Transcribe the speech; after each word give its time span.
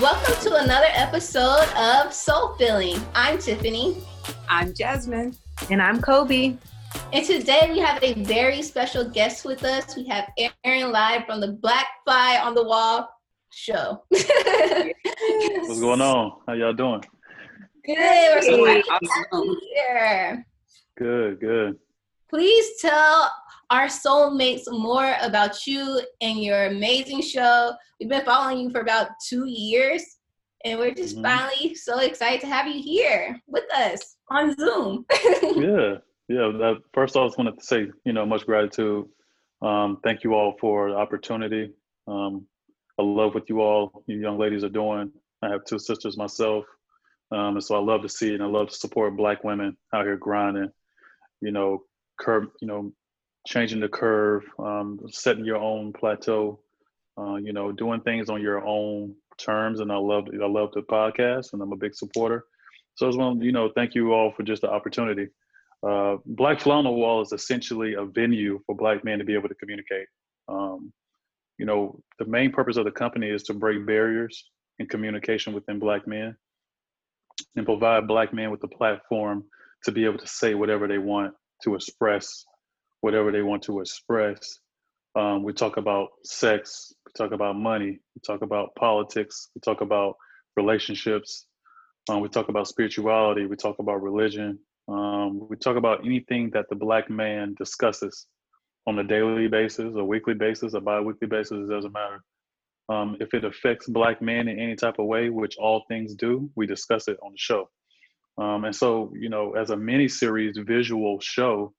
Welcome 0.00 0.34
to 0.44 0.54
another 0.56 0.86
episode 0.94 1.66
of 1.76 2.12
Soul 2.12 2.54
Filling. 2.58 2.98
I'm 3.14 3.38
Tiffany. 3.38 3.96
I'm 4.48 4.72
Jasmine. 4.74 5.34
And 5.70 5.82
I'm 5.82 6.00
Kobe. 6.00 6.56
And 7.12 7.24
today 7.26 7.68
we 7.70 7.78
have 7.80 8.02
a 8.02 8.14
very 8.24 8.62
special 8.62 9.04
guest 9.08 9.44
with 9.44 9.64
us. 9.64 9.96
We 9.96 10.04
have 10.06 10.28
Aaron 10.64 10.90
live 10.92 11.26
from 11.26 11.40
the 11.40 11.52
Black 11.52 11.86
Fly 12.04 12.38
on 12.42 12.54
the 12.54 12.64
Wall 12.64 13.08
show. 13.50 14.02
What's 14.08 15.80
going 15.80 16.00
on? 16.00 16.38
How 16.46 16.52
y'all 16.54 16.72
doing? 16.72 17.02
Good. 17.84 17.96
We're 17.96 18.42
so 18.42 18.64
Hey. 18.64 18.82
happy 18.88 19.06
to 19.06 19.12
have 19.12 19.44
you 19.44 19.60
here. 19.74 20.46
Good, 20.98 21.40
good. 21.40 21.78
Please 22.30 22.80
tell 22.80 23.30
our 23.70 23.86
soulmates 23.86 24.62
more 24.70 25.14
about 25.22 25.66
you 25.66 26.00
and 26.20 26.42
your 26.42 26.66
amazing 26.66 27.22
show. 27.22 27.72
We've 27.98 28.08
been 28.08 28.24
following 28.24 28.58
you 28.58 28.70
for 28.70 28.80
about 28.80 29.08
two 29.24 29.46
years, 29.46 30.02
and 30.64 30.78
we're 30.78 30.92
just 30.94 31.16
Mhm. 31.16 31.22
finally 31.22 31.74
so 31.74 32.00
excited 32.00 32.40
to 32.40 32.46
have 32.48 32.66
you 32.66 32.82
here 32.82 33.40
with 33.46 33.64
us 33.72 34.16
on 34.28 34.54
Zoom. 34.56 35.06
Yeah, 35.56 35.98
yeah. 36.28 36.50
That, 36.58 36.82
first, 36.92 37.16
I 37.16 37.24
just 37.26 37.38
wanted 37.38 37.58
to 37.58 37.64
say, 37.64 37.90
you 38.04 38.12
know, 38.12 38.26
much 38.26 38.44
gratitude. 38.46 39.08
Um, 39.62 39.98
thank 40.02 40.24
you 40.24 40.34
all 40.34 40.56
for 40.60 40.90
the 40.90 40.96
opportunity. 40.96 41.72
Um, 42.06 42.46
I 42.98 43.02
love 43.02 43.34
what 43.34 43.48
you 43.48 43.60
all, 43.60 44.02
you 44.06 44.18
young 44.18 44.38
ladies, 44.38 44.64
are 44.64 44.68
doing. 44.68 45.12
I 45.42 45.48
have 45.48 45.64
two 45.64 45.78
sisters 45.78 46.16
myself, 46.16 46.64
um, 47.30 47.56
and 47.56 47.64
so 47.64 47.74
I 47.76 47.78
love 47.78 48.02
to 48.02 48.08
see 48.08 48.30
it, 48.30 48.34
and 48.34 48.42
I 48.42 48.46
love 48.46 48.68
to 48.68 48.74
support 48.76 49.16
Black 49.16 49.44
women 49.44 49.76
out 49.94 50.04
here 50.06 50.16
grinding. 50.16 50.70
You 51.40 51.52
know, 51.52 51.84
curve, 52.18 52.48
you 52.60 52.66
know, 52.68 52.92
changing 53.46 53.80
the 53.80 53.88
curve, 53.88 54.44
um, 54.58 54.98
setting 55.10 55.44
your 55.44 55.56
own 55.56 55.92
plateau. 55.92 56.60
Uh, 57.18 57.36
you 57.36 57.52
know, 57.52 57.70
doing 57.70 58.00
things 58.00 58.30
on 58.30 58.40
your 58.40 58.64
own 58.64 59.14
terms, 59.36 59.80
and 59.80 59.92
I 59.92 59.96
love, 59.96 60.28
I 60.32 60.46
love 60.46 60.70
the 60.72 60.80
podcast, 60.80 61.52
and 61.52 61.60
I'm 61.60 61.72
a 61.72 61.76
big 61.76 61.94
supporter. 61.94 62.44
So 62.94 63.06
I 63.06 63.08
just 63.08 63.18
want 63.18 63.42
you 63.42 63.52
know, 63.52 63.70
thank 63.74 63.94
you 63.94 64.12
all 64.12 64.32
for 64.32 64.42
just 64.42 64.62
the 64.62 64.70
opportunity. 64.70 65.28
Uh, 65.86 66.16
Black 66.26 66.62
the 66.62 66.68
Wall 66.68 67.22
is 67.22 67.32
essentially 67.32 67.94
a 67.94 68.04
venue 68.04 68.60
for 68.66 68.74
Black 68.74 69.04
men 69.04 69.18
to 69.18 69.24
be 69.24 69.34
able 69.34 69.48
to 69.48 69.54
communicate. 69.54 70.06
Um, 70.48 70.92
you 71.58 71.66
know, 71.66 72.00
the 72.18 72.26
main 72.26 72.52
purpose 72.52 72.76
of 72.76 72.84
the 72.84 72.90
company 72.90 73.28
is 73.28 73.42
to 73.44 73.54
break 73.54 73.86
barriers 73.86 74.44
in 74.78 74.86
communication 74.86 75.52
within 75.52 75.78
Black 75.78 76.06
men 76.06 76.36
and 77.56 77.66
provide 77.66 78.06
Black 78.06 78.32
men 78.34 78.50
with 78.50 78.62
a 78.64 78.68
platform 78.68 79.44
to 79.84 79.92
be 79.92 80.04
able 80.04 80.18
to 80.18 80.26
say 80.26 80.54
whatever 80.54 80.86
they 80.86 80.98
want, 80.98 81.34
to 81.64 81.74
express 81.74 82.44
whatever 83.00 83.32
they 83.32 83.42
want 83.42 83.62
to 83.64 83.80
express. 83.80 84.58
Um, 85.16 85.42
we 85.42 85.52
talk 85.52 85.76
about 85.76 86.08
sex, 86.24 86.92
we 87.06 87.12
talk 87.16 87.32
about 87.32 87.56
money, 87.56 87.98
we 88.14 88.20
talk 88.24 88.42
about 88.42 88.74
politics, 88.76 89.48
we 89.54 89.60
talk 89.60 89.80
about 89.80 90.14
relationships, 90.56 91.46
um, 92.08 92.20
we 92.20 92.28
talk 92.28 92.48
about 92.48 92.66
spirituality. 92.66 93.46
We 93.46 93.56
talk 93.56 93.78
about 93.78 94.02
religion. 94.02 94.58
Um, 94.88 95.46
we 95.48 95.56
talk 95.56 95.76
about 95.76 96.04
anything 96.04 96.50
that 96.54 96.68
the 96.68 96.74
black 96.74 97.10
man 97.10 97.54
discusses 97.58 98.26
on 98.86 98.98
a 98.98 99.04
daily 99.04 99.48
basis, 99.48 99.94
a 99.94 100.04
weekly 100.04 100.34
basis, 100.34 100.74
a 100.74 100.80
bi-weekly 100.80 101.28
basis. 101.28 101.58
It 101.58 101.72
doesn't 101.72 101.92
matter. 101.92 102.24
Um, 102.88 103.16
if 103.20 103.34
it 103.34 103.44
affects 103.44 103.86
black 103.86 104.20
men 104.20 104.48
in 104.48 104.58
any 104.58 104.74
type 104.74 104.98
of 104.98 105.06
way, 105.06 105.28
which 105.28 105.56
all 105.58 105.84
things 105.86 106.14
do, 106.14 106.50
we 106.56 106.66
discuss 106.66 107.06
it 107.06 107.18
on 107.22 107.32
the 107.32 107.38
show. 107.38 107.68
Um, 108.38 108.64
and 108.64 108.74
so, 108.74 109.12
you 109.14 109.28
know, 109.28 109.52
as 109.52 109.70
a 109.70 109.76
mini-series 109.76 110.58
visual 110.66 111.20
show, 111.20 111.72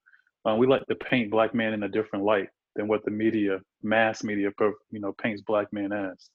uh, 0.48 0.54
we 0.54 0.66
like 0.66 0.86
to 0.86 0.94
paint 0.94 1.30
black 1.30 1.54
men 1.54 1.72
in 1.72 1.82
a 1.82 1.88
different 1.88 2.24
light 2.24 2.48
than 2.76 2.88
what 2.88 3.04
the 3.04 3.10
media, 3.10 3.60
mass 3.82 4.24
media, 4.24 4.50
you 4.90 5.00
know, 5.00 5.12
paints 5.20 5.42
black 5.42 5.72
men 5.72 5.92
as. 5.92 6.30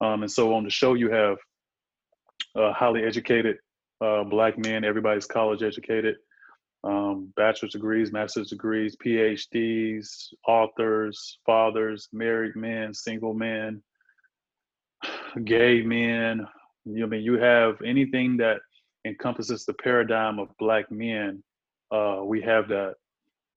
Um, 0.00 0.22
and 0.22 0.30
so 0.30 0.54
on 0.54 0.64
the 0.64 0.70
show, 0.70 0.94
you 0.94 1.10
have 1.10 1.36
uh, 2.56 2.72
highly 2.72 3.04
educated 3.04 3.56
uh, 4.00 4.24
black 4.24 4.58
men. 4.58 4.84
Everybody's 4.84 5.26
college 5.26 5.62
educated, 5.62 6.16
um, 6.84 7.32
bachelor's 7.36 7.72
degrees, 7.72 8.12
master's 8.12 8.50
degrees, 8.50 8.96
PhDs, 9.04 10.32
authors, 10.46 11.38
fathers, 11.44 12.08
married 12.12 12.54
men, 12.56 12.94
single 12.94 13.34
men, 13.34 13.82
gay 15.44 15.82
men. 15.82 16.46
You 16.84 17.04
I 17.04 17.08
mean, 17.08 17.22
you 17.22 17.34
have 17.34 17.80
anything 17.84 18.36
that 18.38 18.60
encompasses 19.04 19.64
the 19.64 19.74
paradigm 19.74 20.38
of 20.38 20.48
black 20.58 20.90
men. 20.90 21.42
Uh, 21.90 22.20
we 22.24 22.40
have 22.42 22.68
that, 22.68 22.94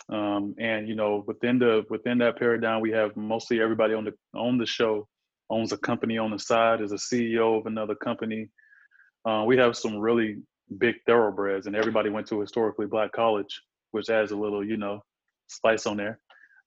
um, 0.09 0.55
and 0.59 0.87
you 0.87 0.95
know, 0.95 1.23
within 1.27 1.59
the 1.59 1.85
within 1.89 2.17
that 2.19 2.37
paradigm, 2.37 2.81
we 2.81 2.91
have 2.91 3.15
mostly 3.15 3.61
everybody 3.61 3.93
on 3.93 4.05
the 4.05 4.13
on 4.37 4.57
the 4.57 4.65
show 4.65 5.07
owns 5.49 5.71
a 5.71 5.77
company 5.77 6.17
on 6.17 6.31
the 6.31 6.39
side, 6.39 6.81
is 6.81 6.91
a 6.91 6.95
CEO 6.95 7.59
of 7.59 7.65
another 7.65 7.95
company. 7.95 8.49
Uh, 9.25 9.43
we 9.45 9.57
have 9.57 9.77
some 9.77 9.97
really 9.97 10.37
big 10.77 10.95
thoroughbreds, 11.05 11.67
and 11.67 11.75
everybody 11.75 12.09
went 12.09 12.27
to 12.27 12.37
a 12.37 12.41
historically 12.41 12.87
black 12.87 13.11
college, 13.11 13.61
which 13.91 14.09
adds 14.09 14.31
a 14.31 14.37
little, 14.37 14.65
you 14.65 14.77
know, 14.77 15.03
spice 15.47 15.85
on 15.85 15.97
there. 15.97 16.19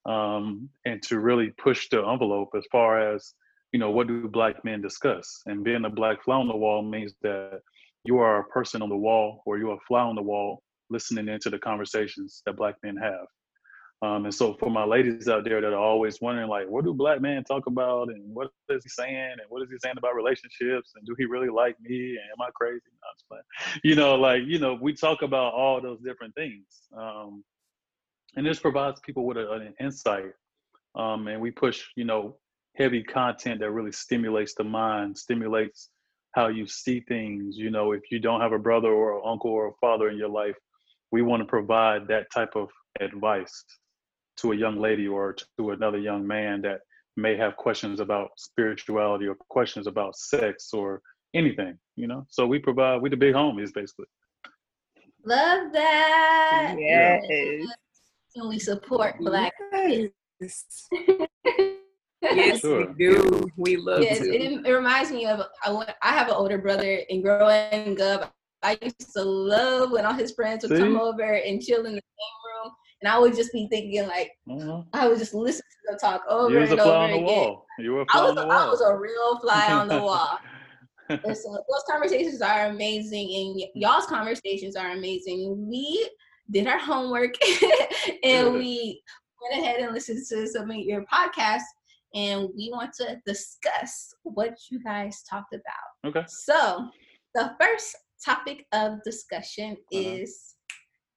Um, 0.06 0.68
and 0.84 1.02
to 1.04 1.18
really 1.18 1.50
push 1.56 1.88
the 1.88 2.06
envelope 2.06 2.50
as 2.54 2.64
far 2.70 3.14
as, 3.14 3.32
you 3.72 3.80
know, 3.80 3.90
what 3.90 4.06
do 4.06 4.28
black 4.28 4.62
men 4.62 4.82
discuss? 4.82 5.40
And 5.46 5.64
being 5.64 5.86
a 5.86 5.90
black 5.90 6.22
fly 6.22 6.36
on 6.36 6.46
the 6.46 6.56
wall 6.56 6.82
means 6.82 7.14
that 7.22 7.60
you 8.04 8.18
are 8.18 8.40
a 8.40 8.44
person 8.44 8.82
on 8.82 8.90
the 8.90 8.96
wall 8.96 9.42
or 9.46 9.56
you're 9.56 9.74
a 9.74 9.86
fly 9.88 10.02
on 10.02 10.14
the 10.14 10.22
wall 10.22 10.62
listening 10.90 11.28
into 11.28 11.50
the 11.50 11.58
conversations 11.58 12.42
that 12.46 12.56
black 12.56 12.76
men 12.82 12.96
have. 12.96 13.26
Um, 14.02 14.26
and 14.26 14.34
so 14.34 14.54
for 14.54 14.70
my 14.70 14.84
ladies 14.84 15.28
out 15.28 15.44
there 15.44 15.60
that 15.60 15.72
are 15.72 15.78
always 15.78 16.20
wondering, 16.20 16.48
like, 16.48 16.68
what 16.68 16.84
do 16.84 16.92
black 16.92 17.22
men 17.22 17.42
talk 17.44 17.66
about, 17.66 18.08
and 18.08 18.22
what 18.34 18.50
is 18.68 18.82
he 18.82 18.90
saying, 18.90 19.32
and 19.32 19.40
what 19.48 19.62
is 19.62 19.68
he 19.70 19.78
saying 19.78 19.94
about 19.96 20.14
relationships, 20.14 20.92
and 20.94 21.06
do 21.06 21.14
he 21.16 21.24
really 21.24 21.48
like 21.48 21.76
me, 21.80 22.10
and 22.10 22.18
am 22.18 22.42
I 22.42 22.50
crazy? 22.54 22.80
No. 23.30 23.38
You 23.82 23.94
know, 23.94 24.14
like, 24.14 24.42
you 24.46 24.58
know, 24.58 24.78
we 24.80 24.92
talk 24.94 25.22
about 25.22 25.54
all 25.54 25.80
those 25.80 26.00
different 26.00 26.34
things, 26.34 26.66
um, 26.96 27.42
and 28.36 28.44
this 28.44 28.58
provides 28.58 29.00
people 29.00 29.24
with 29.24 29.38
a, 29.38 29.50
an 29.52 29.74
insight, 29.80 30.32
um, 30.96 31.26
and 31.28 31.40
we 31.40 31.50
push, 31.50 31.84
you 31.96 32.04
know, 32.04 32.36
heavy 32.76 33.02
content 33.02 33.60
that 33.60 33.70
really 33.70 33.92
stimulates 33.92 34.54
the 34.54 34.64
mind, 34.64 35.16
stimulates 35.16 35.88
how 36.32 36.48
you 36.48 36.66
see 36.66 37.00
things. 37.00 37.56
You 37.56 37.70
know, 37.70 37.92
if 37.92 38.02
you 38.10 38.18
don't 38.18 38.40
have 38.40 38.52
a 38.52 38.58
brother 38.58 38.88
or 38.88 39.16
an 39.16 39.22
uncle 39.24 39.50
or 39.50 39.68
a 39.68 39.74
father 39.80 40.08
in 40.08 40.18
your 40.18 40.28
life, 40.28 40.56
we 41.14 41.22
want 41.22 41.40
to 41.40 41.46
provide 41.46 42.08
that 42.08 42.24
type 42.34 42.54
of 42.56 42.68
advice 43.00 43.56
to 44.36 44.50
a 44.50 44.56
young 44.56 44.80
lady 44.80 45.06
or 45.06 45.36
to 45.56 45.70
another 45.70 45.98
young 46.10 46.26
man 46.26 46.60
that 46.60 46.80
may 47.16 47.36
have 47.36 47.54
questions 47.56 48.00
about 48.00 48.30
spirituality 48.36 49.26
or 49.28 49.36
questions 49.48 49.86
about 49.86 50.16
sex 50.16 50.70
or 50.72 51.00
anything, 51.32 51.78
you 51.94 52.08
know. 52.08 52.26
So 52.28 52.40
we 52.48 52.58
provide 52.58 53.00
we 53.00 53.10
the 53.10 53.16
big 53.16 53.32
homies 53.40 53.72
basically. 53.72 54.06
Love 55.24 55.72
that. 55.72 56.74
Yes. 56.80 57.22
And 58.34 58.48
we 58.48 58.58
support 58.58 59.14
black. 59.20 59.52
Yes. 60.40 60.88
Yes, 62.22 62.60
Sure. 62.60 62.86
we 62.88 62.94
do. 63.06 63.46
We 63.56 63.76
love 63.76 64.02
Yes, 64.02 64.18
to. 64.18 64.34
it, 64.34 64.66
it 64.66 64.72
reminds 64.72 65.12
me 65.12 65.26
of 65.26 65.42
I, 65.64 65.70
wa- 65.70 65.86
I 66.02 66.08
have 66.18 66.26
an 66.28 66.34
older 66.34 66.58
brother, 66.58 66.92
and 67.08 67.22
growing 67.22 68.00
up, 68.00 68.34
I 68.64 68.78
used 68.82 69.12
to 69.14 69.22
love 69.22 69.92
when 69.92 70.04
all 70.06 70.14
his 70.14 70.32
friends 70.32 70.62
would 70.64 70.78
come 70.78 70.96
over 70.96 71.22
and 71.34 71.60
chill 71.62 71.84
in 71.86 71.94
the 71.94 72.00
same 72.00 72.62
room, 72.64 72.72
and 73.02 73.08
I 73.12 73.18
would 73.18 73.34
just 73.36 73.52
be 73.52 73.68
thinking 73.70 74.06
like 74.08 74.32
Uh-huh. 74.50 74.82
I 74.92 75.06
would 75.08 75.18
just 75.18 75.34
listen 75.34 75.62
to 75.62 75.90
them 75.92 75.98
talk 75.98 76.22
over 76.28 76.48
and 76.58 76.80
over 76.80 77.04
again. 77.04 77.24
wall. 77.24 77.66
You 77.78 77.92
were 77.94 78.06
I 78.12 78.20
was 78.22 78.30
on 78.30 78.36
the 78.36 78.46
wall. 78.46 78.58
I 78.58 78.70
was 78.70 78.80
a 78.80 78.96
real 78.96 79.38
fly 79.40 79.72
on 79.72 79.88
the 79.88 80.00
wall. 80.00 80.38
And 81.10 81.36
so 81.36 81.50
those 81.52 81.84
conversations 81.88 82.40
are 82.40 82.66
amazing, 82.68 83.28
and 83.34 83.54
y- 83.56 83.70
y'all's 83.74 84.06
conversations 84.06 84.74
are 84.74 84.92
amazing. 84.92 85.68
We 85.68 86.08
did 86.50 86.66
our 86.66 86.78
homework, 86.78 87.34
and 88.24 88.52
Good. 88.52 88.54
we 88.54 89.02
went 89.42 89.62
ahead 89.62 89.80
and 89.80 89.92
listened 89.92 90.24
to 90.30 90.46
some 90.46 90.70
of 90.70 90.76
your 90.78 91.04
podcasts, 91.12 91.68
and 92.14 92.48
we 92.56 92.70
want 92.72 92.94
to 93.00 93.20
discuss 93.26 94.14
what 94.22 94.54
you 94.70 94.82
guys 94.82 95.22
talked 95.28 95.52
about. 95.52 96.08
okay. 96.08 96.24
So, 96.26 96.88
the 97.34 97.54
first 97.60 97.94
topic 98.24 98.66
of 98.72 99.02
discussion 99.04 99.72
Uh-huh. 99.72 100.00
is 100.00 100.54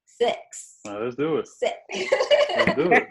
sex. 0.06 0.78
Now, 0.84 0.98
let's 1.02 1.16
do 1.16 1.36
it. 1.38 1.48
Sex. 1.48 1.74
Let's 2.56 2.74
do 2.74 2.92
it. 2.92 3.08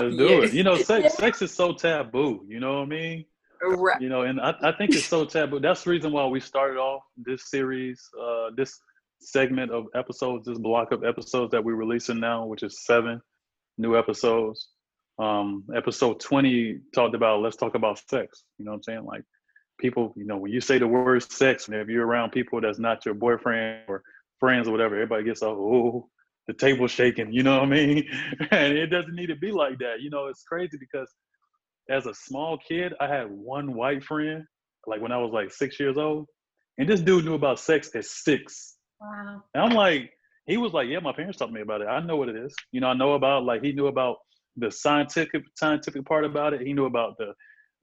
Let's 0.00 0.16
do 0.16 0.24
Yes. 0.24 0.50
it. 0.50 0.54
You 0.54 0.62
know, 0.64 0.76
sex 0.76 1.14
sex 1.14 1.42
is 1.42 1.52
so 1.52 1.72
taboo. 1.72 2.44
You 2.48 2.60
know 2.60 2.74
what 2.74 2.82
I 2.82 2.86
mean? 2.86 3.24
Right. 3.62 4.00
You 4.00 4.08
know, 4.08 4.22
and 4.22 4.40
I, 4.40 4.54
I 4.62 4.72
think 4.72 4.94
it's 4.94 5.06
so 5.06 5.24
taboo. 5.24 5.58
That's 5.60 5.84
the 5.84 5.90
reason 5.90 6.12
why 6.12 6.26
we 6.26 6.40
started 6.40 6.76
off 6.78 7.02
this 7.16 7.48
series, 7.50 8.02
uh, 8.20 8.50
this 8.56 8.78
segment 9.20 9.70
of 9.72 9.86
episodes, 9.94 10.46
this 10.46 10.58
block 10.58 10.92
of 10.92 11.02
episodes 11.04 11.50
that 11.52 11.64
we're 11.64 11.76
releasing 11.76 12.20
now, 12.20 12.44
which 12.44 12.62
is 12.62 12.84
seven 12.84 13.20
new 13.78 13.96
episodes. 13.96 14.68
Um, 15.18 15.64
episode 15.74 16.18
20 16.20 16.80
talked 16.94 17.14
about 17.14 17.40
let's 17.40 17.56
talk 17.56 17.74
about 17.74 17.98
sex. 18.10 18.44
You 18.58 18.64
know 18.64 18.72
what 18.72 18.78
I'm 18.78 18.82
saying? 18.82 19.04
Like 19.04 19.22
people, 19.78 20.12
you 20.16 20.24
know, 20.24 20.36
when 20.36 20.52
you 20.52 20.60
say 20.60 20.78
the 20.78 20.86
word 20.86 21.22
sex, 21.22 21.68
and 21.68 21.76
if 21.76 21.88
you're 21.88 22.06
around 22.06 22.30
people 22.30 22.60
that's 22.60 22.78
not 22.78 23.04
your 23.04 23.14
boyfriend 23.14 23.82
or 23.88 24.02
friends 24.40 24.68
or 24.68 24.72
whatever, 24.72 24.94
everybody 24.94 25.24
gets 25.24 25.42
all, 25.42 25.52
oh, 25.52 26.08
the 26.46 26.54
table 26.54 26.86
shaking. 26.86 27.32
You 27.32 27.42
know 27.42 27.60
what 27.60 27.68
I 27.68 27.70
mean? 27.70 28.04
and 28.50 28.76
it 28.76 28.88
doesn't 28.88 29.14
need 29.14 29.26
to 29.26 29.36
be 29.36 29.52
like 29.52 29.78
that. 29.78 30.00
You 30.00 30.10
know, 30.10 30.26
it's 30.26 30.42
crazy 30.42 30.76
because 30.78 31.10
as 31.88 32.06
a 32.06 32.14
small 32.14 32.58
kid, 32.66 32.92
I 33.00 33.08
had 33.08 33.30
one 33.30 33.74
white 33.74 34.04
friend, 34.04 34.44
like 34.86 35.00
when 35.00 35.12
I 35.12 35.18
was 35.18 35.32
like 35.32 35.52
six 35.52 35.78
years 35.78 35.96
old, 35.96 36.26
and 36.78 36.88
this 36.88 37.00
dude 37.00 37.24
knew 37.24 37.34
about 37.34 37.60
sex 37.60 37.90
at 37.94 38.04
six. 38.04 38.76
Wow. 39.00 39.42
And 39.54 39.62
I'm 39.64 39.72
like, 39.72 40.10
he 40.46 40.56
was 40.56 40.72
like, 40.72 40.88
yeah, 40.88 40.98
my 40.98 41.12
parents 41.12 41.38
taught 41.38 41.52
me 41.52 41.62
about 41.62 41.80
it. 41.80 41.86
I 41.86 42.00
know 42.00 42.16
what 42.16 42.28
it 42.28 42.36
is. 42.36 42.54
You 42.72 42.80
know, 42.80 42.88
I 42.88 42.94
know 42.94 43.14
about 43.14 43.44
like 43.44 43.62
he 43.62 43.72
knew 43.72 43.86
about 43.86 44.16
the 44.56 44.70
scientific 44.70 45.42
scientific 45.56 46.04
part 46.04 46.24
about 46.24 46.52
it. 46.52 46.60
He 46.62 46.72
knew 46.72 46.86
about 46.86 47.16
the 47.18 47.32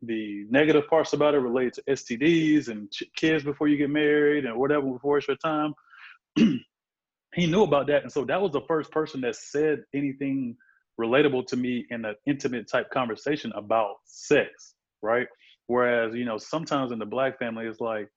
the 0.01 0.45
negative 0.49 0.87
parts 0.87 1.13
about 1.13 1.35
it 1.35 1.39
related 1.39 1.73
to 1.73 1.83
STDs 1.89 2.69
and 2.69 2.91
kids 3.15 3.43
before 3.43 3.67
you 3.67 3.77
get 3.77 3.89
married 3.89 4.45
and 4.45 4.57
whatever 4.57 4.85
before 4.91 5.17
it's 5.17 5.27
your 5.27 5.37
time. 5.37 5.73
he 6.35 7.47
knew 7.47 7.63
about 7.63 7.87
that, 7.87 8.03
and 8.03 8.11
so 8.11 8.25
that 8.25 8.41
was 8.41 8.51
the 8.51 8.61
first 8.67 8.91
person 8.91 9.21
that 9.21 9.35
said 9.35 9.83
anything 9.93 10.55
relatable 10.99 11.47
to 11.47 11.57
me 11.57 11.85
in 11.89 12.05
an 12.05 12.15
intimate 12.27 12.69
type 12.69 12.89
conversation 12.91 13.51
about 13.55 13.95
sex, 14.05 14.75
right? 15.01 15.27
Whereas 15.67 16.13
you 16.15 16.25
know 16.25 16.37
sometimes 16.37 16.91
in 16.91 16.99
the 16.99 17.05
black 17.05 17.39
family 17.39 17.65
it's 17.65 17.79
like 17.79 18.09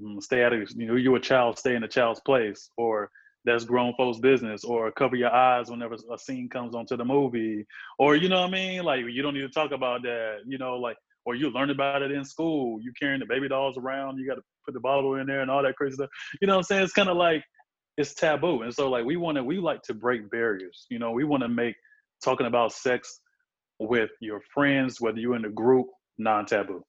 mm, 0.00 0.22
stay 0.22 0.44
out 0.44 0.52
of 0.52 0.70
you 0.76 0.86
know 0.86 0.94
you're 0.94 1.16
a 1.16 1.20
child, 1.20 1.58
stay 1.58 1.74
in 1.74 1.84
a 1.84 1.88
child's 1.88 2.20
place, 2.20 2.70
or 2.76 3.10
that's 3.44 3.64
grown 3.64 3.92
folks' 3.96 4.18
business, 4.18 4.64
or 4.64 4.90
cover 4.92 5.16
your 5.16 5.32
eyes 5.32 5.70
whenever 5.70 5.96
a 6.12 6.18
scene 6.18 6.48
comes 6.48 6.74
onto 6.74 6.96
the 6.96 7.04
movie, 7.04 7.66
or 7.98 8.16
you 8.16 8.28
know 8.28 8.40
what 8.40 8.48
I 8.48 8.52
mean? 8.52 8.84
Like 8.84 9.00
you 9.10 9.22
don't 9.22 9.34
need 9.34 9.42
to 9.42 9.48
talk 9.48 9.72
about 9.72 10.02
that, 10.02 10.38
you 10.46 10.58
know, 10.58 10.76
like 10.76 10.96
or 11.24 11.34
you 11.34 11.50
learn 11.50 11.70
about 11.70 12.02
it 12.02 12.10
in 12.10 12.24
school. 12.24 12.80
You 12.80 12.92
carrying 13.00 13.20
the 13.20 13.26
baby 13.26 13.48
dolls 13.48 13.78
around, 13.78 14.18
you 14.18 14.26
got 14.26 14.36
to 14.36 14.42
put 14.64 14.74
the 14.74 14.80
bottle 14.80 15.16
in 15.16 15.26
there 15.26 15.40
and 15.40 15.50
all 15.50 15.62
that 15.62 15.76
crazy 15.76 15.94
stuff. 15.94 16.10
You 16.40 16.46
know 16.46 16.54
what 16.54 16.58
I'm 16.58 16.64
saying? 16.64 16.84
It's 16.84 16.92
kind 16.92 17.08
of 17.08 17.16
like 17.16 17.42
it's 17.96 18.14
taboo, 18.14 18.62
and 18.62 18.74
so 18.74 18.90
like 18.90 19.04
we 19.04 19.16
want 19.16 19.36
to 19.36 19.44
we 19.44 19.58
like 19.58 19.82
to 19.82 19.94
break 19.94 20.30
barriers. 20.30 20.86
You 20.90 20.98
know, 20.98 21.12
we 21.12 21.24
want 21.24 21.42
to 21.42 21.48
make 21.48 21.76
talking 22.22 22.46
about 22.46 22.72
sex 22.72 23.20
with 23.78 24.10
your 24.20 24.40
friends, 24.52 25.00
whether 25.00 25.18
you're 25.18 25.36
in 25.36 25.44
a 25.44 25.50
group, 25.50 25.86
non-taboo. 26.18 26.82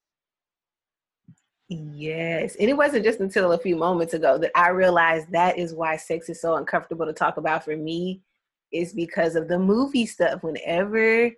Yes. 1.68 2.56
And 2.60 2.70
it 2.70 2.78
wasn't 2.78 3.04
just 3.04 3.20
until 3.20 3.52
a 3.52 3.58
few 3.58 3.76
moments 3.76 4.14
ago 4.14 4.38
that 4.38 4.52
I 4.56 4.70
realized 4.70 5.32
that 5.32 5.58
is 5.58 5.74
why 5.74 5.98
sex 5.98 6.30
is 6.30 6.40
so 6.40 6.56
uncomfortable 6.56 7.08
to 7.08 7.14
talk 7.14 7.38
about 7.38 7.66
for 7.66 7.76
me, 7.76 8.22
is 8.72 8.94
because 8.94 9.36
of 9.36 9.48
the 9.48 9.58
movie 9.58 10.06
stuff. 10.06 10.44
Whenever, 10.44 11.32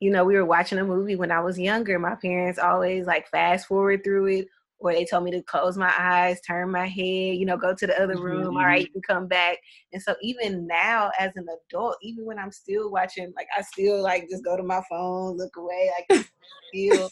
you 0.00 0.10
know, 0.10 0.24
we 0.24 0.34
were 0.34 0.44
watching 0.44 0.78
a 0.78 0.84
movie 0.84 1.16
when 1.16 1.30
I 1.30 1.40
was 1.40 1.58
younger, 1.58 1.98
my 1.98 2.14
parents 2.16 2.58
always 2.58 3.06
like 3.06 3.28
fast 3.28 3.66
forward 3.66 4.02
through 4.04 4.26
it, 4.26 4.48
or 4.78 4.92
they 4.92 5.04
told 5.04 5.24
me 5.24 5.30
to 5.30 5.42
close 5.42 5.78
my 5.78 5.92
eyes, 5.98 6.40
turn 6.40 6.70
my 6.70 6.86
head, 6.86 7.36
you 7.36 7.46
know, 7.46 7.56
go 7.56 7.74
to 7.74 7.86
the 7.86 8.00
other 8.00 8.20
room. 8.20 8.48
Mm-hmm. 8.48 8.56
All 8.56 8.66
right, 8.66 8.82
you 8.82 8.90
can 8.90 9.02
come 9.02 9.26
back. 9.26 9.58
And 9.92 10.02
so 10.02 10.14
even 10.20 10.66
now 10.66 11.10
as 11.18 11.30
an 11.36 11.46
adult, 11.70 11.96
even 12.02 12.26
when 12.26 12.38
I'm 12.38 12.52
still 12.52 12.90
watching, 12.90 13.32
like 13.36 13.46
I 13.56 13.62
still 13.62 14.02
like 14.02 14.28
just 14.28 14.44
go 14.44 14.56
to 14.56 14.62
my 14.62 14.82
phone, 14.90 15.36
look 15.36 15.56
away, 15.56 15.90
like 16.10 16.26
feel 16.72 17.08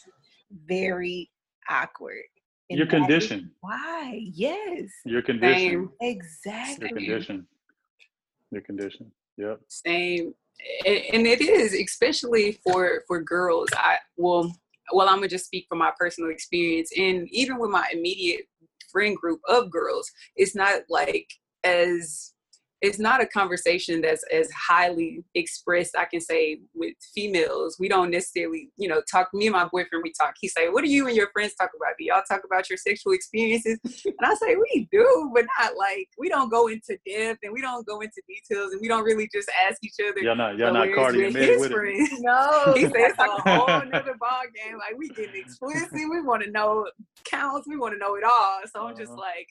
very 0.67 1.31
awkward. 1.69 2.23
And 2.69 2.77
You're 2.77 2.87
conditioned. 2.87 3.49
Why? 3.61 4.19
Yes. 4.33 4.89
You're 5.05 5.21
conditioned. 5.21 5.89
Same. 5.99 6.09
Exactly. 6.09 6.89
You're 6.89 7.17
conditioned. 7.17 7.45
You're 8.51 8.61
conditioned. 8.61 9.11
Yep. 9.37 9.59
Same. 9.67 10.33
And, 10.85 11.27
it 11.27 11.41
is, 11.41 11.73
especially 11.73 12.59
for 12.63 13.03
for 13.07 13.21
girls. 13.21 13.69
I 13.73 13.97
well, 14.17 14.55
well, 14.93 15.09
I'm 15.09 15.17
gonna 15.17 15.27
just 15.27 15.45
speak 15.45 15.65
from 15.69 15.79
my 15.79 15.91
personal 15.97 16.29
experience, 16.29 16.91
and 16.97 17.27
even 17.31 17.59
with 17.59 17.71
my 17.71 17.85
immediate 17.91 18.45
friend 18.91 19.15
group 19.17 19.41
of 19.47 19.71
girls, 19.71 20.09
it's 20.35 20.55
not 20.55 20.81
like 20.89 21.27
as 21.63 22.32
it's 22.83 22.99
not 22.99 23.21
a 23.21 23.25
conversation 23.25 24.01
that's 24.01 24.23
as 24.31 24.47
highly 24.51 25.23
expressed 25.35 25.95
i 25.97 26.05
can 26.05 26.19
say 26.21 26.59
with 26.75 26.93
females 27.15 27.77
we 27.79 27.87
don't 27.87 28.11
necessarily 28.11 28.69
you 28.77 28.87
know 28.87 29.01
talk 29.11 29.29
me 29.33 29.47
and 29.47 29.53
my 29.53 29.63
boyfriend 29.65 30.03
we 30.03 30.11
talk 30.19 30.33
he 30.39 30.47
say 30.47 30.69
what 30.69 30.83
do 30.83 30.89
you 30.91 31.07
and 31.07 31.15
your 31.15 31.29
friends 31.31 31.55
talk 31.55 31.71
about 31.75 31.93
do 31.97 32.05
y'all 32.05 32.21
talk 32.29 32.41
about 32.45 32.69
your 32.69 32.77
sexual 32.77 33.13
experiences 33.13 33.79
and 34.05 34.13
i 34.23 34.33
say 34.35 34.55
we 34.55 34.87
do 34.91 35.31
but 35.33 35.45
not 35.59 35.71
like 35.77 36.07
we 36.19 36.29
don't 36.29 36.49
go 36.51 36.67
into 36.67 36.97
depth 37.07 37.39
and 37.43 37.53
we 37.53 37.61
don't 37.61 37.87
go 37.87 38.01
into 38.01 38.21
details 38.27 38.73
and 38.73 38.81
we 38.81 38.87
don't 38.87 39.03
really 39.05 39.27
just 39.33 39.49
ask 39.67 39.77
each 39.83 39.95
other 40.07 40.19
Y'all 40.19 40.35
not 40.35 40.57
y'all 40.57 40.69
so 40.69 40.73
not 40.73 40.87
whereas 40.87 40.95
Cardi 40.95 41.17
with 41.23 41.35
and 41.35 41.45
his 41.45 41.59
with 41.61 41.71
it. 41.71 42.09
No. 42.21 42.73
he 42.75 42.81
said 42.83 42.93
it's 42.95 43.17
like 43.17 43.29
a 43.29 43.41
whole 43.57 43.67
nother 43.85 44.15
ball 44.19 44.41
game. 44.53 44.77
Like 44.77 44.97
we 44.97 45.09
getting 45.09 45.35
explicit. 45.41 45.89
We 45.93 46.21
want 46.21 46.43
to 46.43 46.51
know 46.51 46.87
counts. 47.25 47.67
We 47.67 47.77
want 47.77 47.93
to 47.93 47.97
know 47.97 48.15
it 48.15 48.23
all. 48.23 48.59
So 48.73 48.85
I'm 48.87 48.95
just 48.97 49.11
Uh-huh. 49.11 49.21
like, 49.21 49.47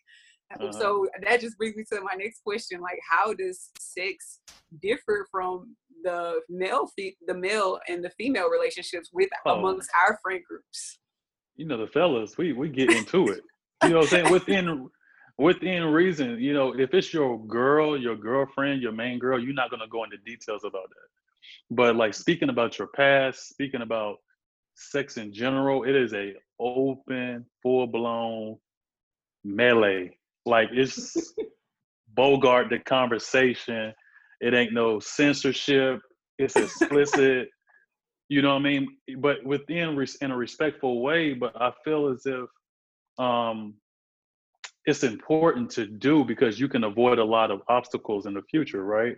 Uh-huh. 0.60 0.72
so 0.72 1.06
that 1.22 1.40
just 1.40 1.56
brings 1.58 1.76
me 1.76 1.84
to 1.92 2.00
my 2.02 2.14
next 2.16 2.42
question. 2.44 2.80
Like, 2.80 2.98
how 3.10 3.32
does 3.34 3.70
sex 3.78 4.40
differ 4.80 5.26
from 5.30 5.74
the 6.04 6.40
male, 6.48 6.88
fe- 6.98 7.16
the 7.26 7.34
male 7.34 7.78
and 7.88 8.04
the 8.04 8.10
female 8.18 8.48
relationships 8.50 9.10
with 9.12 9.28
Oh. 9.46 9.58
amongst 9.58 9.90
our 10.06 10.18
friend 10.22 10.42
groups? 10.48 10.98
you 11.56 11.66
know 11.66 11.76
the 11.76 11.86
fellas 11.86 12.38
we 12.38 12.54
we 12.54 12.66
get 12.70 12.90
into 12.90 13.28
it 13.28 13.42
you 13.82 13.90
know 13.90 13.96
what 13.96 14.04
i'm 14.04 14.08
saying 14.08 14.32
within 14.32 14.88
within 15.36 15.84
reason 15.84 16.40
you 16.40 16.54
know 16.54 16.72
if 16.78 16.94
it's 16.94 17.12
your 17.12 17.44
girl 17.46 17.94
your 17.94 18.16
girlfriend 18.16 18.80
your 18.80 18.90
main 18.90 19.18
girl 19.18 19.38
you're 19.38 19.52
not 19.52 19.68
going 19.68 19.78
to 19.78 19.86
go 19.88 20.02
into 20.02 20.16
details 20.24 20.64
about 20.64 20.88
that 20.88 21.08
but 21.70 21.94
like 21.94 22.14
speaking 22.14 22.48
about 22.48 22.78
your 22.78 22.88
past 22.96 23.50
speaking 23.50 23.82
about 23.82 24.16
sex 24.76 25.18
in 25.18 25.30
general 25.30 25.84
it 25.84 25.94
is 25.94 26.14
a 26.14 26.32
open 26.58 27.44
full-blown 27.62 28.56
melee 29.44 30.10
like 30.46 30.68
it's 30.72 31.34
bogart 32.14 32.68
the 32.68 32.78
conversation 32.78 33.92
it 34.40 34.54
ain't 34.54 34.72
no 34.72 34.98
censorship 35.00 36.00
it's 36.38 36.56
explicit 36.56 37.48
you 38.32 38.40
know 38.40 38.54
what 38.54 38.60
I 38.60 38.62
mean? 38.62 38.96
But 39.18 39.44
within 39.44 40.06
in 40.22 40.30
a 40.30 40.36
respectful 40.36 41.02
way. 41.02 41.34
But 41.34 41.52
I 41.60 41.70
feel 41.84 42.08
as 42.08 42.22
if 42.24 42.48
um, 43.18 43.74
it's 44.86 45.04
important 45.04 45.68
to 45.72 45.84
do 45.86 46.24
because 46.24 46.58
you 46.58 46.66
can 46.66 46.84
avoid 46.84 47.18
a 47.18 47.24
lot 47.24 47.50
of 47.50 47.60
obstacles 47.68 48.24
in 48.24 48.32
the 48.32 48.40
future, 48.50 48.84
right? 48.84 49.16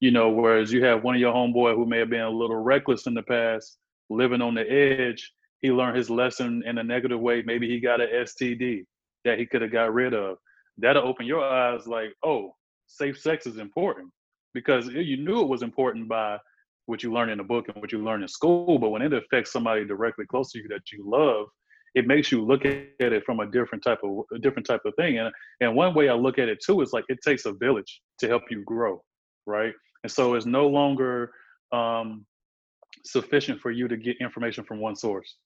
You 0.00 0.10
know, 0.10 0.30
whereas 0.30 0.72
you 0.72 0.84
have 0.84 1.04
one 1.04 1.14
of 1.14 1.20
your 1.20 1.32
homeboy 1.32 1.76
who 1.76 1.86
may 1.86 1.98
have 2.00 2.10
been 2.10 2.22
a 2.22 2.28
little 2.28 2.56
reckless 2.56 3.06
in 3.06 3.14
the 3.14 3.22
past, 3.22 3.78
living 4.10 4.42
on 4.42 4.54
the 4.54 4.68
edge. 4.68 5.32
He 5.62 5.70
learned 5.70 5.96
his 5.96 6.10
lesson 6.10 6.64
in 6.66 6.78
a 6.78 6.82
negative 6.82 7.20
way. 7.20 7.42
Maybe 7.46 7.68
he 7.68 7.78
got 7.78 8.00
an 8.00 8.08
STD 8.12 8.84
that 9.24 9.38
he 9.38 9.46
could 9.46 9.62
have 9.62 9.72
got 9.72 9.94
rid 9.94 10.12
of. 10.12 10.38
That'll 10.78 11.06
open 11.06 11.26
your 11.26 11.42
eyes, 11.42 11.86
like, 11.86 12.12
oh, 12.24 12.54
safe 12.86 13.18
sex 13.18 13.46
is 13.46 13.58
important 13.58 14.10
because 14.54 14.88
you 14.88 15.16
knew 15.16 15.40
it 15.40 15.48
was 15.48 15.62
important 15.62 16.08
by 16.08 16.38
what 16.86 17.02
you 17.02 17.12
learn 17.12 17.30
in 17.30 17.40
a 17.40 17.44
book 17.44 17.66
and 17.68 17.76
what 17.80 17.92
you 17.92 18.02
learn 18.02 18.22
in 18.22 18.28
school, 18.28 18.78
but 18.78 18.90
when 18.90 19.02
it 19.02 19.12
affects 19.12 19.52
somebody 19.52 19.84
directly 19.84 20.24
close 20.26 20.52
to 20.52 20.58
you 20.58 20.68
that 20.68 20.82
you 20.92 21.04
love, 21.04 21.46
it 21.94 22.06
makes 22.06 22.30
you 22.30 22.44
look 22.44 22.64
at 22.64 22.86
it 22.98 23.24
from 23.24 23.40
a 23.40 23.46
different 23.46 23.82
type 23.82 23.98
of 24.04 24.20
a 24.34 24.38
different 24.38 24.66
type 24.66 24.82
of 24.84 24.94
thing. 24.96 25.18
And 25.18 25.32
and 25.60 25.74
one 25.74 25.94
way 25.94 26.08
I 26.08 26.14
look 26.14 26.38
at 26.38 26.48
it 26.48 26.58
too 26.64 26.80
is 26.82 26.92
like 26.92 27.04
it 27.08 27.18
takes 27.24 27.46
a 27.46 27.52
village 27.52 28.00
to 28.20 28.28
help 28.28 28.42
you 28.50 28.62
grow, 28.64 29.02
right? 29.46 29.72
And 30.04 30.12
so 30.12 30.34
it's 30.34 30.46
no 30.46 30.68
longer 30.68 31.32
um, 31.72 32.24
sufficient 33.04 33.60
for 33.60 33.70
you 33.70 33.88
to 33.88 33.96
get 33.96 34.16
information 34.20 34.62
from 34.64 34.78
one 34.78 34.94
source. 34.94 35.36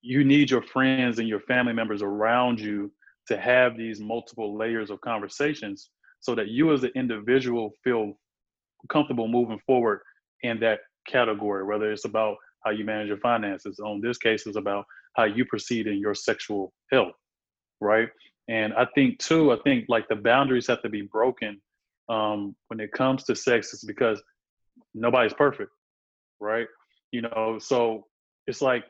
You 0.00 0.24
need 0.24 0.50
your 0.50 0.62
friends 0.62 1.18
and 1.18 1.28
your 1.28 1.40
family 1.40 1.72
members 1.72 2.02
around 2.02 2.60
you 2.60 2.92
to 3.28 3.38
have 3.38 3.76
these 3.76 4.00
multiple 4.00 4.56
layers 4.56 4.90
of 4.90 5.00
conversations 5.00 5.90
so 6.20 6.34
that 6.34 6.48
you 6.48 6.72
as 6.72 6.82
an 6.82 6.90
individual 6.96 7.70
feel 7.84 8.18
comfortable 8.88 9.28
moving 9.28 9.60
forward 9.66 10.00
in 10.42 10.58
that 10.60 10.80
category, 11.06 11.64
whether 11.64 11.92
it's 11.92 12.04
about 12.04 12.36
how 12.64 12.70
you 12.70 12.84
manage 12.84 13.08
your 13.08 13.18
finances. 13.18 13.78
On 13.78 14.00
this 14.00 14.18
case, 14.18 14.46
is 14.46 14.56
about 14.56 14.84
how 15.14 15.24
you 15.24 15.44
proceed 15.44 15.86
in 15.86 15.98
your 15.98 16.14
sexual 16.14 16.72
health, 16.90 17.12
right? 17.80 18.08
And 18.48 18.72
I 18.74 18.86
think 18.94 19.18
too, 19.18 19.52
I 19.52 19.56
think 19.62 19.86
like 19.88 20.08
the 20.08 20.16
boundaries 20.16 20.66
have 20.66 20.82
to 20.82 20.88
be 20.88 21.02
broken 21.02 21.60
um, 22.08 22.56
when 22.68 22.80
it 22.80 22.92
comes 22.92 23.24
to 23.24 23.36
sex. 23.36 23.72
It's 23.74 23.84
because 23.84 24.22
nobody's 24.94 25.34
perfect, 25.34 25.70
right? 26.40 26.66
You 27.12 27.22
know, 27.22 27.58
so 27.60 28.06
it's 28.46 28.62
like 28.62 28.84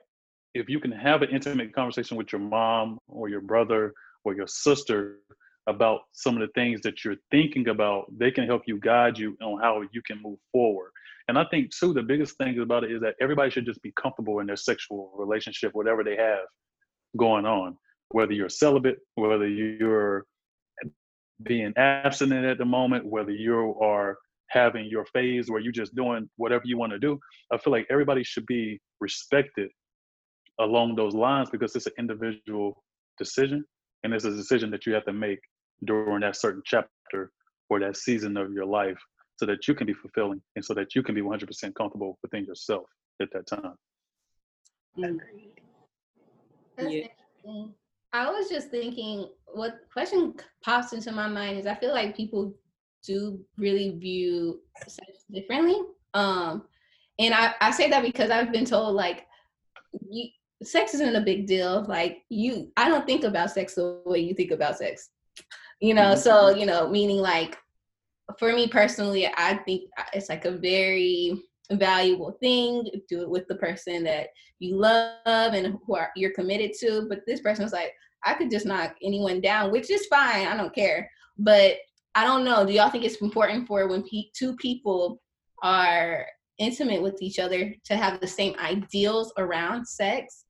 if 0.55 0.69
you 0.69 0.81
can 0.81 0.93
have 0.93 1.23
an 1.23 1.31
intimate 1.31 1.75
conversation 1.75 2.17
with 2.17 2.33
your 2.33 2.41
mom 2.41 2.99
or 3.09 3.29
your 3.29 3.41
brother 3.41 3.93
or 4.29 4.35
your 4.35 4.47
sister 4.47 5.19
about 5.67 6.01
some 6.13 6.35
of 6.35 6.41
the 6.41 6.53
things 6.55 6.81
that 6.83 7.05
you're 7.05 7.17
thinking 7.31 7.69
about, 7.69 8.07
they 8.19 8.31
can 8.31 8.47
help 8.47 8.63
you 8.67 8.79
guide 8.81 9.19
you 9.19 9.37
on 9.43 9.61
how 9.61 9.83
you 9.93 10.03
can 10.07 10.21
move 10.23 10.39
forward. 10.53 10.91
And 11.29 11.39
I 11.39 11.45
think 11.51 11.71
too, 11.75 11.93
the 11.93 12.03
biggest 12.03 12.37
thing 12.39 12.59
about 12.59 12.85
it 12.85 12.93
is 12.93 13.01
that 13.03 13.15
everybody 13.21 13.51
should 13.51 13.67
just 13.67 13.83
be 13.83 13.93
comfortable 14.01 14.41
in 14.41 14.47
their 14.47 14.57
sexual 14.57 15.13
relationship, 15.15 15.73
whatever 15.75 16.03
they 16.03 16.17
have 16.17 16.47
going 17.17 17.45
on, 17.45 17.77
whether 18.11 18.33
you're 18.33 18.49
celibate, 18.49 18.99
whether 19.17 19.47
you're 19.47 20.25
being 21.43 21.73
abstinent 21.77 22.47
at 22.47 22.59
the 22.59 22.65
moment, 22.65 23.07
whether 23.07 23.31
you 23.31 23.79
are 23.83 24.17
having 24.49 24.87
your 24.87 25.05
phase 25.07 25.51
where 25.51 25.61
you're 25.61 25.73
just 25.73 25.95
doing 25.95 26.29
whatever 26.37 26.63
you 26.65 26.79
want 26.79 26.93
to 26.93 26.99
do. 26.99 27.19
I 27.53 27.59
feel 27.59 27.73
like 27.73 27.87
everybody 27.91 28.25
should 28.25 28.47
be 28.47 28.81
respected 29.01 29.71
along 30.59 30.97
those 30.97 31.15
lines 31.15 31.51
because 31.51 31.77
it's 31.77 31.87
an 31.87 31.93
individual 31.99 32.83
decision 33.19 33.65
and 34.03 34.15
it's 34.15 34.25
a 34.25 34.31
decision 34.31 34.71
that 34.71 34.87
you 34.87 34.95
have 34.95 35.05
to 35.05 35.13
make 35.13 35.41
during 35.85 36.21
that 36.21 36.37
certain 36.37 36.63
chapter 36.65 37.31
or 37.71 37.81
that 37.81 37.97
season 37.97 38.37
of 38.37 38.53
your 38.53 38.67
life 38.67 38.99
so 39.37 39.47
that 39.47 39.69
you 39.69 39.75
can 39.75 39.87
be 39.87 39.95
fulfilling 39.95 40.41
and 40.57 40.65
so 40.65 40.75
that 40.75 40.95
you 40.95 41.03
can 41.03 41.15
be 41.15 41.21
100% 41.21 41.75
comfortable 41.75 42.19
within 42.23 42.45
yourself 42.45 42.87
at 43.23 43.29
that 43.33 43.47
time. 43.47 43.75
Agreed. 44.97 45.61
That's 46.77 46.93
yeah. 46.93 47.07
I 48.13 48.31
was 48.31 48.49
just 48.49 48.71
thinking, 48.71 49.29
what 49.47 49.81
question 49.93 50.35
pops 50.65 50.93
into 50.93 51.13
my 51.13 51.29
mind 51.29 51.59
is 51.59 51.67
I 51.67 51.75
feel 51.75 51.93
like 51.93 52.17
people 52.17 52.55
do 53.05 53.39
really 53.57 53.91
view 53.99 54.61
sex 54.87 55.25
differently. 55.31 55.79
Um, 56.15 56.65
and 57.19 57.35
I, 57.35 57.55
I 57.61 57.71
say 57.71 57.91
that 57.91 58.03
because 58.03 58.31
I've 58.31 58.53
been 58.53 58.65
told 58.65 58.95
like 58.95 59.27
you, 60.09 60.31
sex 60.63 60.95
isn't 60.95 61.17
a 61.17 61.21
big 61.21 61.47
deal. 61.47 61.85
Like 61.89 62.23
you, 62.29 62.73
I 62.77 62.89
don't 62.89 63.07
think 63.07 63.25
about 63.25 63.51
sex 63.51 63.75
the 63.75 64.01
way 64.05 64.21
you 64.21 64.35
think 64.35 64.51
about 64.51 64.79
sex. 64.79 65.11
You 65.81 65.95
know, 65.95 66.13
mm-hmm. 66.13 66.21
so 66.21 66.51
you 66.51 66.67
know, 66.67 66.89
meaning 66.89 67.19
like 67.19 67.57
for 68.39 68.53
me 68.53 68.69
personally, 68.69 69.27
I 69.37 69.55
think 69.65 69.85
it's 70.13 70.29
like 70.29 70.45
a 70.45 70.53
very 70.53 71.41
valuable 71.73 72.37
thing. 72.41 72.89
Do 73.09 73.23
it 73.23 73.31
with 73.31 73.47
the 73.49 73.57
person 73.57 74.05
that 74.05 74.29
you 74.59 74.77
love 74.77 75.15
and 75.27 75.79
who 75.87 75.97
are, 75.97 76.11
you're 76.17 76.33
committed 76.33 76.73
to. 76.81 77.07
But 77.09 77.21
this 77.27 77.41
person 77.41 77.65
was 77.65 77.73
like, 77.73 77.95
I 78.25 78.35
could 78.35 78.51
just 78.51 78.67
knock 78.67 78.97
anyone 79.03 79.41
down, 79.41 79.71
which 79.71 79.91
is 79.91 80.07
fine. 80.07 80.47
I 80.47 80.57
don't 80.57 80.75
care. 80.75 81.11
But 81.39 81.77
I 82.15 82.25
don't 82.25 82.45
know. 82.45 82.67
Do 82.67 82.73
y'all 82.73 82.91
think 82.91 83.05
it's 83.05 83.23
important 83.23 83.67
for 83.67 83.87
when 83.87 84.03
pe- 84.03 84.31
two 84.35 84.57
people 84.57 85.21
are 85.63 86.27
intimate 86.59 87.03
with 87.03 87.23
each 87.23 87.39
other 87.39 87.75
to 87.85 87.97
have 87.97 88.21
the 88.21 88.27
same 88.27 88.57
ideals 88.59 89.33
around 89.39 89.87
sex? 89.87 90.45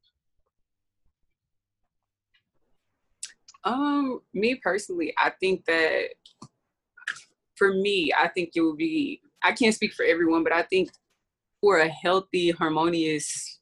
Um, 3.65 4.21
me 4.33 4.55
personally, 4.63 5.13
I 5.19 5.33
think 5.41 5.65
that 5.67 6.09
for 7.57 7.73
me, 7.73 8.13
I 8.17 8.29
think 8.29 8.53
it 8.55 8.61
would 8.61 8.77
be 8.77 9.21
I 9.43 9.53
can't 9.53 9.75
speak 9.75 9.95
for 9.95 10.05
everyone, 10.05 10.43
but 10.43 10.53
I 10.53 10.63
think 10.63 10.91
for 11.61 11.79
a 11.79 11.89
healthy, 11.89 12.51
harmonious 12.51 13.61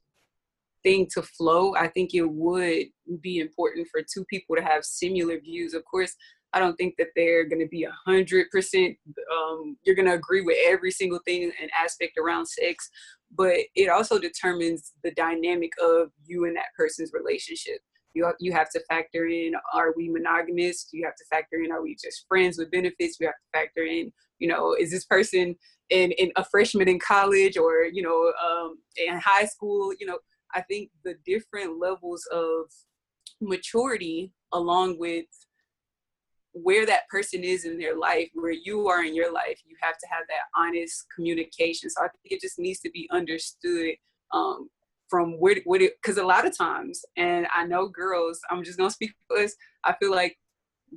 thing 0.83 1.07
to 1.13 1.21
flow, 1.21 1.75
I 1.75 1.87
think 1.87 2.13
it 2.13 2.23
would 2.23 2.85
be 3.21 3.39
important 3.39 3.87
for 3.91 4.01
two 4.01 4.25
people 4.25 4.55
to 4.55 4.61
have 4.61 4.85
similar 4.85 5.39
views. 5.39 5.73
Of 5.73 5.83
course, 5.85 6.15
I 6.53 6.59
don't 6.59 6.75
think 6.75 6.95
that 6.97 7.07
they're 7.15 7.47
going 7.47 7.61
to 7.61 7.67
be 7.67 7.83
a 7.83 7.95
hundred 8.05 8.49
percent. 8.51 8.95
Um, 9.35 9.77
you're 9.83 9.95
going 9.95 10.07
to 10.07 10.13
agree 10.13 10.41
with 10.41 10.57
every 10.65 10.91
single 10.91 11.19
thing 11.25 11.51
and 11.61 11.69
aspect 11.83 12.17
around 12.17 12.45
sex, 12.47 12.89
but 13.35 13.57
it 13.75 13.89
also 13.89 14.17
determines 14.17 14.93
the 15.03 15.11
dynamic 15.11 15.71
of 15.81 16.11
you 16.25 16.45
and 16.45 16.55
that 16.55 16.73
person's 16.75 17.11
relationship. 17.13 17.79
You 18.17 18.33
you 18.39 18.51
have 18.51 18.71
to 18.71 18.79
factor 18.89 19.27
in: 19.27 19.53
Are 19.73 19.93
we 19.95 20.09
monogamous? 20.09 20.89
You 20.91 21.05
have 21.05 21.15
to 21.17 21.25
factor 21.29 21.57
in: 21.57 21.71
Are 21.71 21.83
we 21.83 21.95
just 21.95 22.25
friends 22.27 22.57
with 22.57 22.71
benefits? 22.71 23.19
You 23.19 23.27
have 23.27 23.35
to 23.35 23.59
factor 23.59 23.83
in: 23.83 24.11
You 24.39 24.47
know, 24.47 24.73
is 24.73 24.89
this 24.89 25.05
person 25.05 25.55
in, 25.91 26.11
in 26.13 26.31
a 26.35 26.43
freshman 26.43 26.89
in 26.89 26.99
college 26.99 27.57
or 27.57 27.83
you 27.83 28.01
know 28.01 28.33
um, 28.43 28.79
in 28.97 29.19
high 29.19 29.45
school? 29.45 29.93
You 29.99 30.07
know, 30.07 30.17
I 30.55 30.61
think 30.61 30.89
the 31.05 31.15
different 31.27 31.79
levels 31.79 32.27
of 32.31 32.65
maturity, 33.39 34.33
along 34.51 34.97
with 34.97 35.27
where 36.53 36.87
that 36.87 37.07
person 37.07 37.43
is 37.43 37.65
in 37.65 37.77
their 37.77 37.95
life, 37.95 38.29
where 38.33 38.51
you 38.51 38.87
are 38.87 39.03
in 39.03 39.13
your 39.13 39.31
life, 39.31 39.61
you 39.63 39.75
have 39.79 39.99
to 39.99 40.07
have 40.09 40.23
that 40.27 40.49
honest 40.59 41.05
communication. 41.15 41.87
So 41.91 42.01
I 42.01 42.07
think 42.07 42.31
it 42.31 42.41
just 42.41 42.57
needs 42.57 42.79
to 42.79 42.89
be 42.89 43.07
understood 43.11 43.93
um, 44.33 44.69
from 45.09 45.33
where, 45.39 45.55
what 45.65 45.81
it, 45.81 45.93
because 46.01 46.17
a 46.17 46.25
lot 46.25 46.45
of 46.45 46.57
times, 46.57 47.01
and 47.15 47.47
I 47.53 47.65
know 47.65 47.87
girls, 47.87 48.39
I'm 48.49 48.63
just 48.63 48.77
gonna 48.77 48.91
speak 48.91 49.13
for 49.27 49.37
us. 49.39 49.55
I 49.83 49.93
feel 49.93 50.11
like 50.11 50.37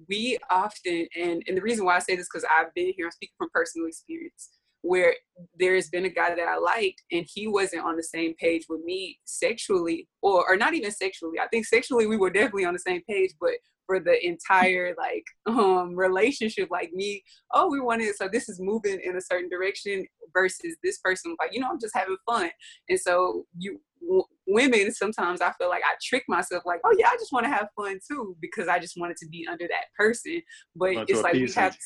we 0.09 0.39
often, 0.51 1.07
and 1.17 1.43
and 1.47 1.57
the 1.57 1.63
reason 1.63 1.85
why 1.85 1.97
I 1.97 2.01
say 2.01 2.17
this 2.17 2.29
because 2.33 2.47
I've 2.59 2.73
been 2.75 2.93
here, 2.97 3.07
I'm 3.07 3.13
speaking 3.13 3.35
from 3.39 3.51
personal 3.53 3.89
experience, 3.89 4.51
where 4.83 5.15
there's 5.59 5.89
been 5.91 6.05
a 6.05 6.11
guy 6.11 6.35
that 6.35 6.49
I 6.49 6.59
liked 6.59 7.03
and 7.13 7.27
he 7.33 7.47
wasn't 7.47 7.85
on 7.85 7.97
the 7.97 8.03
same 8.03 8.35
page 8.35 8.65
with 8.69 8.83
me 8.85 9.19
sexually, 9.25 10.09
or 10.23 10.45
or 10.49 10.57
not 10.57 10.75
even 10.75 10.91
sexually. 10.91 11.39
I 11.39 11.49
think 11.49 11.67
sexually 11.67 12.07
we 12.07 12.17
were 12.17 12.31
definitely 12.31 12.65
on 12.65 12.75
the 12.75 12.81
same 12.81 13.03
page, 13.09 13.33
but 13.41 13.55
for 13.91 13.99
the 13.99 14.25
entire 14.25 14.95
like 14.97 15.25
um 15.47 15.97
relationship 15.97 16.69
like 16.71 16.93
me 16.93 17.21
oh 17.55 17.69
we 17.69 17.81
wanted 17.81 18.15
so 18.15 18.29
this 18.33 18.49
is 18.49 18.61
moving 18.61 19.01
in 19.03 19.17
a 19.17 19.21
certain 19.21 19.51
direction 19.51 20.07
versus 20.33 20.77
this 20.85 20.99
person 20.99 21.35
like 21.41 21.53
you 21.53 21.59
know 21.59 21.69
i'm 21.69 21.81
just 21.81 21.97
having 21.97 22.17
fun 22.25 22.49
and 22.89 23.01
so 23.01 23.45
you 23.59 23.81
w- 24.01 24.25
women 24.47 24.93
sometimes 24.93 25.41
i 25.41 25.53
feel 25.53 25.69
like 25.69 25.83
i 25.85 25.95
trick 26.03 26.25
myself 26.29 26.63
like 26.67 26.81
oh 26.85 26.95
yeah 26.99 27.09
i 27.09 27.17
just 27.17 27.33
want 27.33 27.45
to 27.45 27.51
have 27.51 27.69
fun 27.77 27.99
too 28.11 28.37
because 28.41 28.69
i 28.69 28.79
just 28.79 28.95
wanted 28.97 29.17
to 29.17 29.29
be 29.29 29.47
under 29.51 29.67
that 29.69 29.85
person 29.97 30.41
but 30.75 30.91
it's 31.09 31.23
like 31.23 31.35
we 31.35 31.51
have 31.53 31.77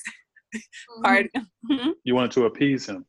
to, 0.53 0.61
pardon 1.03 1.31
mm-hmm. 1.71 1.91
you 2.05 2.15
wanted 2.15 2.31
to 2.31 2.45
appease 2.45 2.89
him 2.89 3.05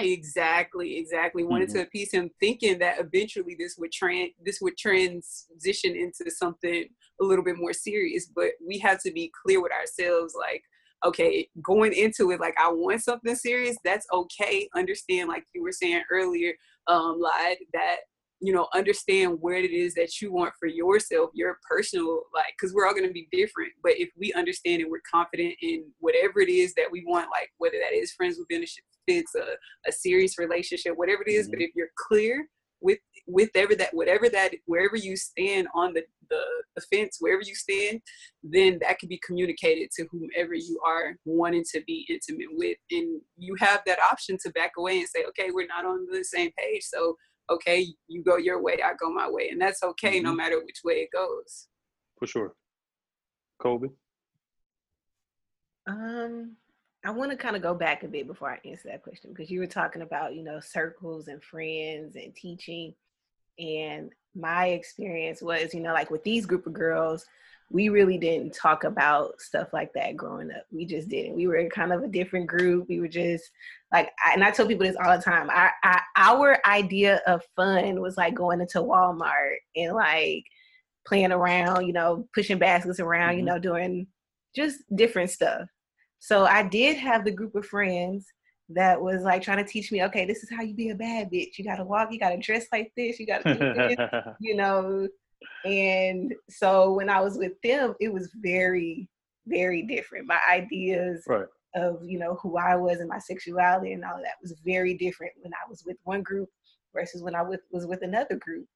Exactly, 0.00 0.96
exactly. 0.96 1.44
Wanted 1.44 1.68
mm-hmm. 1.68 1.78
to 1.78 1.84
appease 1.84 2.12
him, 2.12 2.30
thinking 2.40 2.78
that 2.78 2.98
eventually 2.98 3.56
this 3.58 3.76
would 3.78 3.92
trans 3.92 4.32
this 4.44 4.58
would 4.60 4.76
transition 4.76 5.94
into 5.94 6.30
something 6.30 6.86
a 7.20 7.24
little 7.24 7.44
bit 7.44 7.58
more 7.58 7.72
serious. 7.72 8.30
But 8.34 8.52
we 8.66 8.78
have 8.78 9.02
to 9.02 9.12
be 9.12 9.30
clear 9.44 9.62
with 9.62 9.72
ourselves, 9.72 10.34
like, 10.38 10.62
okay, 11.04 11.48
going 11.62 11.92
into 11.92 12.30
it, 12.30 12.40
like 12.40 12.54
I 12.58 12.70
want 12.72 13.02
something 13.02 13.34
serious, 13.34 13.76
that's 13.84 14.06
okay. 14.12 14.68
Understand, 14.74 15.28
like 15.28 15.44
you 15.54 15.62
were 15.62 15.72
saying 15.72 16.02
earlier, 16.10 16.54
um, 16.86 17.20
Lad, 17.20 17.58
that 17.74 17.96
you 18.42 18.52
know 18.52 18.66
understand 18.74 19.38
what 19.40 19.54
it 19.54 19.70
is 19.70 19.94
that 19.94 20.20
you 20.20 20.32
want 20.32 20.52
for 20.58 20.66
yourself 20.66 21.30
your 21.32 21.58
personal 21.68 22.22
like 22.34 22.52
because 22.58 22.74
we're 22.74 22.86
all 22.86 22.92
going 22.92 23.06
to 23.06 23.12
be 23.12 23.28
different 23.30 23.70
but 23.82 23.92
if 23.96 24.10
we 24.18 24.32
understand 24.32 24.82
and 24.82 24.90
we're 24.90 25.00
confident 25.10 25.54
in 25.62 25.84
whatever 26.00 26.40
it 26.40 26.48
is 26.48 26.74
that 26.74 26.90
we 26.90 27.04
want 27.06 27.28
like 27.30 27.50
whether 27.58 27.76
that 27.78 27.96
is 27.96 28.12
friends 28.12 28.36
with 28.36 28.48
benefits 28.48 29.34
a, 29.36 29.88
a 29.88 29.92
serious 29.92 30.38
relationship 30.38 30.94
whatever 30.96 31.22
it 31.22 31.30
is, 31.30 31.46
mm-hmm. 31.46 31.52
but 31.52 31.62
if 31.62 31.70
you're 31.74 31.88
clear 32.08 32.48
with 32.80 32.98
with 33.28 33.48
whatever 33.54 33.74
that 33.76 33.94
whatever 33.94 34.28
that 34.28 34.52
wherever 34.66 34.96
you 34.96 35.16
stand 35.16 35.68
on 35.74 35.94
the, 35.94 36.02
the 36.28 36.42
the 36.74 36.82
fence 36.92 37.18
wherever 37.20 37.42
you 37.44 37.54
stand 37.54 38.00
then 38.42 38.78
that 38.80 38.98
can 38.98 39.08
be 39.08 39.20
communicated 39.24 39.88
to 39.94 40.04
whomever 40.10 40.54
you 40.54 40.80
are 40.84 41.14
wanting 41.24 41.62
to 41.70 41.80
be 41.86 42.04
intimate 42.08 42.48
with 42.50 42.76
and 42.90 43.20
you 43.36 43.54
have 43.60 43.80
that 43.86 44.00
option 44.00 44.36
to 44.42 44.50
back 44.50 44.72
away 44.76 44.98
and 44.98 45.08
say 45.08 45.24
okay 45.24 45.50
we're 45.52 45.66
not 45.66 45.86
on 45.86 46.04
the 46.10 46.24
same 46.24 46.50
page 46.58 46.82
so 46.82 47.16
okay, 47.50 47.86
you 48.08 48.22
go 48.22 48.36
your 48.36 48.62
way, 48.62 48.78
I 48.84 48.92
go 48.98 49.12
my 49.12 49.28
way. 49.28 49.48
And 49.50 49.60
that's 49.60 49.82
okay 49.82 50.16
mm-hmm. 50.16 50.26
no 50.26 50.34
matter 50.34 50.58
which 50.64 50.80
way 50.84 50.94
it 50.94 51.10
goes. 51.12 51.68
For 52.18 52.26
sure. 52.26 52.54
Colby? 53.60 53.88
Um, 55.86 56.56
I 57.04 57.10
want 57.10 57.30
to 57.32 57.36
kind 57.36 57.56
of 57.56 57.62
go 57.62 57.74
back 57.74 58.04
a 58.04 58.08
bit 58.08 58.26
before 58.26 58.50
I 58.50 58.68
answer 58.68 58.88
that 58.88 59.02
question 59.02 59.32
because 59.32 59.50
you 59.50 59.60
were 59.60 59.66
talking 59.66 60.02
about, 60.02 60.34
you 60.34 60.44
know, 60.44 60.60
circles 60.60 61.28
and 61.28 61.42
friends 61.42 62.16
and 62.16 62.34
teaching. 62.34 62.94
And 63.58 64.12
my 64.34 64.68
experience 64.68 65.42
was, 65.42 65.74
you 65.74 65.80
know, 65.80 65.92
like 65.92 66.10
with 66.10 66.22
these 66.22 66.46
group 66.46 66.66
of 66.66 66.72
girls, 66.72 67.26
we 67.72 67.88
really 67.88 68.18
didn't 68.18 68.54
talk 68.54 68.84
about 68.84 69.40
stuff 69.40 69.72
like 69.72 69.92
that 69.94 70.16
growing 70.16 70.50
up. 70.50 70.64
We 70.70 70.84
just 70.84 71.08
didn't. 71.08 71.36
We 71.36 71.46
were 71.46 71.68
kind 71.70 71.92
of 71.92 72.02
a 72.02 72.08
different 72.08 72.46
group. 72.46 72.86
We 72.88 73.00
were 73.00 73.08
just 73.08 73.50
like, 73.90 74.10
I, 74.22 74.34
and 74.34 74.44
I 74.44 74.50
tell 74.50 74.66
people 74.66 74.86
this 74.86 74.96
all 75.02 75.16
the 75.16 75.22
time. 75.22 75.48
I, 75.50 75.70
I, 75.82 76.00
our 76.16 76.58
idea 76.66 77.22
of 77.26 77.42
fun 77.56 78.00
was 78.00 78.18
like 78.18 78.34
going 78.34 78.60
into 78.60 78.80
Walmart 78.80 79.54
and 79.74 79.94
like 79.94 80.44
playing 81.06 81.32
around, 81.32 81.86
you 81.86 81.94
know, 81.94 82.28
pushing 82.34 82.58
baskets 82.58 83.00
around, 83.00 83.30
mm-hmm. 83.30 83.38
you 83.38 83.44
know, 83.46 83.58
doing 83.58 84.06
just 84.54 84.82
different 84.94 85.30
stuff. 85.30 85.66
So 86.18 86.44
I 86.44 86.62
did 86.62 86.98
have 86.98 87.24
the 87.24 87.32
group 87.32 87.54
of 87.54 87.64
friends 87.64 88.26
that 88.68 89.00
was 89.00 89.22
like 89.22 89.42
trying 89.42 89.64
to 89.64 89.70
teach 89.70 89.90
me, 89.90 90.04
okay, 90.04 90.26
this 90.26 90.42
is 90.42 90.50
how 90.50 90.62
you 90.62 90.74
be 90.74 90.90
a 90.90 90.94
bad 90.94 91.30
bitch. 91.30 91.58
You 91.58 91.64
gotta 91.64 91.84
walk, 91.84 92.12
you 92.12 92.18
gotta 92.18 92.36
dress 92.36 92.66
like 92.70 92.92
this, 92.96 93.18
you 93.18 93.26
gotta, 93.26 94.36
you 94.40 94.56
know, 94.56 95.08
and 95.64 96.34
so 96.48 96.92
when 96.92 97.08
I 97.08 97.20
was 97.20 97.38
with 97.38 97.60
them, 97.62 97.94
it 98.00 98.12
was 98.12 98.30
very, 98.34 99.08
very 99.46 99.82
different. 99.82 100.26
My 100.26 100.40
ideas 100.50 101.24
right. 101.26 101.46
of, 101.74 102.00
you 102.04 102.18
know, 102.18 102.38
who 102.42 102.56
I 102.56 102.76
was 102.76 103.00
and 103.00 103.08
my 103.08 103.18
sexuality 103.18 103.92
and 103.92 104.04
all 104.04 104.18
that 104.18 104.40
was 104.40 104.54
very 104.64 104.94
different 104.94 105.32
when 105.40 105.52
I 105.54 105.68
was 105.68 105.84
with 105.84 105.96
one 106.04 106.22
group 106.22 106.48
versus 106.94 107.22
when 107.22 107.34
I 107.34 107.42
with, 107.42 107.60
was 107.70 107.86
with 107.86 108.02
another 108.02 108.36
group. 108.36 108.66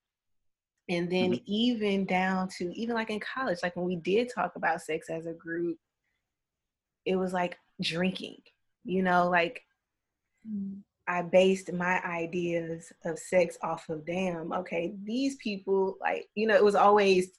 And 0.89 1.11
then 1.11 1.33
mm-hmm. 1.33 1.45
even 1.47 2.05
down 2.07 2.49
to 2.59 2.73
even 2.79 2.95
like 2.95 3.11
in 3.11 3.21
college, 3.21 3.59
like 3.63 3.75
when 3.75 3.87
we 3.87 3.97
did 3.97 4.31
talk 4.33 4.53
about 4.55 4.83
sex 4.83 5.11
as 5.11 5.27
a 5.27 5.33
group, 5.33 5.79
it 7.05 7.17
was 7.17 7.33
like 7.33 7.59
drinking, 7.81 8.37
you 8.85 9.03
know, 9.03 9.29
like 9.29 9.63
mm. 10.49 10.79
I 11.09 11.23
based 11.23 11.73
my 11.73 12.03
ideas 12.05 12.93
of 13.05 13.19
sex 13.19 13.57
off 13.63 13.89
of 13.89 14.05
damn, 14.07 14.53
okay, 14.53 14.95
these 15.05 15.37
people 15.37 15.97
like, 16.01 16.29
you 16.35 16.47
know, 16.47 16.55
it 16.55 16.65
was 16.65 16.75
always 16.75 17.31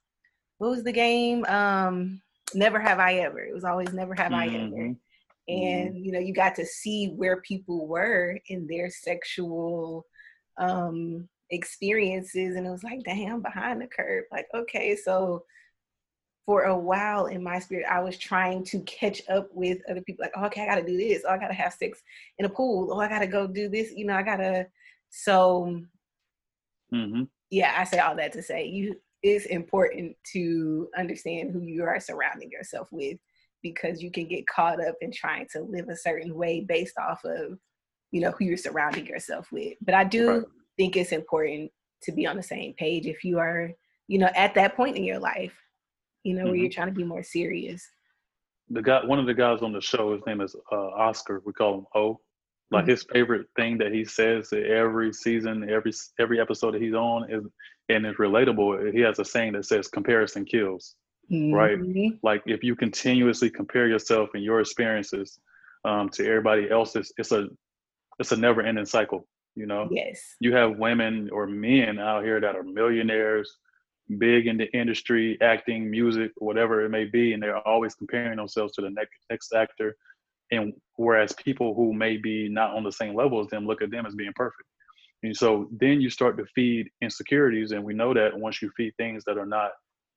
what 0.58 0.72
was 0.72 0.84
the 0.84 0.92
game? 0.92 1.46
Um, 1.46 2.22
never 2.54 2.80
have 2.80 3.00
I 3.00 3.16
ever. 3.16 3.40
It 3.40 3.54
was 3.54 3.64
always 3.64 3.94
never 3.94 4.16
have 4.16 4.32
mm-hmm. 4.32 4.36
I 4.36 4.48
ever. 4.48 4.76
Mm-hmm. 4.76 5.54
And 5.54 5.90
mm-hmm. 5.94 6.04
you 6.04 6.12
know, 6.12 6.20
you 6.20 6.34
got 6.34 6.56
to 6.56 6.66
see 6.66 7.14
where 7.16 7.42
people 7.42 7.88
were 7.88 8.40
in 8.48 8.68
their 8.68 8.90
sexual 8.90 10.06
um 10.58 11.30
experiences 11.50 12.56
and 12.56 12.66
it 12.66 12.70
was 12.70 12.84
like, 12.84 13.04
damn, 13.04 13.42
behind 13.42 13.82
the 13.82 13.88
curve. 13.88 14.26
Like, 14.32 14.48
okay, 14.54 14.96
so 14.96 15.44
for 16.48 16.63
a 16.63 16.77
while 16.77 17.25
in 17.25 17.44
my 17.44 17.60
spirit, 17.60 17.86
I 17.92 18.00
was 18.00 18.18
trying 18.18 18.63
to 18.66 18.80
catch 18.84 19.22
up 19.30 19.50
with 19.54 19.80
other 19.92 20.00
people. 20.01 20.24
Like, 20.24 20.32
oh, 20.38 20.46
okay, 20.46 20.63
I 20.63 20.66
got 20.66 20.75
to 20.75 20.86
do 20.86 20.98
this. 20.98 21.24
Oh, 21.27 21.32
I 21.34 21.38
got 21.38 21.50
to 21.50 21.54
have 21.54 21.74
sex 21.74 22.01
in 22.39 22.46
a 22.46 22.50
pool. 22.50 22.89
Oh, 22.92 23.00
I 23.01 23.10
got 23.10 23.20
to 23.20 23.27
go 23.27 23.48
do 23.48 23.68
this. 23.68 23.92
You 23.94 24.06
know, 24.06 24.16
I 24.16 24.24
got 24.24 24.38
to. 24.38 24.66
So, 25.10 25.82
Mm-hmm. 26.94 27.24
yeah, 27.50 27.75
I 27.77 27.84
say 27.84 28.00
all 28.00 28.16
that 28.16 28.32
to 28.32 28.42
say 28.42 28.66
you. 28.66 28.96
It's 29.24 29.46
important 29.48 30.16
to 30.34 30.88
understand 30.98 31.51
who 31.51 31.62
you 31.62 31.84
are 31.84 32.00
surrounding 32.00 32.50
yourself 32.50 32.88
with 32.92 33.18
because 33.62 34.01
you 34.01 34.10
can 34.10 34.27
get 34.30 34.48
caught 34.48 34.80
up 34.80 34.96
in 35.01 35.12
trying 35.12 35.48
to 35.51 35.62
live 35.63 35.89
a 35.89 35.98
certain 35.98 36.34
way 36.36 36.62
based 36.62 36.98
off 36.98 37.25
of, 37.25 37.58
you 38.12 38.22
know, 38.22 38.32
who 38.32 38.46
you're 38.46 38.56
surrounding 38.58 39.06
yourself 39.06 39.51
with. 39.51 39.74
But 39.82 39.96
I 39.96 40.06
do 40.06 40.30
Right. 40.30 40.44
think 40.77 40.96
it's 40.96 41.12
important 41.12 41.72
to 42.04 42.12
be 42.13 42.25
on 42.25 42.38
the 42.38 42.44
same 42.44 42.74
page 42.75 43.06
if 43.06 43.25
you 43.25 43.39
are, 43.39 43.72
you 44.08 44.20
know, 44.20 44.30
at 44.36 44.54
that 44.54 44.77
point 44.77 44.96
in 44.96 45.04
your 45.04 45.20
life, 45.20 45.54
you 46.24 46.34
know, 46.36 46.46
where 46.46 46.54
Mhm. 46.54 46.62
you're 46.62 46.70
trying 46.70 46.88
to 46.88 46.94
be 46.94 47.04
more 47.04 47.24
serious. 47.24 47.90
The 48.70 48.82
guy, 48.82 49.06
one 49.06 49.20
of 49.20 49.26
the 49.26 49.34
guys 49.34 49.62
on 49.62 49.72
the 49.72 49.82
show, 49.82 50.14
his 50.14 50.26
name 50.26 50.42
is 50.42 50.56
uh, 50.72 50.76
Oscar. 50.90 51.42
We 51.46 51.54
call 51.54 51.80
him 51.80 51.86
O. 51.96 52.20
Like 52.70 52.84
Mhm. 52.86 52.90
his 52.90 53.04
favorite 53.04 53.48
thing 53.56 53.78
that 53.78 53.94
he 53.94 54.04
says 54.04 54.52
every 54.52 55.14
season, 55.14 55.70
every 55.70 55.94
every 56.20 56.40
episode 56.42 56.72
that 56.74 56.82
he's 56.82 56.94
on 56.94 57.32
is, 57.32 57.46
and 57.88 58.06
it's 58.06 58.18
relatable. 58.20 58.92
He 58.94 59.00
has 59.02 59.20
a 59.20 59.26
saying 59.26 59.54
that 59.54 59.64
says, 59.66 59.88
"Comparison 59.88 60.44
kills." 60.44 60.96
Right. 61.30 61.78
Mhm. 61.78 62.20
like 62.24 62.42
if 62.46 62.64
you 62.64 62.74
continuously 62.74 63.50
compare 63.50 63.86
yourself 63.88 64.30
and 64.34 64.42
your 64.42 64.62
experiences 64.62 65.38
um, 65.84 66.08
to 66.12 66.26
everybody 66.26 66.70
else's 66.70 67.12
it's 67.18 67.34
a 67.34 67.50
it's 68.18 68.32
a 68.32 68.38
never 68.38 68.62
ending 68.62 68.86
cycle 68.86 69.28
you 69.54 69.66
know 69.66 69.90
Yes. 69.92 70.38
you 70.40 70.54
have 70.56 70.80
women 70.80 71.30
or 71.32 71.46
men 71.46 72.00
out 72.00 72.24
here 72.24 72.40
that 72.40 72.56
are 72.56 72.64
millionaires 72.64 73.58
big 74.18 74.48
in 74.48 74.58
the 74.58 74.72
industry 74.72 75.38
acting 75.42 75.90
music 75.90 76.32
whatever 76.38 76.86
it 76.86 76.90
may 76.90 77.04
be 77.04 77.34
and 77.34 77.44
they're 77.44 77.66
always 77.68 77.94
comparing 77.94 78.38
themselves 78.38 78.74
to 78.74 78.82
the 78.82 78.90
next 78.90 79.18
next 79.30 79.54
actor. 79.54 79.96
And 80.52 80.74
whereas 80.96 81.34
people 81.34 81.74
who 81.74 81.94
may 81.94 82.16
be 82.16 82.48
not 82.48 82.74
on 82.74 82.84
the 82.84 82.92
same 82.92 83.16
level 83.16 83.42
as 83.42 83.48
them 83.48 83.68
look 83.68 83.82
at 83.82 83.92
them 83.92 84.06
as 84.06 84.16
being 84.16 84.32
perfect. 84.34 84.64
And 85.24 85.36
so 85.36 85.68
then 85.72 86.00
you 86.00 86.10
start 86.10 86.38
to 86.38 86.46
feed 86.56 86.88
insecurities 87.02 87.72
and 87.72 87.84
we 87.84 87.94
know 87.94 88.14
that 88.14 88.38
once 88.38 88.62
you 88.62 88.72
feed 88.78 88.94
things 88.98 89.24
that 89.26 89.38
are 89.38 89.46
not 89.46 89.72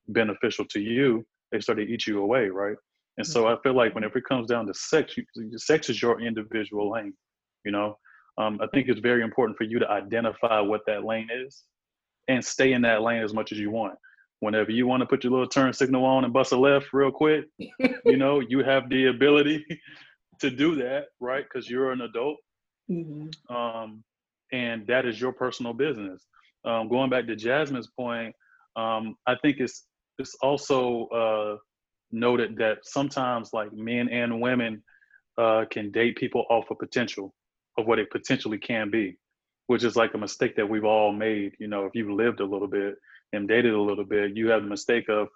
beneficial 0.09 0.65
to 0.67 0.81
you 0.81 1.27
they 1.51 1.61
start 1.61 1.79
to 1.79 1.85
eat 1.85 2.07
you 2.07 2.21
away 2.21 2.49
right? 2.49 2.77
And 3.19 3.27
so 3.27 3.49
i 3.49 3.57
feel 3.63 3.75
like 3.75 3.95
whenever 3.95 4.19
it 4.19 4.25
comes 4.25 4.49
down 4.49 4.67
to 4.67 4.75
sex 4.75 5.17
you, 5.17 5.25
sex 5.59 5.91
is 5.91 6.01
your 6.01 6.21
individual 6.21 6.91
lane 6.91 7.13
you 7.65 7.73
know? 7.73 7.99
Um, 8.39 8.59
i 8.63 8.67
think 8.73 8.89
it's 8.89 9.01
very 9.01 9.23
important 9.23 9.59
for 9.59 9.65
you 9.65 9.79
to 9.79 9.91
identify 9.91 10.61
what 10.61 10.83
that 10.87 11.05
lane 11.05 11.29
is 11.31 11.65
and 12.31 12.45
stay 12.45 12.73
in 12.73 12.83
that 12.83 13.03
lane 13.03 13.23
as 13.23 13.35
much 13.35 13.53
as 13.53 13.59
you 13.59 13.71
want 13.71 13.95
whenever 14.41 14.71
you 14.71 14.87
want 14.87 15.01
to 15.01 15.07
put 15.07 15.23
your 15.23 15.33
little 15.33 15.47
turn 15.47 15.73
signal 15.73 16.05
on 16.05 16.25
and 16.25 16.33
bust 16.33 16.53
a 16.53 16.57
left 16.57 16.87
real 16.93 17.11
quick 17.11 17.45
you 18.13 18.17
know 18.17 18.41
you 18.41 18.63
have 18.63 18.89
the 18.89 19.07
ability 19.07 19.65
to 20.41 20.51
do 20.51 20.75
that 20.75 21.07
right 21.21 21.45
because 21.45 21.69
you're 21.69 21.93
an 21.93 22.01
adult 22.03 22.37
Mhm. 22.91 23.31
um, 23.49 24.03
and 24.53 24.87
that 24.89 25.07
is 25.07 25.21
your 25.21 25.33
personal 25.33 25.73
business. 25.73 26.27
Um, 26.65 26.89
going 26.89 27.11
back 27.11 27.27
to 27.27 27.37
Jasmine's 27.37 27.91
point, 27.97 28.35
um, 28.77 29.15
I 29.27 29.37
think 29.37 29.59
it's 29.61 29.87
it's 30.19 30.35
also 30.43 31.07
uh, 31.07 31.57
noted 32.11 32.57
that 32.57 32.79
sometimes 32.83 33.51
like 33.53 33.73
men 33.73 34.09
and 34.09 34.41
women 34.41 34.83
uh, 35.39 35.65
can 35.71 35.91
date 35.93 36.17
people 36.17 36.45
off 36.51 36.71
of 36.71 36.79
potential 36.79 37.33
of 37.79 37.87
what 37.87 37.99
it 37.99 38.11
potentially 38.11 38.59
can 38.59 38.91
be, 38.91 39.17
which 39.71 39.85
is 39.85 39.95
like 39.95 40.13
a 40.15 40.19
mistake 40.19 40.57
that 40.57 40.69
we've 40.69 40.85
all 40.85 41.13
made. 41.13 41.53
You 41.61 41.69
know, 41.69 41.87
if 41.87 41.95
you've 41.95 42.11
lived 42.11 42.41
a 42.41 42.45
little 42.45 42.67
bit 42.67 42.97
and 43.33 43.47
dated 43.47 43.73
a 43.73 43.81
little 43.81 44.05
bit, 44.05 44.37
you 44.37 44.49
have 44.49 44.65
the 44.65 44.69
mistake 44.69 45.09
of 45.09 45.29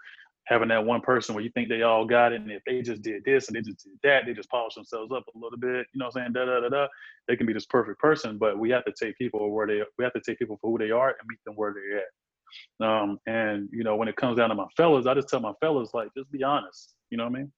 having 0.49 0.71
that 0.71 0.85
one 0.85 1.01
person 1.03 1.37
where 1.37 1.45
you 1.45 1.53
think 1.55 1.69
they 1.69 1.83
all 1.83 2.05
got 2.05 2.33
it, 2.33 2.41
and 2.41 2.51
if 2.51 2.61
they 2.67 2.83
just 2.83 3.01
did 3.01 3.23
this 3.25 3.47
and 3.47 3.55
they 3.55 3.61
just 3.61 3.85
did 3.85 3.93
that, 4.03 4.27
they 4.27 4.35
just 4.35 4.51
polish 4.51 4.75
themselves 4.75 5.13
up 5.13 5.23
a 5.33 5.39
little 5.39 5.57
bit. 5.57 5.87
You 5.93 6.01
know 6.01 6.07
what 6.07 6.21
I'm 6.21 6.23
saying? 6.25 6.33
Da 6.33 6.47
da 6.47 6.63
da 6.63 6.69
da. 6.69 6.89
They 7.29 7.37
can 7.37 7.47
be 7.47 7.53
this 7.53 7.67
perfect 7.67 8.01
person, 8.01 8.37
but 8.37 8.59
we 8.59 8.71
have 8.71 8.85
to 8.87 8.93
take 9.01 9.17
people 9.19 9.53
where 9.53 9.69
they 9.69 9.83
we 9.99 10.03
have 10.03 10.13
to 10.15 10.21
take 10.21 10.41
people 10.41 10.59
for 10.61 10.73
who 10.73 10.79
they 10.85 10.91
are 10.91 11.11
and 11.11 11.29
meet 11.29 11.39
them 11.47 11.55
where 11.55 11.73
they're 11.73 11.99
at. 11.99 12.91
Um, 12.91 13.21
and 13.29 13.69
you 13.71 13.85
know, 13.85 13.95
when 13.95 14.09
it 14.09 14.17
comes 14.17 14.39
down 14.39 14.49
to 14.49 14.57
my 14.57 14.67
fellas, 14.77 15.07
I 15.07 15.15
just 15.15 15.29
tell 15.29 15.39
my 15.39 15.53
fellas 15.61 15.91
like, 15.95 16.09
just 16.19 16.33
be 16.33 16.43
honest. 16.43 16.95
You 17.11 17.19
know 17.19 17.25
what 17.29 17.37
I 17.37 17.39
mean? 17.39 17.53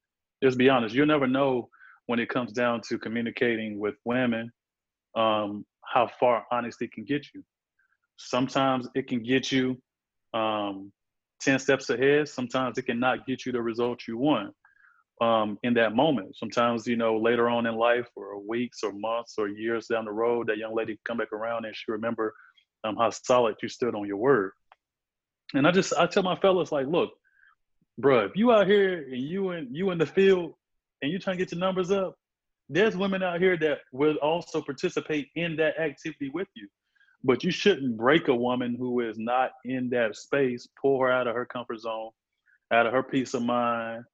Just 0.45 0.59
be 0.59 0.69
honest. 0.69 0.95
You'll 0.95 1.07
never 1.07 1.27
know 1.27 1.71
when 2.05 2.19
it 2.19 2.29
comes 2.29 2.53
down 2.53 2.83
to 2.91 2.99
communicating 2.99 3.79
with 3.79 3.95
women, 4.05 4.53
um, 5.17 5.65
how 5.93 6.09
far 6.21 6.45
honesty 6.51 6.89
can 6.89 7.05
get 7.05 7.27
you. 7.35 7.43
Sometimes 8.17 8.89
it 8.95 9.09
can 9.09 9.23
get 9.23 9.53
you 9.53 9.77
um, 10.35 10.93
10 11.41 11.59
steps 11.59 11.91
ahead. 11.91 12.29
Sometimes 12.29 12.79
it 12.79 12.87
cannot 12.87 13.27
get 13.27 13.47
you 13.47 13.53
the 13.53 13.61
results 13.61 14.09
you 14.09 14.17
want 14.17 14.55
um, 15.21 15.59
in 15.63 15.75
that 15.75 15.95
moment. 15.95 16.37
Sometimes, 16.37 16.87
you 16.87 16.97
know, 16.97 17.17
later 17.19 17.49
on 17.49 17.67
in 17.67 17.77
life 17.77 18.09
or 18.17 18.41
weeks 18.41 18.83
or 18.83 18.93
months 18.93 19.35
or 19.39 19.49
years 19.49 19.87
down 19.87 20.05
the 20.05 20.13
road, 20.13 20.49
that 20.49 20.59
young 20.59 20.75
lady 20.75 20.99
come 21.07 21.19
back 21.19 21.33
around 21.33 21.65
and 21.65 21.75
she 21.75 21.91
remember 21.91 22.35
um, 22.85 22.97
how 22.97 23.11
solid 23.11 23.57
you 23.63 23.69
stood 23.69 23.95
on 23.95 24.07
your 24.07 24.17
word. 24.17 24.53
And 25.55 25.67
I 25.67 25.71
just, 25.71 25.93
I 25.97 26.07
tell 26.07 26.23
my 26.23 26.37
fellas 26.37 26.73
like, 26.73 26.87
look, 26.87 27.11
bruh, 28.01 28.29
if 28.29 28.37
you 28.37 28.53
out 28.53 28.67
here 28.67 29.07
and 29.11 29.23
you 29.23 29.53
in, 29.53 29.69
you 29.73 29.91
in 29.91 29.99
the 29.99 30.07
field 30.07 30.55
and 31.03 31.11
you 31.11 31.19
trying 31.19 31.39
to 31.39 31.45
get 31.45 31.53
your 31.53 31.61
numbers 31.61 31.91
up, 31.91 32.17
there's 32.69 32.97
women 32.97 33.23
out 33.23 33.41
here 33.41 33.57
that 33.59 33.79
will 33.93 34.17
also 34.17 34.61
participate 34.61 35.29
in 35.37 35.57
that 35.57 35.79
activity 35.79 36.31
with 36.35 36.49
you. 36.55 36.69
But 37.23 37.45
you 37.45 37.51
shouldn't 37.51 37.97
break 37.97 38.29
a 38.29 38.35
woman 38.35 38.77
who 38.79 39.01
is 39.01 39.19
not 39.19 39.51
in 39.65 39.89
that 39.91 40.17
space, 40.17 40.69
pull 40.81 41.01
her 41.01 41.11
out 41.11 41.27
of 41.27 41.35
her 41.35 41.47
comfort 41.47 41.81
zone, 41.81 42.11
out 42.73 42.87
of 42.87 42.93
her 42.93 43.03
peace 43.03 43.35
of 43.35 43.43
mind. 43.43 44.05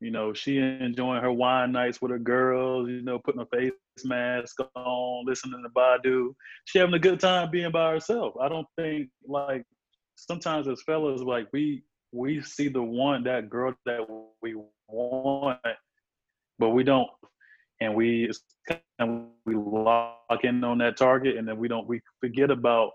You 0.00 0.10
know, 0.10 0.32
she 0.32 0.58
enjoying 0.58 1.22
her 1.22 1.32
wine 1.32 1.72
nights 1.72 2.00
with 2.00 2.12
her 2.12 2.20
girls, 2.20 2.88
you 2.88 3.02
know, 3.02 3.18
putting 3.18 3.40
a 3.40 3.46
face 3.46 3.72
mask 4.04 4.56
on, 4.76 5.26
listening 5.26 5.62
to 5.62 5.70
Badu. 5.70 6.34
She 6.66 6.78
having 6.78 6.94
a 6.94 7.00
good 7.00 7.18
time 7.18 7.50
being 7.50 7.72
by 7.72 7.92
herself. 7.92 8.34
I 8.40 8.48
don't 8.48 8.66
think 8.76 9.08
like 9.26 9.64
sometimes 10.14 10.68
as 10.68 10.82
fellas, 10.82 11.20
like 11.20 11.48
we 11.52 11.82
we 12.12 12.40
see 12.42 12.68
the 12.68 12.82
one 12.82 13.24
that 13.24 13.50
girl 13.50 13.74
that 13.86 14.06
we 14.40 14.54
want, 14.88 15.58
but 16.58 16.70
we 16.70 16.84
don't 16.84 17.08
and 17.80 17.94
we 17.94 18.30
we 19.46 19.54
lock 19.54 20.44
in 20.44 20.62
on 20.64 20.78
that 20.78 20.96
target 20.96 21.36
and 21.36 21.46
then 21.46 21.58
we 21.58 21.68
don't 21.68 21.86
we 21.86 22.00
forget 22.20 22.50
about 22.50 22.90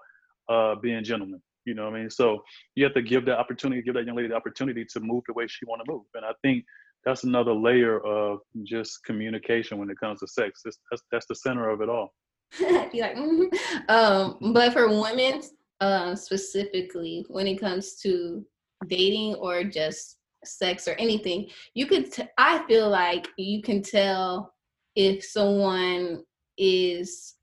uh 0.50 0.76
being 0.76 1.04
gentlemen 1.04 1.41
you 1.65 1.74
know 1.74 1.86
what 1.86 1.96
i 1.96 2.00
mean 2.00 2.10
so 2.10 2.43
you 2.76 2.84
have 2.84 2.93
to 2.93 3.02
give 3.02 3.26
that 3.26 3.39
opportunity 3.39 3.82
give 3.82 3.93
that 3.93 4.06
young 4.06 4.15
lady 4.15 4.28
the 4.28 4.36
opportunity 4.36 4.86
to 4.86 5.00
move 5.00 5.24
the 5.28 5.34
way 5.34 5.48
she 5.48 5.65
want 5.65 5.82
to 5.84 5.91
move 5.91 6.04
and 6.15 6.26
i 6.26 6.32
think 6.41 6.63
that's 7.06 7.24
another 7.24 7.54
layer 7.54 8.00
of 8.06 8.39
just 8.63 9.04
communication 9.06 9.78
when 9.78 9.89
it 9.89 10.00
comes 10.00 10.19
to 10.19 10.28
sex 10.28 10.62
that's 10.63 10.78
that's, 10.91 11.04
that's 11.12 11.26
the 11.28 11.36
center 11.36 11.69
of 11.69 11.82
it 11.82 11.89
all 11.89 12.13
be 12.91 13.02
like, 13.02 13.15
mhm. 13.15 13.50
um, 13.89 14.54
but 14.54 14.74
for 14.74 14.88
women 14.88 15.41
um, 15.82 16.15
specifically, 16.15 17.26
when 17.30 17.48
it 17.48 17.60
comes 17.60 17.96
to 17.96 18.46
dating 18.88 19.36
or 19.36 19.63
just 19.63 20.17
sex 20.46 20.88
or 20.88 20.93
anything, 20.93 21.50
you 21.74 21.88
could. 21.88 22.12
T- 22.12 22.28
I 22.38 22.63
feel 22.67 22.89
like 22.89 23.28
you 23.38 23.62
can 23.62 23.82
tell 23.82 24.54
if 24.95 25.23
someone 25.23 26.23
is 26.58 27.36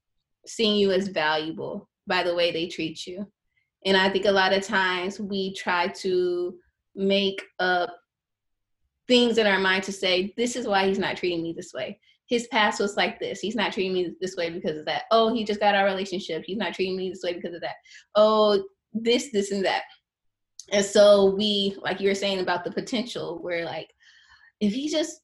seeing 0.47 0.77
you 0.77 0.93
as 0.93 1.09
valuable 1.09 1.89
by 2.07 2.23
the 2.23 2.35
way 2.35 2.51
they 2.51 2.69
treat 2.69 3.07
you, 3.07 3.27
and 3.85 3.97
I 3.97 4.11
think 4.11 4.27
a 4.27 4.33
lot 4.33 4.53
of 4.53 4.65
times 4.65 5.19
we 5.19 5.55
try 5.55 5.89
to 5.89 6.55
make 6.95 7.43
up 7.59 7.97
things 9.09 9.39
in 9.39 9.47
our 9.47 9.59
mind 9.59 9.85
to 9.85 9.93
say 9.93 10.33
this 10.37 10.55
is 10.55 10.67
why 10.67 10.87
he's 10.87 10.99
not 10.99 11.17
treating 11.17 11.43
me 11.43 11.53
this 11.53 11.73
way 11.73 11.99
his 12.31 12.47
past 12.47 12.81
was 12.81 12.97
like 12.97 13.19
this. 13.19 13.41
He's 13.41 13.57
not 13.57 13.73
treating 13.73 13.93
me 13.93 14.15
this 14.21 14.37
way 14.37 14.51
because 14.51 14.79
of 14.79 14.87
that. 14.87 15.03
Oh, 15.11 15.35
he 15.35 15.45
just 15.45 15.59
got 15.59 15.75
our 15.75 15.85
relationship. 15.85 16.45
He's 16.47 16.57
not 16.57 16.73
treating 16.73 16.97
me 16.97 17.11
this 17.11 17.25
way 17.25 17.35
because 17.35 17.55
of 17.55 17.61
that. 17.63 17.75
Oh, 18.15 18.63
this, 18.93 19.33
this, 19.33 19.51
and 19.51 19.65
that. 19.65 19.83
And 20.71 20.85
so 20.85 21.35
we, 21.35 21.77
like 21.83 22.01
you 22.01 22.09
were 22.09 22.15
saying 22.15 22.39
about 22.39 22.63
the 22.63 22.71
potential, 22.71 23.41
where 23.43 23.65
like, 23.65 23.91
if 24.61 24.73
he 24.73 24.89
just 24.89 25.23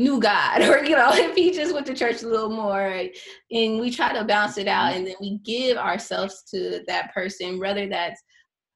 knew 0.00 0.20
God, 0.20 0.62
or 0.68 0.84
you 0.84 0.96
know, 0.96 1.10
if 1.12 1.34
he 1.34 1.50
just 1.50 1.74
went 1.74 1.86
to 1.86 1.94
church 1.94 2.22
a 2.22 2.28
little 2.28 2.50
more, 2.50 3.04
and 3.50 3.80
we 3.80 3.90
try 3.90 4.12
to 4.12 4.24
balance 4.24 4.58
it 4.58 4.68
out, 4.68 4.94
and 4.94 5.06
then 5.06 5.14
we 5.20 5.38
give 5.44 5.76
ourselves 5.76 6.42
to 6.50 6.82
that 6.86 7.12
person, 7.14 7.58
whether 7.58 7.88
that's 7.88 8.22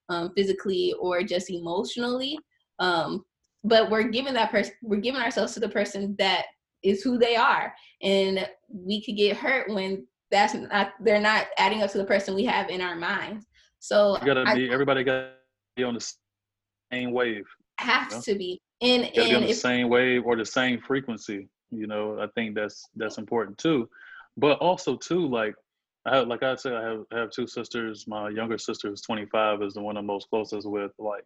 um, 0.09 0.33
physically 0.37 0.95
or 1.01 1.23
just 1.23 1.51
emotionally. 1.51 2.39
Um, 2.79 3.25
but 3.65 3.91
we're 3.91 4.09
giving 4.09 4.35
that 4.35 4.51
person, 4.51 4.75
we're 4.83 5.01
giving 5.01 5.23
ourselves 5.23 5.55
to 5.55 5.61
the 5.61 5.69
person 5.69 6.15
that 6.19 6.45
is 6.85 7.03
who 7.03 7.19
they 7.19 7.35
are 7.35 7.75
and 8.03 8.47
we 8.69 9.03
could 9.03 9.17
get 9.17 9.37
hurt 9.37 9.69
when 9.71 10.07
that's 10.31 10.55
not 10.55 10.93
they're 11.01 11.21
not 11.21 11.47
adding 11.59 11.83
up 11.83 11.91
to 11.91 11.99
the 11.99 12.05
person 12.05 12.35
we 12.35 12.45
have 12.45 12.69
in 12.69 12.81
our 12.81 12.95
minds 12.95 13.47
so 13.81 14.19
you 14.21 14.27
gotta 14.27 14.45
I 14.47 14.55
be 14.55 14.71
everybody 14.71 15.03
gotta 15.03 15.33
be 15.77 15.85
on 15.85 15.95
the 15.95 16.15
same 16.93 17.13
wave 17.13 17.47
have 17.79 18.09
Yeah. 18.11 18.21
to 18.21 18.35
be 18.37 18.61
and 18.85 19.05
gotta 19.14 19.29
be 19.29 19.35
on 19.35 19.42
the 19.42 19.51
if 19.51 19.57
same 19.57 19.88
wave 19.88 20.25
or 20.25 20.37
the 20.37 20.44
same 20.44 20.81
frequency. 20.81 21.49
You 21.70 21.87
know, 21.87 22.18
I 22.20 22.27
think 22.35 22.55
that's 22.55 22.88
that's 22.94 23.18
important 23.18 23.59
too. 23.59 23.88
But 24.37 24.59
also 24.59 24.97
too, 24.97 25.27
like 25.29 25.55
I 26.07 26.16
have, 26.16 26.29
like 26.29 26.42
I 26.42 26.55
said, 26.55 26.75
I 26.75 26.83
have 26.83 27.05
I 27.12 27.18
have 27.18 27.31
two 27.31 27.47
sisters. 27.47 28.07
My 28.07 28.29
younger 28.29 28.59
sister 28.59 28.92
is 28.92 29.01
25, 29.03 29.62
is 29.62 29.75
the 29.75 29.81
one 29.81 29.97
I'm 29.97 30.07
most 30.07 30.29
closest 30.29 30.68
with. 30.68 30.92
Like 30.99 31.25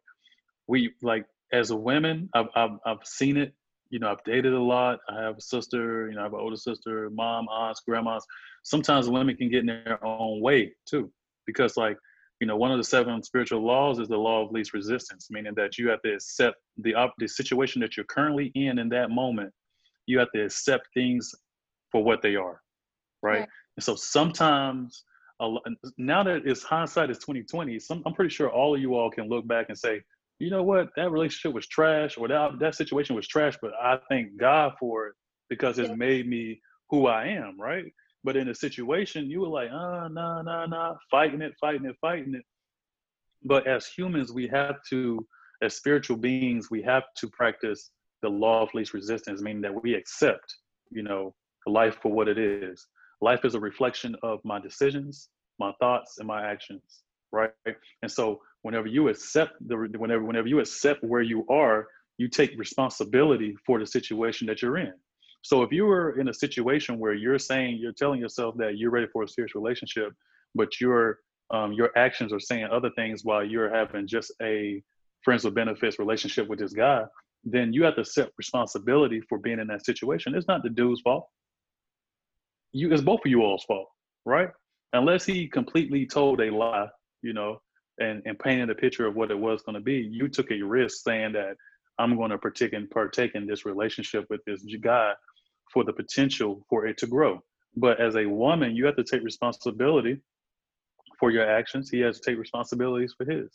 we 0.66 0.92
like 1.02 1.26
as 1.52 1.70
a 1.70 1.76
women, 1.76 2.28
I've, 2.34 2.48
I've, 2.54 2.78
I've 2.84 3.04
seen 3.04 3.36
it. 3.36 3.54
You 3.90 3.98
know, 3.98 4.10
I've 4.10 4.22
dated 4.24 4.52
a 4.52 4.60
lot. 4.60 5.00
I 5.08 5.22
have 5.22 5.38
a 5.38 5.40
sister. 5.40 6.08
You 6.08 6.14
know, 6.14 6.20
I 6.20 6.24
have 6.24 6.34
an 6.34 6.40
older 6.40 6.56
sister, 6.56 7.08
mom, 7.10 7.48
aunts, 7.48 7.80
grandmas. 7.80 8.26
Sometimes 8.62 9.08
women 9.08 9.34
can 9.36 9.50
get 9.50 9.60
in 9.60 9.66
their 9.66 10.04
own 10.04 10.42
way 10.42 10.72
too, 10.84 11.10
because 11.46 11.76
like 11.76 11.96
you 12.40 12.46
know, 12.46 12.56
one 12.56 12.70
of 12.70 12.78
the 12.78 12.84
seven 12.84 13.22
spiritual 13.22 13.64
laws 13.64 13.98
is 13.98 14.08
the 14.08 14.16
law 14.16 14.44
of 14.44 14.52
least 14.52 14.72
resistance, 14.72 15.28
meaning 15.30 15.54
that 15.56 15.76
you 15.76 15.88
have 15.88 16.00
to 16.02 16.14
accept 16.14 16.56
the 16.78 16.94
op- 16.94 17.14
the 17.18 17.26
situation 17.26 17.80
that 17.80 17.96
you're 17.96 18.06
currently 18.06 18.52
in 18.54 18.78
in 18.78 18.88
that 18.90 19.10
moment. 19.10 19.52
You 20.06 20.18
have 20.20 20.30
to 20.34 20.44
accept 20.44 20.88
things 20.94 21.34
for 21.90 22.02
what 22.02 22.22
they 22.22 22.36
are, 22.36 22.60
right? 23.22 23.40
right. 23.40 23.48
And 23.76 23.84
so 23.84 23.96
sometimes, 23.96 25.04
now 25.98 26.22
that 26.22 26.42
it's 26.44 26.62
hindsight 26.62 27.10
is 27.10 27.18
2020, 27.18 27.78
some, 27.78 28.02
I'm 28.06 28.14
pretty 28.14 28.34
sure 28.34 28.50
all 28.50 28.74
of 28.74 28.80
you 28.80 28.94
all 28.94 29.10
can 29.10 29.28
look 29.28 29.46
back 29.46 29.66
and 29.68 29.78
say, 29.78 30.00
you 30.38 30.50
know 30.50 30.62
what, 30.62 30.88
that 30.96 31.10
relationship 31.10 31.52
was 31.52 31.66
trash, 31.66 32.16
or 32.16 32.28
that 32.28 32.58
that 32.60 32.74
situation 32.76 33.16
was 33.16 33.26
trash, 33.26 33.56
but 33.60 33.72
I 33.80 33.98
thank 34.08 34.36
God 34.38 34.72
for 34.78 35.08
it 35.08 35.14
because 35.48 35.78
it's 35.78 35.96
made 35.96 36.28
me 36.28 36.60
who 36.90 37.06
I 37.06 37.26
am, 37.26 37.60
right? 37.60 37.84
But 38.24 38.36
in 38.36 38.48
a 38.48 38.54
situation, 38.54 39.30
you 39.30 39.40
were 39.40 39.48
like, 39.48 39.70
ah, 39.72 40.08
nah, 40.08 40.42
nah, 40.42 40.66
nah, 40.66 40.94
fighting 41.10 41.40
it, 41.40 41.54
fighting 41.60 41.86
it, 41.86 41.96
fighting 42.00 42.34
it. 42.34 42.42
But 43.44 43.66
as 43.66 43.86
humans, 43.86 44.32
we 44.32 44.48
have 44.48 44.76
to, 44.90 45.26
as 45.62 45.76
spiritual 45.76 46.16
beings, 46.16 46.70
we 46.70 46.82
have 46.82 47.04
to 47.18 47.28
practice 47.28 47.90
the 48.22 48.28
law 48.28 48.62
of 48.62 48.74
least 48.74 48.94
resistance, 48.94 49.40
meaning 49.40 49.62
that 49.62 49.82
we 49.82 49.94
accept, 49.94 50.56
you 50.90 51.02
know, 51.02 51.34
life 51.66 51.98
for 52.02 52.10
what 52.10 52.28
it 52.28 52.38
is. 52.38 52.86
Life 53.20 53.44
is 53.44 53.54
a 53.54 53.60
reflection 53.60 54.16
of 54.22 54.40
my 54.44 54.60
decisions, 54.60 55.28
my 55.58 55.72
thoughts, 55.80 56.18
and 56.18 56.26
my 56.26 56.44
actions, 56.44 57.02
right? 57.32 57.52
And 58.02 58.10
so 58.10 58.40
whenever 58.62 58.86
you 58.86 59.08
accept 59.08 59.52
the 59.66 59.76
whenever 59.76 60.24
whenever 60.24 60.48
you 60.48 60.60
accept 60.60 61.02
where 61.04 61.22
you 61.22 61.46
are, 61.48 61.88
you 62.16 62.28
take 62.28 62.58
responsibility 62.58 63.56
for 63.66 63.78
the 63.78 63.86
situation 63.86 64.46
that 64.48 64.62
you're 64.62 64.78
in. 64.78 64.92
So 65.42 65.62
if 65.62 65.72
you 65.72 65.84
were 65.84 66.18
in 66.18 66.28
a 66.28 66.34
situation 66.34 66.98
where 66.98 67.14
you're 67.14 67.38
saying 67.38 67.78
you're 67.80 67.92
telling 67.92 68.20
yourself 68.20 68.56
that 68.58 68.76
you're 68.76 68.90
ready 68.90 69.06
for 69.12 69.22
a 69.22 69.28
serious 69.28 69.54
relationship, 69.54 70.12
but 70.54 70.80
your 70.80 71.18
um, 71.50 71.72
your 71.72 71.90
actions 71.96 72.32
are 72.32 72.40
saying 72.40 72.66
other 72.70 72.90
things 72.94 73.24
while 73.24 73.42
you're 73.42 73.74
having 73.74 74.06
just 74.06 74.32
a 74.42 74.82
friends 75.22 75.44
with 75.44 75.54
benefits 75.54 75.98
relationship 75.98 76.46
with 76.48 76.58
this 76.58 76.72
guy, 76.72 77.04
then 77.44 77.72
you 77.72 77.84
have 77.84 77.94
to 77.94 78.02
accept 78.02 78.32
responsibility 78.36 79.20
for 79.28 79.38
being 79.38 79.58
in 79.58 79.66
that 79.68 79.84
situation. 79.84 80.34
It's 80.34 80.48
not 80.48 80.62
the 80.62 80.70
dude's 80.70 81.00
fault. 81.00 81.26
You, 82.72 82.92
it's 82.92 83.02
both 83.02 83.20
of 83.24 83.30
you 83.30 83.42
all's 83.42 83.64
fault, 83.64 83.88
right? 84.26 84.50
Unless 84.92 85.24
he 85.24 85.48
completely 85.48 86.06
told 86.06 86.40
a 86.40 86.50
lie, 86.50 86.88
you 87.22 87.32
know, 87.32 87.60
and, 87.98 88.22
and 88.26 88.38
painted 88.38 88.70
a 88.70 88.74
picture 88.74 89.06
of 89.06 89.16
what 89.16 89.30
it 89.30 89.38
was 89.38 89.62
going 89.62 89.74
to 89.74 89.80
be, 89.80 90.08
you 90.10 90.28
took 90.28 90.50
a 90.50 90.62
risk 90.62 91.02
saying 91.02 91.32
that 91.32 91.56
I'm 91.98 92.16
going 92.16 92.30
to 92.30 92.38
partake 92.38 92.72
in, 92.72 92.86
partake 92.88 93.34
in 93.34 93.46
this 93.46 93.64
relationship 93.64 94.26
with 94.30 94.40
this 94.46 94.62
guy 94.80 95.12
for 95.72 95.84
the 95.84 95.92
potential 95.92 96.64
for 96.68 96.86
it 96.86 96.96
to 96.98 97.06
grow. 97.06 97.40
But 97.76 98.00
as 98.00 98.16
a 98.16 98.26
woman, 98.26 98.74
you 98.74 98.86
have 98.86 98.96
to 98.96 99.04
take 99.04 99.22
responsibility 99.22 100.20
for 101.18 101.30
your 101.30 101.48
actions. 101.48 101.90
He 101.90 102.00
has 102.00 102.20
to 102.20 102.30
take 102.30 102.38
responsibilities 102.38 103.14
for 103.16 103.30
his. 103.30 103.50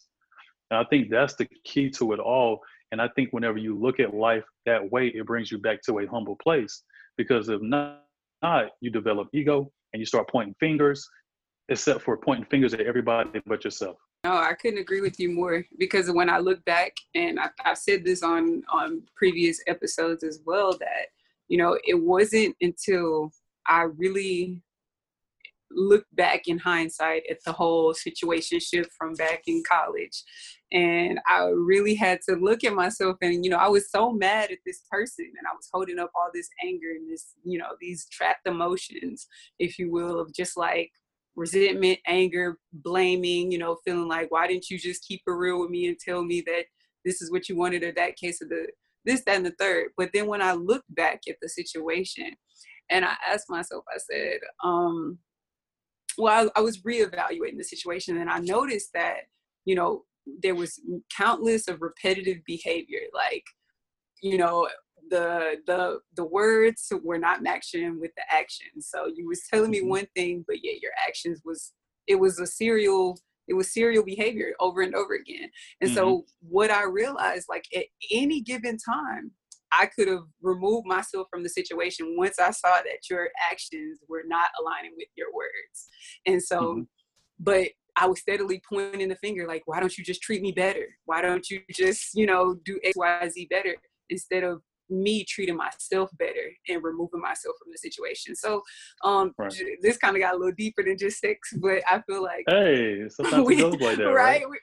And 0.69 0.79
I 0.79 0.83
think 0.89 1.09
that's 1.09 1.35
the 1.35 1.47
key 1.63 1.89
to 1.91 2.13
it 2.13 2.19
all. 2.19 2.59
And 2.91 3.01
I 3.01 3.07
think 3.15 3.29
whenever 3.31 3.57
you 3.57 3.77
look 3.77 3.99
at 3.99 4.13
life 4.13 4.43
that 4.65 4.91
way, 4.91 5.07
it 5.07 5.25
brings 5.25 5.51
you 5.51 5.57
back 5.57 5.81
to 5.83 5.99
a 5.99 6.07
humble 6.07 6.35
place. 6.35 6.83
Because 7.17 7.49
if 7.49 7.61
not, 7.61 8.03
not 8.41 8.67
you 8.81 8.91
develop 8.91 9.29
ego 9.33 9.71
and 9.93 9.99
you 9.99 10.05
start 10.05 10.29
pointing 10.29 10.55
fingers, 10.59 11.07
except 11.69 12.01
for 12.01 12.17
pointing 12.17 12.45
fingers 12.45 12.73
at 12.73 12.81
everybody 12.81 13.41
but 13.45 13.63
yourself. 13.63 13.97
No, 14.23 14.31
I 14.31 14.53
couldn't 14.53 14.79
agree 14.79 15.01
with 15.01 15.19
you 15.19 15.31
more 15.31 15.65
because 15.77 16.09
when 16.09 16.29
I 16.29 16.39
look 16.39 16.63
back, 16.63 16.95
and 17.13 17.39
I, 17.39 17.49
have 17.65 17.77
said 17.77 18.05
this 18.05 18.23
on 18.23 18.63
on 18.69 19.03
previous 19.15 19.61
episodes 19.67 20.23
as 20.23 20.39
well, 20.45 20.71
that 20.77 21.07
you 21.49 21.57
know, 21.57 21.77
it 21.85 22.01
wasn't 22.01 22.55
until 22.61 23.31
I 23.67 23.83
really 23.83 24.61
looked 25.75 26.15
back 26.15 26.47
in 26.47 26.57
hindsight 26.57 27.23
at 27.29 27.43
the 27.45 27.51
whole 27.51 27.93
situation 27.93 28.59
shift 28.59 28.91
from 28.97 29.13
back 29.15 29.41
in 29.47 29.63
college. 29.67 30.23
And 30.71 31.19
i 31.29 31.45
really 31.45 31.93
had 31.93 32.19
to 32.27 32.35
look 32.35 32.63
at 32.63 32.73
myself 32.73 33.17
and 33.21 33.45
you 33.45 33.51
know 33.51 33.57
i 33.57 33.67
was 33.67 33.91
so 33.91 34.11
mad 34.11 34.49
at 34.49 34.57
this 34.65 34.81
person 34.89 35.25
and 35.25 35.47
i 35.47 35.55
was 35.55 35.69
holding 35.71 35.99
up 35.99 36.09
all 36.15 36.31
this 36.33 36.49
anger 36.63 36.89
and 36.95 37.07
this 37.11 37.35
you 37.43 37.59
know 37.59 37.75
these 37.79 38.07
trapped 38.09 38.47
emotions 38.47 39.27
if 39.59 39.77
you 39.77 39.91
will 39.91 40.19
of 40.19 40.33
just 40.33 40.57
like 40.57 40.91
resentment 41.35 41.97
anger 42.05 42.59
blaming 42.71 43.51
you 43.51 43.57
know 43.57 43.77
feeling 43.83 44.07
like 44.07 44.29
why 44.31 44.45
didn't 44.45 44.69
you 44.69 44.77
just 44.77 45.05
keep 45.07 45.21
it 45.25 45.31
real 45.31 45.59
with 45.59 45.69
me 45.71 45.87
and 45.87 45.97
tell 45.97 46.23
me 46.23 46.41
that 46.45 46.65
this 47.03 47.21
is 47.21 47.31
what 47.31 47.49
you 47.49 47.55
wanted 47.55 47.83
or 47.83 47.91
that 47.91 48.15
case 48.15 48.41
of 48.41 48.49
the 48.49 48.67
this, 49.05 49.23
that, 49.25 49.37
and 49.37 49.45
the 49.45 49.53
third. 49.59 49.89
But 49.97 50.11
then 50.13 50.27
when 50.27 50.41
I 50.41 50.53
looked 50.53 50.93
back 50.93 51.21
at 51.29 51.35
the 51.41 51.49
situation 51.49 52.31
and 52.89 53.05
I 53.05 53.15
asked 53.27 53.49
myself, 53.49 53.83
I 53.93 53.97
said, 53.97 54.39
um, 54.63 55.17
well, 56.17 56.49
I, 56.55 56.59
I 56.59 56.61
was 56.61 56.81
reevaluating 56.81 57.57
the 57.57 57.63
situation 57.63 58.17
and 58.17 58.29
I 58.29 58.39
noticed 58.39 58.89
that, 58.93 59.21
you 59.65 59.75
know, 59.75 60.03
there 60.41 60.55
was 60.55 60.79
countless 61.15 61.67
of 61.67 61.81
repetitive 61.81 62.37
behavior, 62.45 63.01
like, 63.13 63.43
you 64.21 64.37
know, 64.37 64.69
the 65.09 65.57
the 65.67 65.99
the 66.15 66.25
words 66.25 66.91
were 67.03 67.17
not 67.17 67.43
matching 67.43 67.99
with 67.99 68.11
the 68.15 68.23
actions. 68.31 68.89
So 68.89 69.07
you 69.13 69.27
was 69.27 69.41
telling 69.51 69.71
me 69.71 69.79
mm-hmm. 69.79 69.89
one 69.89 70.07
thing, 70.15 70.45
but 70.47 70.63
yet 70.63 70.81
your 70.81 70.91
actions 71.07 71.41
was 71.43 71.73
it 72.07 72.19
was 72.19 72.39
a 72.39 72.47
serial 72.47 73.17
it 73.47 73.53
was 73.53 73.73
serial 73.73 74.03
behavior 74.03 74.53
over 74.59 74.81
and 74.81 74.95
over 74.95 75.15
again 75.15 75.49
and 75.81 75.89
mm-hmm. 75.89 75.97
so 75.97 76.25
what 76.41 76.71
i 76.71 76.83
realized 76.83 77.47
like 77.49 77.65
at 77.75 77.85
any 78.11 78.41
given 78.41 78.77
time 78.77 79.31
i 79.77 79.85
could 79.85 80.07
have 80.07 80.23
removed 80.41 80.87
myself 80.87 81.27
from 81.29 81.43
the 81.43 81.49
situation 81.49 82.15
once 82.17 82.39
i 82.39 82.51
saw 82.51 82.75
that 82.75 83.09
your 83.09 83.29
actions 83.51 83.99
were 84.07 84.23
not 84.25 84.49
aligning 84.61 84.93
with 84.97 85.09
your 85.15 85.27
words 85.33 85.87
and 86.25 86.41
so 86.41 86.61
mm-hmm. 86.61 86.81
but 87.39 87.67
I 87.95 88.07
was 88.07 88.19
steadily 88.19 88.59
pointing 88.67 89.09
the 89.09 89.15
finger, 89.17 89.47
like, 89.47 89.61
why 89.67 89.79
don't 89.79 89.95
you 89.95 90.03
just 90.03 90.23
treat 90.23 90.41
me 90.41 90.51
better? 90.51 90.87
Why 91.05 91.21
don't 91.21 91.47
you 91.47 91.61
just, 91.71 92.15
you 92.15 92.25
know, 92.25 92.55
do 92.65 92.79
X, 92.83 92.93
Y, 92.95 93.29
Z 93.29 93.47
better 93.51 93.75
instead 94.09 94.43
of 94.43 94.63
me 94.89 95.23
treating 95.23 95.55
myself 95.55 96.09
better 96.17 96.51
and 96.69 96.83
removing 96.83 97.21
myself 97.21 97.55
from 97.61 97.71
the 97.71 97.77
situation. 97.77 98.35
So 98.35 98.61
um 99.03 99.33
right. 99.37 99.53
this 99.81 99.97
kind 99.97 100.15
of 100.15 100.21
got 100.21 100.35
a 100.35 100.37
little 100.37 100.53
deeper 100.57 100.83
than 100.83 100.97
just 100.97 101.19
sex, 101.19 101.53
but 101.61 101.83
I 101.89 102.01
feel 102.01 102.23
like 102.23 102.45
hey, 102.47 103.03
sometimes 103.09 103.47
we, 103.47 103.55
it 103.55 103.61
goes 103.61 103.81
like 103.81 103.97
that, 103.97 104.03
right? 104.05 104.41
right? 104.41 104.49
We, 104.49 104.59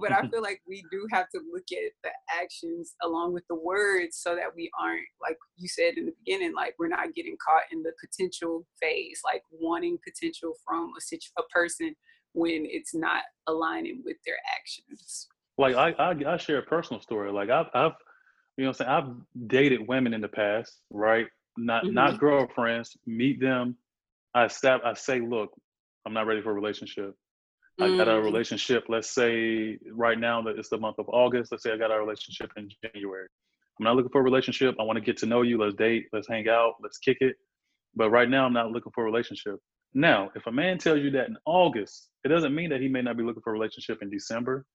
but 0.00 0.12
I 0.12 0.26
feel 0.30 0.42
like 0.42 0.60
we 0.66 0.84
do 0.90 1.06
have 1.12 1.28
to 1.30 1.40
look 1.52 1.64
at 1.72 1.92
the 2.02 2.10
actions 2.40 2.94
along 3.02 3.32
with 3.32 3.44
the 3.48 3.54
words 3.54 4.16
so 4.16 4.34
that 4.34 4.54
we 4.54 4.70
aren't 4.78 5.06
like 5.20 5.36
you 5.56 5.68
said 5.68 5.94
in 5.96 6.06
the 6.06 6.14
beginning, 6.24 6.54
like 6.54 6.74
we're 6.78 6.88
not 6.88 7.14
getting 7.14 7.36
caught 7.44 7.62
in 7.72 7.82
the 7.82 7.92
potential 8.00 8.66
phase, 8.80 9.20
like 9.24 9.42
wanting 9.50 9.98
potential 10.04 10.54
from 10.64 10.92
a 10.96 11.00
situ- 11.00 11.30
a 11.38 11.42
person 11.52 11.94
when 12.32 12.66
it's 12.68 12.94
not 12.94 13.22
aligning 13.46 14.02
with 14.04 14.16
their 14.24 14.36
actions. 14.56 15.28
Like 15.56 15.74
I, 15.74 15.90
I, 15.98 16.34
I 16.34 16.36
share 16.36 16.58
a 16.58 16.62
personal 16.62 17.00
story. 17.00 17.32
Like 17.32 17.50
I've, 17.50 17.66
I've 17.74 17.92
you 18.58 18.64
know 18.64 18.70
what 18.70 18.80
I'm 18.80 18.86
saying? 18.86 18.90
I've 18.90 19.48
dated 19.48 19.86
women 19.86 20.12
in 20.12 20.20
the 20.20 20.28
past, 20.28 20.80
right? 20.90 21.26
Not 21.56 21.84
mm-hmm. 21.84 21.94
not 21.94 22.18
girlfriends. 22.18 22.96
Meet 23.06 23.40
them. 23.40 23.76
I 24.34 24.48
step. 24.48 24.80
I 24.84 24.94
say, 24.94 25.20
look, 25.20 25.50
I'm 26.04 26.12
not 26.12 26.26
ready 26.26 26.42
for 26.42 26.50
a 26.50 26.54
relationship. 26.54 27.14
Mm-hmm. 27.80 27.94
I 27.94 27.96
got 27.96 28.08
a 28.08 28.12
mm. 28.12 28.24
relationship. 28.24 28.84
Let's 28.88 29.14
say 29.14 29.78
right 29.92 30.18
now 30.18 30.42
that 30.42 30.58
it's 30.58 30.68
the 30.68 30.78
month 30.78 30.98
of 30.98 31.08
August. 31.08 31.52
Let's 31.52 31.62
say 31.62 31.72
I 31.72 31.76
got 31.76 31.92
a 31.92 31.98
relationship 31.98 32.50
in 32.56 32.68
January. 32.82 33.28
I'm 33.78 33.84
not 33.84 33.94
looking 33.94 34.10
for 34.10 34.20
a 34.20 34.24
relationship. 34.24 34.74
I 34.80 34.82
want 34.82 34.96
to 34.96 35.04
get 35.04 35.16
to 35.18 35.26
know 35.26 35.42
you. 35.42 35.56
Let's 35.56 35.76
date. 35.76 36.06
Let's 36.12 36.26
hang 36.26 36.48
out. 36.48 36.74
Let's 36.82 36.98
kick 36.98 37.18
it. 37.20 37.36
But 37.94 38.10
right 38.10 38.28
now, 38.28 38.44
I'm 38.44 38.52
not 38.52 38.72
looking 38.72 38.90
for 38.92 39.02
a 39.02 39.04
relationship. 39.04 39.60
Now, 39.94 40.30
if 40.34 40.46
a 40.48 40.52
man 40.52 40.78
tells 40.78 40.98
you 40.98 41.12
that 41.12 41.28
in 41.28 41.36
August, 41.46 42.08
it 42.24 42.28
doesn't 42.28 42.54
mean 42.54 42.70
that 42.70 42.80
he 42.80 42.88
may 42.88 43.02
not 43.02 43.16
be 43.16 43.22
looking 43.22 43.42
for 43.42 43.50
a 43.50 43.52
relationship 43.52 43.98
in 44.02 44.10
December, 44.10 44.66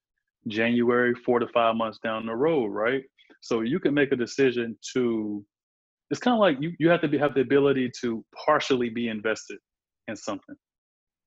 January, 0.47 1.13
four 1.25 1.39
to 1.39 1.47
five 1.53 1.75
months 1.75 1.99
down 2.01 2.25
the 2.25 2.33
road, 2.33 2.67
right? 2.67 3.03
So 3.43 3.59
you 3.59 3.77
can 3.77 3.93
make 3.93 4.13
a 4.13 4.15
decision 4.15 4.77
to. 4.93 5.45
It's 6.09 6.19
kind 6.19 6.33
of 6.33 6.39
like 6.39 6.57
you 6.61 6.71
you 6.79 6.89
have 6.89 7.01
to 7.01 7.09
be, 7.09 7.17
have 7.17 7.33
the 7.33 7.41
ability 7.41 7.91
to 7.99 8.23
partially 8.45 8.89
be 8.89 9.09
invested 9.09 9.57
in 10.07 10.15
something, 10.15 10.55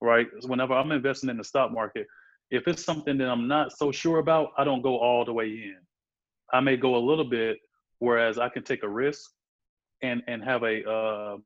right? 0.00 0.26
Whenever 0.46 0.72
I'm 0.72 0.92
investing 0.92 1.28
in 1.28 1.36
the 1.36 1.44
stock 1.44 1.72
market, 1.72 2.06
if 2.50 2.66
it's 2.68 2.82
something 2.82 3.18
that 3.18 3.28
I'm 3.28 3.46
not 3.46 3.76
so 3.76 3.92
sure 3.92 4.18
about, 4.18 4.52
I 4.56 4.64
don't 4.64 4.80
go 4.80 4.96
all 4.96 5.26
the 5.26 5.32
way 5.34 5.46
in. 5.46 5.76
I 6.54 6.60
may 6.60 6.78
go 6.78 6.96
a 6.96 7.04
little 7.10 7.28
bit, 7.28 7.58
whereas 7.98 8.38
I 8.38 8.48
can 8.48 8.62
take 8.62 8.82
a 8.82 8.88
risk 8.88 9.30
and 10.02 10.22
and 10.26 10.42
have 10.42 10.62
a 10.62 10.90
uh, 10.90 11.36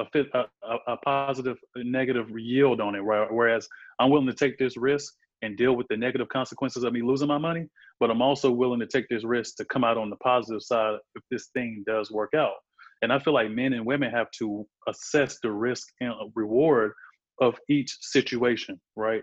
a, 0.00 0.06
fit, 0.12 0.26
a, 0.34 0.46
a 0.88 0.96
positive 0.96 1.58
negative 1.76 2.30
yield 2.36 2.80
on 2.80 2.96
it. 2.96 3.04
Whereas 3.04 3.68
I'm 4.00 4.10
willing 4.10 4.26
to 4.26 4.34
take 4.34 4.58
this 4.58 4.76
risk 4.76 5.14
and 5.42 5.56
deal 5.56 5.74
with 5.76 5.86
the 5.88 5.96
negative 5.96 6.28
consequences 6.28 6.84
of 6.84 6.92
me 6.92 7.02
losing 7.02 7.28
my 7.28 7.38
money, 7.38 7.66
but 8.00 8.10
I'm 8.10 8.22
also 8.22 8.50
willing 8.50 8.80
to 8.80 8.86
take 8.86 9.08
this 9.08 9.24
risk 9.24 9.56
to 9.56 9.64
come 9.66 9.84
out 9.84 9.98
on 9.98 10.10
the 10.10 10.16
positive 10.16 10.62
side 10.62 10.98
if 11.14 11.22
this 11.30 11.48
thing 11.54 11.84
does 11.86 12.10
work 12.10 12.32
out. 12.34 12.54
And 13.02 13.12
I 13.12 13.18
feel 13.18 13.34
like 13.34 13.50
men 13.50 13.74
and 13.74 13.84
women 13.84 14.10
have 14.10 14.30
to 14.38 14.66
assess 14.88 15.38
the 15.42 15.50
risk 15.50 15.88
and 16.00 16.12
reward 16.34 16.92
of 17.40 17.58
each 17.68 17.96
situation, 18.00 18.80
right? 18.96 19.22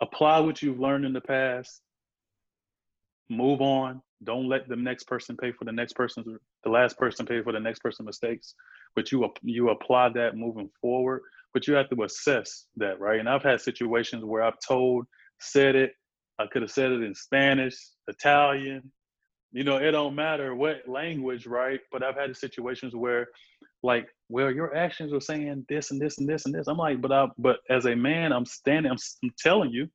Apply 0.00 0.38
what 0.38 0.62
you've 0.62 0.80
learned 0.80 1.04
in 1.04 1.12
the 1.12 1.20
past, 1.20 1.80
move 3.28 3.60
on, 3.60 4.00
don't 4.24 4.48
let 4.48 4.68
the 4.68 4.76
next 4.76 5.04
person 5.04 5.36
pay 5.36 5.52
for 5.52 5.64
the 5.64 5.72
next 5.72 5.94
person's 5.94 6.26
the 6.64 6.70
last 6.70 6.98
person 6.98 7.26
pay 7.26 7.42
for 7.42 7.52
the 7.52 7.60
next 7.60 7.80
person's 7.80 8.06
mistakes 8.06 8.54
but 8.94 9.10
you 9.10 9.28
you 9.42 9.70
apply 9.70 10.08
that 10.08 10.36
moving 10.36 10.70
forward 10.80 11.22
but 11.52 11.66
you 11.66 11.74
have 11.74 11.88
to 11.88 12.02
assess 12.02 12.66
that 12.76 12.98
right 13.00 13.20
and 13.20 13.28
i've 13.28 13.42
had 13.42 13.60
situations 13.60 14.24
where 14.24 14.42
i've 14.42 14.58
told 14.66 15.06
said 15.42 15.76
it. 15.76 15.92
I 16.38 16.46
could 16.46 16.62
have 16.62 16.70
said 16.70 16.92
it 16.92 17.02
in 17.02 17.14
spanish 17.14 17.76
italian. 18.08 18.90
You 19.52 19.64
know 19.64 19.76
it 19.76 19.90
don't 19.90 20.14
matter 20.14 20.54
what 20.54 20.88
language 20.88 21.46
right? 21.46 21.80
But 21.90 22.02
i've 22.02 22.16
had 22.16 22.36
situations 22.36 22.94
where 22.94 23.28
like 23.82 24.06
well 24.28 24.50
your 24.50 24.74
actions 24.76 25.12
were 25.12 25.20
saying 25.20 25.66
this 25.68 25.90
and 25.90 26.00
this 26.00 26.18
and 26.18 26.28
this 26.28 26.46
and 26.46 26.54
this. 26.54 26.66
I'm 26.68 26.76
like 26.76 27.00
but 27.00 27.12
i 27.12 27.26
but 27.38 27.58
as 27.70 27.86
a 27.86 27.94
man 27.94 28.32
i'm 28.32 28.46
standing 28.46 28.90
i'm, 28.90 28.98
I'm 29.22 29.30
telling 29.38 29.70
you 29.70 29.88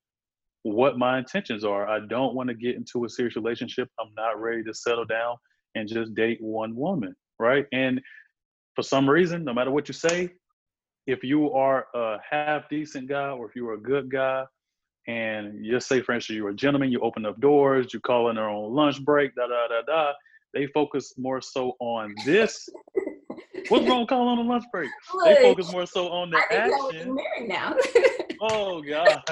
what 0.64 0.98
my 0.98 1.18
intentions 1.18 1.64
are. 1.64 1.88
I 1.88 2.00
don't 2.08 2.36
want 2.36 2.50
to 2.50 2.56
get 2.56 2.76
into 2.76 3.06
a 3.06 3.10
serious 3.10 3.38
relationship. 3.38 3.88
I'm 4.02 4.14
not 4.18 4.42
ready 4.42 4.64
to 4.64 4.74
settle 4.74 5.06
down 5.06 5.38
and 5.76 5.88
just 5.88 6.14
date 6.14 6.40
one 6.42 6.76
woman 6.76 7.16
right? 7.40 7.66
And 7.72 8.02
for 8.76 8.84
some 8.84 9.10
reason 9.10 9.44
no 9.44 9.54
matter 9.54 9.72
what 9.72 9.88
you 9.88 9.94
say 9.94 10.30
if 11.06 11.24
you 11.24 11.52
are 11.54 11.88
a 11.96 12.18
half 12.30 12.68
decent 12.70 13.08
guy 13.08 13.30
or 13.30 13.48
if 13.48 13.56
you're 13.56 13.74
a 13.74 13.82
good 13.82 14.12
guy 14.12 14.44
and 15.08 15.66
just 15.66 15.88
say 15.88 16.02
for 16.02 16.14
instance 16.14 16.36
you're 16.36 16.50
a 16.50 16.56
gentleman 16.56 16.92
you 16.92 17.00
open 17.00 17.26
up 17.26 17.40
doors 17.40 17.94
you 17.94 18.00
call 18.00 18.30
in 18.30 18.36
their 18.36 18.50
own 18.50 18.74
lunch 18.74 19.04
break 19.04 19.34
da 19.36 19.48
da 19.48 19.68
da 19.68 19.82
da. 19.86 20.12
They 20.54 20.68
focus 20.68 21.14
more 21.18 21.42
so 21.42 21.74
on 21.80 22.16
this. 22.26 22.68
What's 23.70 23.86
wrong 23.86 24.08
calling 24.08 24.28
on 24.28 24.38
a 24.40 24.50
lunch 24.50 24.64
break? 24.72 24.90
They 25.26 25.36
focus 25.42 25.72
more 25.72 25.86
so 25.86 26.08
on 26.08 26.32
the 26.32 26.42
action. 26.52 27.16
married 27.16 27.50
now. 27.50 27.76
Oh 28.40 28.84
gosh. 28.84 29.24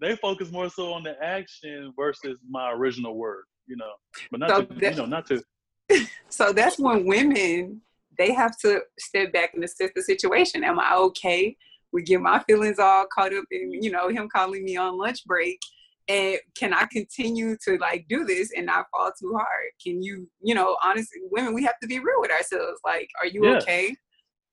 They 0.00 0.16
focus 0.16 0.50
more 0.50 0.70
so 0.70 0.90
on 0.94 1.02
the 1.02 1.22
action 1.22 1.92
versus 1.94 2.38
my 2.48 2.72
original 2.72 3.14
word 3.14 3.44
you 3.66 3.76
know. 3.76 3.92
But 4.30 4.40
not 4.40 4.50
so 4.50 4.62
to, 4.62 4.74
that, 4.80 4.90
you 4.92 4.96
know 4.96 5.06
not 5.06 5.26
to 5.26 5.42
so 6.28 6.52
that's 6.52 6.78
when 6.78 7.06
women 7.06 7.80
they 8.18 8.32
have 8.32 8.56
to 8.58 8.80
step 8.98 9.32
back 9.32 9.54
and 9.54 9.64
assess 9.64 9.90
the 9.94 10.02
situation. 10.02 10.64
Am 10.64 10.78
I 10.78 10.94
okay? 10.94 11.56
We 11.92 12.02
get 12.02 12.20
my 12.20 12.42
feelings 12.44 12.78
all 12.78 13.06
caught 13.12 13.34
up 13.34 13.44
in, 13.50 13.82
you 13.82 13.90
know, 13.90 14.08
him 14.08 14.28
calling 14.28 14.64
me 14.64 14.76
on 14.76 14.98
lunch 14.98 15.24
break. 15.26 15.60
And 16.08 16.38
can 16.56 16.74
I 16.74 16.86
continue 16.90 17.56
to 17.64 17.76
like 17.78 18.06
do 18.08 18.24
this 18.24 18.50
and 18.56 18.66
not 18.66 18.86
fall 18.90 19.12
too 19.18 19.32
hard? 19.34 19.70
Can 19.82 20.02
you, 20.02 20.28
you 20.42 20.54
know, 20.54 20.76
honestly, 20.84 21.20
women, 21.30 21.54
we 21.54 21.62
have 21.62 21.78
to 21.80 21.86
be 21.86 21.98
real 21.98 22.20
with 22.20 22.30
ourselves. 22.30 22.80
Like, 22.84 23.08
are 23.20 23.28
you 23.28 23.46
yeah. 23.46 23.58
okay 23.58 23.94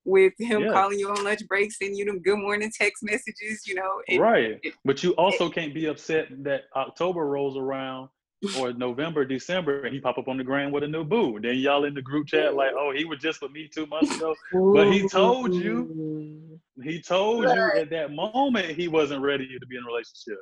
with 0.05 0.33
him 0.39 0.63
yeah. 0.63 0.71
calling 0.71 0.99
you 0.99 1.09
on 1.09 1.23
lunch 1.23 1.45
break, 1.47 1.71
sending 1.71 1.97
you 1.97 2.05
them 2.05 2.21
good 2.21 2.39
morning 2.39 2.71
text 2.75 3.03
messages, 3.03 3.65
you 3.65 3.75
know? 3.75 4.19
Right. 4.19 4.59
but 4.85 5.03
you 5.03 5.11
also 5.13 5.47
it, 5.47 5.53
can't 5.53 5.73
be 5.73 5.85
upset 5.87 6.27
that 6.43 6.63
October 6.75 7.25
rolls 7.25 7.57
around 7.57 8.09
or 8.57 8.73
November, 8.73 9.25
December, 9.25 9.83
and 9.83 9.93
he 9.93 9.99
pop 9.99 10.17
up 10.17 10.27
on 10.27 10.37
the 10.37 10.43
gram 10.43 10.71
with 10.71 10.83
a 10.83 10.87
new 10.87 11.03
boo. 11.03 11.39
Then 11.41 11.57
y'all 11.57 11.83
in 11.83 11.93
the 11.93 12.01
group 12.01 12.27
chat 12.27 12.55
like, 12.55 12.71
oh, 12.77 12.93
he 12.95 13.05
was 13.05 13.19
just 13.19 13.41
with 13.41 13.51
me 13.51 13.69
two 13.73 13.85
months 13.87 14.15
ago. 14.15 14.35
But 14.53 14.91
he 14.93 15.07
told 15.07 15.53
you, 15.53 16.59
he 16.83 17.01
told 17.01 17.43
you 17.43 17.71
at 17.75 17.89
that 17.89 18.11
moment 18.11 18.77
he 18.77 18.87
wasn't 18.87 19.21
ready 19.21 19.59
to 19.59 19.65
be 19.65 19.75
in 19.75 19.83
a 19.83 19.87
relationship. 19.87 20.39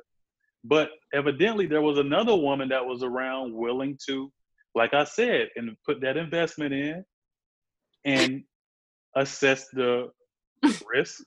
But 0.64 0.90
evidently 1.12 1.66
there 1.66 1.82
was 1.82 1.98
another 1.98 2.36
woman 2.36 2.68
that 2.68 2.84
was 2.84 3.02
around 3.02 3.52
willing 3.54 3.98
to, 4.08 4.30
like 4.74 4.94
I 4.94 5.04
said, 5.04 5.48
and 5.56 5.76
put 5.84 6.00
that 6.02 6.16
investment 6.16 6.72
in 6.72 7.04
and 8.04 8.44
assess 9.16 9.68
the 9.72 10.10
risk, 10.86 11.24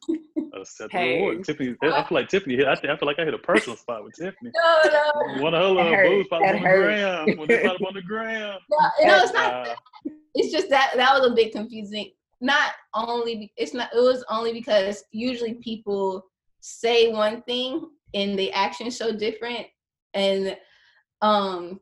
accept 0.54 0.92
hey. 0.92 1.16
the 1.16 1.16
reward. 1.16 1.44
Tiffany, 1.44 1.76
I 1.82 2.04
feel 2.04 2.18
like 2.18 2.30
Tiffany. 2.30 2.64
I, 2.64 2.74
I 2.74 2.76
feel 2.76 2.98
like 3.02 3.20
I 3.20 3.26
hit 3.26 3.34
a 3.34 3.40
personal 3.40 3.78
spot 3.78 4.04
with 4.04 4.14
Tiffany. 4.16 4.52
No, 4.62 4.82
no. 4.86 5.42
One 5.42 5.54
of 5.54 5.78
her 5.78 6.10
little 6.10 6.24
popped 6.30 6.46
on 6.46 6.54
the 6.56 6.60
gram. 6.60 7.38
When 7.38 7.48
they 7.48 7.64
pop 7.64 7.82
on 7.82 7.94
the 7.94 8.02
gram. 8.08 8.60
No, 8.70 9.08
no, 9.08 9.18
it's 9.24 9.34
not. 9.34 9.68
Uh, 9.68 9.76
it's 10.34 10.52
just 10.52 10.70
that 10.70 10.94
that 10.96 11.14
was 11.14 11.30
a 11.30 11.36
bit 11.36 11.52
confusing. 11.52 12.12
Not 12.40 12.72
only 12.94 13.52
it's 13.58 13.74
not. 13.74 13.90
It 13.94 14.00
was 14.00 14.24
only 14.30 14.54
because 14.54 15.04
usually 15.12 15.56
people 15.56 16.26
say 16.62 17.12
one 17.12 17.42
thing 17.44 17.90
and 18.14 18.38
the 18.38 18.52
actions 18.52 18.98
so 18.98 19.16
different, 19.16 19.68
and 20.14 20.58
um, 21.22 21.80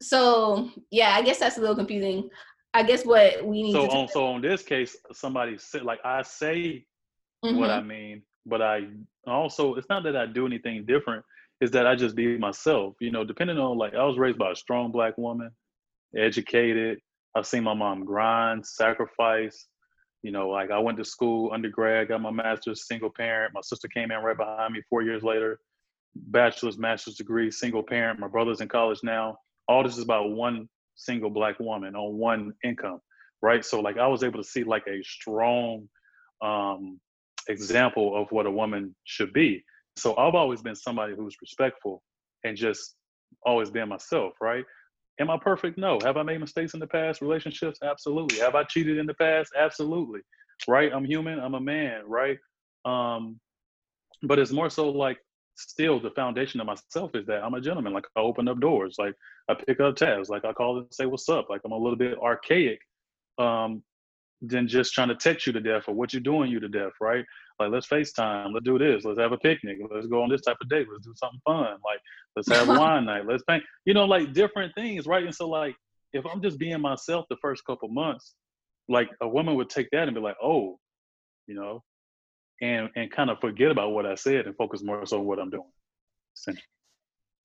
so 0.00 0.70
yeah, 0.90 1.14
I 1.14 1.22
guess 1.22 1.38
that's 1.38 1.58
a 1.58 1.60
little 1.60 1.76
confusing. 1.76 2.28
I 2.74 2.82
guess 2.82 3.04
what 3.04 3.44
we 3.44 3.62
need. 3.62 3.72
So 3.72 3.88
on 3.90 4.08
so 4.08 4.24
on 4.26 4.40
this 4.40 4.62
case, 4.62 4.96
somebody 5.12 5.58
said 5.58 5.82
like 5.82 6.00
I 6.04 6.22
say 6.22 6.84
mm-hmm. 7.44 7.58
what 7.58 7.70
I 7.70 7.78
mm-hmm. 7.78 7.88
mean, 7.88 8.22
but 8.46 8.62
I 8.62 8.86
also 9.26 9.74
it's 9.74 9.88
not 9.88 10.04
that 10.04 10.16
I 10.16 10.26
do 10.26 10.46
anything 10.46 10.84
different. 10.86 11.24
Is 11.60 11.70
that 11.72 11.86
I 11.86 11.94
just 11.94 12.16
be 12.16 12.38
myself. 12.38 12.94
You 13.00 13.12
know, 13.12 13.24
depending 13.24 13.58
on 13.58 13.78
like 13.78 13.94
I 13.94 14.04
was 14.04 14.18
raised 14.18 14.38
by 14.38 14.52
a 14.52 14.56
strong 14.56 14.90
black 14.90 15.16
woman, 15.18 15.50
educated. 16.16 16.98
I've 17.34 17.46
seen 17.46 17.64
my 17.64 17.74
mom 17.74 18.04
grind, 18.04 18.66
sacrifice. 18.66 19.66
You 20.22 20.30
know, 20.30 20.48
like 20.48 20.70
I 20.70 20.78
went 20.78 20.98
to 20.98 21.04
school, 21.04 21.50
undergrad, 21.52 22.08
got 22.08 22.20
my 22.20 22.30
master's, 22.30 22.86
single 22.86 23.10
parent. 23.10 23.54
My 23.54 23.60
sister 23.62 23.88
came 23.88 24.10
in 24.10 24.18
right 24.22 24.36
behind 24.36 24.72
me 24.72 24.80
four 24.88 25.02
years 25.02 25.22
later, 25.22 25.58
bachelor's, 26.14 26.78
master's 26.78 27.16
degree, 27.16 27.50
single 27.50 27.82
parent. 27.82 28.20
My 28.20 28.28
brother's 28.28 28.60
in 28.60 28.68
college 28.68 29.00
now. 29.02 29.38
All 29.66 29.82
this 29.82 29.96
is 29.96 30.04
about 30.04 30.30
one 30.30 30.68
single 30.94 31.30
black 31.30 31.58
woman 31.60 31.94
on 31.94 32.16
one 32.16 32.52
income, 32.64 33.00
right? 33.40 33.64
So 33.64 33.80
like 33.80 33.98
I 33.98 34.06
was 34.06 34.22
able 34.22 34.42
to 34.42 34.48
see 34.48 34.64
like 34.64 34.84
a 34.86 35.02
strong 35.02 35.88
um, 36.42 37.00
example 37.48 38.20
of 38.20 38.28
what 38.30 38.46
a 38.46 38.50
woman 38.50 38.94
should 39.04 39.32
be. 39.32 39.64
So 39.96 40.16
I've 40.16 40.34
always 40.34 40.62
been 40.62 40.74
somebody 40.74 41.14
who's 41.14 41.36
respectful 41.40 42.02
and 42.44 42.56
just 42.56 42.94
always 43.44 43.70
been 43.70 43.88
myself, 43.88 44.34
right? 44.40 44.64
Am 45.20 45.30
I 45.30 45.38
perfect? 45.38 45.78
No. 45.78 45.98
Have 46.02 46.16
I 46.16 46.22
made 46.22 46.40
mistakes 46.40 46.74
in 46.74 46.80
the 46.80 46.86
past? 46.86 47.20
Relationships? 47.20 47.80
Absolutely. 47.82 48.38
Have 48.38 48.54
I 48.54 48.64
cheated 48.64 48.98
in 48.98 49.06
the 49.06 49.14
past? 49.14 49.52
Absolutely. 49.56 50.20
Right? 50.66 50.92
I'm 50.92 51.04
human. 51.04 51.38
I'm 51.38 51.54
a 51.54 51.60
man, 51.60 52.02
right? 52.06 52.38
Um, 52.84 53.38
but 54.22 54.38
it's 54.38 54.52
more 54.52 54.70
so 54.70 54.88
like 54.88 55.18
still 55.56 56.00
the 56.00 56.10
foundation 56.10 56.60
of 56.60 56.66
myself 56.66 57.10
is 57.14 57.26
that 57.26 57.42
I'm 57.42 57.54
a 57.54 57.60
gentleman. 57.60 57.92
Like 57.92 58.06
I 58.16 58.20
open 58.20 58.48
up 58.48 58.60
doors, 58.60 58.96
like 58.98 59.14
I 59.48 59.54
pick 59.54 59.80
up 59.80 59.96
tabs, 59.96 60.28
like 60.28 60.44
I 60.44 60.52
call 60.52 60.78
and 60.78 60.86
say 60.90 61.06
what's 61.06 61.28
up. 61.28 61.50
Like 61.50 61.62
I'm 61.64 61.72
a 61.72 61.76
little 61.76 61.96
bit 61.96 62.18
archaic 62.18 62.78
um, 63.38 63.82
than 64.40 64.66
just 64.66 64.92
trying 64.92 65.08
to 65.08 65.14
text 65.14 65.46
you 65.46 65.52
to 65.52 65.60
death 65.60 65.84
or 65.88 65.94
what 65.94 66.12
you're 66.12 66.22
doing 66.22 66.50
you 66.50 66.60
to 66.60 66.68
death, 66.68 66.92
right? 67.00 67.24
Like 67.58 67.70
let's 67.70 67.86
FaceTime, 67.86 68.52
let's 68.52 68.64
do 68.64 68.78
this, 68.78 69.04
let's 69.04 69.18
have 69.18 69.32
a 69.32 69.38
picnic, 69.38 69.78
let's 69.90 70.06
go 70.06 70.22
on 70.22 70.28
this 70.28 70.42
type 70.42 70.56
of 70.60 70.68
date, 70.68 70.86
let's 70.90 71.06
do 71.06 71.14
something 71.16 71.40
fun, 71.44 71.76
like 71.84 72.00
let's 72.34 72.48
have 72.48 72.68
a 72.68 72.74
wine 72.78 73.04
night, 73.04 73.26
let's 73.26 73.44
paint, 73.44 73.62
you 73.84 73.94
know, 73.94 74.04
like 74.04 74.32
different 74.32 74.74
things, 74.74 75.06
right? 75.06 75.24
And 75.24 75.34
so 75.34 75.48
like 75.48 75.76
if 76.12 76.24
I'm 76.26 76.42
just 76.42 76.58
being 76.58 76.80
myself 76.80 77.26
the 77.30 77.36
first 77.40 77.64
couple 77.64 77.88
months, 77.88 78.34
like 78.88 79.10
a 79.20 79.28
woman 79.28 79.54
would 79.54 79.70
take 79.70 79.88
that 79.92 80.08
and 80.08 80.14
be 80.14 80.20
like, 80.20 80.36
oh, 80.42 80.78
you 81.46 81.54
know, 81.54 81.82
and 82.60 82.88
and 82.96 83.10
kind 83.10 83.30
of 83.30 83.38
forget 83.40 83.70
about 83.70 83.92
what 83.92 84.06
I 84.06 84.14
said 84.14 84.46
and 84.46 84.56
focus 84.56 84.82
more 84.82 85.04
so 85.06 85.18
on 85.18 85.26
what 85.26 85.38
I'm 85.38 85.50
doing. 85.50 85.70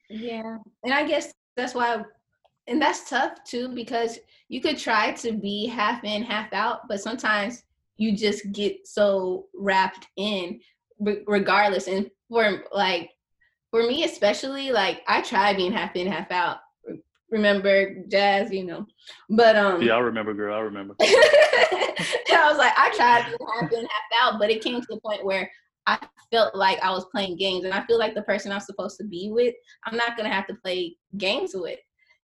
Yeah, 0.10 0.58
and 0.84 0.94
I 0.94 1.06
guess 1.06 1.32
that's 1.58 1.76
why, 1.76 2.04
and 2.67 2.82
that's 2.82 3.10
tough 3.10 3.43
too 3.43 3.70
because 3.70 4.20
you 4.48 4.62
could 4.62 4.78
try 4.78 5.12
to 5.12 5.34
be 5.34 5.65
half 5.65 6.04
in, 6.04 6.24
half 6.24 6.54
out, 6.54 6.88
but 6.88 7.02
sometimes 7.02 7.63
you 7.98 8.15
just 8.15 8.52
get 8.54 8.88
so 8.88 9.48
wrapped 9.54 10.08
in, 10.15 10.62
regardless. 11.00 11.88
And 11.88 12.10
for 12.30 12.63
like, 12.72 13.12
for 13.72 13.84
me 13.84 14.06
especially, 14.06 14.72
like 14.72 15.02
I 15.08 15.22
try 15.22 15.54
being 15.54 15.74
half 15.74 15.96
in, 15.96 16.08
half 16.08 16.32
out. 16.32 16.60
Remember 17.30 18.04
jazz, 18.08 18.52
you 18.52 18.63
know, 18.63 18.86
but 19.30 19.58
um. 19.58 19.82
Yeah, 19.82 19.96
I 19.96 20.00
remember, 20.00 20.34
girl. 20.34 20.56
I 20.56 20.60
remember. 20.60 20.96
I 21.02 22.50
was 22.50 22.58
like, 22.58 22.74
I 22.78 22.89
tried 22.96 23.30
to 23.30 23.38
half 23.54 23.72
in, 23.74 23.82
half 23.82 24.34
out, 24.34 24.39
but 24.39 24.50
it 24.50 24.63
came 24.63 24.80
to 24.80 24.88
the 24.89 25.02
point 25.02 25.26
where 25.26 25.52
I 25.88 25.97
felt 26.32 26.56
like 26.56 26.80
I 26.84 26.91
was 26.91 27.06
playing 27.06 27.38
games, 27.38 27.65
and 27.65 27.73
I 27.73 27.86
feel 27.86 27.97
like 27.97 28.13
the 28.13 28.21
person 28.23 28.52
I'm 28.52 28.60
supposed 28.60 28.97
to 28.97 29.06
be 29.06 29.30
with, 29.32 29.56
I'm 29.86 29.97
not 29.97 30.17
gonna 30.17 30.30
have 30.30 30.47
to 30.47 30.56
play 30.56 30.95
games 31.17 31.52
with. 31.56 31.80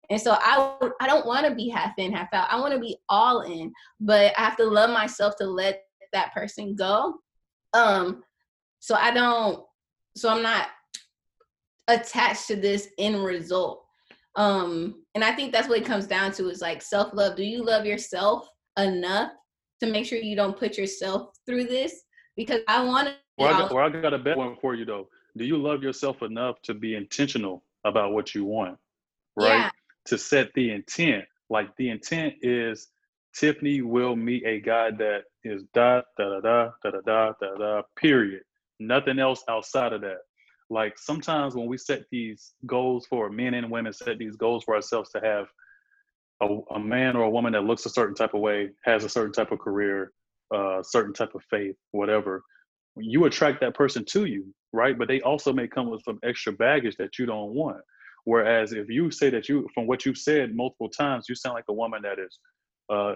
And 0.09 0.21
so 0.21 0.37
I 0.39 0.77
I 0.99 1.07
don't 1.07 1.25
want 1.25 1.47
to 1.47 1.55
be 1.55 1.69
half 1.69 1.93
in, 1.97 2.11
half 2.11 2.33
out. 2.33 2.51
I 2.51 2.59
want 2.59 2.73
to 2.73 2.79
be 2.79 2.97
all 3.09 3.41
in, 3.41 3.71
but 3.99 4.33
I 4.37 4.41
have 4.41 4.57
to 4.57 4.65
love 4.65 4.89
myself 4.89 5.35
to 5.37 5.45
let 5.45 5.83
that 6.11 6.33
person 6.33 6.75
go. 6.75 7.15
Um, 7.73 8.23
so 8.79 8.95
I 8.95 9.11
don't. 9.11 9.63
So 10.15 10.29
I'm 10.29 10.43
not 10.43 10.67
attached 11.87 12.47
to 12.47 12.55
this 12.55 12.89
end 12.97 13.23
result. 13.23 13.85
Um, 14.35 15.03
and 15.15 15.23
I 15.23 15.31
think 15.31 15.51
that's 15.51 15.69
what 15.69 15.79
it 15.79 15.85
comes 15.85 16.07
down 16.07 16.31
to 16.33 16.49
is 16.49 16.61
like 16.61 16.81
self 16.81 17.13
love. 17.13 17.35
Do 17.35 17.43
you 17.43 17.63
love 17.63 17.85
yourself 17.85 18.47
enough 18.77 19.31
to 19.79 19.91
make 19.91 20.05
sure 20.05 20.17
you 20.17 20.35
don't 20.35 20.57
put 20.57 20.77
yourself 20.77 21.29
through 21.45 21.65
this 21.65 22.03
because 22.35 22.61
I 22.67 22.83
want 22.83 23.09
to. 23.09 23.15
Well, 23.37 23.53
I 23.53 23.57
got, 23.57 23.73
well, 23.73 23.85
I 23.85 23.89
got 23.89 24.13
a 24.13 24.19
better 24.19 24.37
one 24.37 24.55
for 24.61 24.75
you 24.75 24.85
though. 24.85 25.07
Do 25.35 25.45
you 25.45 25.57
love 25.57 25.81
yourself 25.81 26.21
enough 26.21 26.61
to 26.63 26.73
be 26.73 26.95
intentional 26.95 27.63
about 27.83 28.13
what 28.13 28.35
you 28.35 28.45
want? 28.45 28.77
Right. 29.35 29.57
Yeah. 29.57 29.69
To 30.05 30.17
set 30.17 30.53
the 30.53 30.71
intent. 30.71 31.25
Like 31.49 31.75
the 31.77 31.89
intent 31.89 32.35
is 32.41 32.89
Tiffany 33.33 33.81
will 33.81 34.15
meet 34.15 34.45
a 34.45 34.59
guy 34.59 34.91
that 34.91 35.23
is 35.43 35.63
da 35.73 36.01
da 36.17 36.39
da 36.39 36.41
da 36.41 36.71
da 36.83 36.91
da 36.91 37.01
da 37.01 37.33
da 37.39 37.55
da 37.55 37.81
period. 37.95 38.43
Nothing 38.79 39.19
else 39.19 39.43
outside 39.49 39.93
of 39.93 40.01
that. 40.01 40.19
Like 40.69 40.97
sometimes 40.97 41.55
when 41.55 41.67
we 41.67 41.77
set 41.77 42.03
these 42.11 42.53
goals 42.65 43.05
for 43.07 43.29
men 43.29 43.53
and 43.55 43.69
women 43.69 43.93
set 43.93 44.17
these 44.17 44.35
goals 44.35 44.63
for 44.63 44.75
ourselves 44.75 45.09
to 45.11 45.19
have 45.19 45.47
a, 46.41 46.75
a 46.75 46.79
man 46.79 47.15
or 47.15 47.23
a 47.23 47.29
woman 47.29 47.53
that 47.53 47.63
looks 47.63 47.85
a 47.85 47.89
certain 47.89 48.15
type 48.15 48.33
of 48.33 48.41
way, 48.41 48.69
has 48.83 49.03
a 49.03 49.09
certain 49.09 49.33
type 49.33 49.51
of 49.51 49.59
career, 49.59 50.11
a 50.51 50.57
uh, 50.57 50.83
certain 50.83 51.13
type 51.13 51.35
of 51.35 51.43
faith, 51.49 51.75
whatever, 51.91 52.43
you 52.97 53.25
attract 53.25 53.61
that 53.61 53.75
person 53.75 54.05
to 54.05 54.25
you, 54.25 54.53
right? 54.71 54.97
But 54.97 55.07
they 55.07 55.21
also 55.21 55.51
may 55.51 55.67
come 55.67 55.89
with 55.89 56.03
some 56.03 56.19
extra 56.23 56.53
baggage 56.53 56.95
that 56.97 57.17
you 57.17 57.25
don't 57.25 57.53
want. 57.53 57.81
Whereas 58.25 58.71
if 58.71 58.89
you 58.89 59.11
say 59.11 59.29
that 59.31 59.49
you, 59.49 59.67
from 59.73 59.87
what 59.87 60.05
you've 60.05 60.17
said 60.17 60.55
multiple 60.55 60.89
times, 60.89 61.25
you 61.27 61.35
sound 61.35 61.55
like 61.55 61.65
a 61.69 61.73
woman 61.73 62.01
that 62.03 62.19
is 62.19 62.39
uh, 62.89 63.15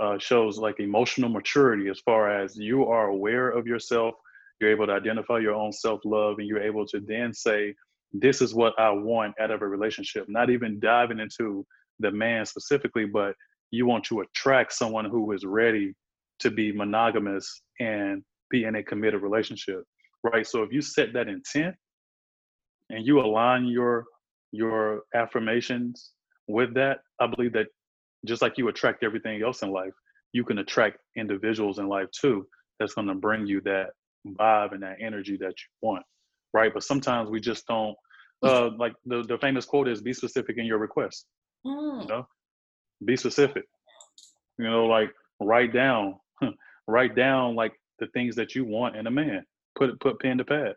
uh, 0.00 0.18
shows 0.18 0.58
like 0.58 0.80
emotional 0.80 1.28
maturity 1.28 1.88
as 1.88 2.00
far 2.00 2.30
as 2.30 2.56
you 2.56 2.86
are 2.86 3.08
aware 3.08 3.50
of 3.50 3.66
yourself, 3.66 4.14
you're 4.60 4.70
able 4.70 4.86
to 4.86 4.92
identify 4.92 5.38
your 5.38 5.54
own 5.54 5.72
self 5.72 6.00
love, 6.04 6.38
and 6.38 6.48
you're 6.48 6.62
able 6.62 6.86
to 6.86 7.00
then 7.00 7.32
say, 7.34 7.74
"This 8.12 8.40
is 8.40 8.54
what 8.54 8.78
I 8.78 8.90
want 8.90 9.34
out 9.38 9.50
of 9.50 9.60
a 9.60 9.68
relationship." 9.68 10.28
Not 10.28 10.48
even 10.48 10.80
diving 10.80 11.18
into 11.18 11.66
the 12.00 12.10
man 12.10 12.46
specifically, 12.46 13.04
but 13.04 13.34
you 13.70 13.86
want 13.86 14.04
to 14.04 14.20
attract 14.20 14.72
someone 14.72 15.04
who 15.04 15.32
is 15.32 15.44
ready 15.44 15.94
to 16.38 16.50
be 16.50 16.72
monogamous 16.72 17.62
and 17.80 18.22
be 18.50 18.64
in 18.64 18.76
a 18.76 18.82
committed 18.82 19.22
relationship, 19.22 19.82
right? 20.22 20.46
So 20.46 20.62
if 20.62 20.72
you 20.72 20.80
set 20.80 21.12
that 21.14 21.28
intent 21.28 21.74
and 22.90 23.06
you 23.06 23.20
align 23.20 23.66
your 23.66 24.04
your 24.52 25.02
affirmations 25.14 26.12
with 26.48 26.74
that, 26.74 26.98
I 27.20 27.26
believe 27.26 27.52
that 27.54 27.66
just 28.24 28.42
like 28.42 28.58
you 28.58 28.68
attract 28.68 29.02
everything 29.02 29.42
else 29.42 29.62
in 29.62 29.70
life, 29.70 29.92
you 30.32 30.44
can 30.44 30.58
attract 30.58 30.98
individuals 31.16 31.78
in 31.78 31.88
life 31.88 32.08
too 32.18 32.46
that's 32.78 32.94
going 32.94 33.08
to 33.08 33.14
bring 33.14 33.46
you 33.46 33.60
that 33.62 33.88
vibe 34.26 34.72
and 34.72 34.82
that 34.82 34.96
energy 35.00 35.36
that 35.38 35.48
you 35.48 35.68
want, 35.82 36.04
right? 36.52 36.72
But 36.72 36.82
sometimes 36.82 37.30
we 37.30 37.40
just 37.40 37.66
don't. 37.66 37.96
Uh, 38.42 38.68
like 38.78 38.92
the 39.06 39.22
the 39.22 39.38
famous 39.38 39.64
quote 39.64 39.88
is, 39.88 40.02
"Be 40.02 40.12
specific 40.12 40.58
in 40.58 40.66
your 40.66 40.78
request." 40.78 41.26
Mm. 41.66 42.02
You 42.02 42.08
know, 42.08 42.26
be 43.04 43.16
specific. 43.16 43.64
You 44.58 44.68
know, 44.70 44.86
like 44.86 45.10
write 45.40 45.72
down, 45.72 46.16
write 46.86 47.16
down 47.16 47.54
like 47.54 47.72
the 47.98 48.06
things 48.08 48.36
that 48.36 48.54
you 48.54 48.64
want 48.64 48.96
in 48.96 49.06
a 49.06 49.10
man. 49.10 49.44
Put 49.76 49.98
put 50.00 50.20
pen 50.20 50.38
to 50.38 50.44
pad. 50.44 50.74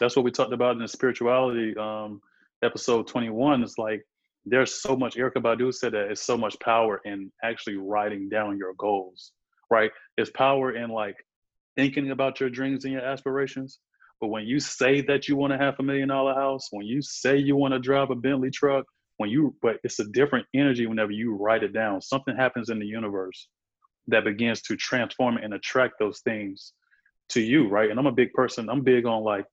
That's 0.00 0.16
what 0.16 0.24
we 0.24 0.30
talked 0.30 0.52
about 0.52 0.72
in 0.72 0.78
the 0.78 0.88
spirituality 0.88 1.76
um, 1.76 2.20
episode 2.62 3.08
21 3.08 3.62
it's 3.62 3.76
like 3.76 4.02
there's 4.44 4.80
so 4.80 4.96
much 4.96 5.16
Erykah 5.16 5.36
Badu 5.36 5.72
said 5.74 5.92
that 5.92 6.10
it's 6.10 6.22
so 6.22 6.36
much 6.36 6.58
power 6.60 7.00
in 7.04 7.30
actually 7.42 7.76
writing 7.76 8.28
down 8.28 8.56
your 8.56 8.74
goals 8.74 9.32
right 9.70 9.90
it's 10.16 10.30
power 10.30 10.76
in 10.76 10.90
like 10.90 11.16
thinking 11.76 12.10
about 12.10 12.40
your 12.40 12.50
dreams 12.50 12.84
and 12.84 12.92
your 12.92 13.04
aspirations 13.04 13.80
but 14.20 14.28
when 14.28 14.46
you 14.46 14.60
say 14.60 15.00
that 15.00 15.26
you 15.26 15.34
want 15.34 15.52
to 15.52 15.58
have 15.58 15.74
a 15.80 15.82
million 15.82 16.08
dollar 16.08 16.34
house 16.34 16.68
when 16.70 16.86
you 16.86 17.02
say 17.02 17.36
you 17.36 17.56
want 17.56 17.72
to 17.72 17.80
drive 17.80 18.10
a 18.10 18.14
bentley 18.14 18.50
truck 18.50 18.84
when 19.16 19.28
you 19.28 19.54
but 19.60 19.76
it's 19.82 19.98
a 19.98 20.04
different 20.12 20.46
energy 20.54 20.86
whenever 20.86 21.10
you 21.10 21.34
write 21.34 21.64
it 21.64 21.72
down 21.72 22.00
something 22.00 22.36
happens 22.36 22.70
in 22.70 22.78
the 22.78 22.86
universe 22.86 23.48
that 24.08 24.24
begins 24.24 24.62
to 24.62 24.76
transform 24.76 25.36
and 25.36 25.54
attract 25.54 25.94
those 25.98 26.20
things 26.20 26.72
to 27.28 27.40
you 27.40 27.68
right 27.68 27.90
and 27.90 27.98
i'm 27.98 28.06
a 28.06 28.12
big 28.12 28.32
person 28.32 28.68
i'm 28.68 28.82
big 28.82 29.06
on 29.06 29.22
like 29.22 29.46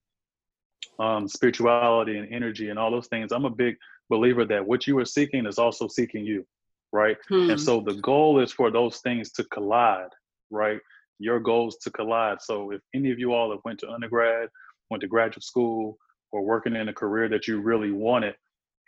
um, 1.00 1.28
spirituality 1.28 2.18
and 2.18 2.32
energy 2.32 2.70
and 2.70 2.78
all 2.78 2.92
those 2.92 3.08
things, 3.08 3.32
I'm 3.32 3.46
a 3.46 3.50
big 3.50 3.78
believer 4.10 4.46
that 4.46 4.66
what 4.66 4.88
you 4.88 4.98
are 5.00 5.06
seeking 5.06 5.46
is 5.46 5.58
also 5.58 5.88
seeking 5.88 6.26
you, 6.26 6.46
right? 6.92 7.18
Hmm. 7.28 7.52
And 7.52 7.62
so 7.62 7.80
the 7.80 7.96
goal 7.96 8.40
is 8.40 8.52
for 8.52 8.70
those 8.70 8.98
things 8.98 9.32
to 9.34 9.44
collide, 9.46 10.10
right? 10.50 10.80
Your 11.20 11.40
goals 11.40 11.78
to 11.84 11.92
collide. 11.92 12.42
So 12.42 12.72
if 12.72 12.82
any 12.94 13.12
of 13.12 13.20
you 13.20 13.34
all 13.34 13.52
have 13.52 13.62
went 13.64 13.80
to 13.80 13.90
undergrad, 13.90 14.50
went 14.90 15.02
to 15.02 15.08
graduate 15.08 15.44
school, 15.44 15.98
or 16.32 16.44
working 16.44 16.76
in 16.76 16.90
a 16.90 16.94
career 16.94 17.28
that 17.30 17.48
you 17.48 17.60
really 17.60 17.92
wanted, 17.92 18.36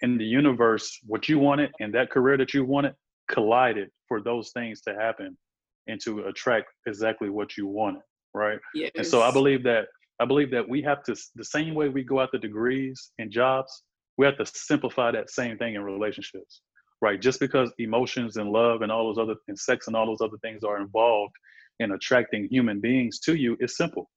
in 0.02 0.17
the 0.17 0.26
universe, 0.26 1.00
what 1.06 1.30
you 1.30 1.39
wanted 1.39 1.71
and 1.80 1.93
that 1.93 2.10
career 2.10 2.38
that 2.38 2.54
you 2.54 2.65
wanted 2.65 2.95
collided 3.28 3.89
for 4.08 4.21
those 4.21 4.52
things 4.52 4.82
to 4.82 4.93
happen 4.93 5.38
and 5.88 6.00
to 6.02 6.26
attract 6.28 6.67
exactly 6.88 7.30
what 7.30 7.58
you 7.58 7.67
wanted, 7.67 8.02
right? 8.34 8.60
Yes. 8.74 8.91
And 8.96 9.06
so 9.06 9.22
I 9.22 9.32
believe 9.32 9.63
that 9.63 9.86
I 10.22 10.26
believe 10.26 10.52
that 10.52 10.70
we 10.70 10.84
have 10.84 11.02
to, 11.06 11.15
the 11.34 11.44
same 11.44 11.74
way 11.74 11.89
we 11.89 12.04
go 12.04 12.20
out 12.20 12.30
the 12.32 12.38
degrees 12.38 13.12
and 13.17 13.32
jobs, 13.32 13.84
we 14.17 14.26
have 14.28 14.38
to 14.38 14.46
simplify 14.46 15.12
that 15.12 15.32
same 15.32 15.58
thing 15.58 15.74
in 15.74 15.82
relationships, 15.82 16.62
right? 17.02 17.20
Just 17.20 17.39
because 17.39 17.74
emotions 17.80 18.38
and 18.38 18.52
love 18.52 18.84
and 18.84 18.91
all 18.91 19.06
those 19.06 19.17
other, 19.17 19.34
and 19.48 19.58
sex 19.58 19.88
and 19.88 19.96
all 19.96 20.06
those 20.06 20.22
other 20.22 20.38
things 20.44 20.63
are 20.63 20.80
involved 20.80 21.34
in 21.80 21.94
attracting 21.94 22.48
human 22.52 22.80
beings 22.80 23.17
to 23.22 23.34
you, 23.34 23.58
it's 23.60 23.78
simple, 23.78 24.12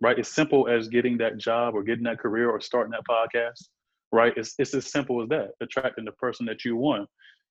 right? 0.00 0.18
It's 0.18 0.28
simple 0.28 0.68
as 0.68 0.88
getting 0.88 1.16
that 1.18 1.38
job 1.38 1.76
or 1.76 1.84
getting 1.84 2.04
that 2.04 2.18
career 2.18 2.50
or 2.50 2.60
starting 2.60 2.90
that 2.90 3.04
podcast, 3.08 3.68
right? 4.10 4.32
It's, 4.36 4.54
it's 4.58 4.74
as 4.74 4.90
simple 4.90 5.22
as 5.22 5.28
that, 5.28 5.50
attracting 5.60 6.04
the 6.04 6.12
person 6.12 6.46
that 6.46 6.64
you 6.64 6.74
want 6.74 7.08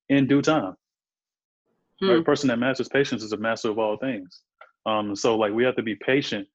in 0.09 0.27
due 0.27 0.41
time. 0.41 0.75
Hmm. 2.03 2.09
Right? 2.09 2.19
A 2.19 2.23
person 2.23 2.47
that 2.49 2.59
masters 2.59 2.89
patience 2.89 3.23
is 3.23 3.31
a 3.31 3.37
master 3.37 3.69
of 3.69 3.79
all 3.79 3.97
things. 3.97 4.41
Um, 4.85 5.15
so 5.15 5.37
like 5.37 5.53
we 5.53 5.63
have 5.63 5.75
to 5.77 5.83
be 5.83 5.95
patient 5.95 6.47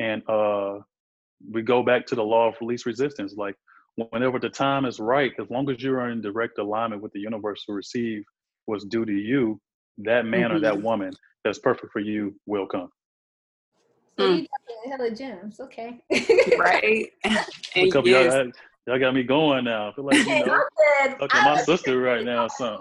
and 0.00 0.22
uh 0.28 0.78
we 1.52 1.62
go 1.62 1.82
back 1.82 2.06
to 2.06 2.14
the 2.14 2.22
law 2.22 2.48
of 2.48 2.54
least 2.62 2.86
resistance. 2.86 3.34
Like 3.36 3.54
whenever 4.10 4.38
the 4.38 4.48
time 4.48 4.86
is 4.86 4.98
right, 4.98 5.32
as 5.40 5.50
long 5.50 5.70
as 5.70 5.82
you 5.82 5.92
are 5.94 6.08
in 6.08 6.22
direct 6.22 6.58
alignment 6.58 7.02
with 7.02 7.12
the 7.12 7.20
universe 7.20 7.64
to 7.66 7.72
receive 7.72 8.22
what's 8.66 8.84
due 8.84 9.04
to 9.04 9.12
you, 9.12 9.60
that 9.98 10.24
man 10.24 10.44
mm-hmm. 10.44 10.56
or 10.56 10.60
that 10.60 10.74
mm-hmm. 10.74 10.84
woman 10.84 11.12
that's 11.44 11.58
perfect 11.58 11.92
for 11.92 12.00
you 12.00 12.34
will 12.46 12.66
come. 12.66 12.88
So 14.18 14.28
mm. 14.28 14.40
you 14.40 14.90
hella 14.90 15.10
gems, 15.10 15.60
okay? 15.60 16.00
right. 16.58 17.10
and 17.24 17.92
yes. 18.06 18.32
y'all, 18.32 18.50
y'all 18.86 18.98
got 18.98 19.14
me 19.14 19.24
going 19.24 19.64
now. 19.64 19.90
I 19.90 19.92
feel 19.94 20.04
like 20.04 20.16
you 20.18 20.24
know, 20.46 20.64
look 21.20 21.34
at 21.34 21.44
my 21.44 21.60
sister 21.62 22.00
right 22.00 22.24
now, 22.24 22.48
son. 22.48 22.78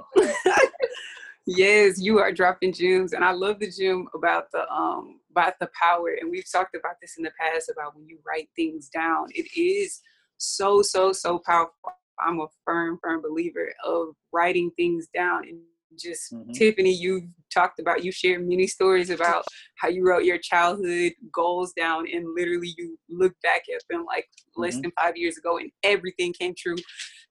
Yes, 1.45 2.01
you 2.01 2.19
are 2.19 2.32
dropping 2.32 2.73
gems, 2.73 3.13
and 3.13 3.23
I 3.23 3.32
love 3.32 3.60
the 3.60 3.69
gem 3.69 4.08
about 4.13 4.51
the 4.51 4.69
um 4.71 5.19
about 5.32 5.53
the 5.60 5.69
power. 5.79 6.15
And 6.19 6.29
we've 6.29 6.49
talked 6.49 6.75
about 6.75 6.95
this 7.01 7.15
in 7.17 7.23
the 7.23 7.32
past 7.39 7.69
about 7.69 7.95
when 7.95 8.08
you 8.08 8.19
write 8.25 8.49
things 8.56 8.89
down. 8.89 9.27
It 9.34 9.47
is 9.60 10.01
so, 10.38 10.82
so, 10.82 11.12
so 11.12 11.39
powerful. 11.39 11.73
I'm 12.19 12.39
a 12.39 12.47
firm, 12.63 12.99
firm 13.01 13.21
believer 13.21 13.73
of 13.84 14.10
writing 14.32 14.71
things 14.77 15.08
down 15.13 15.47
and 15.47 15.60
just 15.99 16.34
mm-hmm. 16.34 16.51
Tiffany, 16.51 16.91
you've 16.91 17.25
talked 17.53 17.79
about 17.79 18.03
you 18.03 18.12
shared 18.12 18.47
many 18.47 18.67
stories 18.67 19.10
about 19.10 19.45
how 19.77 19.88
you 19.88 20.06
wrote 20.08 20.23
your 20.23 20.38
childhood 20.38 21.13
goals 21.32 21.71
down 21.73 22.06
and 22.12 22.34
literally 22.36 22.73
you 22.77 22.97
look 23.10 23.34
back 23.43 23.63
at 23.73 23.82
them 23.89 24.06
like 24.06 24.27
less 24.56 24.73
mm-hmm. 24.73 24.84
than 24.84 24.91
five 24.99 25.17
years 25.17 25.38
ago 25.38 25.58
and 25.58 25.71
everything 25.84 26.34
came 26.34 26.53
true. 26.58 26.75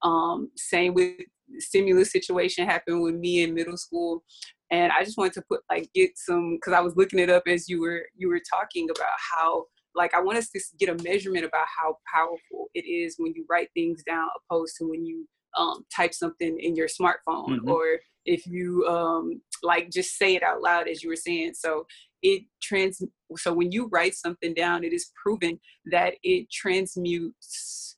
Um, 0.03 0.51
same 0.57 0.93
with 0.93 1.15
stimulus 1.59 2.11
situation 2.11 2.65
happened 2.65 3.01
with 3.01 3.15
me 3.15 3.43
in 3.43 3.53
middle 3.53 3.77
school 3.77 4.23
and 4.71 4.91
i 4.91 5.03
just 5.03 5.17
wanted 5.17 5.33
to 5.33 5.43
put 5.49 5.61
like 5.69 5.89
get 5.93 6.11
some 6.15 6.55
because 6.55 6.73
i 6.73 6.81
was 6.81 6.95
looking 6.95 7.19
it 7.19 7.29
up 7.29 7.43
as 7.47 7.69
you 7.69 7.81
were 7.81 8.03
you 8.15 8.27
were 8.27 8.41
talking 8.51 8.89
about 8.89 9.13
how 9.31 9.65
like 9.95 10.13
i 10.13 10.21
want 10.21 10.37
us 10.37 10.49
to 10.49 10.59
get 10.79 10.89
a 10.89 11.03
measurement 11.03 11.45
about 11.45 11.67
how 11.77 11.97
powerful 12.13 12.69
it 12.73 12.85
is 12.85 13.15
when 13.17 13.33
you 13.35 13.45
write 13.49 13.69
things 13.73 14.03
down 14.03 14.27
opposed 14.49 14.75
to 14.77 14.89
when 14.89 15.05
you 15.05 15.27
um, 15.55 15.85
type 15.95 16.15
something 16.15 16.57
in 16.59 16.75
your 16.75 16.87
smartphone 16.87 17.59
mm-hmm. 17.59 17.69
or 17.69 17.99
if 18.25 18.47
you 18.47 18.87
um, 18.87 19.39
like 19.61 19.91
just 19.91 20.17
say 20.17 20.35
it 20.35 20.41
out 20.41 20.63
loud 20.63 20.87
as 20.87 21.03
you 21.03 21.09
were 21.09 21.15
saying 21.15 21.53
so 21.53 21.85
it 22.23 22.43
trans 22.59 23.03
so 23.37 23.53
when 23.53 23.71
you 23.71 23.87
write 23.91 24.15
something 24.15 24.55
down 24.55 24.83
it 24.83 24.93
is 24.93 25.11
proven 25.21 25.59
that 25.85 26.15
it 26.23 26.49
transmutes 26.49 27.97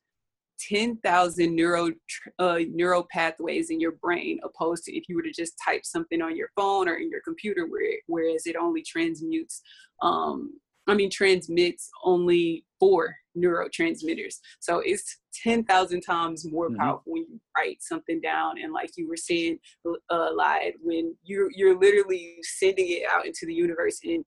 10,000 0.69 1.55
neuro 1.55 1.91
uh, 2.39 2.59
neural 2.71 3.05
pathways 3.11 3.69
in 3.69 3.79
your 3.79 3.93
brain 3.93 4.39
opposed 4.43 4.83
to 4.83 4.95
if 4.95 5.03
you 5.07 5.15
were 5.15 5.21
to 5.21 5.31
just 5.31 5.53
type 5.63 5.85
something 5.85 6.21
on 6.21 6.35
your 6.35 6.49
phone 6.55 6.87
or 6.87 6.95
in 6.95 7.09
your 7.09 7.21
computer 7.21 7.67
where 7.67 7.97
whereas 8.07 8.45
it 8.45 8.55
only 8.55 8.83
transmutes 8.83 9.61
um, 10.01 10.53
I 10.87 10.93
mean 10.93 11.09
transmits 11.09 11.89
only 12.03 12.65
four 12.79 13.15
neurotransmitters. 13.37 14.35
So 14.59 14.79
it's 14.79 15.17
10,000 15.43 16.01
times 16.01 16.49
more 16.49 16.69
mm-hmm. 16.69 16.77
powerful 16.77 17.11
when 17.11 17.25
you 17.29 17.39
write 17.57 17.81
something 17.81 18.21
down. 18.21 18.61
And 18.61 18.73
like 18.73 18.91
you 18.95 19.07
were 19.07 19.17
saying 19.17 19.59
uh, 19.85 20.29
Lide 20.33 20.73
when 20.81 21.15
you're 21.23 21.49
you're 21.53 21.77
literally 21.77 22.37
sending 22.41 22.87
it 22.87 23.03
out 23.11 23.25
into 23.25 23.45
the 23.45 23.53
universe 23.53 23.99
and 24.03 24.23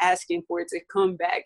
asking 0.00 0.42
for 0.48 0.60
it 0.60 0.68
to 0.68 0.80
come 0.92 1.16
back 1.16 1.44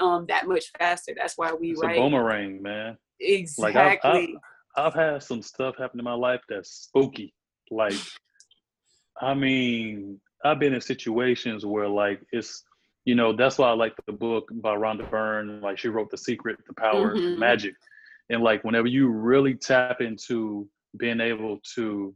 um, 0.00 0.26
that 0.28 0.46
much 0.46 0.66
faster. 0.78 1.12
That's 1.16 1.36
why 1.36 1.52
we 1.52 1.70
it's 1.70 1.82
write 1.82 1.96
a 1.96 2.00
boomerang 2.00 2.62
man 2.62 2.98
Exactly. 3.20 3.72
Like 3.72 4.04
I've, 4.04 4.14
I've, 4.14 4.28
I've 4.76 4.94
had 4.94 5.22
some 5.22 5.42
stuff 5.42 5.76
happen 5.78 5.98
in 5.98 6.04
my 6.04 6.12
life 6.14 6.42
that's 6.48 6.70
spooky. 6.70 7.34
Like, 7.70 7.94
I 9.20 9.34
mean, 9.34 10.20
I've 10.44 10.58
been 10.58 10.74
in 10.74 10.80
situations 10.80 11.64
where 11.64 11.88
like 11.88 12.20
it's, 12.32 12.62
you 13.04 13.14
know, 13.14 13.32
that's 13.34 13.58
why 13.58 13.68
I 13.68 13.72
like 13.72 13.94
the 14.06 14.12
book 14.12 14.48
by 14.52 14.74
Rhonda 14.74 15.08
Byrne. 15.10 15.60
Like 15.60 15.78
she 15.78 15.88
wrote 15.88 16.10
The 16.10 16.18
Secret, 16.18 16.58
The 16.66 16.74
Power, 16.74 17.14
mm-hmm. 17.14 17.38
Magic. 17.38 17.74
And 18.28 18.42
like 18.42 18.64
whenever 18.64 18.88
you 18.88 19.08
really 19.08 19.54
tap 19.54 20.00
into 20.00 20.68
being 20.98 21.20
able 21.20 21.60
to 21.74 22.14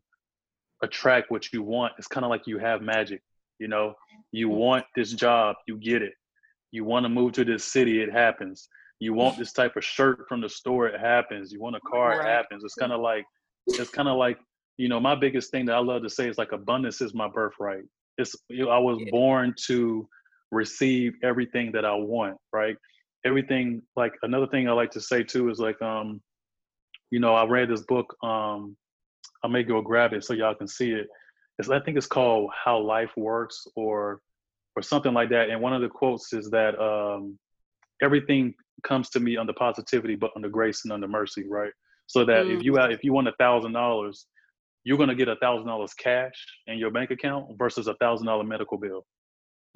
attract 0.82 1.30
what 1.30 1.52
you 1.52 1.62
want, 1.62 1.92
it's 1.98 2.08
kind 2.08 2.24
of 2.24 2.30
like 2.30 2.46
you 2.46 2.58
have 2.58 2.82
magic. 2.82 3.22
You 3.58 3.68
know, 3.68 3.94
you 4.32 4.48
want 4.48 4.84
this 4.96 5.12
job, 5.12 5.56
you 5.66 5.76
get 5.76 6.02
it. 6.02 6.14
You 6.72 6.84
want 6.84 7.04
to 7.04 7.08
move 7.08 7.32
to 7.32 7.44
this 7.44 7.64
city, 7.64 8.02
it 8.02 8.12
happens 8.12 8.68
you 9.00 9.14
want 9.14 9.38
this 9.38 9.52
type 9.52 9.76
of 9.76 9.84
shirt 9.84 10.26
from 10.28 10.42
the 10.42 10.48
store, 10.48 10.86
it 10.86 11.00
happens. 11.00 11.50
You 11.50 11.60
want 11.60 11.76
a 11.76 11.80
car, 11.80 12.10
right. 12.10 12.20
it 12.20 12.26
happens. 12.26 12.62
It's 12.62 12.74
kind 12.74 12.92
of 12.92 13.00
like 13.00 13.24
it's 13.66 13.90
kind 13.90 14.08
of 14.08 14.16
like 14.16 14.38
you 14.76 14.88
know, 14.88 15.00
my 15.00 15.14
biggest 15.14 15.50
thing 15.50 15.66
that 15.66 15.74
I 15.74 15.78
love 15.78 16.02
to 16.04 16.08
say 16.10 16.28
is 16.28 16.38
like 16.38 16.52
abundance 16.52 17.02
is 17.02 17.12
my 17.12 17.28
birthright. 17.28 17.84
It's 18.18 18.34
you 18.48 18.68
I 18.68 18.78
was 18.78 18.98
yeah. 19.00 19.10
born 19.10 19.54
to 19.66 20.08
receive 20.50 21.14
everything 21.22 21.72
that 21.72 21.84
I 21.84 21.94
want, 21.94 22.36
right? 22.52 22.76
Everything 23.24 23.82
like 23.96 24.12
another 24.22 24.46
thing 24.46 24.68
I 24.68 24.72
like 24.72 24.90
to 24.92 25.00
say 25.00 25.22
too 25.22 25.50
is 25.50 25.58
like 25.58 25.80
um, 25.82 26.20
you 27.10 27.20
know, 27.20 27.34
I 27.34 27.44
read 27.46 27.68
this 27.68 27.82
book, 27.82 28.14
um, 28.22 28.76
I 29.42 29.48
may 29.48 29.62
go 29.62 29.80
grab 29.80 30.12
it 30.12 30.24
so 30.24 30.34
y'all 30.34 30.54
can 30.54 30.68
see 30.68 30.92
it. 30.92 31.08
It's 31.58 31.68
I 31.68 31.80
think 31.80 31.96
it's 31.96 32.06
called 32.06 32.50
How 32.64 32.78
Life 32.78 33.12
Works 33.16 33.66
or 33.76 34.20
or 34.76 34.82
something 34.82 35.12
like 35.12 35.30
that. 35.30 35.50
And 35.50 35.60
one 35.60 35.72
of 35.72 35.82
the 35.82 35.88
quotes 35.88 36.32
is 36.32 36.50
that 36.50 36.78
um 36.80 37.38
everything 38.02 38.54
comes 38.82 39.10
to 39.10 39.20
me 39.20 39.36
under 39.36 39.52
positivity 39.52 40.16
but 40.16 40.30
under 40.36 40.48
grace 40.48 40.84
and 40.84 40.92
under 40.92 41.08
mercy, 41.08 41.46
right? 41.48 41.72
So 42.06 42.24
that 42.24 42.46
mm. 42.46 42.56
if 42.56 42.62
you 42.62 42.76
have, 42.76 42.90
if 42.90 43.04
you 43.04 43.12
want 43.12 43.28
a 43.28 43.32
thousand 43.38 43.72
dollars, 43.72 44.26
you're 44.84 44.98
gonna 44.98 45.14
get 45.14 45.28
a 45.28 45.36
thousand 45.36 45.66
dollars 45.66 45.94
cash 45.94 46.34
in 46.66 46.78
your 46.78 46.90
bank 46.90 47.10
account 47.10 47.56
versus 47.58 47.86
a 47.86 47.94
thousand 47.94 48.26
dollar 48.26 48.44
medical 48.44 48.78
bill. 48.78 49.04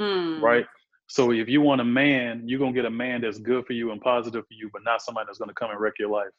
Mm. 0.00 0.40
Right? 0.40 0.66
So 1.06 1.32
if 1.32 1.48
you 1.48 1.60
want 1.60 1.80
a 1.80 1.84
man, 1.84 2.42
you're 2.46 2.58
gonna 2.58 2.72
get 2.72 2.86
a 2.86 2.90
man 2.90 3.20
that's 3.20 3.38
good 3.38 3.66
for 3.66 3.74
you 3.74 3.92
and 3.92 4.00
positive 4.00 4.44
for 4.48 4.54
you, 4.54 4.70
but 4.72 4.82
not 4.84 5.02
somebody 5.02 5.26
that's 5.26 5.38
gonna 5.38 5.54
come 5.54 5.70
and 5.70 5.80
wreck 5.80 5.94
your 5.98 6.10
life. 6.10 6.30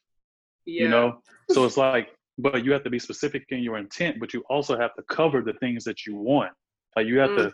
Yeah. 0.66 0.84
You 0.84 0.90
know? 0.90 1.22
So 1.52 1.66
it's 1.66 1.78
like, 1.78 2.10
but 2.38 2.66
you 2.66 2.74
have 2.74 2.84
to 2.84 2.90
be 2.90 3.00
specific 3.00 3.46
in 3.50 3.60
your 3.60 3.78
intent, 3.78 4.20
but 4.20 4.34
you 4.34 4.44
also 4.50 4.78
have 4.78 4.94
to 4.96 5.04
cover 5.04 5.42
the 5.42 5.54
things 5.54 5.84
that 5.86 6.06
you 6.06 6.16
want. 6.16 6.52
Like 6.96 7.08
you 7.08 7.20
have 7.20 7.30
mm. 7.32 7.38
to 7.38 7.54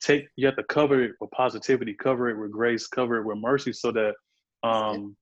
take 0.00 0.26
you 0.36 0.46
have 0.46 0.56
to 0.56 0.64
cover 0.64 1.02
it 1.02 1.12
with 1.20 1.30
positivity, 1.32 1.94
cover 1.94 2.30
it 2.30 2.38
with 2.38 2.52
grace, 2.52 2.86
cover 2.86 3.16
it 3.16 3.24
with 3.24 3.38
mercy 3.38 3.72
so 3.72 3.92
that 3.92 4.14
um 4.64 5.16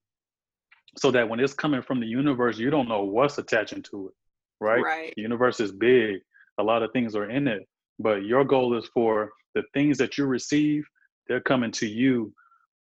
so 0.98 1.10
that 1.10 1.28
when 1.28 1.40
it's 1.40 1.54
coming 1.54 1.82
from 1.82 2.00
the 2.00 2.06
universe, 2.06 2.58
you 2.58 2.70
don't 2.70 2.88
know 2.88 3.04
what's 3.04 3.38
attaching 3.38 3.82
to 3.82 4.08
it. 4.08 4.14
Right? 4.60 4.82
Right. 4.82 5.12
The 5.16 5.22
universe 5.22 5.58
is 5.60 5.72
big. 5.72 6.20
A 6.58 6.62
lot 6.62 6.82
of 6.82 6.92
things 6.92 7.16
are 7.16 7.30
in 7.30 7.48
it. 7.48 7.66
But 7.98 8.24
your 8.24 8.44
goal 8.44 8.76
is 8.76 8.86
for 8.92 9.30
the 9.54 9.62
things 9.74 9.98
that 9.98 10.18
you 10.18 10.26
receive, 10.26 10.86
they're 11.28 11.40
coming 11.40 11.70
to 11.72 11.86
you 11.86 12.32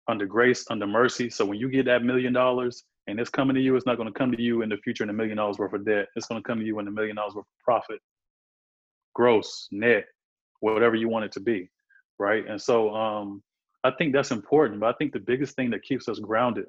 under 0.09 0.27
grace, 0.27 0.65
under 0.71 0.87
mercy. 0.87 1.31
So 1.31 1.45
when 1.45 1.59
you 1.59 1.69
get 1.69 1.87
that 1.87 2.05
million 2.05 2.33
dollars 2.33 2.85
and 3.07 3.19
it's 3.19 3.31
coming 3.31 3.55
to 3.55 3.61
you, 3.61 3.77
it's 3.77 3.87
not 3.87 3.97
going 3.97 4.13
to 4.13 4.19
come 4.19 4.33
to 4.33 4.41
you 4.41 4.63
in 4.63 4.69
the 4.69 4.77
future 4.79 5.05
in 5.05 5.11
a 5.11 5.15
million 5.15 5.37
dollars 5.37 5.59
worth 5.59 5.73
of 5.73 5.85
debt. 5.85 6.07
It's 6.17 6.27
going 6.27 6.43
to 6.43 6.47
come 6.47 6.61
to 6.61 6.65
you 6.65 6.79
in 6.79 6.89
a 6.89 6.91
million 6.91 7.17
dollars 7.17 7.35
worth 7.35 7.47
of 7.47 7.65
profit, 7.65 8.01
gross, 9.15 9.69
net, 9.71 10.05
whatever 10.61 10.95
you 10.95 11.09
want 11.09 11.25
it 11.25 11.33
to 11.33 11.41
be. 11.41 11.71
Right. 12.19 12.47
And 12.49 12.61
so 12.61 12.95
um, 12.95 13.43
I 13.87 13.97
think 13.97 14.13
that's 14.13 14.31
important. 14.31 14.81
But 14.81 14.89
I 14.89 14.93
think 14.99 15.13
the 15.13 15.21
biggest 15.21 15.55
thing 15.55 15.71
that 15.71 15.83
keeps 15.83 16.09
us 16.09 16.19
grounded, 16.19 16.67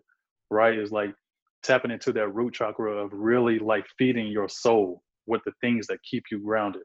right, 0.49 0.77
is 0.77 0.91
like 0.91 1.13
tapping 1.63 1.91
into 1.91 2.13
that 2.13 2.29
root 2.29 2.53
chakra 2.53 2.91
of 2.91 3.11
really 3.11 3.59
like 3.59 3.85
feeding 3.97 4.27
your 4.27 4.47
soul 4.47 5.01
with 5.25 5.41
the 5.45 5.51
things 5.61 5.87
that 5.87 5.97
keep 6.09 6.23
you 6.31 6.39
grounded. 6.39 6.83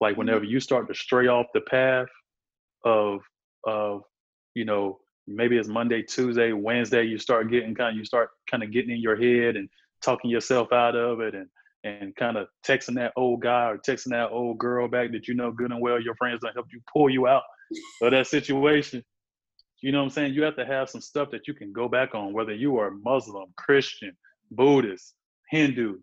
Like 0.00 0.12
mm-hmm. 0.12 0.20
whenever 0.20 0.44
you 0.44 0.60
start 0.60 0.88
to 0.88 0.94
stray 0.94 1.26
off 1.26 1.46
the 1.54 1.60
path 1.62 2.08
of 2.84 3.20
of 3.66 4.02
you 4.54 4.64
know 4.64 4.98
maybe 5.26 5.56
it's 5.56 5.68
Monday, 5.68 6.02
Tuesday, 6.02 6.52
Wednesday, 6.52 7.04
you 7.04 7.18
start 7.18 7.50
getting 7.50 7.74
kind 7.74 7.90
of 7.90 7.96
you 7.96 8.04
start 8.04 8.30
kind 8.50 8.62
of 8.62 8.72
getting 8.72 8.90
in 8.90 9.00
your 9.00 9.16
head 9.16 9.56
and 9.56 9.68
talking 10.02 10.30
yourself 10.30 10.72
out 10.72 10.96
of 10.96 11.20
it 11.20 11.34
and 11.34 11.48
and 11.84 12.14
kind 12.14 12.36
of 12.36 12.46
texting 12.64 12.94
that 12.94 13.12
old 13.16 13.42
guy 13.42 13.66
or 13.66 13.78
texting 13.78 14.10
that 14.10 14.30
old 14.30 14.56
girl 14.58 14.86
back 14.86 15.10
that 15.10 15.26
you 15.26 15.34
know 15.34 15.50
good 15.50 15.72
and 15.72 15.80
well 15.80 16.00
your 16.00 16.14
friends 16.14 16.38
don't 16.40 16.54
help 16.54 16.66
you 16.72 16.80
pull 16.92 17.10
you 17.10 17.26
out 17.26 17.42
of 18.02 18.12
that 18.12 18.26
situation. 18.26 19.02
You 19.82 19.90
know 19.90 19.98
what 19.98 20.04
I'm 20.04 20.10
saying? 20.10 20.34
You 20.34 20.42
have 20.44 20.56
to 20.56 20.64
have 20.64 20.88
some 20.88 21.00
stuff 21.00 21.30
that 21.32 21.48
you 21.48 21.54
can 21.54 21.72
go 21.72 21.88
back 21.88 22.14
on, 22.14 22.32
whether 22.32 22.54
you 22.54 22.78
are 22.78 22.92
Muslim, 22.92 23.52
Christian, 23.56 24.16
Buddhist, 24.52 25.14
Hindu, 25.50 25.98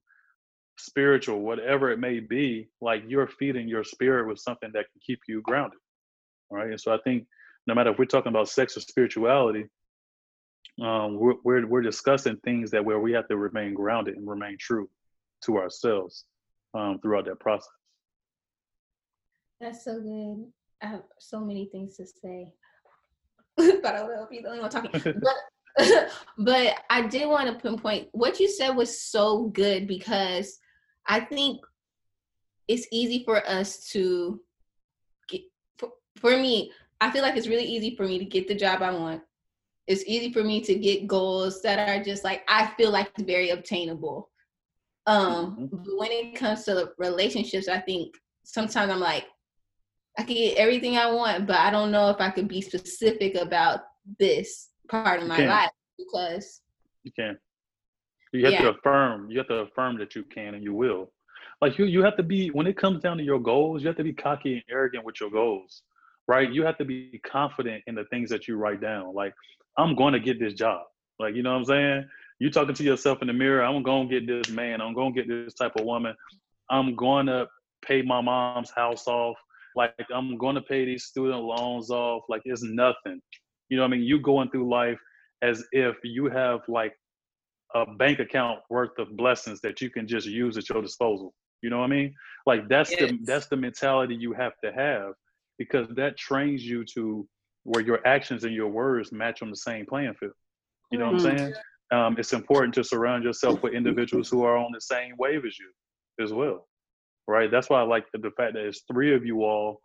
spiritual, 0.77 1.39
whatever 1.39 1.89
it 1.89 1.99
may 1.99 2.19
be, 2.19 2.69
like 2.81 3.03
you're 3.07 3.27
feeding 3.27 3.67
your 3.67 3.85
spirit 3.85 4.27
with 4.27 4.39
something 4.39 4.69
that 4.73 4.85
can 4.91 5.01
keep 5.05 5.19
you 5.27 5.41
grounded. 5.41 5.79
Right. 6.51 6.69
And 6.69 6.79
so 6.79 6.93
I 6.93 6.97
think 7.03 7.25
no 7.67 7.73
matter 7.73 7.91
if 7.91 7.99
we're 7.99 8.05
talking 8.05 8.31
about 8.31 8.49
sex 8.49 8.75
or 8.75 8.81
spirituality, 8.81 9.65
um, 10.81 11.17
we're, 11.17 11.35
we're, 11.43 11.67
we're 11.67 11.81
discussing 11.81 12.37
things 12.37 12.71
that 12.71 12.83
where 12.83 12.99
we 12.99 13.13
have 13.13 13.27
to 13.27 13.37
remain 13.37 13.73
grounded 13.73 14.15
and 14.15 14.27
remain 14.27 14.57
true 14.59 14.89
to 15.45 15.57
ourselves 15.57 16.25
um, 16.73 16.99
throughout 17.01 17.25
that 17.25 17.39
process. 17.39 17.69
That's 19.61 19.83
so 19.83 19.99
good. 19.99 20.45
I 20.81 20.87
have 20.87 21.03
so 21.19 21.41
many 21.41 21.65
things 21.65 21.97
to 21.97 22.05
say, 22.05 22.53
but 23.83 23.95
I 23.95 24.03
will 24.03 24.27
be 24.29 24.39
the 24.39 24.49
only 24.49 24.61
one 24.61 24.69
talking. 24.69 24.91
but 24.93 25.35
but 26.37 26.75
I 26.89 27.07
did 27.07 27.27
want 27.27 27.47
to 27.47 27.55
pinpoint 27.55 28.09
what 28.11 28.39
you 28.39 28.49
said 28.49 28.71
was 28.71 29.01
so 29.01 29.47
good 29.47 29.87
because 29.87 30.59
I 31.07 31.19
think 31.19 31.61
it's 32.67 32.87
easy 32.91 33.23
for 33.23 33.45
us 33.47 33.87
to 33.89 34.39
get, 35.27 35.41
for, 35.77 35.89
for 36.17 36.31
me, 36.31 36.71
I 37.01 37.11
feel 37.11 37.23
like 37.23 37.35
it's 37.35 37.47
really 37.47 37.65
easy 37.65 37.95
for 37.95 38.05
me 38.05 38.19
to 38.19 38.25
get 38.25 38.47
the 38.47 38.55
job 38.55 38.81
I 38.81 38.91
want. 38.91 39.21
It's 39.87 40.03
easy 40.05 40.31
for 40.31 40.43
me 40.43 40.61
to 40.61 40.75
get 40.75 41.07
goals 41.07 41.61
that 41.63 41.89
are 41.89 42.03
just 42.03 42.23
like, 42.23 42.43
I 42.47 42.67
feel 42.77 42.91
like 42.91 43.11
it's 43.15 43.23
very 43.23 43.49
obtainable. 43.49 44.29
Um, 45.07 45.57
mm-hmm. 45.57 45.65
but 45.77 45.97
when 45.97 46.11
it 46.11 46.35
comes 46.35 46.63
to 46.65 46.91
relationships, 46.99 47.67
I 47.67 47.79
think 47.79 48.13
sometimes 48.43 48.91
I'm 48.91 48.99
like, 48.99 49.25
I 50.19 50.23
can 50.23 50.35
get 50.35 50.57
everything 50.57 50.97
I 50.97 51.09
want, 51.13 51.47
but 51.47 51.55
I 51.55 51.71
don't 51.71 51.91
know 51.91 52.09
if 52.09 52.19
I 52.19 52.29
can 52.29 52.45
be 52.45 52.59
specific 52.59 53.35
about 53.35 53.83
this 54.19 54.67
part 54.89 55.21
of 55.21 55.29
my 55.29 55.45
life 55.45 55.69
because 55.97 56.59
you 57.03 57.11
can. 57.17 57.37
You 58.33 58.43
have 58.43 58.53
yeah. 58.53 58.61
to 58.63 58.69
affirm. 58.71 59.31
You 59.31 59.37
have 59.37 59.47
to 59.47 59.59
affirm 59.59 59.97
that 59.99 60.15
you 60.15 60.23
can 60.23 60.55
and 60.55 60.63
you 60.63 60.73
will. 60.73 61.13
Like 61.61 61.77
you, 61.77 61.85
you 61.85 62.03
have 62.03 62.17
to 62.17 62.23
be 62.23 62.49
when 62.49 62.67
it 62.67 62.75
comes 62.75 63.01
down 63.01 63.15
to 63.15 63.23
your 63.23 63.39
goals. 63.39 63.81
You 63.81 63.87
have 63.87 63.95
to 63.95 64.03
be 64.03 64.11
cocky 64.11 64.55
and 64.55 64.63
arrogant 64.69 65.05
with 65.05 65.21
your 65.21 65.29
goals, 65.29 65.83
right? 66.27 66.51
You 66.51 66.65
have 66.65 66.77
to 66.79 66.85
be 66.85 67.21
confident 67.25 67.85
in 67.87 67.95
the 67.95 68.03
things 68.11 68.29
that 68.29 68.45
you 68.45 68.57
write 68.57 68.81
down. 68.81 69.15
Like 69.15 69.33
I'm 69.77 69.95
going 69.95 70.11
to 70.11 70.19
get 70.19 70.37
this 70.37 70.53
job. 70.53 70.81
Like 71.17 71.33
you 71.33 71.43
know 71.43 71.53
what 71.53 71.59
I'm 71.59 71.65
saying? 71.65 72.09
You 72.39 72.51
talking 72.51 72.75
to 72.75 72.83
yourself 72.83 73.21
in 73.21 73.27
the 73.27 73.33
mirror. 73.33 73.63
I'm 73.63 73.83
going 73.83 74.09
to 74.09 74.19
get 74.19 74.27
this 74.27 74.53
man. 74.53 74.81
I'm 74.81 74.93
going 74.93 75.13
to 75.13 75.23
get 75.23 75.29
this 75.29 75.53
type 75.53 75.77
of 75.77 75.85
woman. 75.85 76.13
I'm 76.69 76.97
going 76.97 77.27
to 77.27 77.47
pay 77.81 78.01
my 78.01 78.19
mom's 78.19 78.71
house 78.71 79.07
off. 79.07 79.37
Like 79.79 79.93
I'm 80.13 80.37
going 80.37 80.55
to 80.55 80.61
pay 80.61 80.83
these 80.83 81.05
student 81.05 81.41
loans 81.41 81.89
off. 81.89 82.23
Like 82.27 82.41
it's 82.43 82.63
nothing. 82.63 83.21
You 83.69 83.77
know 83.77 83.83
what 83.83 83.93
I 83.93 83.95
mean? 83.95 84.03
You 84.03 84.19
going 84.19 84.49
through 84.49 84.69
life 84.69 84.99
as 85.41 85.63
if 85.71 85.95
you 86.03 86.25
have 86.25 86.59
like 86.67 86.93
a 87.73 87.85
bank 87.85 88.19
account 88.19 88.59
worth 88.69 88.99
of 88.99 89.15
blessings 89.15 89.61
that 89.61 89.79
you 89.79 89.89
can 89.89 90.05
just 90.05 90.27
use 90.27 90.57
at 90.57 90.67
your 90.67 90.81
disposal. 90.81 91.33
You 91.61 91.69
know 91.69 91.77
what 91.77 91.85
I 91.85 91.95
mean? 91.95 92.13
Like 92.45 92.67
that's 92.67 92.91
yes. 92.91 92.99
the 92.99 93.19
that's 93.23 93.47
the 93.47 93.55
mentality 93.55 94.15
you 94.15 94.33
have 94.33 94.51
to 94.65 94.73
have 94.73 95.13
because 95.57 95.87
that 95.95 96.17
trains 96.17 96.61
you 96.65 96.83
to 96.95 97.25
where 97.63 97.81
your 97.81 98.05
actions 98.05 98.43
and 98.43 98.53
your 98.53 98.67
words 98.67 99.13
match 99.13 99.41
on 99.41 99.49
the 99.49 99.55
same 99.55 99.85
playing 99.85 100.15
field. 100.19 100.33
You 100.91 100.99
know 100.99 101.05
mm-hmm. 101.05 101.23
what 101.23 101.25
I'm 101.25 101.37
mm-hmm. 101.37 101.45
saying? 101.45 101.53
Um, 101.91 102.15
it's 102.19 102.33
important 102.33 102.73
to 102.75 102.83
surround 102.83 103.23
yourself 103.23 103.63
with 103.63 103.73
individuals 103.73 104.29
who 104.29 104.43
are 104.43 104.57
on 104.57 104.71
the 104.73 104.81
same 104.81 105.13
wave 105.17 105.45
as 105.45 105.57
you 105.57 105.71
as 106.23 106.33
well. 106.33 106.68
Right? 107.29 107.51
That's 107.51 107.69
why 107.69 107.79
I 107.79 107.83
like 107.83 108.05
the, 108.11 108.17
the 108.17 108.31
fact 108.31 108.53
that 108.53 108.65
it's 108.65 108.83
three 108.91 109.13
of 109.13 109.25
you 109.25 109.43
all 109.43 109.81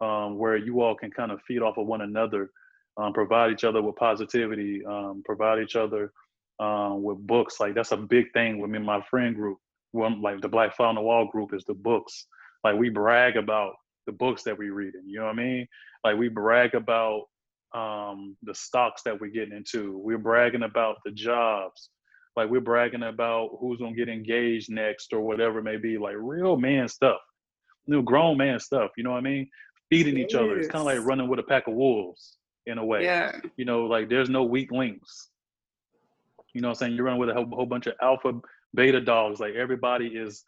um, 0.00 0.38
where 0.38 0.56
you 0.56 0.82
all 0.82 0.94
can 0.94 1.10
kind 1.10 1.32
of 1.32 1.40
feed 1.46 1.62
off 1.62 1.78
of 1.78 1.86
one 1.86 2.00
another 2.00 2.50
um, 2.98 3.12
provide 3.12 3.52
each 3.52 3.64
other 3.64 3.80
with 3.80 3.96
positivity, 3.96 4.84
um, 4.84 5.22
provide 5.24 5.60
each 5.60 5.76
other 5.76 6.12
um, 6.58 7.02
with 7.02 7.18
books. 7.26 7.60
Like 7.60 7.74
that's 7.74 7.92
a 7.92 7.96
big 7.96 8.32
thing 8.32 8.58
with 8.58 8.70
me 8.70 8.78
and 8.78 8.86
my 8.86 9.00
friend 9.08 9.34
group. 9.34 9.58
One 9.92 10.20
like 10.20 10.40
the 10.40 10.48
Black 10.48 10.76
Fly 10.76 10.86
on 10.86 10.96
the 10.96 11.00
Wall 11.00 11.26
group 11.26 11.54
is 11.54 11.64
the 11.64 11.74
books. 11.74 12.26
Like 12.64 12.76
we 12.76 12.90
brag 12.90 13.36
about 13.36 13.74
the 14.06 14.12
books 14.12 14.42
that 14.42 14.58
we 14.58 14.70
read, 14.70 14.92
you 15.06 15.18
know 15.18 15.26
what 15.26 15.32
I 15.32 15.36
mean? 15.36 15.68
Like 16.04 16.18
we 16.18 16.28
brag 16.28 16.74
about 16.74 17.24
um, 17.74 18.36
the 18.42 18.54
stocks 18.54 19.02
that 19.02 19.18
we're 19.18 19.30
getting 19.30 19.56
into. 19.56 19.96
We're 19.98 20.18
bragging 20.18 20.64
about 20.64 20.96
the 21.04 21.12
jobs. 21.12 21.90
Like 22.36 22.50
we're 22.50 22.60
bragging 22.60 23.02
about 23.02 23.58
who's 23.60 23.78
gonna 23.78 23.94
get 23.94 24.08
engaged 24.08 24.70
next 24.70 25.12
or 25.12 25.20
whatever 25.20 25.58
it 25.58 25.64
may 25.64 25.76
be. 25.76 25.98
Like 25.98 26.16
real 26.18 26.56
man 26.56 26.88
stuff, 26.88 27.18
know, 27.88 28.02
grown 28.02 28.36
man 28.36 28.60
stuff. 28.60 28.90
You 28.96 29.04
know 29.04 29.10
what 29.10 29.18
I 29.18 29.22
mean? 29.22 29.48
Feeding 29.90 30.18
each 30.18 30.34
other. 30.34 30.58
It's 30.58 30.68
kind 30.68 30.80
of 30.80 30.86
like 30.86 31.06
running 31.06 31.28
with 31.28 31.38
a 31.38 31.42
pack 31.42 31.66
of 31.66 31.74
wolves 31.74 32.36
in 32.66 32.78
a 32.78 32.84
way. 32.84 33.04
Yeah. 33.04 33.32
You 33.56 33.64
know, 33.64 33.86
like 33.86 34.08
there's 34.08 34.28
no 34.28 34.44
weak 34.44 34.70
links. 34.70 35.28
You 36.54 36.60
know 36.60 36.68
what 36.68 36.72
I'm 36.72 36.78
saying? 36.78 36.94
You're 36.94 37.04
running 37.04 37.20
with 37.20 37.30
a 37.30 37.34
whole, 37.34 37.48
whole 37.50 37.66
bunch 37.66 37.86
of 37.86 37.94
alpha 38.02 38.32
beta 38.74 39.00
dogs. 39.00 39.40
Like 39.40 39.54
everybody 39.54 40.08
is, 40.08 40.44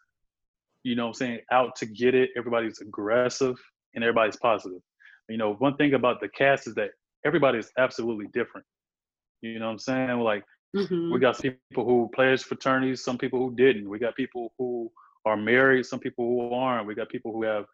you 0.83 0.95
know 0.95 1.03
what 1.03 1.09
I'm 1.09 1.13
saying, 1.15 1.39
out 1.51 1.75
to 1.77 1.85
get 1.85 2.15
it. 2.15 2.29
Everybody's 2.37 2.79
aggressive 2.81 3.55
and 3.95 4.03
everybody's 4.03 4.37
positive. 4.37 4.81
You 5.29 5.37
know, 5.37 5.53
one 5.53 5.75
thing 5.77 5.93
about 5.93 6.19
the 6.19 6.29
cast 6.29 6.67
is 6.67 6.75
that 6.75 6.91
everybody 7.25 7.59
is 7.59 7.71
absolutely 7.77 8.27
different. 8.33 8.65
You 9.41 9.57
know 9.57 9.65
what 9.65 9.71
I'm 9.71 9.79
saying? 9.79 10.19
Like 10.19 10.43
mm-hmm. 10.75 11.13
we 11.13 11.19
got 11.19 11.39
people 11.39 11.85
who 11.85 12.09
pledged 12.13 12.45
fraternities, 12.45 13.03
some 13.03 13.17
people 13.17 13.39
who 13.39 13.55
didn't. 13.55 13.89
We 13.89 13.99
got 13.99 14.15
people 14.15 14.53
who 14.57 14.91
are 15.25 15.37
married, 15.37 15.85
some 15.85 15.99
people 15.99 16.25
who 16.25 16.53
aren't. 16.53 16.87
We 16.87 16.95
got 16.95 17.09
people 17.09 17.31
who 17.31 17.43
have 17.43 17.65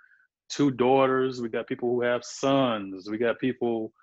two 0.50 0.72
daughters. 0.72 1.42
We 1.42 1.50
got 1.50 1.68
people 1.68 1.90
who 1.90 2.02
have 2.02 2.24
sons. 2.24 3.10
We 3.10 3.18
got 3.18 3.40
people 3.40 3.94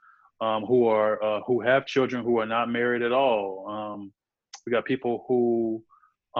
um, 0.40 0.64
who 0.64 0.86
are 0.86 1.22
uh, 1.22 1.40
who 1.46 1.60
have 1.60 1.86
children 1.86 2.24
who 2.24 2.38
are 2.38 2.46
not 2.46 2.68
married 2.68 3.02
at 3.02 3.12
all. 3.12 3.68
Um, 3.68 4.12
we 4.66 4.72
got 4.72 4.84
people 4.84 5.24
who 5.28 5.82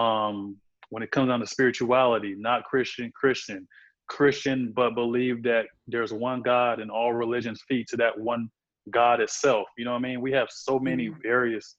um, 0.01 0.57
when 0.89 1.03
it 1.03 1.11
comes 1.11 1.29
down 1.29 1.39
to 1.39 1.47
spirituality, 1.47 2.35
not 2.37 2.63
Christian, 2.63 3.11
Christian, 3.15 3.67
Christian, 4.07 4.71
but 4.75 4.95
believe 4.95 5.43
that 5.43 5.65
there's 5.87 6.13
one 6.13 6.41
God 6.41 6.79
and 6.79 6.91
all 6.91 7.13
religions 7.13 7.63
feed 7.67 7.87
to 7.89 7.97
that 7.97 8.17
one 8.17 8.49
God 8.91 9.19
itself. 9.19 9.67
You 9.77 9.85
know 9.85 9.91
what 9.91 9.97
I 9.97 10.01
mean? 10.01 10.21
We 10.21 10.31
have 10.33 10.47
so 10.51 10.79
many 10.79 11.11
various 11.23 11.75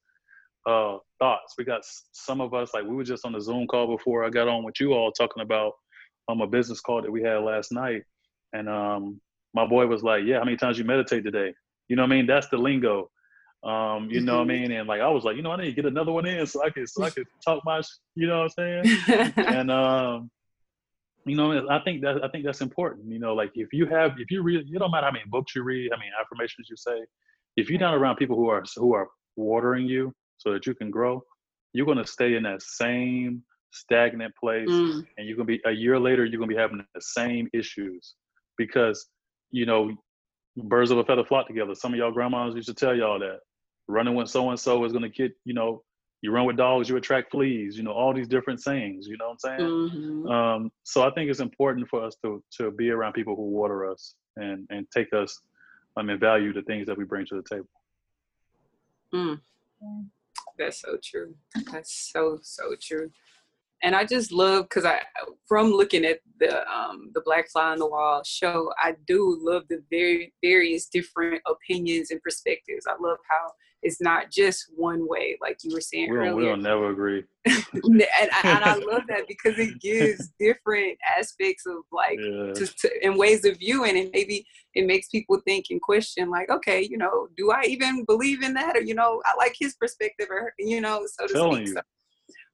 uh, 0.67 0.99
thoughts. 1.19 1.55
We 1.57 1.65
got 1.65 1.83
some 2.13 2.41
of 2.41 2.53
us, 2.53 2.75
like 2.75 2.85
we 2.85 2.95
were 2.95 3.05
just 3.05 3.25
on 3.25 3.33
the 3.33 3.41
Zoom 3.41 3.67
call 3.67 3.87
before 3.97 4.25
I 4.25 4.31
got 4.31 4.49
on 4.49 4.65
with 4.65 4.81
you 4.81 4.93
all 4.93 5.13
talking 5.13 5.43
about 5.43 5.73
um, 6.29 6.41
a 6.41 6.47
business 6.47 6.81
call 6.81 7.03
that 7.03 7.11
we 7.11 7.23
had 7.23 7.39
last 7.43 7.73
night. 7.73 8.03
And 8.53 8.69
um, 8.69 9.21
my 9.55 9.67
boy 9.67 9.87
was 9.87 10.03
like, 10.03 10.25
yeah, 10.25 10.39
how 10.39 10.45
many 10.45 10.57
times 10.57 10.79
you 10.79 10.85
meditate 10.85 11.25
today? 11.25 11.55
You 11.89 11.97
know 11.97 12.03
what 12.03 12.13
I 12.13 12.17
mean? 12.17 12.27
That's 12.27 12.49
the 12.49 12.57
lingo. 12.57 13.11
Um, 13.65 14.09
you 14.11 14.21
know 14.21 14.39
what 14.39 14.51
I 14.51 14.55
mm-hmm. 14.55 14.63
mean? 14.63 14.73
And 14.73 14.89
like 14.89 15.01
I 15.01 15.09
was 15.09 15.25
like, 15.25 15.37
you 15.37 15.43
know, 15.43 15.51
I 15.51 15.57
need 15.57 15.67
to 15.67 15.73
get 15.73 15.87
another 15.87 16.13
one 16.13 16.27
in 16.27 16.47
so 16.47 16.65
I 16.65 16.71
could 16.71 16.89
so 16.89 17.03
I 17.03 17.11
could 17.11 17.27
talk 17.45 17.63
my, 17.65 17.81
you 18.15 18.27
know 18.27 18.43
what 18.43 18.53
I'm 18.59 18.85
saying? 18.85 19.33
and 19.37 19.71
um, 19.71 20.31
you 21.25 21.37
know, 21.37 21.69
I 21.69 21.81
think 21.81 22.03
that 22.03 22.23
I 22.23 22.29
think 22.29 22.45
that's 22.45 22.61
important. 22.61 23.11
You 23.11 23.19
know, 23.19 23.35
like 23.35 23.51
if 23.55 23.73
you 23.73 23.87
have 23.87 24.13
if 24.19 24.31
you 24.31 24.43
read, 24.43 24.67
you 24.69 24.79
don't 24.79 24.91
matter 24.93 25.07
how 25.07 25.13
many 25.13 25.25
books 25.29 25.57
you 25.57 25.63
read, 25.65 25.91
how 25.91 25.99
many 25.99 26.11
affirmations 26.21 26.69
you 26.71 26.77
say, 26.77 27.05
if 27.57 27.69
you're 27.69 27.81
not 27.81 27.95
around 27.95 28.17
people 28.17 28.37
who 28.37 28.49
are 28.49 28.63
who 28.77 28.95
are 28.95 29.09
watering 29.37 29.87
you 29.87 30.15
so 30.39 30.53
that 30.53 30.67
you 30.67 30.75
can 30.75 30.91
grow, 30.91 31.23
you're 31.73 31.87
gonna 31.87 32.07
stay 32.07 32.35
in 32.35 32.43
that 32.45 32.63
same 32.63 33.43
stagnant 33.73 34.35
place, 34.37 34.69
mm. 34.69 35.05
and 35.17 35.27
you're 35.27 35.37
gonna 35.37 35.47
be 35.47 35.61
a 35.67 35.73
year 35.73 35.99
later 35.99 36.25
you're 36.25 36.39
gonna 36.39 36.49
be 36.49 36.57
having 36.57 36.85
the 36.95 37.01
same 37.01 37.49
issues 37.53 38.15
because 38.57 39.07
you 39.51 39.67
know 39.67 39.93
birds 40.57 40.91
of 40.91 40.99
a 40.99 41.05
feather 41.05 41.25
flock 41.25 41.47
together. 41.47 41.75
Some 41.75 41.93
of 41.93 41.99
y'all 41.99 42.11
grandmas 42.11 42.55
used 42.55 42.69
to 42.69 42.75
tell 42.75 42.95
y'all 42.95 43.19
that 43.21 43.41
running 43.89 44.15
with 44.15 44.29
so 44.29 44.51
and 44.51 44.59
so 44.59 44.85
is 44.85 44.93
going 44.93 45.03
to 45.03 45.09
get, 45.09 45.33
you 45.45 45.55
know, 45.55 45.83
you 46.23 46.33
run 46.33 46.47
with 46.47 46.57
dogs, 46.57 46.89
you 46.89 46.97
attract 46.97 47.31
fleas, 47.31 47.77
you 47.77 47.83
know, 47.83 47.93
all 47.93 48.13
these 48.13 48.27
different 48.27 48.61
sayings, 48.61 49.07
you 49.07 49.17
know 49.19 49.29
what 49.29 49.39
I'm 49.45 49.59
saying? 49.59 49.71
Mm-hmm. 49.71 50.29
Um, 50.29 50.73
so 50.83 51.03
I 51.03 51.11
think 51.11 51.31
it's 51.31 51.41
important 51.41 51.89
for 51.89 52.03
us 52.03 52.17
to 52.25 52.43
to 52.59 52.71
be 52.71 52.91
around 52.91 53.13
people 53.13 53.37
who 53.37 53.43
water 53.43 53.89
us 53.89 54.15
and 54.37 54.67
and 54.71 54.87
take 54.91 55.13
us 55.13 55.39
I 55.97 56.03
mean 56.03 56.19
value 56.19 56.53
the 56.53 56.63
things 56.63 56.87
that 56.87 56.97
we 56.97 57.05
bring 57.05 57.27
to 57.27 57.37
the 57.37 57.43
table. 57.43 57.69
Mm. 59.15 59.41
That's 60.59 60.81
so 60.81 60.99
true. 61.03 61.35
That's 61.71 62.11
so 62.13 62.39
so 62.43 62.75
true 62.81 63.11
and 63.83 63.95
I 63.95 64.05
just 64.05 64.33
love 64.33 64.65
because 64.65 64.85
I 64.85 65.01
from 65.47 65.71
looking 65.71 66.05
at 66.05 66.21
the 66.41 66.67
um, 66.71 67.11
the 67.15 67.21
Black 67.25 67.49
Fly 67.51 67.73
on 67.73 67.79
the 67.79 67.87
Wall 67.87 68.23
show, 68.25 68.73
I 68.81 68.95
do 69.07 69.39
love 69.41 69.65
the 69.69 69.83
very 69.91 70.33
various 70.43 70.87
different 70.87 71.43
opinions 71.47 72.11
and 72.11 72.23
perspectives. 72.23 72.87
I 72.87 72.95
love 73.01 73.19
how 73.29 73.53
it's 73.83 74.01
not 74.01 74.31
just 74.31 74.67
one 74.75 75.07
way, 75.09 75.37
like 75.41 75.59
you 75.63 75.73
were 75.73 75.81
saying 75.81 76.11
we 76.11 76.17
earlier. 76.17 76.35
We 76.35 76.45
don't 76.45 76.63
never 76.63 76.91
agree. 76.91 77.25
and, 77.47 78.03
and, 78.03 78.31
I 78.43 78.75
love 78.91 79.03
that 79.09 79.29
because 79.29 79.59
it 79.59 79.81
gives 79.81 80.31
different 80.41 80.99
aspects 81.17 81.67
of 81.67 81.77
like 81.93 82.19
yeah. 82.19 82.53
just 82.57 82.79
to, 82.81 82.91
and 83.05 83.17
ways 83.17 83.45
of 83.45 83.59
viewing, 83.59 83.97
and 83.99 84.11
maybe 84.13 84.45
it 84.75 84.87
makes 84.87 85.09
people 85.09 85.41
think 85.45 85.67
and 85.71 85.81
question, 85.81 86.31
like, 86.31 86.51
okay, 86.51 86.83
you 86.83 86.99
know, 86.99 87.29
do 87.37 87.51
I 87.51 87.63
even 87.69 88.05
believe 88.05 88.43
in 88.43 88.55
that, 88.55 88.77
or 88.77 88.81
you 88.81 88.95
know, 88.95 89.23
I 89.25 89.35
like 89.37 89.55
his 89.59 89.75
perspective, 89.75 90.27
or 90.31 90.53
you 90.59 90.81
know, 90.81 91.07
so 91.07 91.27
to 91.27 91.55
speak. 91.55 91.69
So, 91.69 91.81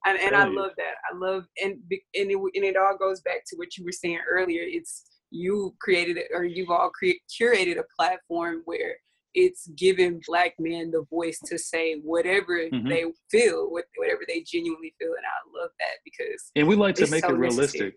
and, 0.05 0.19
and 0.19 0.35
I 0.35 0.47
love 0.47 0.73
that. 0.77 0.95
I 1.11 1.17
love 1.17 1.47
and 1.63 1.75
and 2.15 2.31
it, 2.31 2.37
and 2.37 2.65
it 2.65 2.77
all 2.77 2.97
goes 2.99 3.21
back 3.21 3.45
to 3.47 3.57
what 3.57 3.77
you 3.77 3.85
were 3.85 3.93
saying 3.93 4.21
earlier. 4.29 4.63
It's 4.63 5.05
you 5.31 5.75
created 5.81 6.17
it, 6.19 6.27
or 6.35 6.45
you've 6.45 6.71
all 6.71 6.91
cre- 6.91 7.23
curated 7.31 7.79
a 7.79 7.85
platform 7.97 8.63
where 8.67 8.97
it's 9.35 9.69
giving 9.77 10.21
black 10.27 10.55
men 10.59 10.91
the 10.91 11.05
voice 11.11 11.39
to 11.47 11.59
say 11.59 12.01
whatever 12.01 12.59
mm-hmm. 12.59 12.89
they 12.89 13.05
feel, 13.31 13.71
whatever 13.71 14.23
they 14.29 14.43
genuinely 14.43 14.95
feel, 14.99 15.09
and 15.09 15.25
I 15.25 15.61
love 15.61 15.71
that 15.79 15.99
because 16.05 16.51
and 16.57 16.67
we 16.67 16.77
like 16.77 16.95
to 16.97 17.11
make 17.11 17.25
so 17.25 17.31
it 17.31 17.39
realistic. 17.39 17.81
Necessary. 17.81 17.95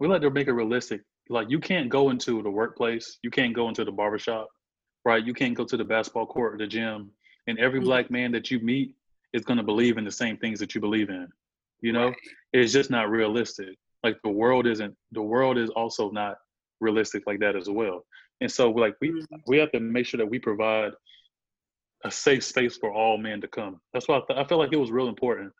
We 0.00 0.08
like 0.08 0.22
to 0.22 0.30
make 0.30 0.48
it 0.48 0.52
realistic. 0.52 1.02
Like 1.28 1.50
you 1.50 1.58
can't 1.58 1.88
go 1.88 2.10
into 2.10 2.42
the 2.42 2.50
workplace, 2.50 3.18
you 3.22 3.30
can't 3.30 3.54
go 3.54 3.68
into 3.68 3.84
the 3.84 3.92
barbershop, 3.92 4.48
right? 5.04 5.24
You 5.24 5.34
can't 5.34 5.54
go 5.54 5.64
to 5.64 5.76
the 5.76 5.84
basketball 5.84 6.26
court 6.26 6.54
or 6.54 6.58
the 6.58 6.66
gym, 6.66 7.10
and 7.46 7.58
every 7.58 7.80
mm-hmm. 7.80 7.88
black 7.88 8.10
man 8.10 8.32
that 8.32 8.50
you 8.50 8.60
meet 8.60 8.94
is 9.32 9.44
going 9.44 9.58
to 9.58 9.62
believe 9.62 9.98
in 9.98 10.04
the 10.04 10.12
same 10.12 10.36
things 10.36 10.58
that 10.60 10.74
you 10.74 10.80
believe 10.80 11.10
in. 11.10 11.28
You 11.80 11.92
know, 11.92 12.08
right. 12.08 12.16
it's 12.52 12.72
just 12.72 12.90
not 12.90 13.10
realistic. 13.10 13.76
Like 14.02 14.16
the 14.22 14.30
world 14.30 14.66
isn't. 14.66 14.94
The 15.12 15.22
world 15.22 15.58
is 15.58 15.70
also 15.70 16.10
not 16.10 16.38
realistic 16.80 17.24
like 17.26 17.40
that 17.40 17.56
as 17.56 17.68
well. 17.68 18.04
And 18.40 18.50
so, 18.50 18.70
like 18.70 18.94
we 19.00 19.10
mm-hmm. 19.10 19.36
we 19.46 19.58
have 19.58 19.72
to 19.72 19.80
make 19.80 20.06
sure 20.06 20.18
that 20.18 20.26
we 20.26 20.38
provide 20.38 20.92
a 22.04 22.10
safe 22.10 22.44
space 22.44 22.76
for 22.76 22.92
all 22.92 23.18
men 23.18 23.40
to 23.40 23.48
come. 23.48 23.80
That's 23.92 24.06
why 24.06 24.18
I, 24.18 24.20
th- 24.26 24.38
I 24.38 24.48
feel 24.48 24.58
like 24.58 24.72
it 24.72 24.78
was 24.78 24.90
real 24.90 25.08
important 25.08 25.52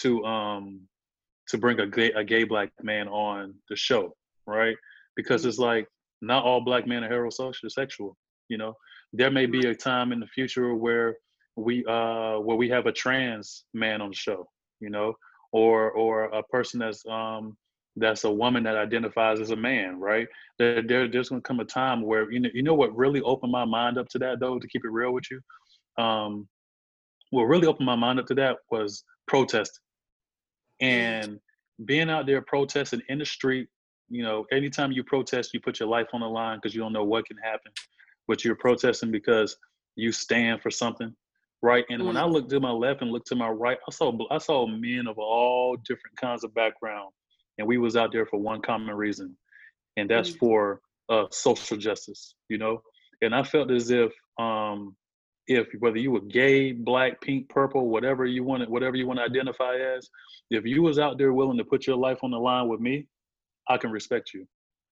to 0.00 0.24
um 0.24 0.80
to 1.48 1.58
bring 1.58 1.80
a 1.80 1.86
gay 1.86 2.12
a 2.12 2.24
gay 2.24 2.44
black 2.44 2.70
man 2.82 3.08
on 3.08 3.54
the 3.68 3.76
show, 3.76 4.14
right? 4.46 4.76
Because 5.16 5.44
it's 5.44 5.58
like 5.58 5.86
not 6.22 6.44
all 6.44 6.60
black 6.60 6.86
men 6.86 7.04
are 7.04 7.10
heterosexual. 7.10 8.14
You 8.48 8.58
know, 8.58 8.74
there 9.12 9.30
may 9.30 9.46
be 9.46 9.66
a 9.66 9.74
time 9.74 10.12
in 10.12 10.20
the 10.20 10.26
future 10.26 10.74
where 10.74 11.16
we 11.56 11.84
uh 11.86 12.38
where 12.38 12.56
we 12.56 12.68
have 12.70 12.86
a 12.86 12.92
trans 12.92 13.64
man 13.74 14.00
on 14.00 14.10
the 14.10 14.16
show. 14.16 14.48
You 14.80 14.90
know, 14.90 15.14
or 15.52 15.90
or 15.92 16.24
a 16.24 16.42
person 16.44 16.80
that's 16.80 17.04
um 17.06 17.56
that's 17.96 18.24
a 18.24 18.30
woman 18.30 18.62
that 18.64 18.76
identifies 18.76 19.40
as 19.40 19.50
a 19.50 19.56
man, 19.56 19.98
right? 20.00 20.26
There, 20.58 20.82
there 20.82 21.08
there's 21.08 21.28
gonna 21.28 21.42
come 21.42 21.60
a 21.60 21.64
time 21.64 22.02
where 22.02 22.30
you 22.30 22.40
know 22.40 22.50
you 22.54 22.62
know 22.62 22.74
what 22.74 22.96
really 22.96 23.20
opened 23.22 23.52
my 23.52 23.64
mind 23.64 23.98
up 23.98 24.08
to 24.10 24.18
that 24.20 24.40
though, 24.40 24.58
to 24.58 24.68
keep 24.68 24.84
it 24.84 24.90
real 24.90 25.12
with 25.12 25.24
you. 25.30 25.40
Um 26.02 26.48
what 27.30 27.44
really 27.44 27.66
opened 27.66 27.86
my 27.86 27.96
mind 27.96 28.18
up 28.18 28.26
to 28.26 28.34
that 28.34 28.58
was 28.70 29.04
protesting. 29.26 29.82
And 30.80 31.38
being 31.86 32.10
out 32.10 32.26
there 32.26 32.42
protesting 32.42 33.00
in 33.08 33.18
the 33.18 33.24
street, 33.24 33.68
you 34.08 34.22
know, 34.22 34.44
anytime 34.52 34.92
you 34.92 35.02
protest, 35.04 35.54
you 35.54 35.60
put 35.60 35.80
your 35.80 35.88
life 35.88 36.08
on 36.12 36.20
the 36.20 36.26
line 36.26 36.58
because 36.58 36.74
you 36.74 36.82
don't 36.82 36.92
know 36.92 37.04
what 37.04 37.26
can 37.26 37.38
happen. 37.38 37.72
But 38.28 38.44
you're 38.44 38.56
protesting 38.56 39.10
because 39.10 39.56
you 39.96 40.12
stand 40.12 40.60
for 40.60 40.70
something 40.70 41.14
right? 41.62 41.84
And 41.88 42.02
mm 42.02 42.06
when 42.06 42.16
I 42.16 42.24
mm. 42.24 42.32
looked 42.32 42.50
to 42.50 42.60
my 42.60 42.70
left 42.70 43.02
and 43.02 43.10
looked 43.10 43.28
to 43.28 43.36
my 43.36 43.48
right, 43.48 43.78
I 43.88 43.92
saw 43.92 44.12
I 44.30 44.38
saw 44.38 44.66
men 44.66 45.06
of 45.06 45.18
all 45.18 45.76
different 45.86 46.16
kinds 46.20 46.44
of 46.44 46.52
background, 46.54 47.12
and 47.58 47.66
we 47.66 47.78
was 47.78 47.96
out 47.96 48.12
there 48.12 48.26
for 48.26 48.38
one 48.38 48.60
common 48.60 48.94
reason, 48.94 49.36
and 49.96 50.08
that's 50.08 50.30
mm 50.30 50.38
for 50.38 50.80
uh, 51.08 51.24
social 51.30 51.76
justice, 51.76 52.34
you 52.48 52.58
know. 52.58 52.82
And 53.20 53.34
I 53.34 53.42
felt 53.42 53.70
as 53.70 53.90
if 53.90 54.12
um, 54.38 54.96
if 55.46 55.68
whether 55.78 55.98
you 55.98 56.10
were 56.10 56.20
gay, 56.20 56.72
black, 56.72 57.20
pink, 57.20 57.48
purple, 57.48 57.88
whatever 57.88 58.24
you 58.24 58.44
want, 58.44 58.68
whatever 58.70 58.96
you 58.96 59.06
want 59.06 59.18
to 59.18 59.24
identify 59.24 59.76
as, 59.76 60.08
if 60.50 60.64
you 60.64 60.82
was 60.82 60.98
out 60.98 61.18
there 61.18 61.32
willing 61.32 61.58
to 61.58 61.64
put 61.64 61.86
your 61.86 61.96
life 61.96 62.18
on 62.22 62.30
the 62.30 62.38
line 62.38 62.68
with 62.68 62.80
me, 62.80 63.06
I 63.68 63.76
can 63.76 63.90
respect 63.90 64.32
you, 64.32 64.46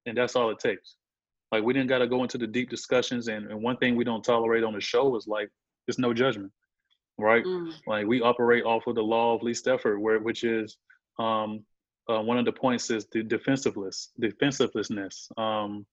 and 0.07 0.17
that's 0.17 0.37
all 0.37 0.51
it 0.51 0.59
takes. 0.59 0.97
Like 1.53 1.65
we 1.65 1.73
didn't 1.73 1.89
got 1.89 1.99
to 1.99 2.07
go 2.07 2.23
into 2.23 2.39
the 2.39 2.47
deep 2.47 2.71
discussions, 2.71 3.29
and, 3.29 3.51
and 3.51 3.63
one 3.63 3.77
thing 3.79 3.97
we 3.97 4.05
don't 4.05 4.25
tolerate 4.25 4.65
on 4.65 4.75
the 4.75 4.81
show 4.81 5.17
is 5.17 5.27
like 5.27 5.49
there's 5.87 5.99
no 5.99 6.13
judgment 6.13 6.53
right? 7.21 7.45
Mm. 7.45 7.73
Like 7.87 8.07
we 8.07 8.21
operate 8.21 8.65
off 8.65 8.87
of 8.87 8.95
the 8.95 9.03
law 9.03 9.35
of 9.35 9.43
least 9.43 9.69
effort, 9.69 10.01
where 10.01 10.19
which 10.19 10.43
is 10.43 10.77
um, 11.19 11.65
uh, 12.11 12.21
one 12.21 12.39
of 12.39 12.45
the 12.45 12.53
points 12.53 12.91
is 12.91 13.07
the 13.13 13.23
defensiveness, 13.23 14.11
defensiveness. 14.19 15.29
Um, 15.37 15.87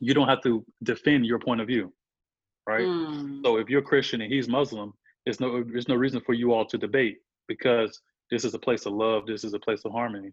you 0.00 0.14
don't 0.14 0.28
have 0.28 0.42
to 0.42 0.64
defend 0.82 1.26
your 1.26 1.38
point 1.38 1.60
of 1.60 1.66
view, 1.66 1.92
right? 2.66 2.86
Mm. 2.86 3.42
So 3.44 3.58
if 3.58 3.68
you're 3.68 3.82
Christian 3.82 4.20
and 4.20 4.32
he's 4.32 4.48
Muslim, 4.48 4.92
there's 5.24 5.40
no 5.40 5.62
there's 5.62 5.88
no 5.88 5.94
reason 5.94 6.20
for 6.24 6.34
you 6.34 6.52
all 6.52 6.64
to 6.66 6.78
debate 6.78 7.18
because 7.46 8.00
this 8.30 8.44
is 8.44 8.54
a 8.54 8.58
place 8.58 8.86
of 8.86 8.92
love, 8.94 9.26
this 9.26 9.44
is 9.44 9.54
a 9.54 9.58
place 9.58 9.82
of 9.84 9.92
harmony, 9.92 10.32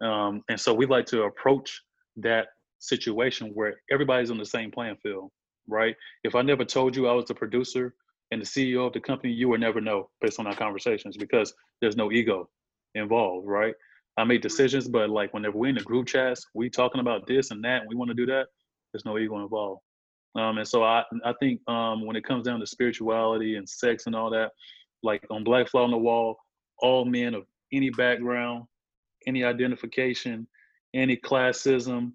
um, 0.00 0.42
and 0.48 0.60
so 0.60 0.72
we 0.72 0.86
like 0.86 1.06
to 1.06 1.24
approach 1.24 1.82
that 2.16 2.46
situation 2.78 3.50
where 3.54 3.74
everybody's 3.90 4.30
on 4.30 4.38
the 4.38 4.46
same 4.46 4.70
playing 4.70 4.96
field, 5.02 5.30
right? 5.68 5.96
If 6.24 6.34
I 6.34 6.42
never 6.42 6.64
told 6.64 6.94
you 6.96 7.08
I 7.08 7.12
was 7.12 7.26
the 7.26 7.34
producer 7.34 7.94
and 8.30 8.40
the 8.40 8.46
CEO 8.46 8.86
of 8.86 8.92
the 8.92 9.00
company, 9.00 9.32
you 9.32 9.48
will 9.48 9.58
never 9.58 9.80
know 9.80 10.10
based 10.20 10.38
on 10.38 10.46
our 10.46 10.56
conversations 10.56 11.16
because 11.16 11.54
there's 11.80 11.96
no 11.96 12.12
ego 12.12 12.48
involved, 12.94 13.46
right? 13.46 13.74
I 14.16 14.24
make 14.24 14.40
decisions, 14.42 14.88
but 14.88 15.10
like 15.10 15.34
whenever 15.34 15.58
we're 15.58 15.68
in 15.68 15.74
the 15.74 15.82
group 15.82 16.06
chats, 16.06 16.46
we 16.54 16.70
talking 16.70 17.00
about 17.00 17.26
this 17.26 17.50
and 17.50 17.62
that, 17.64 17.82
and 17.82 17.88
we 17.88 17.96
want 17.96 18.08
to 18.08 18.14
do 18.14 18.26
that, 18.26 18.46
there's 18.92 19.04
no 19.04 19.18
ego 19.18 19.42
involved. 19.42 19.82
Um, 20.34 20.58
and 20.58 20.68
so 20.68 20.82
I, 20.84 21.02
I 21.24 21.32
think 21.40 21.60
um, 21.68 22.04
when 22.04 22.16
it 22.16 22.24
comes 22.24 22.44
down 22.44 22.60
to 22.60 22.66
spirituality 22.66 23.56
and 23.56 23.68
sex 23.68 24.06
and 24.06 24.14
all 24.14 24.30
that, 24.30 24.52
like 25.02 25.24
on 25.30 25.44
Black 25.44 25.68
Fly 25.68 25.82
on 25.82 25.90
the 25.90 25.98
Wall, 25.98 26.36
all 26.78 27.04
men 27.04 27.34
of 27.34 27.44
any 27.72 27.90
background, 27.90 28.64
any 29.26 29.44
identification, 29.44 30.46
any 30.94 31.16
classism, 31.16 32.12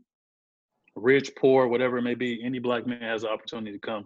rich, 0.95 1.32
poor, 1.38 1.68
whatever 1.68 1.97
it 1.97 2.04
may 2.04 2.16
be, 2.16 2.43
any 2.43 2.60
black 2.60 2.86
man 2.86 3.02
has 3.02 3.22
the 3.22 3.30
opportunity 3.30 3.72
to 3.72 3.80
come 3.80 4.06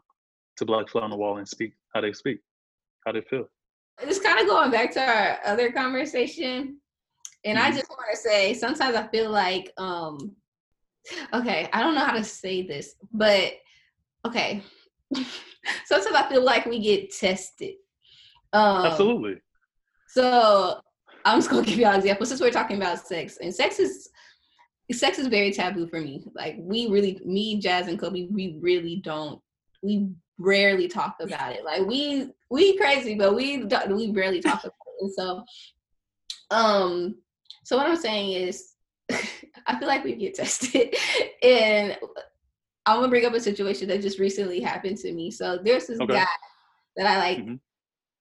to 0.58 0.66
Black 0.66 0.90
Fly 0.90 1.02
on 1.02 1.10
the 1.10 1.16
Wall 1.16 1.38
and 1.38 1.48
speak 1.48 1.74
how 1.94 2.02
they 2.02 2.14
speak, 2.14 2.40
how 3.06 3.12
they 3.12 3.22
feel. 3.22 3.50
Just 4.06 4.24
kind 4.24 4.40
of 4.40 4.48
going 4.48 4.72
back 4.72 4.92
to 4.92 5.02
our 5.02 5.40
other 5.46 5.72
conversation, 5.72 6.80
and 7.46 7.58
mm-hmm. 7.58 7.68
I 7.68 7.72
just 7.72 7.90
want 7.90 8.02
to 8.12 8.18
say 8.18 8.54
sometimes 8.54 8.96
I 8.96 9.08
feel 9.08 9.30
like, 9.30 9.72
um, 9.78 10.36
okay, 11.34 11.70
I 11.72 11.82
don't 11.82 11.96
know 11.96 12.04
how 12.04 12.14
to 12.14 12.24
say 12.24 12.66
this, 12.66 12.96
but 13.14 13.54
okay, 14.26 14.64
sometimes 15.86 16.16
I 16.16 16.28
feel 16.28 16.44
like 16.44 16.66
we 16.66 16.80
get 16.80 17.14
tested. 17.14 17.76
Um, 18.52 18.86
Absolutely. 18.86 19.36
So 20.08 20.80
I'm 21.24 21.40
just 21.40 21.50
gonna 21.50 21.66
give 21.66 21.78
y'all 21.78 21.96
examples 21.96 22.30
since 22.30 22.42
we're 22.42 22.52
talking 22.52 22.78
about 22.78 23.06
sex. 23.06 23.38
And 23.42 23.54
sex 23.54 23.80
is 23.80 24.10
sex 24.92 25.20
is 25.20 25.28
very 25.28 25.52
taboo 25.52 25.88
for 25.88 26.00
me. 26.00 26.24
Like 26.34 26.56
we 26.60 26.88
really, 26.88 27.20
me, 27.26 27.60
Jazz, 27.60 27.88
and 27.88 28.00
Kobe, 28.00 28.28
we 28.32 28.58
really 28.62 28.98
don't. 29.04 29.42
We 29.84 30.10
rarely 30.38 30.88
talk 30.88 31.16
about 31.20 31.54
it. 31.54 31.64
Like 31.64 31.86
we 31.86 32.30
we 32.50 32.78
crazy, 32.78 33.16
but 33.16 33.36
we 33.36 33.66
we 33.90 34.12
rarely 34.12 34.42
talk 34.42 34.64
about 34.64 34.74
it. 34.74 35.02
And 35.02 35.12
so, 35.12 35.44
um, 36.52 37.16
so 37.66 37.78
what 37.78 37.88
I'm 37.88 37.96
saying 37.96 38.32
is, 38.48 38.74
I 39.68 39.78
feel 39.80 39.88
like 39.88 40.04
we 40.04 40.16
get 40.16 40.36
tested, 40.36 40.96
and 41.44 41.98
I'm 42.86 42.98
gonna 42.98 43.10
bring 43.10 43.26
up 43.26 43.34
a 43.34 43.40
situation 43.40 43.88
that 43.90 44.02
just 44.02 44.20
recently 44.20 44.62
happened 44.62 44.98
to 45.00 45.12
me. 45.12 45.32
So 45.32 45.60
there's 45.64 45.88
this 45.88 46.00
okay. 46.00 46.14
guy 46.14 46.26
that 46.96 47.08
I 47.08 47.18
like. 47.18 47.40
Mm-hmm. 47.40 47.56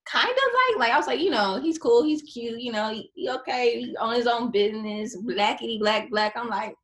Kind 0.06 0.28
of 0.28 0.76
like, 0.76 0.80
like 0.80 0.92
I 0.92 0.98
was 0.98 1.06
like, 1.06 1.20
you 1.20 1.30
know, 1.30 1.60
he's 1.62 1.78
cool, 1.78 2.04
he's 2.04 2.20
cute, 2.22 2.60
you 2.60 2.72
know, 2.72 2.92
he, 2.92 3.10
he 3.14 3.30
okay, 3.30 3.80
he 3.80 3.96
on 3.96 4.14
his 4.14 4.26
own 4.26 4.50
business, 4.50 5.16
blackity 5.16 5.78
black 5.78 6.10
black. 6.10 6.34
I'm 6.36 6.48
like, 6.48 6.74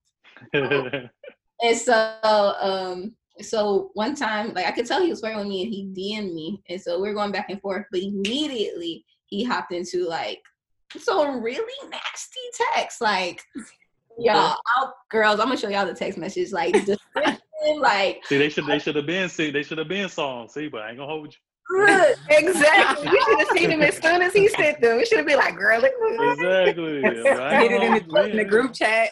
oh. 0.54 0.88
and 1.62 1.76
so 1.76 2.54
um 2.60 3.14
so 3.42 3.90
one 3.94 4.14
time, 4.14 4.52
like 4.54 4.66
I 4.66 4.72
could 4.72 4.86
tell 4.86 5.02
he 5.02 5.10
was 5.10 5.20
flirting 5.20 5.38
with 5.38 5.48
me 5.48 5.62
and 5.62 5.72
he 5.72 5.86
DM'd 5.86 6.34
me. 6.34 6.62
And 6.68 6.80
so 6.80 7.00
we 7.00 7.08
are 7.08 7.14
going 7.14 7.32
back 7.32 7.50
and 7.50 7.60
forth, 7.60 7.86
but 7.90 8.00
immediately 8.00 9.04
he 9.26 9.44
hopped 9.44 9.72
into 9.72 10.06
like 10.06 10.40
some 10.98 11.42
really 11.42 11.88
nasty 11.90 12.40
texts. 12.72 13.00
Like, 13.00 13.42
y'all, 14.18 14.36
uh, 14.36 14.54
I'll, 14.76 14.94
girls, 15.10 15.40
I'm 15.40 15.46
gonna 15.46 15.56
show 15.56 15.68
y'all 15.68 15.86
the 15.86 15.94
text 15.94 16.18
message. 16.18 16.52
Like, 16.52 16.76
like 17.78 18.24
see, 18.26 18.38
they 18.38 18.48
should 18.48 18.66
they 18.66 18.78
should 18.78 18.96
have 18.96 19.06
been 19.06 19.28
see 19.28 19.50
they 19.50 19.62
should 19.62 19.78
have 19.78 19.88
been 19.88 20.08
songs. 20.08 20.54
See, 20.54 20.68
but 20.68 20.82
I 20.82 20.90
ain't 20.90 20.98
gonna 20.98 21.10
hold 21.10 21.34
you. 21.34 21.40
exactly. 22.30 23.08
We 23.08 23.20
should 23.20 23.38
have 23.38 23.48
seen 23.56 23.70
him 23.70 23.82
as 23.82 23.96
soon 23.96 24.22
as 24.22 24.32
he 24.32 24.48
sent 24.48 24.80
them. 24.80 24.96
We 24.96 25.06
should 25.06 25.18
have 25.18 25.26
been 25.26 25.38
like, 25.38 25.56
girl, 25.56 25.82
exactly. 25.82 27.00
Get 27.00 27.14
it 27.14 27.82
in 27.82 28.08
the, 28.08 28.30
in 28.30 28.36
the 28.36 28.44
group 28.44 28.74
chat. 28.74 29.10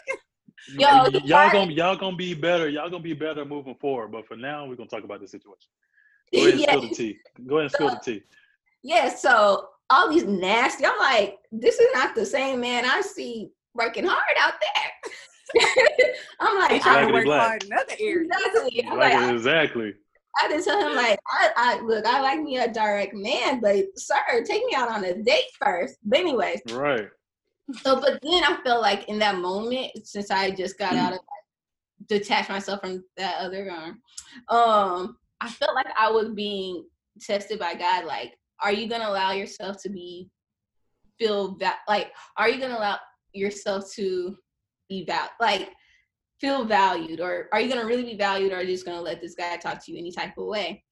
Yo, 0.72 1.06
y'all 1.24 1.50
gonna 1.50 1.72
y'all 1.72 1.96
gonna 1.96 2.16
be 2.16 2.34
better. 2.34 2.68
Y'all 2.68 2.90
gonna 2.90 3.02
be 3.02 3.14
better 3.14 3.44
moving 3.44 3.76
forward. 3.76 4.12
But 4.12 4.26
for 4.26 4.36
now, 4.36 4.66
we're 4.66 4.74
gonna 4.74 4.88
talk 4.88 5.04
about 5.04 5.20
the 5.20 5.28
situation. 5.28 5.70
Go 6.34 6.40
ahead 6.40 6.54
and 6.54 6.62
spill 6.62 6.80
the 6.80 6.88
tea. 6.88 7.18
Go 7.46 7.58
ahead 7.58 7.64
and 7.64 7.72
spill 7.72 7.90
the 7.90 8.00
tea. 8.04 8.22
Yeah. 8.82 9.08
So 9.08 9.68
all 9.90 10.10
these 10.10 10.24
nasty. 10.24 10.84
I'm 10.86 10.98
like, 10.98 11.38
this 11.50 11.78
is 11.78 11.88
not 11.94 12.14
the 12.14 12.26
same 12.26 12.60
man 12.60 12.84
I 12.84 13.00
see 13.00 13.50
working 13.74 14.04
hard 14.06 14.36
out 14.38 14.54
there. 14.60 15.62
I'm 16.40 16.58
like, 16.58 16.86
I 16.86 17.10
work 17.10 17.26
hard 17.26 17.64
in 17.64 17.72
other 17.72 17.94
areas. 17.98 18.28
Exactly. 18.30 18.96
Like, 18.96 19.32
exactly. 19.32 19.94
I 20.40 20.48
just 20.48 20.68
tell 20.68 20.86
him 20.86 20.94
like, 20.94 21.18
I, 21.26 21.50
I 21.56 21.80
look, 21.80 22.06
I 22.06 22.20
like 22.20 22.40
me 22.40 22.58
a 22.58 22.72
direct 22.72 23.14
man, 23.14 23.60
but 23.60 23.86
sir, 23.96 24.14
take 24.44 24.64
me 24.66 24.74
out 24.76 24.90
on 24.90 25.04
a 25.04 25.14
date 25.22 25.44
first. 25.60 25.96
But 26.04 26.20
anyways, 26.20 26.60
right. 26.70 27.08
So, 27.82 28.00
but 28.00 28.20
then 28.22 28.44
I 28.44 28.58
felt 28.64 28.80
like 28.80 29.08
in 29.08 29.18
that 29.18 29.38
moment, 29.38 29.90
since 30.06 30.30
I 30.30 30.50
just 30.50 30.78
got 30.78 30.94
out 30.94 31.14
of 31.14 31.18
detach 32.06 32.48
myself 32.48 32.80
from 32.80 33.04
that 33.16 33.38
other 33.40 33.70
arm, 33.70 34.00
um, 34.48 35.18
I 35.40 35.48
felt 35.50 35.74
like 35.74 35.86
I 35.98 36.10
was 36.10 36.30
being 36.30 36.84
tested 37.20 37.58
by 37.58 37.74
God. 37.74 38.04
Like, 38.04 38.38
are 38.62 38.72
you 38.72 38.88
gonna 38.88 39.08
allow 39.08 39.32
yourself 39.32 39.80
to 39.82 39.88
be 39.88 40.30
feel 41.18 41.56
that? 41.58 41.80
Like, 41.88 42.12
are 42.36 42.48
you 42.48 42.60
gonna 42.60 42.76
allow 42.76 42.98
yourself 43.32 43.90
to 43.94 44.36
be 44.88 45.04
val 45.04 45.28
like 45.40 45.70
feel 46.40 46.64
valued, 46.64 47.20
or 47.20 47.48
are 47.52 47.60
you 47.60 47.68
gonna 47.68 47.86
really 47.86 48.04
be 48.04 48.16
valued, 48.16 48.52
or 48.52 48.56
are 48.56 48.62
you 48.62 48.72
just 48.72 48.86
gonna 48.86 49.00
let 49.00 49.20
this 49.20 49.34
guy 49.34 49.56
talk 49.56 49.84
to 49.84 49.92
you 49.92 49.98
any 49.98 50.12
type 50.12 50.36
of 50.38 50.46
way? 50.46 50.84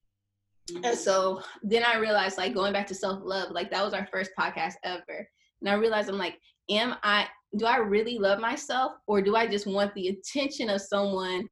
Mm-hmm. 0.71 0.85
And 0.85 0.99
so 0.99 1.43
then 1.63 1.85
I 1.85 1.97
realized, 1.99 2.39
like, 2.39 2.55
going 2.55 2.73
back 2.73 2.87
to 2.89 2.95
self 2.95 3.21
love, 3.23 3.53
like 3.53 3.71
that 3.71 3.85
was 3.85 3.95
our 3.95 4.07
first 4.07 4.33
podcast 4.39 4.75
ever. 4.83 5.29
And 5.61 5.71
I 5.71 5.75
realized 5.75 6.09
I'm 6.09 6.19
like, 6.19 6.39
am 6.71 6.97
I 7.03 7.29
do 7.57 7.65
I 7.65 7.79
really 7.79 8.19
love 8.19 8.39
myself 8.39 8.93
or 9.07 9.23
do 9.23 9.37
I 9.37 9.47
just 9.47 9.67
want 9.67 9.95
the 9.95 10.09
attention 10.09 10.69
of 10.69 10.81
someone 10.81 11.49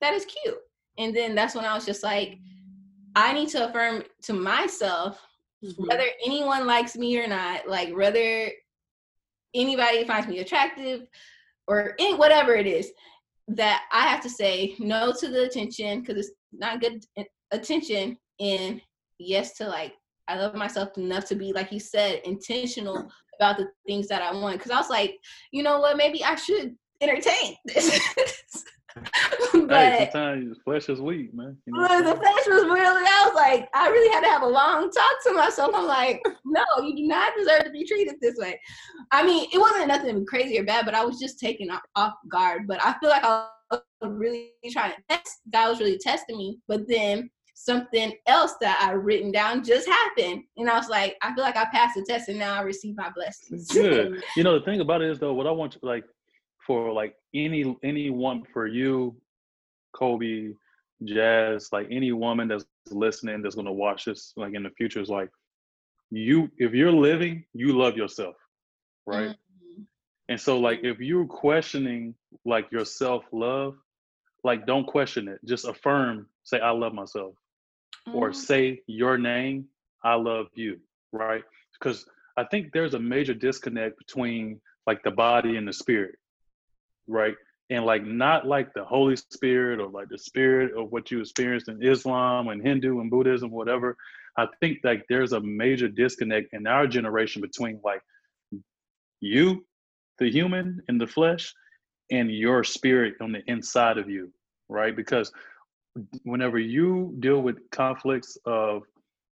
that 0.00 0.14
is 0.14 0.24
cute? 0.24 0.58
And 0.98 1.14
then 1.14 1.34
that's 1.34 1.54
when 1.54 1.64
I 1.64 1.74
was 1.74 1.86
just 1.86 2.02
like, 2.02 2.38
I 3.14 3.32
need 3.32 3.48
to 3.50 3.68
affirm 3.68 4.02
to 4.22 4.32
myself 4.32 5.20
mm-hmm. 5.64 5.86
whether 5.86 6.06
anyone 6.24 6.66
likes 6.66 6.96
me 6.96 7.18
or 7.18 7.26
not, 7.26 7.68
like 7.68 7.94
whether 7.94 8.50
anybody 9.54 10.04
finds 10.04 10.28
me 10.28 10.38
attractive 10.40 11.06
or 11.66 11.94
any, 11.98 12.14
whatever 12.14 12.54
it 12.54 12.66
is, 12.66 12.92
that 13.48 13.84
I 13.92 14.02
have 14.08 14.20
to 14.22 14.30
say 14.30 14.74
no 14.78 15.12
to 15.12 15.28
the 15.28 15.44
attention 15.44 16.00
because 16.00 16.16
it's 16.18 16.32
not 16.52 16.80
good 16.80 17.04
attention 17.52 18.16
and 18.40 18.80
yes 19.18 19.56
to 19.56 19.68
like 19.68 19.94
I 20.28 20.36
love 20.36 20.54
myself 20.54 20.98
enough 20.98 21.26
to 21.26 21.36
be 21.36 21.52
like 21.52 21.70
you 21.70 21.78
said 21.78 22.22
intentional 22.24 23.08
about 23.38 23.58
the 23.58 23.68
things 23.86 24.08
that 24.08 24.22
I 24.22 24.32
want. 24.34 24.60
Cause 24.60 24.72
I 24.72 24.78
was 24.78 24.90
like, 24.90 25.18
you 25.52 25.62
know 25.62 25.78
what, 25.78 25.96
maybe 25.96 26.24
I 26.24 26.34
should 26.36 26.74
entertain 27.00 27.54
this. 27.66 28.00
but 29.52 29.70
hey, 29.70 30.08
sometimes 30.12 30.58
flesh 30.64 30.88
is 30.88 31.00
weak, 31.00 31.34
man. 31.34 31.56
You 31.66 31.74
know 31.74 32.02
the 32.02 32.16
flesh 32.16 32.46
was 32.46 32.64
really. 32.64 33.04
I 33.04 33.22
was 33.26 33.34
like, 33.34 33.68
I 33.74 33.88
really 33.88 34.12
had 34.12 34.22
to 34.22 34.28
have 34.28 34.42
a 34.42 34.46
long 34.46 34.90
talk 34.90 35.12
to 35.26 35.32
myself. 35.34 35.72
I'm 35.74 35.86
like, 35.86 36.22
no, 36.44 36.64
you 36.82 36.96
do 36.96 37.06
not 37.06 37.32
deserve 37.36 37.64
to 37.64 37.70
be 37.70 37.84
treated 37.84 38.14
this 38.20 38.36
way. 38.38 38.58
I 39.12 39.24
mean, 39.24 39.48
it 39.52 39.58
wasn't 39.58 39.88
nothing 39.88 40.24
crazy 40.26 40.58
or 40.58 40.64
bad, 40.64 40.84
but 40.84 40.94
I 40.94 41.04
was 41.04 41.18
just 41.18 41.38
taken 41.38 41.68
off 41.94 42.14
guard. 42.30 42.66
But 42.66 42.82
I 42.82 42.94
feel 43.00 43.10
like 43.10 43.24
I 43.24 43.46
was 43.70 43.80
really 44.02 44.52
trying 44.70 44.92
to 44.92 45.02
test. 45.08 45.40
God 45.52 45.70
was 45.70 45.80
really 45.80 45.98
testing 45.98 46.38
me. 46.38 46.58
But 46.68 46.88
then 46.88 47.30
something 47.54 48.12
else 48.26 48.54
that 48.60 48.78
I 48.86 48.92
written 48.92 49.32
down 49.32 49.64
just 49.64 49.88
happened. 49.88 50.44
And 50.56 50.70
I 50.70 50.76
was 50.76 50.88
like, 50.88 51.16
I 51.22 51.34
feel 51.34 51.42
like 51.42 51.56
I 51.56 51.64
passed 51.72 51.96
the 51.96 52.04
test 52.06 52.28
and 52.28 52.38
now 52.38 52.54
I 52.54 52.60
receive 52.60 52.96
my 52.96 53.10
blessings. 53.10 53.68
Good. 53.68 54.22
you 54.36 54.44
know, 54.44 54.58
the 54.58 54.64
thing 54.64 54.80
about 54.80 55.02
it 55.02 55.10
is 55.10 55.18
though, 55.18 55.32
what 55.32 55.46
I 55.46 55.50
want 55.50 55.72
to 55.72 55.78
like 55.82 56.04
for 56.66 56.92
like 56.92 57.14
any 57.34 57.76
anyone 57.82 58.42
for 58.52 58.66
you, 58.66 59.16
Kobe, 59.92 60.52
Jazz, 61.04 61.68
like 61.72 61.88
any 61.90 62.12
woman 62.12 62.48
that's 62.48 62.64
listening 62.90 63.42
that's 63.42 63.54
gonna 63.54 63.72
watch 63.72 64.04
this 64.04 64.32
like 64.36 64.54
in 64.54 64.62
the 64.62 64.70
future 64.70 65.00
is 65.00 65.08
like 65.08 65.30
you 66.10 66.50
if 66.58 66.72
you're 66.72 66.92
living, 66.92 67.44
you 67.52 67.76
love 67.78 67.96
yourself. 67.96 68.36
Right. 69.06 69.30
Mm-hmm. 69.30 69.82
And 70.28 70.40
so 70.40 70.58
like 70.58 70.80
if 70.82 71.00
you're 71.00 71.26
questioning 71.26 72.14
like 72.44 72.66
your 72.70 72.84
self 72.84 73.24
love, 73.32 73.76
like 74.44 74.66
don't 74.66 74.86
question 74.86 75.28
it. 75.28 75.40
Just 75.44 75.66
affirm, 75.66 76.26
say, 76.44 76.60
I 76.60 76.70
love 76.70 76.94
myself 76.94 77.34
mm-hmm. 78.08 78.16
or 78.16 78.32
say 78.32 78.80
your 78.86 79.18
name, 79.18 79.66
I 80.04 80.14
love 80.14 80.46
you, 80.54 80.78
right? 81.12 81.42
Because 81.78 82.06
I 82.36 82.44
think 82.44 82.72
there's 82.72 82.94
a 82.94 82.98
major 82.98 83.34
disconnect 83.34 83.98
between 83.98 84.60
like 84.86 85.02
the 85.02 85.10
body 85.10 85.56
and 85.56 85.66
the 85.66 85.72
spirit, 85.72 86.16
right? 87.06 87.34
And 87.70 87.84
like 87.84 88.04
not 88.04 88.46
like 88.46 88.72
the 88.74 88.84
Holy 88.84 89.16
Spirit 89.16 89.80
or 89.80 89.88
like 89.88 90.08
the 90.08 90.18
spirit 90.18 90.76
of 90.76 90.92
what 90.92 91.10
you 91.10 91.20
experienced 91.20 91.68
in 91.68 91.82
Islam 91.82 92.48
and 92.48 92.64
Hindu 92.64 93.00
and 93.00 93.10
Buddhism, 93.10 93.50
whatever. 93.50 93.96
I 94.38 94.46
think 94.60 94.78
like 94.84 95.04
there's 95.08 95.32
a 95.32 95.40
major 95.40 95.88
disconnect 95.88 96.52
in 96.52 96.66
our 96.66 96.86
generation 96.86 97.42
between 97.42 97.80
like 97.82 98.02
you, 99.20 99.64
the 100.18 100.30
human 100.30 100.80
in 100.88 100.98
the 100.98 101.06
flesh, 101.06 101.52
and 102.10 102.30
your 102.30 102.62
spirit 102.62 103.14
on 103.20 103.32
the 103.32 103.42
inside 103.46 103.98
of 103.98 104.08
you, 104.08 104.32
right? 104.68 104.94
Because 104.94 105.32
whenever 106.22 106.58
you 106.58 107.14
deal 107.20 107.40
with 107.40 107.58
conflicts 107.70 108.36
of 108.44 108.82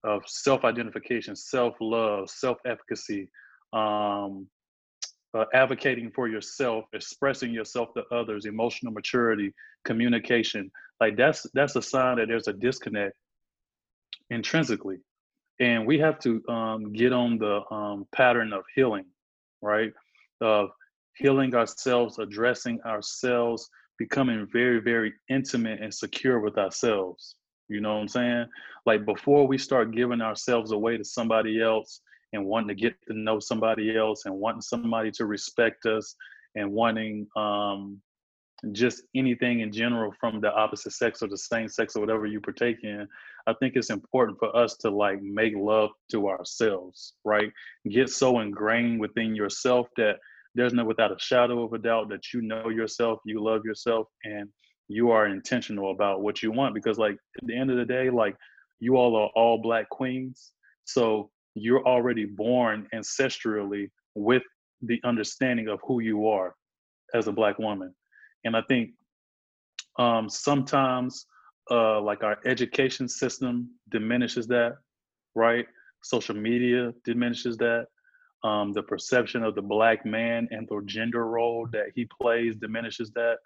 of 0.06 0.24
self-identification, 0.28 1.36
self-love, 1.36 2.30
self-efficacy, 2.30 3.28
um, 3.74 4.48
uh, 5.34 5.46
advocating 5.54 6.12
for 6.12 6.28
yourself, 6.28 6.86
expressing 6.94 7.54
yourself 7.54 7.94
to 7.94 8.04
others, 8.12 8.46
emotional 8.46 8.92
maturity, 8.92 9.54
communication, 9.86 10.72
like 11.00 11.16
that's 11.16 11.46
that's 11.54 11.76
a 11.76 11.82
sign 11.82 12.18
that 12.18 12.28
there's 12.28 12.48
a 12.48 12.54
disconnect 12.54 13.16
intrinsically, 14.30 14.98
and 15.60 15.86
we 15.86 16.00
have 16.00 16.20
to 16.20 16.44
um, 16.50 16.92
get 16.94 17.14
on 17.14 17.38
the 17.38 17.62
um, 17.74 18.08
pattern 18.12 18.54
of 18.54 18.64
healing, 18.76 19.06
right? 19.62 19.94
Of 20.42 20.70
healing 21.16 21.54
ourselves, 21.56 22.18
addressing 22.20 22.82
ourselves, 22.82 23.70
becoming 23.98 24.48
very, 24.52 24.80
very 24.80 25.14
intimate 25.30 25.82
and 25.82 25.94
secure 25.94 26.40
with 26.40 26.58
ourselves. 26.58 27.36
You 27.68 27.82
know 27.82 27.94
what 27.94 28.02
I'm 28.02 28.08
saying? 28.08 28.46
Like 28.86 29.06
before 29.06 29.48
we 29.48 29.58
start 29.58 29.92
giving 29.92 30.22
ourselves 30.22 30.72
away 30.72 30.98
to 30.98 31.04
somebody 31.04 31.62
else 31.62 32.02
and 32.34 32.46
wanting 32.46 32.70
to 32.70 32.76
get 32.76 32.96
to 33.08 33.14
know 33.14 33.40
somebody 33.40 33.96
else 33.96 34.26
and 34.26 34.36
wanting 34.36 34.62
somebody 34.62 35.12
to 35.12 35.26
respect 35.26 35.86
us 35.86 36.16
and 36.56 36.72
wanting 36.72 37.28
um, 37.36 38.02
just 38.72 39.04
anything 39.16 39.62
in 39.62 39.72
general 39.72 40.14
from 40.20 40.42
the 40.42 40.52
opposite 40.54 40.94
sex 40.94 41.22
or 41.22 41.28
the 41.28 41.38
same 41.38 41.68
sex 41.70 41.96
or 41.96 42.02
whatever 42.02 42.26
you 42.26 42.42
partake 42.42 42.78
in, 42.84 43.08
I 43.48 43.54
think 43.54 43.76
it's 43.76 43.90
important 43.90 44.38
for 44.38 44.56
us 44.56 44.76
to 44.78 44.90
like 44.90 45.22
make 45.22 45.54
love 45.56 45.92
to 46.12 46.28
ourselves, 46.28 47.14
right? 47.24 47.52
Get 47.90 48.10
so 48.10 48.40
ingrained 48.40 49.00
within 49.00 49.36
yourself 49.36 49.88
that 49.98 50.18
there's 50.56 50.74
no 50.74 50.84
without 50.84 51.12
a 51.12 51.20
shadow 51.20 51.64
of 51.64 51.74
a 51.74 51.78
doubt 51.78 52.10
that 52.10 52.34
you 52.34 52.42
know 52.42 52.70
yourself, 52.70 53.20
you 53.26 53.42
love 53.42 53.64
yourself, 53.64 54.08
and 54.24 54.50
you 54.88 55.12
are 55.12 55.28
intentional 55.28 55.92
about 55.92 56.22
what 56.22 56.42
you 56.42 56.52
want. 56.52 56.74
Because 56.74 56.98
like 56.98 57.18
at 57.42 57.48
the 57.48 57.56
end 57.58 57.72
of 57.72 57.78
the 57.78 57.86
day, 57.86 58.10
like 58.10 58.36
you 58.80 58.98
all 58.98 59.16
are 59.16 59.30
all 59.36 59.62
black 59.62 59.90
queens. 59.90 60.52
So 60.86 61.30
you're 61.62 61.86
already 61.86 62.26
born 62.26 62.88
ancestrally 62.94 63.90
with 64.16 64.44
the 64.82 65.00
understanding 65.04 65.68
of 65.68 65.80
who 65.86 66.00
you 66.00 66.28
are 66.28 66.56
as 67.14 67.28
a 67.28 67.32
black 67.32 67.60
woman. 67.60 67.94
And 68.46 68.56
I 68.56 68.62
think 68.68 68.92
um, 69.98 70.30
sometimes 70.30 71.26
uh, 71.72 72.02
like 72.02 72.24
our 72.24 72.38
education 72.46 73.08
system 73.08 73.70
diminishes 73.90 74.48
that, 74.48 74.78
right? 75.36 75.66
Social 76.04 76.36
media 76.36 76.94
diminishes 77.06 77.58
that. 77.58 77.88
Um, 78.44 78.72
the 78.72 78.84
perception 78.84 79.44
of 79.44 79.56
the 79.56 79.62
black 79.62 80.06
man 80.06 80.48
and 80.52 80.66
the 80.70 80.82
gender 80.86 81.26
role 81.26 81.68
that 81.74 81.88
he 81.94 82.08
plays 82.22 82.56
diminishes 82.56 83.12
that. 83.12 83.38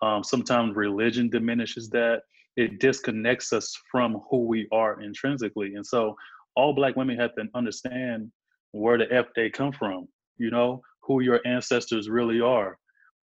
Um, 0.00 0.24
sometimes 0.24 0.74
religion 0.74 1.28
diminishes 1.28 1.90
that. 1.90 2.22
It 2.56 2.80
disconnects 2.80 3.52
us 3.52 3.76
from 3.90 4.22
who 4.30 4.46
we 4.46 4.66
are 4.72 5.02
intrinsically. 5.02 5.74
And 5.74 5.86
so 5.86 6.16
all 6.58 6.72
black 6.74 6.96
women 6.96 7.16
have 7.16 7.34
to 7.36 7.44
understand 7.54 8.30
where 8.72 8.98
the 8.98 9.10
F 9.12 9.26
they 9.36 9.48
come 9.48 9.72
from, 9.72 10.08
you 10.38 10.50
know, 10.50 10.82
who 11.02 11.22
your 11.22 11.40
ancestors 11.46 12.08
really 12.08 12.40
are. 12.40 12.76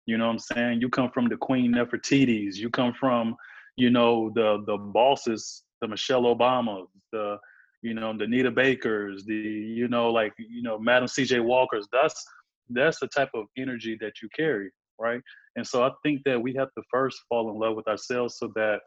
You 0.06 0.18
know 0.18 0.28
what 0.28 0.34
I'm 0.34 0.40
saying? 0.40 0.82
You 0.82 0.90
come 0.90 1.10
from 1.12 1.28
the 1.28 1.38
Queen 1.38 1.74
Nefertiti's, 1.74 2.60
you 2.60 2.70
come 2.70 2.94
from, 2.94 3.36
you 3.76 3.90
know, 3.90 4.32
the 4.36 4.64
the 4.68 4.78
bosses, 4.78 5.64
the 5.82 5.88
Michelle 5.88 6.24
Obamas, 6.24 6.86
the 7.12 7.38
you 7.82 7.94
know, 7.94 8.18
the 8.18 8.26
Nita 8.26 8.50
Bakers, 8.50 9.26
the, 9.26 9.36
you 9.36 9.90
know, 9.90 10.10
like, 10.10 10.34
you 10.38 10.64
know, 10.64 10.80
Madam 10.80 11.08
CJ 11.08 11.44
Walkers. 11.44 11.86
That's 11.92 12.24
that's 12.70 13.00
the 13.00 13.08
type 13.08 13.30
of 13.34 13.46
energy 13.58 13.98
that 14.00 14.14
you 14.22 14.30
carry, 14.34 14.70
right? 15.00 15.22
And 15.58 15.68
so 15.68 15.84
I 15.84 15.92
think 16.02 16.22
that 16.26 16.42
we 16.42 16.54
have 16.56 16.70
to 16.78 16.84
first 16.90 17.18
fall 17.28 17.52
in 17.52 17.60
love 17.60 17.76
with 17.76 17.88
ourselves 17.88 18.38
so 18.40 18.52
that 18.56 18.80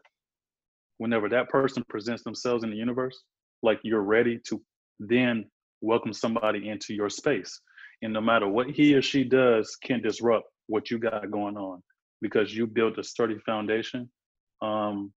whenever 0.97 1.29
that 1.29 1.47
person 1.49 1.83
presents 1.89 2.23
themselves 2.23 2.63
in 2.63 2.71
the 2.71 2.75
universe, 2.75 3.23
like 3.63 3.79
you're 3.83 4.01
ready 4.01 4.39
to 4.49 4.61
then 4.99 5.45
welcome 5.81 6.13
somebody 6.13 6.69
into 6.69 6.93
your 6.93 7.09
space. 7.09 7.59
And 8.01 8.13
no 8.13 8.21
matter 8.21 8.47
what 8.47 8.69
he 8.69 8.93
or 8.93 9.01
she 9.01 9.23
does 9.23 9.75
can 9.83 10.01
disrupt 10.01 10.45
what 10.67 10.91
you 10.91 10.99
got 10.99 11.29
going 11.31 11.57
on 11.57 11.81
because 12.21 12.55
you 12.55 12.67
built 12.67 12.97
a 12.97 13.03
sturdy 13.03 13.37
foundation 13.45 14.09
um, 14.61 15.11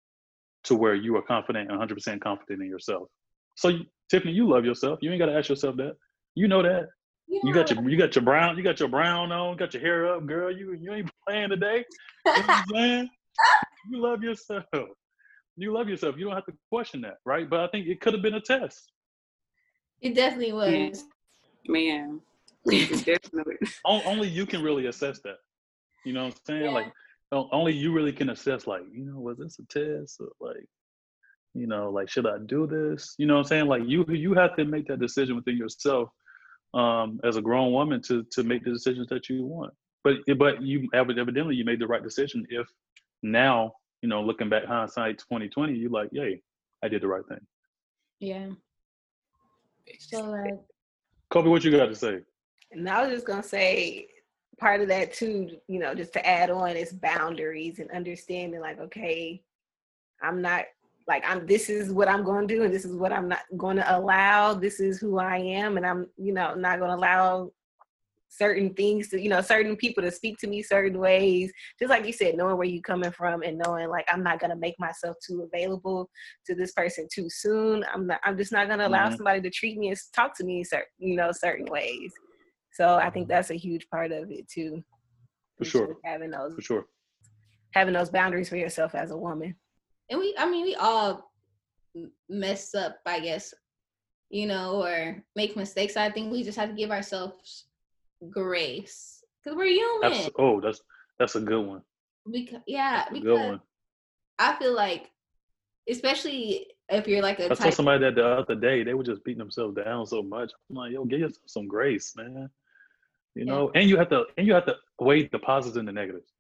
to 0.65 0.75
where 0.75 0.95
you 0.95 1.17
are 1.17 1.23
confident 1.23 1.71
100% 1.71 2.21
confident 2.21 2.63
in 2.63 2.69
yourself. 2.69 3.09
So 3.57 3.71
Tiffany, 4.11 4.33
you 4.33 4.49
love 4.49 4.65
yourself. 4.65 4.99
You 5.03 5.11
ain't 5.11 5.19
got 5.19 5.27
to 5.27 5.37
ask 5.37 5.49
yourself 5.49 5.77
that. 5.77 5.97
You 6.35 6.49
know 6.49 6.63
that. 6.63 6.87
Yeah. 7.27 7.41
You 7.45 7.53
got 7.53 7.71
your 7.71 7.89
you 7.89 7.99
got 7.99 8.15
your 8.15 8.25
brown 8.25 8.57
you 8.57 8.65
got 8.65 8.81
your 8.81 8.89
brown 8.89 9.33
on, 9.33 9.57
got 9.59 9.75
your 9.75 9.83
hair 9.83 10.15
up, 10.15 10.25
girl. 10.27 10.51
You 10.51 10.73
you 10.81 10.95
ain't 10.95 11.11
playing 11.27 11.51
today. 11.51 11.85
You 12.25 12.33
know 12.33 12.41
what 12.41 12.51
I'm 12.51 12.65
saying? 12.75 13.11
you 13.91 14.01
love 14.01 14.23
yourself. 14.23 14.65
You 15.59 15.73
love 15.73 15.89
yourself. 15.89 16.17
You 16.17 16.27
don't 16.27 16.35
have 16.35 16.47
to 16.47 16.55
question 16.71 17.01
that, 17.03 17.19
right? 17.25 17.49
But 17.49 17.61
I 17.61 17.69
think 17.69 17.87
it 17.87 18.01
could 18.01 18.13
have 18.15 18.23
been 18.23 18.35
a 18.35 18.41
test. 18.41 18.93
It 20.01 20.15
definitely 20.15 20.53
was. 20.53 21.05
Man, 21.67 22.21
definitely. 22.65 23.57
only 23.85 24.29
you 24.29 24.47
can 24.47 24.63
really 24.63 24.87
assess 24.87 25.21
that. 25.25 25.37
You 26.05 26.13
know 26.13 26.25
what 26.25 26.35
I'm 26.35 26.41
saying? 26.47 26.65
Yeah. 26.65 26.71
Like 26.71 26.93
only 27.33 27.73
you 27.73 27.93
really 27.93 28.13
can 28.13 28.31
assess 28.31 28.67
like, 28.67 28.83
you 28.91 29.05
know, 29.05 29.19
was 29.19 29.39
this 29.39 29.59
a 29.59 29.67
test 29.67 30.21
or 30.21 30.29
like, 30.41 30.65
you 31.55 31.67
know, 31.67 31.91
like 31.91 32.09
should 32.09 32.27
I 32.27 32.39
do 32.47 32.67
this? 32.67 33.15
You 33.19 33.27
know 33.27 33.35
what 33.35 33.41
I'm 33.41 33.47
saying? 33.47 33.67
Like 33.67 33.83
you 33.87 34.05
you 34.09 34.35
have 34.35 34.57
to 34.57 34.65
make 34.65 34.87
that 34.89 35.01
decision 35.01 35.37
within 35.37 35.57
yourself 35.57 36.09
um 36.75 37.19
as 37.25 37.37
a 37.37 37.43
grown 37.43 37.73
woman 37.73 38.01
to 38.03 38.25
to 38.31 38.45
make 38.45 38.65
the 38.65 38.71
decisions 38.71 39.09
that 39.09 39.29
you 39.29 39.45
want. 39.45 39.75
But 40.05 40.17
but 40.39 40.63
you 40.63 40.89
evidently 40.95 41.57
you 41.57 41.65
made 41.65 41.81
the 41.81 41.87
right 41.87 42.03
decision 42.03 42.47
if 42.49 42.67
now, 43.23 43.73
you 44.03 44.09
know, 44.09 44.23
looking 44.23 44.49
back 44.49 44.65
hindsight 44.65 45.19
2020, 45.19 45.75
you're 45.75 45.91
like, 45.91 46.09
yay, 46.13 46.43
I 46.83 46.89
did 46.89 47.03
the 47.03 47.09
right 47.09 47.27
thing. 47.29 47.41
Yeah. 48.21 48.49
So 49.99 50.23
like 50.23 50.55
Kobe, 51.31 51.49
what 51.49 51.65
you 51.65 51.71
got 51.71 51.87
to 51.87 51.95
say? 51.95 52.21
And 52.73 52.89
I 52.89 53.03
was 53.03 53.11
just 53.11 53.27
gonna 53.27 53.43
say 53.43 54.09
part 54.59 54.81
of 54.81 54.89
that 54.89 55.15
too, 55.15 55.51
you 55.69 55.79
know, 55.79 55.95
just 55.95 56.13
to 56.13 56.27
add 56.27 56.51
on 56.51 56.77
is 56.77 56.93
boundaries 56.93 57.79
and 57.79 57.91
understanding 57.91 58.61
like, 58.61 58.79
okay, 58.81 59.43
I'm 60.21 60.43
not 60.43 60.65
like 61.07 61.25
I'm 61.27 61.47
this 61.47 61.71
is 61.71 61.91
what 61.93 62.09
I'm 62.09 62.25
going 62.25 62.47
to 62.47 62.55
do 62.55 62.65
and 62.65 62.75
this 62.75 62.85
is 62.85 62.95
what 62.95 63.13
I'm 63.13 63.29
not 63.29 63.41
going 63.57 63.77
to 63.77 63.97
allow. 63.97 64.53
This 64.55 64.81
is 64.81 64.99
who 64.99 65.19
I 65.19 65.39
am 65.39 65.77
and 65.77 65.87
I'm, 65.87 66.07
you 66.19 66.35
know, 66.35 66.55
not 66.55 66.79
going 66.79 66.91
to 66.91 66.97
allow 66.97 67.51
certain 68.29 68.75
things 68.75 69.09
to, 69.09 69.21
you 69.21 69.29
know, 69.29 69.41
certain 69.41 69.77
people 69.77 70.03
to 70.03 70.11
speak 70.11 70.39
to 70.39 70.47
me 70.47 70.63
certain 70.63 70.99
ways. 70.99 71.53
Just 71.79 71.91
like 71.91 72.07
you 72.07 72.13
said, 72.13 72.37
knowing 72.37 72.57
where 72.57 72.67
you're 72.67 72.83
coming 72.83 73.11
from 73.11 73.43
and 73.43 73.59
knowing 73.59 73.89
like 73.89 74.07
I'm 74.13 74.23
not 74.23 74.41
going 74.41 74.51
to 74.51 74.57
make 74.57 74.75
myself 74.79 75.17
too 75.27 75.49
available 75.53 76.11
to 76.47 76.55
this 76.55 76.73
person 76.73 77.09
too 77.13 77.29
soon. 77.29 77.85
I'm 77.93 78.07
not 78.07 78.21
I'm 78.25 78.37
just 78.37 78.53
not 78.53 78.67
going 78.67 78.79
to 78.79 78.87
allow 78.87 79.07
mm-hmm. 79.07 79.17
somebody 79.17 79.41
to 79.43 79.51
treat 79.51 79.79
me 79.79 79.89
and 79.89 79.99
talk 80.15 80.37
to 80.39 80.45
me 80.45 80.59
in 80.59 80.65
certain, 80.65 80.87
you 80.99 81.17
know, 81.17 81.33
certain 81.33 81.67
ways. 81.67 82.13
So 82.73 82.97
I 82.97 83.11
think 83.11 83.29
that's 83.29 83.51
a 83.51 83.55
huge 83.55 83.89
part 83.91 84.13
of 84.13 84.31
it 84.31 84.49
too. 84.49 84.85
For 85.57 85.65
sure. 85.65 85.97
Having 86.05 86.31
those 86.31 86.55
for 86.55 86.63
sure. 86.63 86.87
Having 87.75 87.95
those 87.95 88.11
boundaries 88.11 88.49
for 88.49 88.57
yourself 88.57 88.95
as 88.95 89.11
a 89.11 89.17
woman. 89.17 89.55
And 90.11 90.21
we 90.21 90.35
I 90.39 90.49
mean 90.49 90.65
we 90.65 90.75
all 90.77 91.33
mess 92.29 92.75
up, 92.75 92.99
I 93.07 93.21
guess, 93.21 93.53
you 94.31 94.47
know, 94.47 94.83
or 94.83 95.23
make 95.35 95.57
mistakes. 95.57 95.97
I 95.97 96.11
think 96.11 96.31
we 96.31 96.43
just 96.43 96.59
have 96.59 96.69
to 96.69 96.75
give 96.75 96.91
ourselves 96.91 97.68
grace. 98.31 99.23
Because 99.43 99.57
we're 99.57 99.67
human. 99.67 100.13
That's, 100.13 100.31
oh, 100.39 100.61
that's 100.61 100.81
that's 101.19 101.35
a 101.37 101.41
good 101.41 101.65
one. 101.65 101.83
Because 102.31 102.61
yeah, 102.67 103.07
because 103.13 103.59
I 104.39 104.57
feel 104.57 104.75
like 104.75 105.11
especially 105.89 106.67
if 106.89 107.07
you're 107.07 107.23
like 107.23 107.39
a 107.39 107.51
I 107.51 107.55
saw 107.55 107.71
somebody 107.71 108.05
that 108.05 108.15
the 108.15 108.27
other 108.27 108.55
day, 108.55 108.83
they 108.83 108.95
were 108.95 109.05
just 109.05 109.25
beating 109.25 109.39
themselves 109.39 109.77
down 109.77 110.07
so 110.07 110.23
much. 110.23 110.53
I'm 110.71 110.77
like, 110.77 110.93
yo, 110.93 111.05
give 111.05 111.21
yourself 111.21 111.43
some 111.47 111.67
grace, 111.67 112.13
man 112.17 112.51
you 113.39 113.45
know 113.45 113.71
yeah. 113.73 113.81
and 113.81 113.89
you 113.89 113.97
have 113.97 114.09
to 114.09 114.25
and 114.37 114.47
you 114.47 114.53
have 114.53 114.67
to 114.67 114.75
weigh 114.99 115.29
the 115.29 115.39
positives 115.39 115.77
and 115.77 115.87
the 115.87 115.93
negatives 115.93 116.33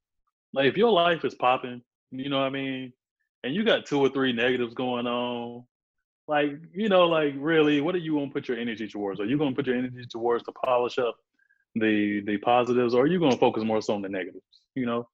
like 0.52 0.66
if 0.66 0.76
your 0.76 0.90
life 0.90 1.24
is 1.24 1.34
popping 1.34 1.80
you 2.10 2.28
know 2.28 2.38
what 2.38 2.46
i 2.46 2.50
mean 2.50 2.92
and 3.44 3.54
you 3.54 3.64
got 3.64 3.86
two 3.86 4.00
or 4.00 4.08
three 4.08 4.32
negatives 4.32 4.74
going 4.74 5.06
on 5.06 5.62
like 6.26 6.50
you 6.74 6.88
know 6.88 7.06
like 7.06 7.34
really 7.36 7.80
what 7.80 7.94
are 7.94 7.98
you 7.98 8.12
going 8.12 8.28
to 8.28 8.32
put 8.32 8.48
your 8.48 8.58
energy 8.58 8.88
towards 8.88 9.20
are 9.20 9.26
you 9.26 9.38
going 9.38 9.50
to 9.50 9.56
put 9.56 9.66
your 9.66 9.76
energy 9.76 10.04
towards 10.10 10.42
to 10.42 10.52
polish 10.64 10.98
up 10.98 11.16
the 11.74 12.22
the 12.26 12.36
positives 12.38 12.94
or 12.94 13.02
are 13.02 13.06
you 13.06 13.18
going 13.18 13.32
to 13.32 13.38
focus 13.38 13.64
more 13.64 13.80
so 13.80 13.94
on 13.94 14.02
the 14.02 14.08
negatives 14.08 14.44
you 14.74 14.86
know 14.86 15.08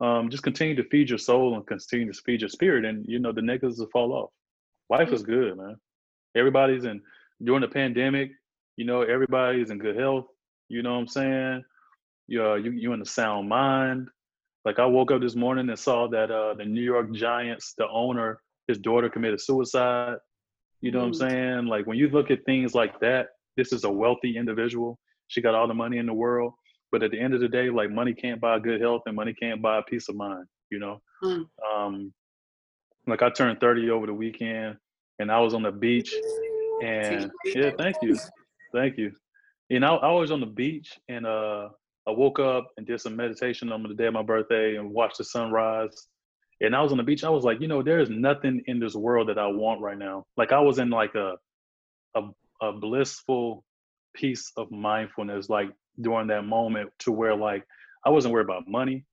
um, 0.00 0.30
just 0.30 0.42
continue 0.42 0.74
to 0.74 0.88
feed 0.88 1.08
your 1.08 1.18
soul 1.18 1.54
and 1.54 1.66
continue 1.66 2.12
to 2.12 2.22
feed 2.26 2.40
your 2.40 2.48
spirit 2.48 2.84
and 2.84 3.04
you 3.06 3.18
know 3.18 3.32
the 3.32 3.42
negatives 3.42 3.78
will 3.78 3.88
fall 3.92 4.12
off 4.12 4.30
life 4.90 5.12
is 5.12 5.22
good 5.22 5.56
man 5.56 5.76
everybody's 6.36 6.84
in 6.84 7.00
during 7.44 7.60
the 7.60 7.68
pandemic 7.68 8.30
you 8.76 8.84
know 8.84 9.02
everybody's 9.02 9.70
in 9.70 9.78
good 9.78 9.96
health 9.96 10.26
you 10.72 10.82
know 10.82 10.94
what 10.94 11.00
I'm 11.00 11.08
saying? 11.08 11.64
You're 12.28 12.56
you 12.56 12.70
you 12.70 12.92
in 12.94 13.02
a 13.02 13.06
sound 13.06 13.46
mind. 13.46 14.08
Like 14.64 14.78
I 14.78 14.86
woke 14.86 15.10
up 15.10 15.20
this 15.20 15.36
morning 15.36 15.68
and 15.68 15.78
saw 15.78 16.08
that 16.08 16.30
uh, 16.30 16.54
the 16.54 16.64
New 16.64 16.80
York 16.80 17.12
Giants, 17.12 17.74
the 17.76 17.86
owner, 17.88 18.40
his 18.68 18.78
daughter 18.78 19.10
committed 19.10 19.40
suicide. 19.42 20.16
You 20.80 20.90
know 20.90 21.00
mm. 21.00 21.02
what 21.02 21.06
I'm 21.08 21.12
mm. 21.12 21.30
saying? 21.30 21.66
Like 21.66 21.86
when 21.86 21.98
you 21.98 22.08
look 22.08 22.30
at 22.30 22.46
things 22.46 22.74
like 22.74 22.98
that, 23.00 23.26
this 23.58 23.70
is 23.74 23.84
a 23.84 23.90
wealthy 23.90 24.38
individual. 24.38 24.98
She 25.32 25.40
got 25.40 25.54
all 25.54 25.66
the 25.66 25.72
money 25.72 25.96
in 25.96 26.04
the 26.04 26.12
world, 26.12 26.52
but 26.90 27.02
at 27.02 27.10
the 27.10 27.18
end 27.18 27.32
of 27.32 27.40
the 27.40 27.48
day, 27.48 27.70
like 27.70 27.90
money 27.90 28.12
can't 28.12 28.38
buy 28.38 28.58
good 28.58 28.82
health 28.82 29.02
and 29.06 29.16
money 29.16 29.32
can't 29.32 29.62
buy 29.62 29.80
peace 29.88 30.10
of 30.10 30.16
mind. 30.16 30.44
You 30.70 30.78
know, 30.78 31.00
mm. 31.24 31.46
um, 31.74 32.12
like 33.06 33.22
I 33.22 33.30
turned 33.30 33.60
30 33.60 33.88
over 33.90 34.06
the 34.06 34.14
weekend, 34.14 34.76
and 35.18 35.32
I 35.32 35.40
was 35.40 35.54
on 35.54 35.62
the 35.62 35.72
beach, 35.72 36.14
and 36.82 37.30
yeah, 37.46 37.70
thank 37.78 37.96
you, 38.02 38.18
thank 38.74 38.98
you. 38.98 39.12
And 39.70 39.86
I, 39.86 39.94
I 39.94 40.12
was 40.12 40.30
on 40.30 40.40
the 40.40 40.46
beach 40.46 40.98
and 41.08 41.26
uh, 41.26 41.68
I 42.06 42.10
woke 42.10 42.38
up 42.38 42.68
and 42.76 42.86
did 42.86 43.00
some 43.00 43.16
meditation 43.16 43.72
on 43.72 43.82
the 43.82 43.94
day 43.94 44.06
of 44.06 44.12
my 44.12 44.22
birthday 44.22 44.76
and 44.76 44.90
watched 44.90 45.16
the 45.16 45.24
sunrise. 45.24 46.08
And 46.60 46.76
I 46.76 46.82
was 46.82 46.92
on 46.92 46.98
the 46.98 47.04
beach. 47.04 47.24
I 47.24 47.30
was 47.30 47.42
like, 47.42 47.60
you 47.60 47.68
know, 47.68 47.82
there 47.82 48.00
is 48.00 48.10
nothing 48.10 48.62
in 48.66 48.78
this 48.78 48.94
world 48.94 49.30
that 49.30 49.38
I 49.38 49.46
want 49.46 49.80
right 49.80 49.96
now. 49.96 50.24
Like 50.36 50.52
I 50.52 50.60
was 50.60 50.78
in 50.78 50.90
like 50.90 51.14
a 51.14 51.36
a, 52.14 52.22
a 52.60 52.72
blissful 52.72 53.64
piece 54.14 54.52
of 54.56 54.70
mindfulness, 54.70 55.48
like 55.48 55.70
during 56.00 56.28
that 56.28 56.44
moment, 56.44 56.90
to 57.00 57.12
where 57.12 57.34
like 57.34 57.64
I 58.04 58.10
wasn't 58.10 58.34
worried 58.34 58.44
about 58.44 58.68
money. 58.68 59.04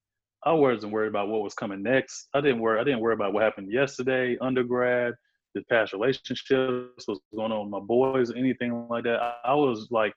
I 0.45 0.54
wasn't 0.54 0.93
worried 0.93 1.10
about 1.10 1.28
what 1.28 1.41
was 1.41 1.54
coming 1.54 1.84
next. 1.84 2.30
I 2.34 2.41
didn't 2.41 2.62
worry. 2.62 2.80
I 2.80 2.84
didn't 2.84 3.02
worry 3.02 3.14
about 3.14 3.34
what 3.34 3.43
happened 3.43 3.72
yesterday, 3.72 4.38
undergrad, 4.39 5.14
the 5.54 5.62
past 5.70 5.93
relationships, 5.93 7.04
what's 7.06 7.20
going 7.36 7.52
on 7.52 7.64
with 7.64 7.72
my 7.72 7.80
boys, 7.80 8.32
anything 8.32 8.88
like 8.89 9.04
that. 9.04 9.20
I 9.43 9.54
was 9.54 9.88
like 9.91 10.14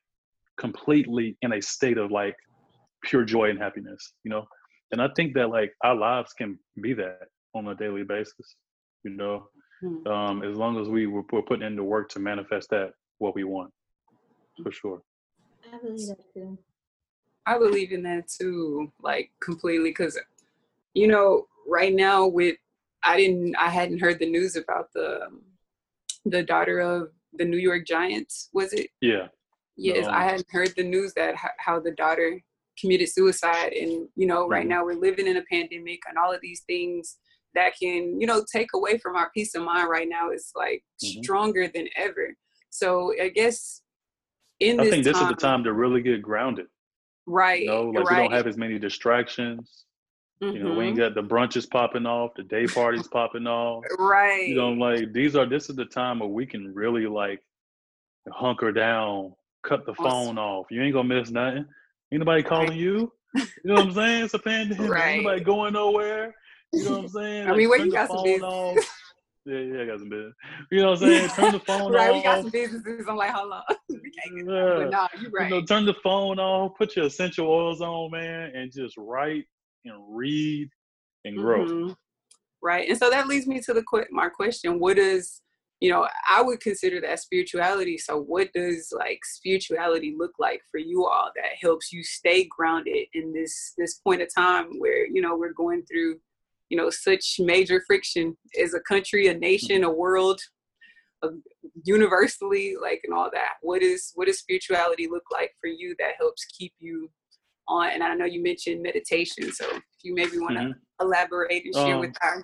completely 0.59 1.37
in 1.43 1.55
a 1.55 1.62
state 1.62 1.99
of 1.99 2.11
like 2.11 2.37
pure 3.03 3.24
joy 3.24 3.51
and 3.51 3.59
happiness, 3.59 4.14
you 4.24 4.30
know? 4.30 4.47
And 4.93 5.03
I 5.03 5.09
think 5.16 5.35
that 5.35 5.49
like 5.49 5.72
our 5.83 5.97
lives 5.97 6.33
can 6.35 6.59
be 6.80 6.93
that 6.95 7.28
on 7.55 7.66
a 7.68 7.74
daily 7.74 8.05
basis, 8.05 8.57
you 9.05 9.11
know? 9.11 9.49
Mm-hmm. 9.83 10.07
Um, 10.07 10.43
as 10.45 10.57
long 10.57 10.80
as 10.80 10.89
we 10.89 11.07
were, 11.07 11.22
we're 11.33 11.43
putting 11.43 11.66
in 11.66 11.76
the 11.76 11.83
work 11.83 12.09
to 12.11 12.20
manifest 12.20 12.70
that 12.70 12.93
what 13.18 13.35
we 13.35 13.45
want, 13.45 13.72
for 14.62 14.72
sure. 14.72 15.03
I 15.72 15.78
believe 15.78 16.09
that 16.09 16.34
too. 16.34 16.59
I 17.46 17.59
believe 17.59 17.92
in 17.92 18.03
that 18.05 18.28
too, 18.28 18.92
like 19.03 19.30
completely, 19.40 19.90
because 19.90 20.18
you 20.94 21.09
know, 21.09 21.46
right 21.66 21.94
now 21.94 22.26
with 22.26 22.57
I 23.03 23.16
didn't, 23.16 23.57
I 23.57 23.68
hadn't 23.68 24.00
heard 24.00 24.18
the 24.18 24.30
news 24.30 24.57
about 24.57 24.92
the 24.94 25.20
the 26.24 26.42
daughter 26.42 26.78
of 26.78 27.11
the 27.32 27.44
New 27.44 27.57
York 27.57 27.86
Giants. 27.86 28.48
Was 28.53 28.72
it? 28.72 28.88
Yeah. 29.00 29.28
Yes, 29.76 30.07
um, 30.07 30.14
I 30.14 30.24
hadn't 30.24 30.46
heard 30.50 30.72
the 30.76 30.84
news 30.84 31.14
that 31.14 31.34
how 31.59 31.80
the 31.80 31.92
daughter 31.92 32.40
committed 32.78 33.09
suicide, 33.09 33.72
and 33.72 34.09
you 34.16 34.26
know, 34.26 34.46
right 34.46 34.61
mm-hmm. 34.61 34.68
now 34.68 34.84
we're 34.84 34.94
living 34.94 35.26
in 35.26 35.38
a 35.38 35.44
pandemic, 35.50 36.00
and 36.09 36.18
all 36.18 36.32
of 36.32 36.40
these 36.40 36.62
things 36.66 37.18
that 37.55 37.72
can 37.80 38.20
you 38.20 38.26
know 38.26 38.44
take 38.53 38.74
away 38.74 38.98
from 38.98 39.16
our 39.16 39.30
peace 39.34 39.55
of 39.55 39.62
mind 39.62 39.88
right 39.88 40.09
now 40.09 40.30
is 40.30 40.53
like 40.55 40.84
mm-hmm. 41.03 41.22
stronger 41.22 41.68
than 41.68 41.88
ever. 41.96 42.34
So 42.70 43.12
I 43.20 43.28
guess 43.28 43.82
in 44.63 44.81
I 44.81 44.91
think 44.91 45.05
this 45.05 45.19
time, 45.19 45.25
is 45.25 45.29
the 45.29 45.41
time 45.41 45.65
to 45.65 45.73
really 45.73 46.03
get 46.03 46.23
grounded. 46.23 46.67
Right. 47.27 47.63
You 47.63 47.69
know, 47.69 47.83
like 47.91 48.11
right. 48.11 48.23
we 48.23 48.29
don't 48.29 48.33
have 48.33 48.47
as 48.47 48.57
many 48.57 48.79
distractions. 48.79 49.85
Mm-hmm. 50.43 50.57
You 50.57 50.63
know, 50.65 50.75
we 50.75 50.87
ain't 50.87 50.97
mm-hmm. 50.97 51.15
got 51.15 51.15
the 51.15 51.23
brunches 51.23 51.69
popping 51.69 52.07
off, 52.07 52.33
the 52.37 52.43
day 52.43 52.67
parties 52.67 53.07
popping 53.09 53.47
off. 53.47 53.85
Right. 53.99 54.49
You 54.49 54.57
know, 54.57 54.71
like 54.71 55.13
these 55.13 55.37
are 55.37 55.47
this 55.47 55.71
is 55.71 55.77
the 55.77 55.85
time 55.85 56.19
where 56.19 56.29
we 56.29 56.47
can 56.47 56.75
really 56.75 57.07
like 57.07 57.41
hunker 58.31 58.73
down, 58.73 59.35
cut 59.63 59.87
the 59.87 59.95
phone 59.95 60.39
off. 60.39 60.67
You 60.71 60.83
ain't 60.83 60.95
gonna 60.95 61.09
miss 61.09 61.31
nothing. 61.31 61.67
Anybody 62.13 62.43
calling 62.43 62.71
right. 62.71 62.79
you? 62.79 63.13
You 63.35 63.45
know 63.65 63.75
what 63.75 63.87
I'm 63.87 63.93
saying? 63.95 64.25
It's 64.25 64.35
a 64.35 64.39
pandemic. 64.39 64.91
Right. 64.91 65.15
Ain't 65.15 65.25
nobody 65.25 65.45
going 65.45 65.73
nowhere. 65.75 66.35
You 66.73 66.85
know 66.85 66.91
what 66.93 67.01
I'm 67.01 67.09
saying? 67.09 67.49
I 67.49 67.55
mean, 67.55 67.69
where 67.69 67.85
you 67.85 67.93
got 67.93 68.09
some 68.09 68.25
business? 68.25 68.87
Yeah, 69.45 69.59
yeah, 69.59 69.82
I 69.82 69.86
got 69.86 69.99
some 69.99 70.09
business. 70.09 70.34
You 70.70 70.82
know 70.82 70.90
what 70.90 71.03
I'm 71.03 71.09
saying? 71.09 71.28
Turn 71.36 71.53
the 71.53 71.61
phone 71.61 71.93
right, 71.93 72.01
off. 72.01 72.07
Right, 72.09 72.14
we 72.14 72.22
got 72.22 72.43
some 72.43 72.51
businesses. 72.51 73.07
I'm 73.09 73.16
like, 73.16 73.30
hold 73.30 73.53
on. 73.53 73.62
we 73.88 73.97
can't 73.97 74.36
get 74.36 74.55
yeah. 74.55 74.74
But 74.76 74.90
nah, 74.90 75.09
you 75.20 75.30
right. 75.30 75.51
You 75.51 75.61
know, 75.61 75.66
turn 75.66 75.84
the 75.84 75.95
phone 75.95 76.38
off, 76.38 76.72
put 76.78 76.95
your 76.95 77.07
essential 77.07 77.49
oils 77.49 77.80
on, 77.80 78.12
man, 78.12 78.53
and 78.55 78.72
just 78.72 78.97
write 78.97 79.45
and 79.84 79.95
read 80.09 80.68
and 81.24 81.36
grow. 81.36 81.66
Mm-hmm. 81.66 81.93
Right. 82.62 82.88
And 82.88 82.97
so 82.97 83.11
that 83.11 83.26
leads 83.26 83.49
me 83.49 83.61
to 83.61 83.74
the 83.74 83.82
my 84.12 84.28
question. 84.28 84.78
What 84.78 84.97
is, 84.97 85.40
you 85.80 85.90
know, 85.90 86.07
I 86.30 86.40
would 86.40 86.61
consider 86.61 87.01
that 87.01 87.18
spirituality. 87.18 87.99
So 87.99 88.22
what 88.22 88.53
does 88.55 88.93
like 88.97 89.18
spirituality 89.24 90.14
look 90.16 90.32
like 90.38 90.62
for 90.70 90.78
you 90.78 91.05
all 91.05 91.32
that 91.34 91.59
helps 91.61 91.93
you 91.93 92.05
stay 92.05 92.47
grounded 92.49 93.07
in 93.14 93.32
this 93.32 93.72
this 93.76 93.95
point 93.95 94.22
of 94.22 94.32
time 94.32 94.78
where, 94.78 95.05
you 95.09 95.20
know, 95.20 95.36
we're 95.36 95.53
going 95.53 95.82
through 95.90 96.20
you 96.73 96.79
know 96.79 96.89
such 96.89 97.37
major 97.39 97.85
friction 97.87 98.35
as 98.61 98.73
a 98.73 98.81
country 98.81 99.29
a 99.29 99.35
nation 99.35 99.85
a 99.85 99.93
world 99.93 100.41
a, 101.23 101.29
universally 101.85 102.75
like 102.81 103.03
and 103.05 103.12
all 103.14 103.31
that. 103.31 103.57
What 103.61 103.83
is 103.83 104.11
what 104.14 104.27
does 104.27 104.39
spirituality 104.39 105.07
look 105.07 105.25
like 105.31 105.51
for 105.61 105.68
you 105.68 105.95
that 105.99 106.14
helps 106.18 106.47
keep 106.47 106.73
you 106.79 107.11
on 107.68 107.91
and 107.91 108.03
i 108.03 108.12
know 108.12 108.25
you 108.25 108.43
mentioned 108.43 108.83
meditation 108.83 109.53
so 109.53 109.64
if 109.70 109.83
you 110.03 110.12
maybe 110.12 110.37
want 110.37 110.57
to 110.57 110.64
mm-hmm. 110.64 111.07
elaborate 111.07 111.64
and 111.64 111.73
share 111.73 111.95
um, 111.95 112.01
with 112.01 112.12
our 112.20 112.43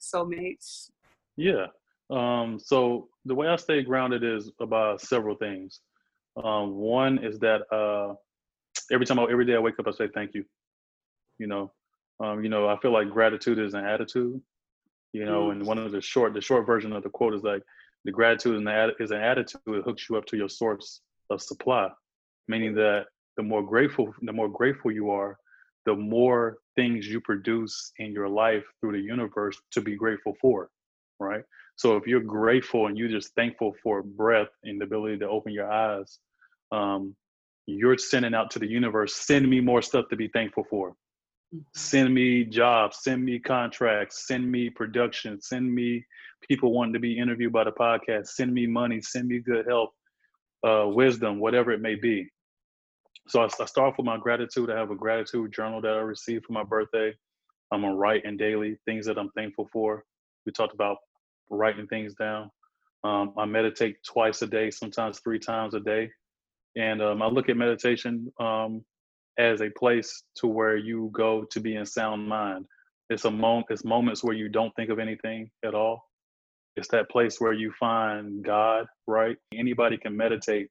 soulmates. 0.00 0.90
Yeah 1.36 1.66
um, 2.10 2.60
so 2.62 3.08
the 3.24 3.34
way 3.34 3.48
i 3.48 3.56
stay 3.56 3.82
grounded 3.82 4.22
is 4.22 4.52
about 4.60 5.00
several 5.00 5.34
things. 5.34 5.80
Um, 6.36 6.74
one 6.74 7.18
is 7.24 7.38
that 7.40 7.62
uh, 7.72 8.14
every 8.92 9.06
time 9.06 9.18
I, 9.18 9.24
every 9.24 9.46
day 9.46 9.56
i 9.56 9.58
wake 9.58 9.78
up 9.80 9.88
i 9.88 9.90
say 9.90 10.08
thank 10.14 10.34
you. 10.34 10.44
You 11.38 11.46
know 11.46 11.72
um, 12.20 12.42
you 12.42 12.48
know, 12.48 12.68
I 12.68 12.78
feel 12.78 12.92
like 12.92 13.10
gratitude 13.10 13.58
is 13.58 13.74
an 13.74 13.84
attitude. 13.84 14.40
You 15.12 15.24
know, 15.24 15.46
mm. 15.46 15.52
and 15.52 15.66
one 15.66 15.78
of 15.78 15.92
the 15.92 16.00
short, 16.00 16.34
the 16.34 16.40
short 16.40 16.66
version 16.66 16.92
of 16.92 17.02
the 17.02 17.08
quote 17.08 17.34
is 17.34 17.42
like, 17.42 17.62
the 18.04 18.12
gratitude 18.12 18.56
is 19.00 19.10
an 19.10 19.16
attitude 19.18 19.60
that 19.66 19.82
hooks 19.84 20.08
you 20.08 20.16
up 20.16 20.26
to 20.26 20.36
your 20.36 20.48
source 20.48 21.00
of 21.30 21.40
supply, 21.40 21.88
meaning 22.48 22.74
that 22.74 23.06
the 23.36 23.42
more 23.42 23.62
grateful, 23.62 24.12
the 24.22 24.32
more 24.32 24.48
grateful 24.48 24.92
you 24.92 25.10
are, 25.10 25.38
the 25.86 25.94
more 25.94 26.58
things 26.76 27.06
you 27.06 27.20
produce 27.20 27.92
in 27.98 28.12
your 28.12 28.28
life 28.28 28.64
through 28.80 28.92
the 28.92 29.00
universe 29.00 29.56
to 29.72 29.80
be 29.80 29.96
grateful 29.96 30.34
for, 30.40 30.68
right? 31.20 31.44
So 31.76 31.96
if 31.96 32.06
you're 32.06 32.20
grateful 32.20 32.86
and 32.86 32.96
you're 32.96 33.08
just 33.08 33.34
thankful 33.34 33.74
for 33.82 34.02
breath 34.02 34.48
and 34.62 34.80
the 34.80 34.84
ability 34.84 35.18
to 35.18 35.28
open 35.28 35.52
your 35.52 35.70
eyes, 35.70 36.18
um, 36.72 37.14
you're 37.66 37.98
sending 37.98 38.34
out 38.34 38.50
to 38.52 38.58
the 38.58 38.68
universe, 38.68 39.14
send 39.14 39.48
me 39.48 39.60
more 39.60 39.82
stuff 39.82 40.06
to 40.10 40.16
be 40.16 40.28
thankful 40.28 40.64
for. 40.68 40.94
Send 41.74 42.14
me 42.14 42.44
jobs, 42.44 42.98
send 43.02 43.24
me 43.24 43.38
contracts, 43.38 44.26
send 44.26 44.50
me 44.50 44.70
production, 44.70 45.40
send 45.40 45.72
me 45.72 46.04
people 46.48 46.72
wanting 46.72 46.94
to 46.94 47.00
be 47.00 47.18
interviewed 47.18 47.52
by 47.52 47.64
the 47.64 47.72
podcast, 47.72 48.28
send 48.28 48.52
me 48.52 48.66
money, 48.66 49.00
send 49.00 49.28
me 49.28 49.38
good 49.38 49.66
health, 49.66 49.90
uh, 50.66 50.86
wisdom, 50.86 51.40
whatever 51.40 51.70
it 51.72 51.80
may 51.80 51.94
be. 51.94 52.28
So 53.28 53.40
I, 53.40 53.48
I 53.60 53.64
start 53.66 53.94
with 53.96 54.06
my 54.06 54.18
gratitude. 54.18 54.70
I 54.70 54.78
have 54.78 54.90
a 54.90 54.96
gratitude 54.96 55.52
journal 55.52 55.80
that 55.82 55.92
I 55.92 56.00
received 56.00 56.46
for 56.46 56.52
my 56.52 56.64
birthday. 56.64 57.14
I'm 57.72 57.82
gonna 57.82 57.94
write 57.94 58.24
in 58.24 58.36
daily 58.36 58.76
things 58.84 59.06
that 59.06 59.18
I'm 59.18 59.30
thankful 59.30 59.68
for. 59.72 60.04
We 60.46 60.52
talked 60.52 60.74
about 60.74 60.98
writing 61.50 61.86
things 61.86 62.14
down. 62.14 62.50
Um, 63.02 63.34
I 63.36 63.44
meditate 63.44 63.96
twice 64.04 64.42
a 64.42 64.46
day, 64.46 64.70
sometimes 64.70 65.20
three 65.20 65.38
times 65.38 65.74
a 65.74 65.80
day, 65.80 66.10
and 66.76 67.02
um, 67.02 67.22
I 67.22 67.26
look 67.26 67.48
at 67.48 67.56
meditation 67.56 68.32
um, 68.40 68.84
as 69.38 69.60
a 69.60 69.70
place 69.70 70.22
to 70.36 70.46
where 70.46 70.76
you 70.76 71.10
go 71.12 71.44
to 71.50 71.60
be 71.60 71.76
in 71.76 71.86
sound 71.86 72.28
mind. 72.28 72.66
It's 73.10 73.24
a 73.24 73.30
moment. 73.30 73.66
It's 73.70 73.84
moments 73.84 74.24
where 74.24 74.34
you 74.34 74.48
don't 74.48 74.74
think 74.76 74.90
of 74.90 74.98
anything 74.98 75.50
at 75.64 75.74
all. 75.74 76.02
It's 76.76 76.88
that 76.88 77.10
place 77.10 77.40
where 77.40 77.52
you 77.52 77.72
find 77.78 78.42
God. 78.44 78.86
Right? 79.06 79.36
Anybody 79.54 79.98
can 79.98 80.16
meditate 80.16 80.68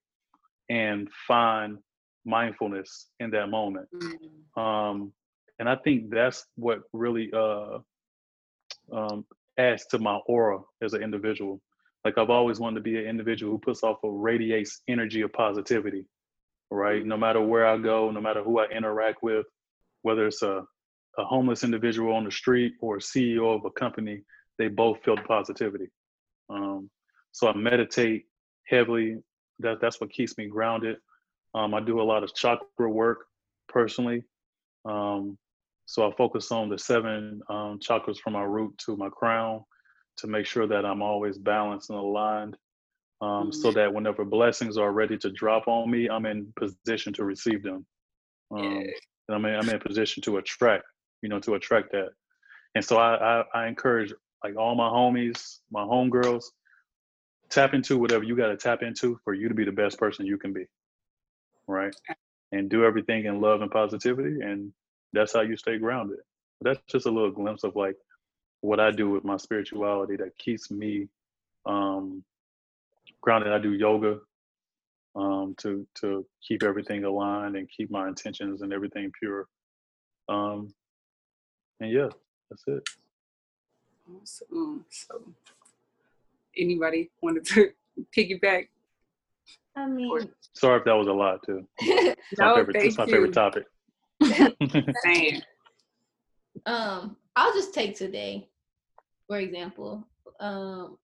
and 0.70 1.10
find 1.28 1.78
mindfulness 2.26 3.08
in 3.20 3.32
that 3.32 3.50
moment. 3.50 3.88
Mm-hmm. 3.94 4.62
Um, 4.62 5.14
and 5.60 5.70
I 5.70 5.76
think 5.76 6.10
that's 6.10 6.46
what 6.56 6.82
really 6.94 7.32
uh, 7.34 7.80
um, 8.92 9.26
adds 9.58 9.86
to 9.88 10.00
my 10.00 10.16
aura 10.28 10.60
as 10.82 10.94
an 10.94 11.04
individual. 11.04 11.62
Like 12.04 12.18
I've 12.18 12.30
always 12.30 12.60
wanted 12.60 12.76
to 12.76 12.82
be 12.82 12.98
an 12.98 13.06
individual 13.06 13.54
who 13.54 13.60
puts 13.60 13.84
off 13.84 13.98
or 14.04 14.18
radiates 14.18 14.82
energy 14.88 15.22
of 15.22 15.32
positivity 15.32 16.06
right? 16.74 17.06
No 17.06 17.18
matter 17.18 17.42
where 17.42 17.68
I 17.68 17.78
go, 17.78 18.12
no 18.12 18.22
matter 18.22 18.44
who 18.44 18.60
I 18.60 18.66
interact 18.68 19.24
with, 19.24 19.46
whether 20.02 20.28
it's 20.28 20.42
a, 20.42 20.64
a 21.18 21.24
homeless 21.24 21.64
individual 21.64 22.14
on 22.16 22.26
the 22.26 22.32
street 22.32 22.74
or 22.82 22.98
CEO 22.98 23.56
of 23.56 23.66
a 23.66 23.72
company, 23.72 24.22
they 24.58 24.68
both 24.68 25.04
feel 25.04 25.16
the 25.16 25.22
positivity. 25.24 25.88
Um, 26.50 26.90
so 27.32 27.48
I 27.48 27.56
meditate 27.56 28.26
heavily. 28.68 29.18
That, 29.60 29.80
that's 29.82 30.02
what 30.02 30.12
keeps 30.12 30.38
me 30.38 30.48
grounded. 30.48 30.98
Um, 31.56 31.74
I 31.74 31.82
do 31.82 32.02
a 32.02 32.04
lot 32.04 32.24
of 32.24 32.34
chakra 32.34 32.90
work 32.90 33.26
personally. 33.68 34.24
Um, 34.86 35.38
so 35.86 36.10
I 36.10 36.16
focus 36.16 36.52
on 36.52 36.70
the 36.70 36.78
seven 36.78 37.42
um, 37.50 37.80
chakras 37.80 38.18
from 38.18 38.34
my 38.34 38.44
root 38.44 38.78
to 38.86 38.98
my 38.98 39.10
crown 39.10 39.64
to 40.18 40.28
make 40.28 40.46
sure 40.46 40.68
that 40.68 40.86
I'm 40.86 41.02
always 41.02 41.38
balanced 41.38 41.90
and 41.90 42.00
aligned 42.00 42.58
um, 43.24 43.54
so 43.54 43.70
mm-hmm. 43.70 43.78
that 43.78 43.94
whenever 43.94 44.26
blessings 44.26 44.78
are 44.78 44.92
ready 44.92 45.18
to 45.20 45.30
drop 45.32 45.68
on 45.68 45.90
me, 45.90 46.10
I'm 46.10 46.26
in 46.26 46.52
position 46.58 47.14
to 47.14 47.24
receive 47.24 47.64
them. 47.64 47.86
Um, 48.52 48.86
and 49.28 49.36
I'm 49.36 49.46
in, 49.46 49.56
I'm 49.56 49.70
in 49.70 49.80
position 49.80 50.22
to 50.24 50.38
attract, 50.38 50.84
you 51.22 51.30
know, 51.30 51.40
to 51.40 51.54
attract 51.54 51.94
that. 51.94 52.10
And 52.76 52.84
so 52.84 52.98
I, 52.98 53.16
I, 53.16 53.44
I 53.54 53.68
encourage 53.68 54.14
like 54.44 54.58
all 54.58 54.76
my 54.76 54.90
homies, 54.90 55.60
my 55.72 55.84
homegirls, 55.84 56.44
tap 57.50 57.74
into 57.74 57.98
whatever 57.98 58.24
you 58.26 58.36
got 58.36 58.48
to 58.48 58.58
tap 58.58 58.84
into 58.84 59.18
for 59.24 59.34
you 59.34 59.48
to 59.48 59.56
be 59.56 59.64
the 59.64 59.72
best 59.72 59.98
person 59.98 60.26
you 60.26 60.38
can 60.38 60.52
be. 60.52 60.66
Right. 61.66 61.96
And 62.52 62.70
do 62.70 62.84
everything 62.84 63.26
in 63.26 63.40
love 63.40 63.62
and 63.62 63.72
positivity. 63.72 64.42
And 64.42 64.74
that's 65.14 65.34
how 65.34 65.42
you 65.42 65.56
stay 65.56 65.78
grounded. 65.78 66.20
That's 66.62 66.80
just 66.90 67.06
a 67.06 67.12
little 67.12 67.32
glimpse 67.32 67.64
of 67.64 67.76
like 67.76 67.96
what 68.60 68.82
I 68.82 68.92
do 68.92 69.10
with 69.10 69.24
my 69.24 69.38
spirituality 69.38 70.18
that 70.18 70.38
keeps 70.38 70.70
me 70.70 71.08
um, 71.66 72.24
grounded. 73.24 73.54
I 73.54 73.58
do 73.58 73.74
yoga 73.74 74.20
um, 75.16 75.56
to 75.60 75.88
to 76.02 76.26
keep 76.48 76.62
everything 76.62 77.04
aligned 77.06 77.56
and 77.56 77.68
keep 77.76 77.90
my 77.90 78.08
intentions 78.08 78.62
and 78.62 78.72
everything 78.72 79.12
pure. 79.20 79.48
Um, 80.30 80.74
and 81.80 81.92
yeah, 81.92 82.10
that's 82.50 82.64
it. 82.68 82.88
Awesome. 84.08 84.86
So, 84.90 85.22
anybody 86.58 87.10
wanted 87.22 87.46
to 87.46 87.72
piggyback? 88.18 88.68
I 89.76 89.88
mean, 89.88 90.30
sorry 90.54 90.80
if 90.80 90.86
that 90.86 90.94
was 90.94 91.08
a 91.08 91.14
lot 91.14 91.40
too. 91.46 91.66
It's 92.32 92.40
no, 92.40 92.48
my 92.48 92.56
favorite, 92.56 92.76
it's 92.78 92.98
my 92.98 93.06
favorite 93.06 93.34
topic. 93.34 93.66
Same. 95.04 95.42
um, 96.66 97.18
I'll 97.36 97.54
just 97.54 97.74
take 97.74 97.96
today, 97.96 98.48
for 99.28 99.38
example. 99.38 100.08
Um, 100.40 100.98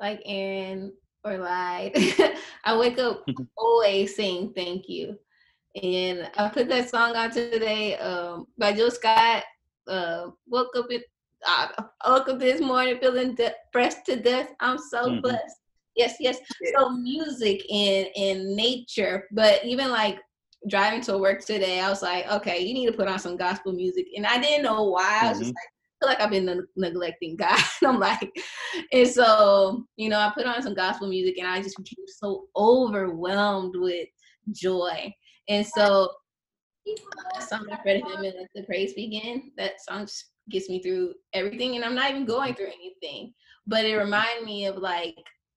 like 0.00 0.20
in 0.26 0.92
or 1.26 1.38
Lide. 1.38 1.92
I 2.64 2.76
wake 2.76 2.98
up 2.98 3.24
always 3.56 4.14
saying 4.14 4.52
thank 4.54 4.88
you. 4.88 5.18
And 5.82 6.30
I 6.38 6.48
put 6.48 6.68
that 6.68 6.88
song 6.88 7.16
on 7.16 7.30
today 7.30 7.96
um, 7.98 8.46
by 8.56 8.72
Jill 8.72 8.90
Scott. 8.90 9.42
Uh, 9.86 10.30
woke 10.48 10.74
up 10.76 10.90
in, 10.90 11.02
I 11.44 11.70
woke 12.08 12.28
up 12.28 12.38
this 12.38 12.60
morning 12.60 12.98
feeling 12.98 13.34
depressed 13.34 14.06
to 14.06 14.16
death. 14.16 14.52
I'm 14.60 14.78
so 14.78 15.06
mm-hmm. 15.06 15.20
blessed. 15.20 15.56
Yes, 15.94 16.16
yes. 16.20 16.38
So 16.76 16.90
music 16.90 17.62
and 17.70 18.08
and 18.16 18.54
nature, 18.54 19.26
but 19.32 19.64
even 19.64 19.90
like 19.90 20.18
driving 20.68 21.00
to 21.02 21.18
work 21.18 21.44
today, 21.44 21.80
I 21.80 21.88
was 21.88 22.02
like, 22.02 22.30
okay, 22.30 22.60
you 22.60 22.74
need 22.74 22.86
to 22.86 22.92
put 22.92 23.08
on 23.08 23.18
some 23.18 23.36
gospel 23.36 23.72
music, 23.72 24.06
and 24.14 24.26
I 24.26 24.38
didn't 24.38 24.64
know 24.64 24.84
why. 24.84 25.20
I 25.22 25.28
was 25.28 25.38
mm-hmm. 25.38 25.44
just 25.44 25.54
like, 25.54 25.54
feel 25.54 25.75
like 26.02 26.20
I've 26.20 26.30
been 26.30 26.46
ne- 26.46 26.60
neglecting 26.76 27.36
God. 27.36 27.58
I'm 27.84 27.98
like, 27.98 28.30
and 28.92 29.08
so, 29.08 29.84
you 29.96 30.08
know, 30.08 30.18
I 30.18 30.32
put 30.34 30.46
on 30.46 30.62
some 30.62 30.74
gospel 30.74 31.08
music 31.08 31.38
and 31.38 31.48
I 31.48 31.62
just 31.62 31.76
became 31.76 32.04
so 32.06 32.46
overwhelmed 32.56 33.74
with 33.76 34.08
joy. 34.52 35.12
And 35.48 35.66
so 35.66 36.10
song 37.40 37.66
Fred 37.82 38.02
Hammond 38.02 38.26
and 38.26 38.34
let 38.40 38.48
the 38.54 38.62
praise 38.64 38.94
begin. 38.94 39.52
That 39.56 39.80
song 39.80 40.02
just 40.06 40.30
gets 40.50 40.68
me 40.68 40.82
through 40.82 41.14
everything 41.32 41.76
and 41.76 41.84
I'm 41.84 41.94
not 41.94 42.10
even 42.10 42.24
going 42.24 42.54
through 42.54 42.66
anything. 42.66 43.32
But 43.66 43.84
it 43.84 43.96
reminded 43.96 44.44
me 44.44 44.66
of 44.66 44.76
like 44.76 45.16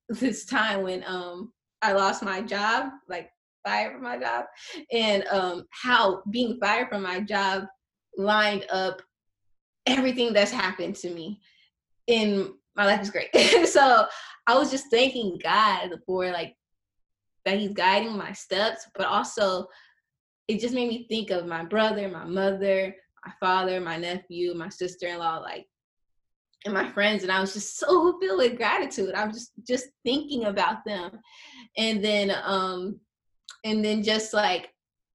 this 0.10 0.46
time 0.46 0.84
when 0.84 1.04
um 1.06 1.52
I 1.82 1.94
lost 1.94 2.24
my 2.24 2.42
job, 2.42 2.90
like 3.08 3.30
fired 3.66 3.94
from 3.94 4.04
my 4.04 4.18
job, 4.18 4.46
and 4.92 5.26
um 5.28 5.66
how 5.72 6.24
being 6.32 6.58
fired 6.60 6.90
from 6.90 7.04
my 7.04 7.20
job 7.22 7.64
lined 8.18 8.66
up 8.72 9.02
everything 9.86 10.34
that's 10.34 10.52
happened 10.52 10.96
to 10.98 11.10
me 11.10 11.42
in 12.08 12.54
my 12.76 12.86
life 12.86 13.02
is 13.02 13.10
great. 13.10 13.34
so 13.68 14.06
I 14.48 14.58
was 14.58 14.72
just 14.72 14.86
thanking 14.92 15.40
God 15.44 15.92
for 16.06 16.30
like 16.32 16.56
that 17.46 17.58
He's 17.58 17.74
guiding 17.74 18.18
my 18.18 18.32
steps, 18.34 18.88
but 18.96 19.08
also 19.08 19.68
it 20.48 20.60
just 20.60 20.74
made 20.74 20.90
me 20.90 21.06
think 21.08 21.30
of 21.30 21.46
my 21.46 21.64
brother, 21.64 22.10
my 22.10 22.26
mother, 22.26 22.96
my 23.26 23.32
father, 23.40 23.80
my 23.80 23.98
nephew, 23.98 24.54
my 24.54 24.70
sister-in-law, 24.70 25.40
like 25.40 25.68
and 26.66 26.74
my 26.74 26.90
friends 26.92 27.24
and 27.24 27.32
i 27.32 27.40
was 27.40 27.54
just 27.54 27.78
so 27.78 28.20
filled 28.20 28.40
with 28.40 28.58
gratitude 28.58 29.14
i'm 29.16 29.32
just 29.32 29.52
just 29.66 29.88
thinking 30.04 30.46
about 30.46 30.84
them 30.86 31.12
and 31.78 32.04
then 32.04 32.32
um 32.44 33.00
and 33.64 33.84
then 33.84 34.04
just 34.04 34.34
like 34.34 34.70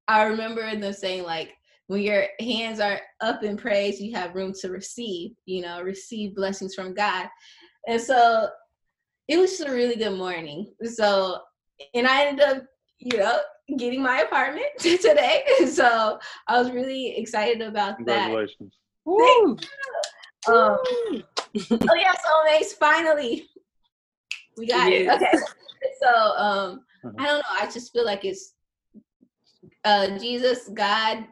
i 0.09 0.23
remember 0.23 0.75
them 0.77 0.93
saying 0.93 1.23
like 1.23 1.53
when 1.87 2.01
your 2.01 2.25
hands 2.41 2.81
are 2.81 3.01
up 3.21 3.43
in 3.43 3.57
praise 3.57 4.01
you 4.01 4.15
have 4.15 4.35
room 4.35 4.53
to 4.53 4.71
receive 4.71 5.33
you 5.47 5.63
know 5.63 5.83
receive 5.83 6.35
blessings 6.35 6.75
from 6.75 6.95
god 6.95 7.29
and 7.87 8.01
so 8.01 8.49
it 9.29 9.39
was 9.39 9.59
just 9.59 9.69
a 9.69 9.73
really 9.73 9.97
good 9.97 10.17
morning 10.17 10.73
so 10.85 11.39
and 11.95 12.07
i 12.07 12.25
ended 12.25 12.45
up 12.45 12.63
you 12.99 13.19
know 13.19 13.39
getting 13.79 14.03
my 14.03 14.21
apartment 14.21 14.67
today 14.79 15.43
so 15.67 16.19
i 16.49 16.59
was 16.59 16.71
really 16.71 17.17
excited 17.17 17.61
about 17.61 17.97
Congratulations. 17.97 18.59
that 18.61 18.71
um, 20.47 20.77
oh 20.77 21.23
yes, 21.55 22.17
soulmates, 22.27 22.77
finally. 22.79 23.49
We 24.57 24.67
got 24.67 24.91
yes. 24.91 25.21
it. 25.21 25.23
Okay. 25.23 25.39
So 26.01 26.09
um 26.09 26.81
uh-huh. 27.05 27.13
I 27.19 27.27
don't 27.27 27.39
know, 27.39 27.61
I 27.61 27.71
just 27.71 27.93
feel 27.93 28.07
like 28.07 28.25
it's 28.25 28.55
uh 29.85 30.19
Jesus, 30.19 30.71
God, 30.73 31.27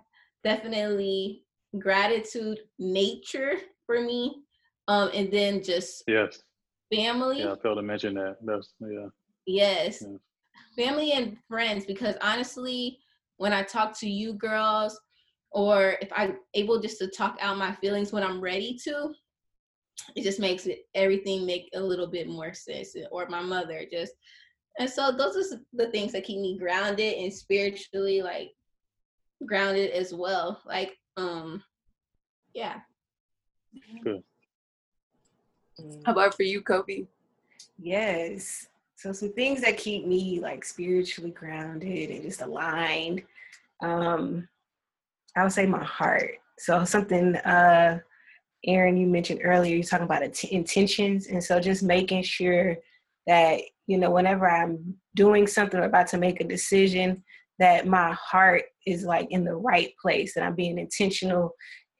definitely 0.44 1.44
gratitude, 1.78 2.60
nature 2.78 3.54
for 3.86 4.00
me. 4.00 4.42
Um 4.88 5.10
and 5.14 5.32
then 5.32 5.62
just 5.62 6.04
yes 6.06 6.42
family. 6.94 7.40
Yeah, 7.40 7.52
I 7.52 7.56
failed 7.56 7.78
to 7.78 7.82
mention 7.82 8.14
that. 8.14 8.36
That's 8.42 8.74
yeah. 8.80 9.06
Yes. 9.46 10.04
Family 10.76 11.12
and 11.12 11.36
friends, 11.48 11.84
because 11.84 12.16
honestly, 12.20 12.98
when 13.36 13.52
I 13.52 13.62
talk 13.62 13.98
to 14.00 14.08
you 14.08 14.34
girls, 14.34 14.98
or 15.50 15.96
if 16.00 16.08
I'm 16.14 16.38
able 16.54 16.80
just 16.80 16.98
to 16.98 17.08
talk 17.08 17.36
out 17.40 17.58
my 17.58 17.72
feelings 17.72 18.12
when 18.12 18.22
I'm 18.22 18.40
ready 18.40 18.78
to, 18.84 19.12
it 20.16 20.22
just 20.22 20.40
makes 20.40 20.66
it 20.66 20.80
everything 20.94 21.44
make 21.44 21.68
a 21.74 21.80
little 21.80 22.06
bit 22.06 22.28
more 22.28 22.54
sense 22.54 22.96
or 23.10 23.28
my 23.28 23.42
mother 23.42 23.84
just 23.90 24.12
and 24.78 24.88
so 24.88 25.12
those 25.12 25.36
are 25.36 25.58
the 25.74 25.90
things 25.90 26.12
that 26.12 26.24
keep 26.24 26.40
me 26.40 26.56
grounded 26.58 27.14
and 27.18 27.32
spiritually 27.32 28.22
like 28.22 28.50
grounded 29.46 29.90
as 29.90 30.12
well 30.14 30.60
like 30.66 30.98
um 31.16 31.62
yeah. 32.54 32.80
Good. 34.04 34.22
How 36.04 36.12
about 36.12 36.34
for 36.34 36.42
you 36.42 36.60
kobe? 36.60 37.06
Yes. 37.78 38.68
So 38.96 39.12
some 39.12 39.32
things 39.32 39.62
that 39.62 39.78
keep 39.78 40.06
me 40.06 40.40
like 40.40 40.64
spiritually 40.64 41.30
grounded 41.30 42.10
and 42.10 42.22
just 42.22 42.42
aligned 42.42 43.22
um 43.82 44.46
i 45.36 45.42
would 45.42 45.52
say 45.52 45.66
my 45.66 45.82
heart. 45.82 46.32
So 46.58 46.84
something 46.84 47.36
uh 47.36 47.98
Aaron, 48.64 48.96
you 48.96 49.06
mentioned 49.08 49.40
earlier, 49.42 49.74
you're 49.74 49.82
talking 49.82 50.04
about 50.04 50.22
intentions. 50.44 51.26
And 51.26 51.42
so 51.42 51.58
just 51.58 51.82
making 51.82 52.22
sure 52.22 52.76
that, 53.26 53.60
you 53.88 53.98
know, 53.98 54.10
whenever 54.10 54.48
I'm 54.48 54.94
doing 55.16 55.48
something 55.48 55.80
or 55.80 55.84
about 55.84 56.06
to 56.08 56.18
make 56.18 56.40
a 56.40 56.44
decision, 56.44 57.24
that 57.62 57.86
my 57.86 58.12
heart 58.14 58.64
is 58.88 59.04
like 59.04 59.28
in 59.30 59.44
the 59.44 59.54
right 59.54 59.92
place, 60.02 60.34
that 60.34 60.42
I'm 60.42 60.56
being 60.56 60.78
intentional 60.78 61.52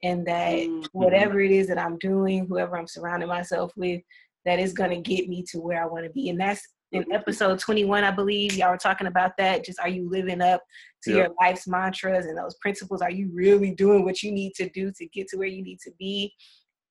and 0.03 0.27
that 0.27 0.57
mm-hmm. 0.57 0.85
whatever 0.91 1.39
it 1.39 1.51
is 1.51 1.67
that 1.69 1.79
I'm 1.79 1.97
doing, 1.99 2.45
whoever 2.47 2.77
I'm 2.77 2.85
surrounding 2.85 3.29
myself 3.29 3.71
with, 3.77 4.01
that 4.43 4.59
is 4.59 4.73
going 4.73 4.89
to 4.89 4.97
get 4.97 5.29
me 5.29 5.41
to 5.51 5.61
where 5.61 5.81
I 5.81 5.87
want 5.87 6.03
to 6.03 6.11
be. 6.11 6.27
And 6.27 6.37
that's 6.37 6.67
in 6.91 7.09
episode 7.13 7.59
21, 7.59 8.03
I 8.03 8.11
believe, 8.11 8.55
y'all 8.55 8.71
were 8.71 8.77
talking 8.77 9.07
about 9.07 9.31
that. 9.37 9.63
Just 9.63 9.79
are 9.79 9.87
you 9.87 10.09
living 10.09 10.41
up 10.41 10.61
to 11.03 11.11
yep. 11.11 11.17
your 11.17 11.35
life's 11.39 11.65
mantras 11.65 12.25
and 12.25 12.37
those 12.37 12.55
principles? 12.55 13.01
Are 13.01 13.09
you 13.09 13.31
really 13.33 13.71
doing 13.71 14.03
what 14.03 14.21
you 14.21 14.33
need 14.33 14.55
to 14.55 14.69
do 14.71 14.91
to 14.97 15.05
get 15.07 15.29
to 15.29 15.37
where 15.37 15.47
you 15.47 15.63
need 15.63 15.79
to 15.85 15.91
be? 15.97 16.33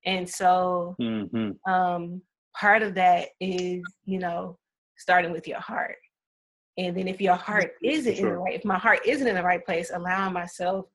And 0.06 0.26
so, 0.26 0.96
mm-hmm. 0.98 1.70
um, 1.70 2.22
part 2.58 2.82
of 2.82 2.94
that 2.94 3.28
is, 3.38 3.82
you 4.06 4.18
know, 4.18 4.58
starting 4.96 5.30
with 5.30 5.46
your 5.46 5.60
heart. 5.60 5.96
And 6.78 6.96
then 6.96 7.08
if 7.08 7.20
your 7.20 7.34
heart 7.34 7.72
isn't 7.82 8.16
sure. 8.16 8.26
in 8.26 8.32
the 8.32 8.38
right, 8.38 8.54
if 8.54 8.64
my 8.64 8.78
heart 8.78 9.00
isn't 9.06 9.26
in 9.26 9.34
the 9.34 9.42
right 9.42 9.64
place, 9.64 9.90
allowing 9.94 10.32
myself 10.32 10.86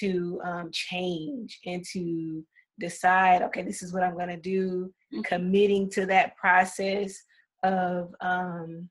to 0.00 0.40
um, 0.44 0.70
change 0.72 1.58
and 1.66 1.84
to 1.92 2.44
decide, 2.78 3.42
okay, 3.42 3.62
this 3.62 3.82
is 3.82 3.92
what 3.92 4.02
I'm 4.02 4.14
going 4.14 4.28
to 4.28 4.36
do, 4.36 4.92
mm-hmm. 5.12 5.22
committing 5.22 5.90
to 5.90 6.06
that 6.06 6.36
process 6.36 7.22
of 7.62 8.14
um, 8.20 8.88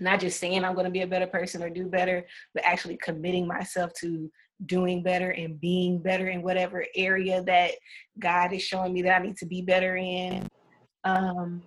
not 0.00 0.20
just 0.20 0.38
saying 0.40 0.64
I'm 0.64 0.74
going 0.74 0.86
to 0.86 0.90
be 0.90 1.02
a 1.02 1.06
better 1.06 1.26
person 1.26 1.62
or 1.62 1.70
do 1.70 1.86
better, 1.86 2.26
but 2.54 2.64
actually 2.64 2.98
committing 3.02 3.46
myself 3.46 3.92
to 4.00 4.30
doing 4.64 5.02
better 5.02 5.30
and 5.30 5.60
being 5.60 5.98
better 5.98 6.28
in 6.28 6.42
whatever 6.42 6.84
area 6.94 7.42
that 7.42 7.72
God 8.18 8.52
is 8.52 8.62
showing 8.62 8.92
me 8.92 9.02
that 9.02 9.20
I 9.20 9.24
need 9.24 9.36
to 9.38 9.46
be 9.46 9.62
better 9.62 9.96
in. 9.96 10.48
Um, 11.04 11.62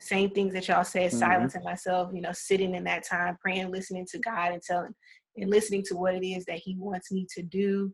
same 0.00 0.30
things 0.30 0.52
that 0.54 0.68
y'all 0.68 0.84
said, 0.84 1.10
mm-hmm. 1.10 1.18
silencing 1.18 1.64
myself, 1.64 2.10
you 2.14 2.20
know, 2.20 2.32
sitting 2.32 2.74
in 2.74 2.84
that 2.84 3.04
time, 3.04 3.36
praying, 3.40 3.70
listening 3.70 4.06
to 4.10 4.18
God 4.18 4.52
and 4.52 4.62
telling 4.62 4.94
and 5.36 5.50
listening 5.50 5.82
to 5.84 5.96
what 5.96 6.14
it 6.14 6.26
is 6.26 6.44
that 6.46 6.58
He 6.58 6.76
wants 6.78 7.12
me 7.12 7.26
to 7.34 7.42
do. 7.42 7.92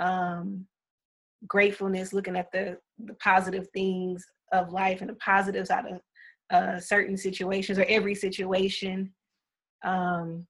Um, 0.00 0.66
gratefulness, 1.46 2.12
looking 2.12 2.36
at 2.36 2.50
the, 2.52 2.78
the 3.04 3.14
positive 3.14 3.66
things 3.72 4.24
of 4.52 4.72
life 4.72 5.00
and 5.00 5.10
the 5.10 5.14
positives 5.14 5.70
out 5.70 5.90
of 5.90 6.00
uh, 6.50 6.80
certain 6.80 7.16
situations 7.16 7.78
or 7.78 7.84
every 7.88 8.14
situation. 8.14 9.12
Um, 9.84 10.46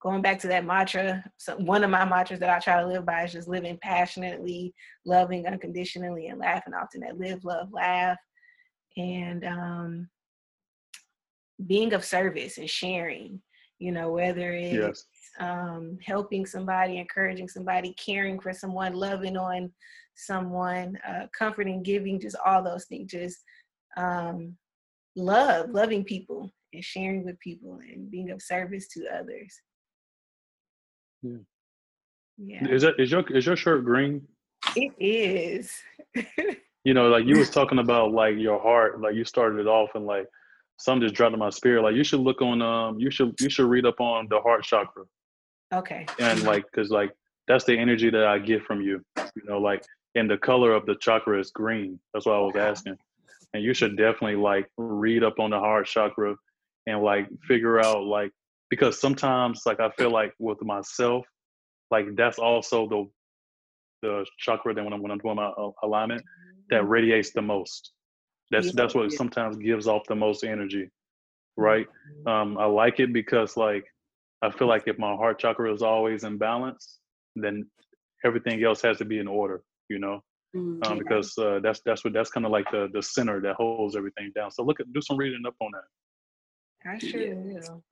going 0.00 0.22
back 0.22 0.38
to 0.40 0.48
that 0.48 0.64
mantra, 0.64 1.24
so 1.36 1.56
one 1.56 1.82
of 1.82 1.90
my 1.90 2.04
mantras 2.04 2.40
that 2.40 2.50
I 2.50 2.58
try 2.58 2.80
to 2.80 2.86
live 2.86 3.04
by 3.04 3.24
is 3.24 3.32
just 3.32 3.48
living 3.48 3.78
passionately, 3.82 4.72
loving 5.04 5.46
unconditionally, 5.46 6.28
and 6.28 6.38
laughing 6.38 6.74
often. 6.74 7.00
That 7.00 7.18
live, 7.18 7.44
love, 7.44 7.68
laugh, 7.72 8.16
and 8.96 9.44
um, 9.44 10.08
being 11.66 11.92
of 11.92 12.04
service 12.04 12.58
and 12.58 12.68
sharing. 12.68 13.40
You 13.78 13.92
know, 13.92 14.10
whether 14.10 14.52
it's 14.52 15.06
yes. 15.38 15.48
um, 15.48 15.98
helping 16.02 16.46
somebody, 16.46 16.98
encouraging 16.98 17.48
somebody, 17.48 17.94
caring 17.94 18.40
for 18.40 18.52
someone, 18.54 18.94
loving 18.94 19.36
on 19.36 19.70
someone, 20.14 20.98
uh, 21.06 21.26
comforting, 21.38 21.82
giving, 21.82 22.18
just 22.18 22.36
all 22.44 22.62
those 22.62 22.86
things. 22.86 23.10
Just 23.10 23.36
um, 23.98 24.56
love, 25.14 25.70
loving 25.70 26.04
people 26.04 26.50
and 26.72 26.82
sharing 26.82 27.24
with 27.24 27.38
people 27.40 27.80
and 27.86 28.10
being 28.10 28.30
of 28.30 28.40
service 28.40 28.88
to 28.88 29.06
others. 29.14 29.54
Yeah. 31.22 31.36
Yeah. 32.38 32.68
Is 32.68 32.82
that 32.82 32.94
is 32.98 33.10
your 33.10 33.24
is 33.34 33.46
your 33.46 33.56
shirt 33.56 33.84
green? 33.84 34.26
It 34.74 34.92
is. 34.98 35.72
you 36.86 36.94
know, 36.94 37.08
like 37.08 37.24
you 37.26 37.36
was 37.36 37.50
talking 37.50 37.80
about 37.80 38.12
like 38.12 38.36
your 38.38 38.60
heart, 38.60 39.00
like 39.00 39.16
you 39.16 39.24
started 39.24 39.58
it 39.58 39.66
off 39.66 39.90
and 39.96 40.06
like 40.06 40.26
some 40.76 41.00
just 41.00 41.16
dropped 41.16 41.34
in 41.34 41.40
my 41.40 41.50
spirit. 41.50 41.82
Like 41.82 41.96
you 41.96 42.04
should 42.04 42.20
look 42.20 42.40
on 42.40 42.62
um 42.62 43.00
you 43.00 43.10
should 43.10 43.34
you 43.40 43.50
should 43.50 43.68
read 43.68 43.84
up 43.84 44.00
on 44.00 44.28
the 44.30 44.38
heart 44.38 44.62
chakra. 44.62 45.02
Okay. 45.74 46.06
And 46.20 46.44
like 46.44 46.64
cause 46.72 46.90
like 46.90 47.10
that's 47.48 47.64
the 47.64 47.76
energy 47.76 48.08
that 48.10 48.24
I 48.24 48.38
get 48.38 48.62
from 48.62 48.82
you. 48.82 49.04
You 49.16 49.42
know, 49.48 49.58
like 49.58 49.84
and 50.14 50.30
the 50.30 50.38
color 50.38 50.74
of 50.74 50.86
the 50.86 50.94
chakra 51.00 51.40
is 51.40 51.50
green. 51.50 51.98
That's 52.14 52.24
why 52.24 52.34
I 52.34 52.38
was 52.38 52.54
asking 52.54 52.96
and 53.52 53.64
you 53.64 53.74
should 53.74 53.96
definitely 53.96 54.36
like 54.36 54.68
read 54.78 55.24
up 55.24 55.40
on 55.40 55.50
the 55.50 55.58
heart 55.58 55.88
chakra 55.88 56.36
and 56.86 57.02
like 57.02 57.26
figure 57.48 57.80
out 57.80 58.04
like 58.04 58.30
because 58.70 59.00
sometimes 59.00 59.62
like 59.66 59.80
I 59.80 59.90
feel 59.98 60.12
like 60.12 60.34
with 60.38 60.62
myself, 60.62 61.26
like 61.90 62.06
that's 62.16 62.38
also 62.38 62.88
the 62.88 63.10
the 64.02 64.26
chakra 64.38 64.72
that 64.72 64.84
when 64.84 64.92
I'm 64.92 65.02
when 65.02 65.10
I'm 65.10 65.18
doing 65.18 65.34
my 65.34 65.48
uh, 65.48 65.70
alignment 65.82 66.22
that 66.70 66.88
radiates 66.88 67.32
the 67.32 67.42
most. 67.42 67.92
That's 68.50 68.72
that's 68.72 68.94
what 68.94 69.12
sometimes 69.12 69.56
gives 69.56 69.88
off 69.88 70.02
the 70.08 70.14
most 70.14 70.44
energy, 70.44 70.88
right? 71.56 71.86
Mm-hmm. 71.86 72.28
Um, 72.28 72.58
I 72.58 72.66
like 72.66 73.00
it 73.00 73.12
because 73.12 73.56
like 73.56 73.84
I 74.42 74.50
feel 74.50 74.68
like 74.68 74.84
if 74.86 74.98
my 74.98 75.14
heart 75.14 75.38
chakra 75.38 75.72
is 75.72 75.82
always 75.82 76.24
in 76.24 76.38
balance, 76.38 76.98
then 77.34 77.68
everything 78.24 78.62
else 78.62 78.82
has 78.82 78.98
to 78.98 79.04
be 79.04 79.18
in 79.18 79.26
order, 79.26 79.62
you 79.88 79.98
know 79.98 80.22
mm-hmm. 80.56 80.90
um, 80.90 80.98
because 80.98 81.36
uh, 81.38 81.60
that's 81.62 81.80
that's 81.84 82.04
what 82.04 82.12
that's 82.12 82.30
kind 82.30 82.46
of 82.46 82.52
like 82.52 82.70
the 82.70 82.88
the 82.92 83.02
center 83.02 83.40
that 83.40 83.54
holds 83.54 83.96
everything 83.96 84.32
down. 84.34 84.50
So 84.50 84.62
look 84.62 84.80
at 84.80 84.92
do 84.92 85.00
some 85.00 85.16
reading 85.16 85.42
up 85.46 85.54
on 85.60 85.70
that. 85.72 86.90
I 86.90 86.98
sure 86.98 87.20
yeah. 87.20 87.34
will. 87.34 87.82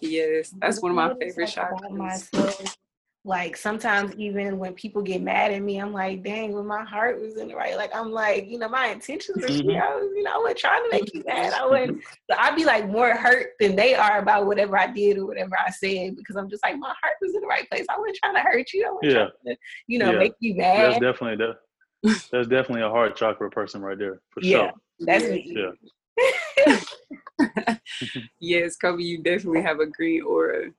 Yes, 0.00 0.54
that's 0.58 0.80
one 0.80 0.92
of 0.92 0.96
my 0.96 1.14
favorite 1.14 1.48
chakras. 1.48 2.76
Like 3.22 3.54
sometimes 3.54 4.14
even 4.14 4.58
when 4.58 4.72
people 4.72 5.02
get 5.02 5.20
mad 5.20 5.52
at 5.52 5.60
me, 5.60 5.78
I'm 5.78 5.92
like, 5.92 6.22
dang, 6.22 6.52
when 6.52 6.66
my 6.66 6.84
heart 6.84 7.20
was 7.20 7.36
in 7.36 7.48
the 7.48 7.54
right, 7.54 7.76
like 7.76 7.94
I'm 7.94 8.10
like, 8.10 8.48
you 8.48 8.58
know, 8.58 8.68
my 8.68 8.86
intentions 8.86 9.42
were 9.42 9.48
mm-hmm. 9.48 9.68
you 9.70 9.76
know, 9.76 10.00
you 10.14 10.22
know, 10.22 10.32
I 10.32 10.38
wasn't 10.38 10.58
trying 10.58 10.82
to 10.84 10.88
make 10.90 11.12
you 11.12 11.22
mad. 11.26 11.52
I 11.52 11.66
wouldn't 11.66 12.02
so 12.02 12.36
I'd 12.38 12.56
be 12.56 12.64
like 12.64 12.88
more 12.88 13.14
hurt 13.14 13.50
than 13.60 13.76
they 13.76 13.94
are 13.94 14.20
about 14.20 14.46
whatever 14.46 14.78
I 14.78 14.86
did 14.86 15.18
or 15.18 15.26
whatever 15.26 15.54
I 15.58 15.70
said 15.70 16.16
because 16.16 16.36
I'm 16.36 16.48
just 16.48 16.64
like 16.64 16.78
my 16.78 16.88
heart 16.88 17.14
was 17.20 17.34
in 17.34 17.42
the 17.42 17.46
right 17.46 17.68
place. 17.68 17.84
I 17.90 17.98
wasn't 17.98 18.16
trying 18.22 18.36
to 18.36 18.40
hurt 18.40 18.72
you. 18.72 18.86
I 18.86 18.90
wasn't 18.90 19.32
yeah. 19.44 19.52
to, 19.52 19.58
you 19.86 19.98
know, 19.98 20.12
yeah. 20.12 20.18
make 20.18 20.32
you 20.40 20.54
mad. 20.54 20.92
That's 20.92 21.00
definitely 21.00 21.46
that 21.46 21.56
that's 22.02 22.48
definitely 22.48 22.82
a 22.82 22.88
heart 22.88 23.16
chakra 23.16 23.50
person 23.50 23.82
right 23.82 23.98
there, 23.98 24.20
for 24.30 24.42
yeah, 24.42 24.58
sure. 24.58 24.72
That's 25.00 25.24
me. 25.24 25.54
Yeah. 25.54 26.78
yes, 28.40 28.76
Kobe, 28.76 29.02
you 29.02 29.22
definitely 29.22 29.62
have 29.62 29.80
a 29.80 29.86
green 29.86 30.22
aura. 30.22 30.70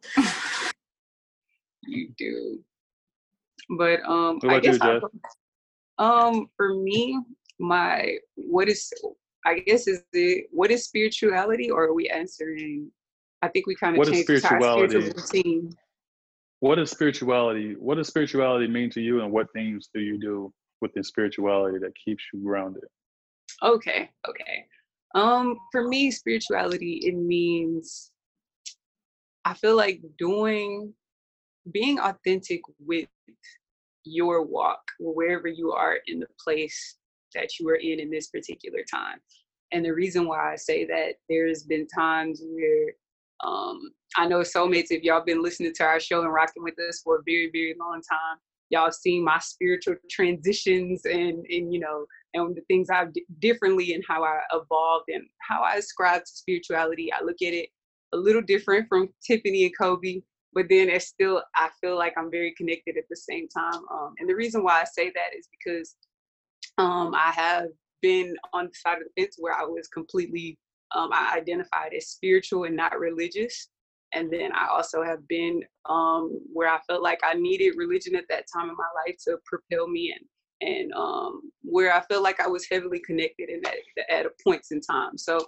You 1.84 2.12
do. 2.18 2.60
But 3.78 4.02
um 4.06 4.40
I 4.48 4.60
guess 4.60 4.80
you, 4.84 5.00
Jeff? 5.00 5.04
um 5.98 6.50
for 6.58 6.74
me, 6.76 7.20
my 7.60 8.18
what 8.36 8.70
is 8.70 8.92
I 9.46 9.60
guess 9.60 9.88
is 9.88 10.04
the 10.14 10.44
what 10.52 10.72
is 10.72 10.84
spirituality 10.86 11.70
or 11.70 11.86
are 11.86 11.94
we 11.94 12.10
answering 12.10 12.92
I 13.42 13.48
think 13.48 13.66
we 13.66 13.76
kind 13.76 13.98
of 13.98 14.06
changed 14.06 14.26
spirituality? 14.26 14.98
routine. 14.98 15.76
What 16.60 16.78
is 16.78 16.92
spirituality? 16.92 17.76
What 17.80 17.96
does 17.96 18.08
spirituality 18.08 18.68
mean 18.68 18.92
to 18.92 19.02
you 19.02 19.22
and 19.22 19.32
what 19.32 19.52
things 19.52 19.90
do 19.94 20.00
you 20.00 20.20
do 20.20 20.54
within 20.80 21.04
spirituality 21.04 21.80
that 21.80 21.94
keeps 21.96 22.24
you 22.32 22.44
grounded? 22.44 22.84
Okay, 23.64 24.10
okay. 24.30 24.66
Um, 25.16 25.58
for 25.72 25.88
me, 25.88 26.12
spirituality 26.12 27.02
it 27.04 27.16
means 27.16 28.12
I 29.44 29.54
feel 29.56 29.76
like 29.76 30.02
doing 30.18 30.94
being 31.72 32.00
authentic 32.00 32.62
with 32.80 33.08
your 34.04 34.44
walk 34.44 34.82
wherever 35.00 35.48
you 35.48 35.72
are 35.72 35.98
in 36.08 36.20
the 36.20 36.28
place 36.44 36.98
that 37.34 37.60
you 37.60 37.70
are 37.70 37.76
in 37.76 38.00
in 38.00 38.10
this 38.10 38.28
particular 38.28 38.80
time. 38.90 39.20
And 39.72 39.86
the 39.86 39.94
reason 39.94 40.28
why 40.28 40.54
I 40.54 40.56
say 40.56 40.86
that 40.86 41.14
there's 41.30 41.64
been 41.64 41.88
times 41.88 42.42
where 42.46 42.94
um, 43.44 43.80
I 44.18 44.28
know 44.28 44.40
soulmates, 44.40 44.88
if 44.90 45.04
y'all 45.04 45.24
been 45.24 45.42
listening 45.42 45.74
to 45.76 45.84
our 45.84 46.00
show 46.00 46.22
and 46.22 46.34
rocking 46.34 46.64
with 46.64 46.78
us 46.80 47.02
for 47.02 47.18
a 47.18 47.24
very, 47.26 47.50
very 47.52 47.76
long 47.80 48.02
time, 48.02 48.38
y'all 48.72 48.92
seen 48.92 49.24
my 49.24 49.38
spiritual 49.40 49.96
transitions 50.10 51.06
and 51.06 51.46
and 51.50 51.74
you 51.74 51.80
know 51.80 52.06
and 52.34 52.56
the 52.56 52.62
things 52.62 52.90
I've 52.90 53.14
d- 53.14 53.26
differently 53.40 53.94
and 53.94 54.04
how 54.08 54.24
I 54.24 54.40
evolved 54.54 55.10
and 55.10 55.24
how 55.40 55.62
I 55.62 55.76
ascribe 55.76 56.22
to 56.22 56.32
spirituality. 56.32 57.12
I 57.12 57.24
look 57.24 57.42
at 57.42 57.54
it 57.54 57.70
a 58.14 58.18
little 58.18 58.42
different 58.42 58.88
from 58.88 59.10
Tiffany 59.26 59.66
and 59.66 59.78
Kobe, 59.78 60.22
but 60.54 60.66
then 60.70 60.90
it's 60.90 61.08
still 61.08 61.44
I 61.56 61.70
feel 61.80 61.98
like 61.98 62.14
I'm 62.18 62.32
very 62.32 62.54
connected 62.58 62.98
at 62.98 63.06
the 63.10 63.16
same 63.16 63.48
time. 63.48 63.82
Um, 63.92 64.14
and 64.20 64.30
the 64.30 64.36
reason 64.36 64.64
why 64.64 64.82
I 64.82 64.86
say 64.86 65.12
that 65.12 65.38
is 65.38 65.48
because 65.52 65.96
um, 66.78 67.14
I 67.16 67.32
have 67.32 67.68
been 68.02 68.36
on 68.54 68.66
the 68.66 68.74
side 68.74 68.98
of 68.98 69.04
the 69.04 69.22
fence 69.22 69.36
where 69.38 69.54
I 69.54 69.64
was 69.64 69.88
completely 69.88 70.58
um, 70.94 71.10
I 71.14 71.36
identified 71.38 71.94
as 71.96 72.08
spiritual 72.08 72.66
and 72.66 72.76
not 72.76 73.00
religious. 73.00 73.70
And 74.14 74.32
then 74.32 74.52
I 74.54 74.68
also 74.68 75.04
have 75.04 75.26
been 75.28 75.62
um, 75.90 76.38
where 76.52 76.70
I 76.70 76.80
felt 76.88 77.02
like 77.02 77.20
I 77.24 77.34
needed 77.34 77.78
religion 77.78 78.16
at 78.16 78.26
that 78.30 78.46
time 78.54 78.70
in 78.70 78.76
my 78.76 78.84
life 79.06 79.16
to 79.26 79.38
propel 79.46 79.88
me 79.88 80.14
and 80.18 80.26
and 80.64 80.94
um, 80.94 81.42
where 81.64 81.92
I 81.92 82.02
felt 82.02 82.22
like 82.22 82.40
I 82.40 82.48
was 82.48 82.68
heavily 82.70 83.00
connected 83.00 83.50
in 83.50 83.62
that 83.64 83.78
at 84.12 84.28
points 84.44 84.72
in 84.72 84.80
time. 84.80 85.18
So 85.18 85.40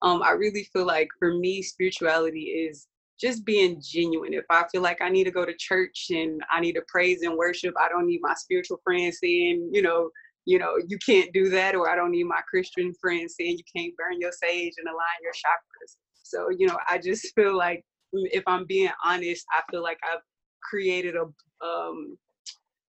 um, 0.00 0.22
I 0.22 0.30
really 0.30 0.64
feel 0.72 0.86
like 0.86 1.08
for 1.18 1.34
me, 1.34 1.60
spirituality 1.60 2.40
is 2.40 2.86
just 3.22 3.44
being 3.44 3.80
genuine. 3.80 4.34
If 4.34 4.44
I 4.50 4.64
feel 4.72 4.82
like 4.82 5.00
I 5.00 5.08
need 5.08 5.24
to 5.24 5.30
go 5.30 5.44
to 5.44 5.54
church 5.56 6.06
and 6.10 6.42
I 6.50 6.60
need 6.60 6.72
to 6.72 6.82
praise 6.88 7.22
and 7.22 7.36
worship, 7.36 7.72
I 7.80 7.88
don't 7.88 8.06
need 8.06 8.20
my 8.20 8.34
spiritual 8.34 8.80
friends 8.82 9.18
saying, 9.22 9.70
you 9.72 9.80
know, 9.80 10.10
you 10.44 10.58
know, 10.58 10.74
you 10.88 10.98
can't 10.98 11.32
do 11.32 11.48
that, 11.50 11.76
or 11.76 11.88
I 11.88 11.94
don't 11.94 12.10
need 12.10 12.24
my 12.24 12.40
Christian 12.50 12.92
friends 13.00 13.36
saying 13.38 13.58
you 13.58 13.80
can't 13.80 13.96
burn 13.96 14.20
your 14.20 14.32
sage 14.32 14.74
and 14.76 14.88
align 14.88 15.22
your 15.22 15.32
chakras. 15.32 15.96
So, 16.24 16.48
you 16.50 16.66
know, 16.66 16.78
I 16.88 16.98
just 16.98 17.32
feel 17.36 17.56
like 17.56 17.84
if 18.12 18.42
I'm 18.48 18.66
being 18.66 18.90
honest, 19.04 19.46
I 19.52 19.62
feel 19.70 19.82
like 19.82 19.98
I've 20.12 20.20
created 20.68 21.14
a 21.14 21.26
um, 21.64 22.18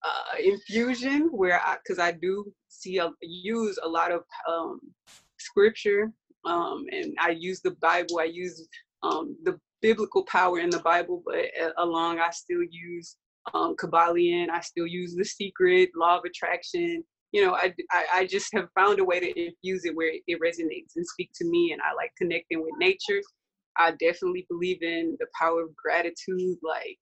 uh, 0.04 0.38
infusion 0.42 1.30
where 1.32 1.60
I, 1.60 1.78
because 1.82 1.98
I 1.98 2.12
do 2.12 2.52
see 2.68 2.98
a, 2.98 3.10
use 3.20 3.78
a 3.82 3.88
lot 3.88 4.12
of 4.12 4.22
um, 4.48 4.78
scripture, 5.38 6.12
um, 6.44 6.84
and 6.92 7.12
I 7.20 7.30
use 7.30 7.60
the 7.60 7.72
Bible. 7.72 8.20
I 8.20 8.24
use 8.24 8.68
um, 9.02 9.36
the 9.42 9.58
biblical 9.82 10.24
power 10.24 10.60
in 10.60 10.70
the 10.70 10.78
Bible, 10.78 11.22
but 11.26 11.44
along 11.78 12.20
I 12.20 12.30
still 12.30 12.62
use 12.70 13.16
um, 13.52 13.74
Kybalion. 13.76 14.48
I 14.50 14.60
still 14.60 14.86
use 14.86 15.14
the 15.14 15.24
secret, 15.24 15.90
law 15.96 16.18
of 16.18 16.24
attraction. 16.24 17.04
You 17.32 17.46
know, 17.46 17.54
I, 17.54 17.74
I, 17.90 18.04
I 18.14 18.26
just 18.26 18.52
have 18.54 18.68
found 18.74 19.00
a 19.00 19.04
way 19.04 19.18
to 19.18 19.46
infuse 19.46 19.84
it 19.84 19.96
where 19.96 20.12
it 20.26 20.40
resonates 20.40 20.96
and 20.96 21.06
speak 21.06 21.30
to 21.36 21.48
me, 21.48 21.72
and 21.72 21.82
I 21.82 21.94
like 21.94 22.12
connecting 22.16 22.62
with 22.62 22.72
nature 22.78 23.20
I 23.76 23.92
definitely 23.92 24.46
believe 24.48 24.82
in 24.82 25.16
the 25.18 25.26
power 25.38 25.62
of 25.62 25.76
gratitude 25.76 26.58
like 26.62 26.98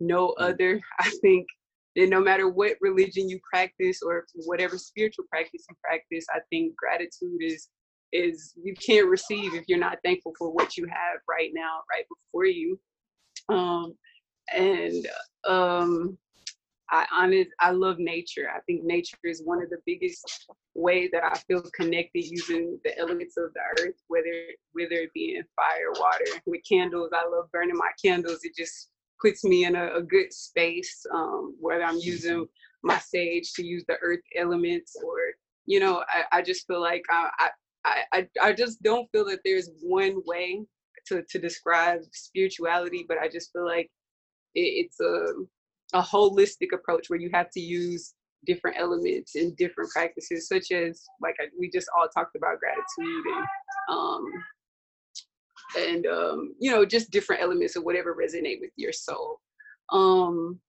no 0.00 0.28
mm. 0.28 0.34
other. 0.38 0.80
I 1.00 1.10
think 1.22 1.46
that 1.96 2.08
no 2.08 2.20
matter 2.20 2.48
what 2.48 2.76
religion 2.80 3.28
you 3.28 3.40
practice 3.50 4.00
or 4.02 4.26
whatever 4.34 4.78
spiritual 4.78 5.24
practice 5.30 5.64
you 5.68 5.76
practice, 5.82 6.26
I 6.30 6.40
think 6.50 6.76
gratitude 6.76 7.40
is 7.40 7.68
is 8.12 8.54
you 8.62 8.74
can't 8.74 9.08
receive 9.08 9.54
if 9.54 9.64
you're 9.68 9.78
not 9.78 9.98
thankful 10.04 10.32
for 10.38 10.50
what 10.50 10.76
you 10.76 10.86
have 10.86 11.20
right 11.28 11.50
now, 11.54 11.80
right 11.90 12.04
before 12.08 12.46
you. 12.46 12.78
Um, 13.48 13.94
and 14.54 15.06
um, 15.46 16.18
I 16.90 17.06
honest, 17.12 17.50
I 17.60 17.70
love 17.70 17.98
nature. 17.98 18.50
I 18.54 18.60
think 18.60 18.84
nature 18.84 19.18
is 19.24 19.42
one 19.44 19.62
of 19.62 19.68
the 19.68 19.78
biggest 19.84 20.46
way 20.74 21.08
that 21.12 21.22
I 21.22 21.36
feel 21.46 21.62
connected 21.74 22.24
using 22.24 22.78
the 22.84 22.96
elements 22.98 23.36
of 23.36 23.52
the 23.54 23.82
earth, 23.82 23.96
whether 24.08 24.32
whether 24.72 25.02
it 25.02 25.12
be 25.12 25.36
in 25.36 25.44
fire, 25.54 25.92
water, 26.00 26.40
with 26.46 26.62
candles. 26.68 27.10
I 27.12 27.28
love 27.28 27.50
burning 27.52 27.76
my 27.76 27.90
candles. 28.02 28.40
It 28.42 28.54
just 28.56 28.90
puts 29.20 29.44
me 29.44 29.64
in 29.64 29.76
a, 29.76 29.96
a 29.96 30.02
good 30.02 30.32
space. 30.32 31.04
Um, 31.12 31.54
whether 31.60 31.84
I'm 31.84 31.98
using 31.98 32.46
my 32.82 32.98
sage 32.98 33.52
to 33.54 33.64
use 33.64 33.84
the 33.86 33.96
earth 34.00 34.22
elements, 34.36 34.96
or 35.04 35.18
you 35.66 35.80
know, 35.80 36.04
I, 36.08 36.38
I 36.38 36.42
just 36.42 36.66
feel 36.66 36.80
like 36.80 37.02
I, 37.10 37.28
I 37.38 37.48
I 38.12 38.28
I 38.42 38.52
just 38.52 38.82
don't 38.82 39.08
feel 39.12 39.24
that 39.26 39.40
there's 39.44 39.70
one 39.82 40.22
way 40.26 40.64
to 41.08 41.22
to 41.28 41.38
describe 41.38 42.00
spirituality, 42.12 43.04
but 43.08 43.18
I 43.18 43.28
just 43.28 43.52
feel 43.52 43.66
like 43.66 43.90
it, 44.54 44.86
it's 44.86 45.00
a 45.00 45.34
a 45.94 46.02
holistic 46.02 46.68
approach 46.74 47.08
where 47.08 47.18
you 47.18 47.30
have 47.32 47.50
to 47.50 47.60
use 47.60 48.14
different 48.46 48.76
elements 48.78 49.34
and 49.34 49.56
different 49.56 49.90
practices, 49.90 50.48
such 50.48 50.70
as 50.70 51.04
like 51.20 51.36
we 51.58 51.70
just 51.70 51.88
all 51.96 52.08
talked 52.08 52.36
about 52.36 52.58
gratitude 52.60 53.24
and 53.36 53.46
um, 53.88 54.24
and 55.78 56.06
um, 56.06 56.54
you 56.58 56.70
know 56.70 56.84
just 56.84 57.10
different 57.10 57.42
elements 57.42 57.76
of 57.76 57.84
whatever 57.84 58.14
resonate 58.14 58.60
with 58.60 58.70
your 58.76 58.92
soul. 58.92 59.40
Um, 59.92 60.60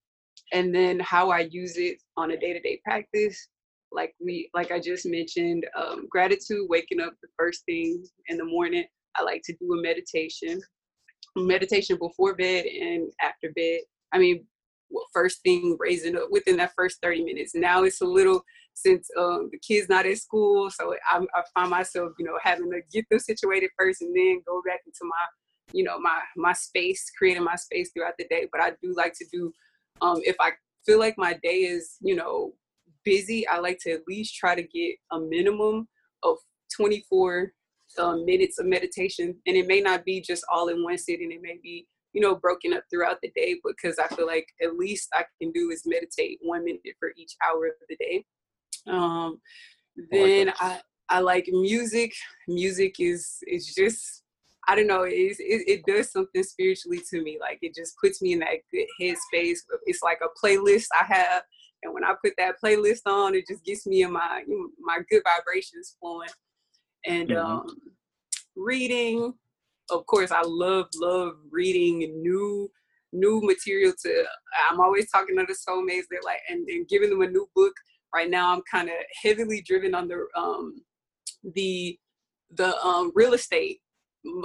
and 0.54 0.74
then 0.74 1.00
how 1.00 1.30
I 1.30 1.42
use 1.52 1.78
it 1.78 2.02
on 2.18 2.32
a 2.32 2.38
day-to-day 2.38 2.82
practice, 2.84 3.50
like 3.92 4.14
we 4.20 4.50
like 4.54 4.72
I 4.72 4.80
just 4.80 5.06
mentioned, 5.06 5.66
um, 5.76 6.08
gratitude, 6.10 6.68
waking 6.70 7.02
up 7.02 7.14
the 7.22 7.30
first 7.38 7.66
thing 7.66 8.04
in 8.28 8.38
the 8.38 8.46
morning. 8.46 8.86
I 9.16 9.24
like 9.24 9.42
to 9.46 9.54
do 9.54 9.74
a 9.74 9.82
meditation, 9.82 10.62
meditation 11.36 11.98
before 11.98 12.36
bed 12.36 12.66
and 12.66 13.12
after 13.22 13.52
bed. 13.56 13.80
I 14.14 14.20
mean, 14.20 14.46
first 15.14 15.42
thing 15.44 15.76
raising 15.80 16.16
up 16.16 16.28
within 16.32 16.58
that 16.58 16.74
first 16.76 17.00
30 17.02 17.24
minutes. 17.24 17.56
Now 17.56 17.84
it's 17.84 18.02
a 18.02 18.06
little 18.06 18.44
since 18.74 19.10
um, 19.18 19.50
the 19.52 19.60
kids 19.60 19.90
not 19.90 20.06
at 20.06 20.18
school, 20.18 20.70
so 20.70 20.96
I, 21.12 21.20
I 21.36 21.44
find 21.54 21.70
myself, 21.70 22.14
you 22.18 22.26
know, 22.26 22.38
having 22.42 22.72
to 22.72 22.82
get 22.92 23.06
them 23.10 23.20
situated 23.20 23.72
first 23.78 24.02
and 24.02 24.16
then 24.16 24.42
go 24.48 24.62
back 24.66 24.80
into 24.86 25.00
my, 25.04 25.26
you 25.74 25.84
know, 25.84 26.00
my 26.00 26.20
my 26.38 26.54
space, 26.54 27.12
creating 27.18 27.44
my 27.44 27.56
space 27.56 27.92
throughout 27.92 28.14
the 28.18 28.28
day. 28.30 28.48
But 28.52 28.62
I 28.62 28.72
do 28.82 28.94
like 28.96 29.14
to 29.16 29.26
do, 29.32 29.52
um, 30.02 30.22
if 30.24 30.36
I 30.40 30.52
feel 30.86 31.00
like 31.00 31.16
my 31.18 31.38
day 31.44 31.62
is, 31.64 31.98
you 32.02 32.16
know, 32.16 32.54
busy, 33.04 33.48
I 33.48 33.60
like 33.60 33.80
to 33.84 33.92
at 33.92 34.02
least 34.08 34.36
try 34.36 34.56
to 34.56 34.64
get 34.64 34.96
a 35.12 35.20
minimum 35.20 35.88
of 36.24 36.38
24 36.76 37.52
um, 37.98 38.26
minutes 38.26 38.60
of 38.60 38.66
meditation, 38.66 39.36
and 39.48 39.58
it 39.58 39.68
may 39.68 39.82
not 39.82 40.06
be 40.06 40.22
just 40.22 40.44
all 40.52 40.68
in 40.68 40.84
one 40.84 40.98
sitting. 40.98 41.32
It 41.32 41.42
may 41.42 41.58
be 41.62 41.88
you 42.14 42.22
know, 42.22 42.36
broken 42.36 42.74
up 42.74 42.84
throughout 42.90 43.18
the 43.22 43.32
day 43.36 43.56
because 43.64 44.00
I 44.00 44.08
feel 44.16 44.26
like 44.26 44.48
at 44.62 44.78
least 44.78 45.10
I 45.14 45.24
can 45.42 45.52
do 45.52 45.70
is 45.70 45.84
meditate 45.86 46.40
one 46.42 46.66
minute 46.66 46.82
for 47.00 47.12
each 47.16 47.34
hour 47.48 47.68
of 47.68 47.74
the 47.88 47.96
day. 47.98 48.26
Um, 48.88 49.40
then 50.12 50.52
I, 50.60 50.80
I 51.10 51.20
like 51.20 51.48
music. 51.50 52.14
Music 52.48 52.96
is 53.00 53.38
is 53.48 53.74
just 53.76 54.24
I 54.68 54.76
don't 54.76 54.88
know. 54.88 55.04
It, 55.04 55.36
it, 55.40 55.64
it 55.68 55.86
does 55.86 56.12
something 56.12 56.44
spiritually 56.44 57.02
to 57.10 57.24
me. 57.24 57.38
Like 57.40 57.60
it 57.62 57.74
just 57.76 57.96
puts 58.02 58.22
me 58.22 58.34
in 58.34 58.40
that 58.40 58.60
good 58.72 58.88
headspace. 59.02 59.60
It's 59.86 60.04
like 60.04 60.20
a 60.24 60.46
playlist 60.46 60.86
I 61.00 61.06
have, 61.06 61.44
and 61.84 61.94
when 61.94 62.04
I 62.04 62.14
put 62.24 62.34
that 62.38 62.56
playlist 62.64 63.02
on, 63.06 63.36
it 63.36 63.46
just 63.48 63.64
gets 63.64 63.88
me 63.88 64.04
in 64.04 64.12
my 64.12 64.44
my 64.80 65.00
good 65.10 65.24
vibrations 65.24 65.96
flowing. 66.00 66.30
And 67.06 67.30
mm-hmm. 67.30 67.46
um, 67.46 67.78
reading, 68.56 69.34
of 69.90 70.06
course, 70.06 70.32
I 70.32 70.42
love 70.44 70.88
love 70.96 71.36
reading 71.52 72.00
new 72.22 72.70
new 73.14 73.42
material 73.42 73.94
to. 74.04 74.24
I'm 74.70 74.80
always 74.80 75.10
talking 75.10 75.38
to 75.38 75.46
the 75.46 75.54
soulmates. 75.54 76.04
They're 76.10 76.20
like, 76.24 76.42
and, 76.50 76.68
and 76.68 76.88
giving 76.88 77.10
them 77.10 77.22
a 77.22 77.28
new 77.28 77.48
book. 77.56 77.74
Right 78.14 78.30
now, 78.30 78.54
I'm 78.54 78.62
kind 78.70 78.90
of 78.90 78.96
heavily 79.24 79.62
driven 79.62 79.94
on 79.96 80.08
the 80.08 80.26
um 80.36 80.82
the 81.56 81.98
the 82.52 82.78
um 82.82 83.12
real 83.16 83.34
estate 83.34 83.80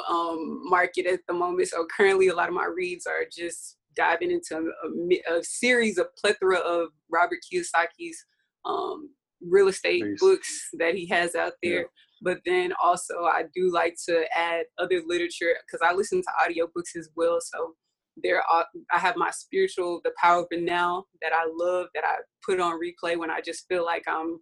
um 0.09 0.63
market 0.69 1.07
at 1.07 1.21
the 1.27 1.35
moment. 1.35 1.69
So 1.69 1.87
currently, 1.97 2.29
a 2.29 2.35
lot 2.35 2.49
of 2.49 2.55
my 2.55 2.67
reads 2.67 3.07
are 3.07 3.25
just 3.31 3.77
diving 3.97 4.31
into 4.31 4.57
a, 4.57 5.35
a 5.39 5.45
series 5.45 5.99
of 5.99 6.15
plethora 6.17 6.59
of 6.59 6.89
Robert 7.11 7.39
Kiyosaki's 7.53 8.25
um 8.65 9.11
real 9.41 9.69
estate 9.69 10.03
Please. 10.03 10.21
books 10.21 10.69
that 10.79 10.95
he 10.95 11.07
has 11.09 11.35
out 11.35 11.53
there. 11.63 11.81
Yeah. 11.81 11.87
But 12.23 12.39
then 12.47 12.73
also 12.83 13.25
I 13.25 13.45
do 13.55 13.71
like 13.71 13.97
to 14.07 14.25
add 14.35 14.65
other 14.79 15.03
literature 15.07 15.55
because 15.67 15.87
I 15.87 15.93
listen 15.93 16.23
to 16.23 16.29
audiobooks 16.43 16.97
as 16.99 17.11
well. 17.15 17.39
So 17.41 17.75
there 18.17 18.43
are 18.43 18.67
I 18.93 18.99
have 18.99 19.17
my 19.17 19.31
spiritual 19.31 20.01
The 20.05 20.13
Power 20.21 20.43
of 20.43 20.47
the 20.51 20.61
Now 20.61 21.05
that 21.21 21.33
I 21.33 21.45
love 21.53 21.89
that 21.95 22.05
I 22.05 22.17
put 22.45 22.61
on 22.61 22.81
replay 22.81 23.19
when 23.19 23.31
I 23.31 23.41
just 23.41 23.67
feel 23.69 23.85
like 23.85 24.05
I'm 24.07 24.39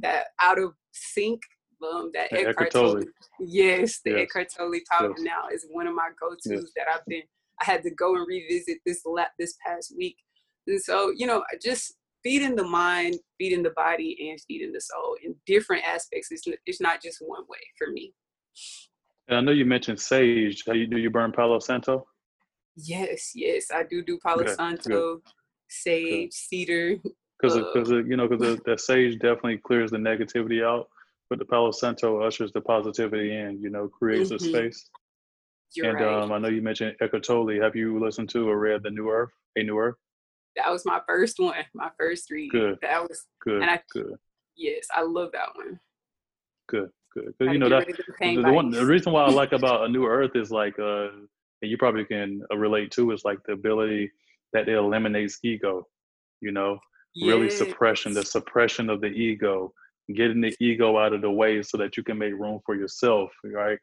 that 0.00 0.26
out 0.40 0.58
of 0.58 0.72
sync. 0.92 1.40
Um, 1.84 2.10
that 2.14 2.30
the 2.30 2.48
Eckhart 2.48 2.70
Tolle. 2.70 3.02
Yes, 3.38 4.00
the 4.02 4.12
yes. 4.12 4.20
Eckhart 4.20 4.48
Tolle 4.56 4.80
Power 4.90 5.10
yes. 5.10 5.20
Now 5.20 5.48
is 5.52 5.66
one 5.70 5.86
of 5.86 5.94
my 5.94 6.08
go-tos 6.18 6.40
yes. 6.46 6.72
that 6.74 6.86
I've 6.92 7.04
been 7.06 7.22
I 7.60 7.64
had 7.64 7.82
to 7.84 7.90
go 7.90 8.14
and 8.14 8.26
revisit 8.26 8.78
this 8.84 9.02
lap 9.04 9.32
this 9.38 9.56
past 9.66 9.94
week. 9.96 10.16
And 10.66 10.82
so, 10.82 11.12
you 11.16 11.26
know, 11.26 11.44
just 11.62 11.94
feeding 12.22 12.56
the 12.56 12.64
mind, 12.64 13.16
feeding 13.38 13.62
the 13.62 13.70
body, 13.70 14.28
and 14.30 14.40
feeding 14.48 14.72
the 14.72 14.80
soul 14.80 15.16
in 15.24 15.34
different 15.46 15.84
aspects. 15.84 16.28
It's, 16.30 16.44
it's 16.66 16.80
not 16.80 17.00
just 17.00 17.18
one 17.20 17.44
way 17.48 17.58
for 17.78 17.92
me. 17.92 18.12
And 19.28 19.38
I 19.38 19.40
know 19.40 19.52
you 19.52 19.64
mentioned 19.64 20.00
sage. 20.00 20.64
How 20.66 20.72
you 20.72 20.86
do 20.86 20.98
you 20.98 21.10
burn 21.10 21.32
Palo 21.32 21.58
Santo? 21.58 22.06
Yes, 22.76 23.32
yes, 23.34 23.66
I 23.74 23.82
do 23.82 24.02
do 24.02 24.18
Palo 24.22 24.46
Santo, 24.46 25.16
good. 25.16 25.22
sage, 25.68 26.30
good. 26.30 26.32
cedar. 26.34 26.96
Because 27.40 27.56
because 27.56 27.90
uh, 27.90 28.04
you 28.04 28.16
know 28.16 28.28
because 28.28 28.56
the, 28.56 28.62
the 28.72 28.78
sage 28.78 29.18
definitely 29.18 29.58
clears 29.58 29.90
the 29.90 29.98
negativity 29.98 30.64
out, 30.64 30.88
but 31.28 31.38
the 31.38 31.44
Palo 31.44 31.70
Santo 31.70 32.20
ushers 32.22 32.52
the 32.52 32.60
positivity 32.60 33.36
in. 33.36 33.60
You 33.60 33.70
know, 33.70 33.88
creates 33.88 34.30
mm-hmm. 34.30 34.46
a 34.46 34.48
space. 34.48 34.90
You're 35.74 35.90
and 35.90 36.00
right. 36.00 36.22
um, 36.22 36.32
I 36.32 36.38
know 36.38 36.48
you 36.48 36.62
mentioned 36.62 36.96
Eckhart 37.00 37.24
Tolle. 37.24 37.60
Have 37.60 37.76
you 37.76 37.98
listened 37.98 38.28
to 38.30 38.48
or 38.48 38.58
read 38.58 38.82
The 38.82 38.90
New 38.90 39.10
Earth? 39.10 39.32
A 39.56 39.62
New 39.62 39.78
Earth? 39.78 39.96
that 40.56 40.70
was 40.70 40.84
my 40.84 41.00
first 41.06 41.38
one, 41.38 41.54
my 41.74 41.90
first 41.98 42.30
read. 42.30 42.50
Good. 42.50 42.78
That 42.82 43.02
was 43.02 43.26
good. 43.42 43.62
And 43.62 43.70
I, 43.70 43.80
good. 43.92 44.14
Yes, 44.56 44.86
I 44.94 45.02
love 45.02 45.30
that 45.32 45.54
one. 45.54 45.78
Good, 46.68 46.90
good. 47.14 47.34
Because 47.38 47.52
you 47.52 47.58
know 47.58 47.68
that 47.68 47.86
the, 47.86 48.42
the, 48.42 48.52
one, 48.52 48.70
the 48.70 48.84
reason 48.84 49.12
why 49.12 49.24
I 49.24 49.30
like 49.30 49.52
about 49.52 49.84
a 49.84 49.88
new 49.88 50.06
Earth 50.06 50.32
is 50.34 50.50
like, 50.50 50.78
uh, 50.78 51.08
and 51.62 51.70
you 51.70 51.76
probably 51.76 52.04
can 52.04 52.42
uh, 52.50 52.56
relate 52.56 52.90
to 52.92 53.12
is 53.12 53.24
like 53.24 53.38
the 53.46 53.52
ability 53.52 54.10
that 54.52 54.68
it 54.68 54.74
eliminates 54.74 55.38
ego. 55.42 55.86
You 56.40 56.52
know, 56.52 56.78
yes. 57.14 57.28
really 57.28 57.50
suppression, 57.50 58.14
the 58.14 58.24
suppression 58.24 58.90
of 58.90 59.00
the 59.00 59.08
ego, 59.08 59.72
getting 60.14 60.40
the 60.40 60.54
ego 60.60 60.98
out 60.98 61.12
of 61.12 61.20
the 61.20 61.30
way 61.30 61.62
so 61.62 61.76
that 61.78 61.96
you 61.96 62.02
can 62.02 62.18
make 62.18 62.32
room 62.32 62.60
for 62.64 62.74
yourself. 62.74 63.30
Right. 63.44 63.78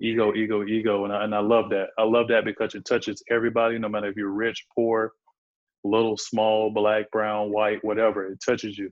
Ego, 0.00 0.32
ego, 0.34 0.64
ego, 0.64 1.04
and 1.04 1.12
I, 1.12 1.24
and 1.24 1.34
I 1.34 1.40
love 1.40 1.70
that. 1.70 1.88
I 1.98 2.04
love 2.04 2.28
that 2.28 2.44
because 2.44 2.74
it 2.74 2.84
touches 2.84 3.22
everybody, 3.30 3.78
no 3.78 3.88
matter 3.88 4.08
if 4.08 4.16
you're 4.16 4.30
rich, 4.30 4.64
poor, 4.74 5.12
little, 5.84 6.16
small, 6.16 6.70
black, 6.70 7.10
brown, 7.10 7.50
white, 7.50 7.84
whatever. 7.84 8.26
It 8.26 8.38
touches 8.44 8.78
you. 8.78 8.90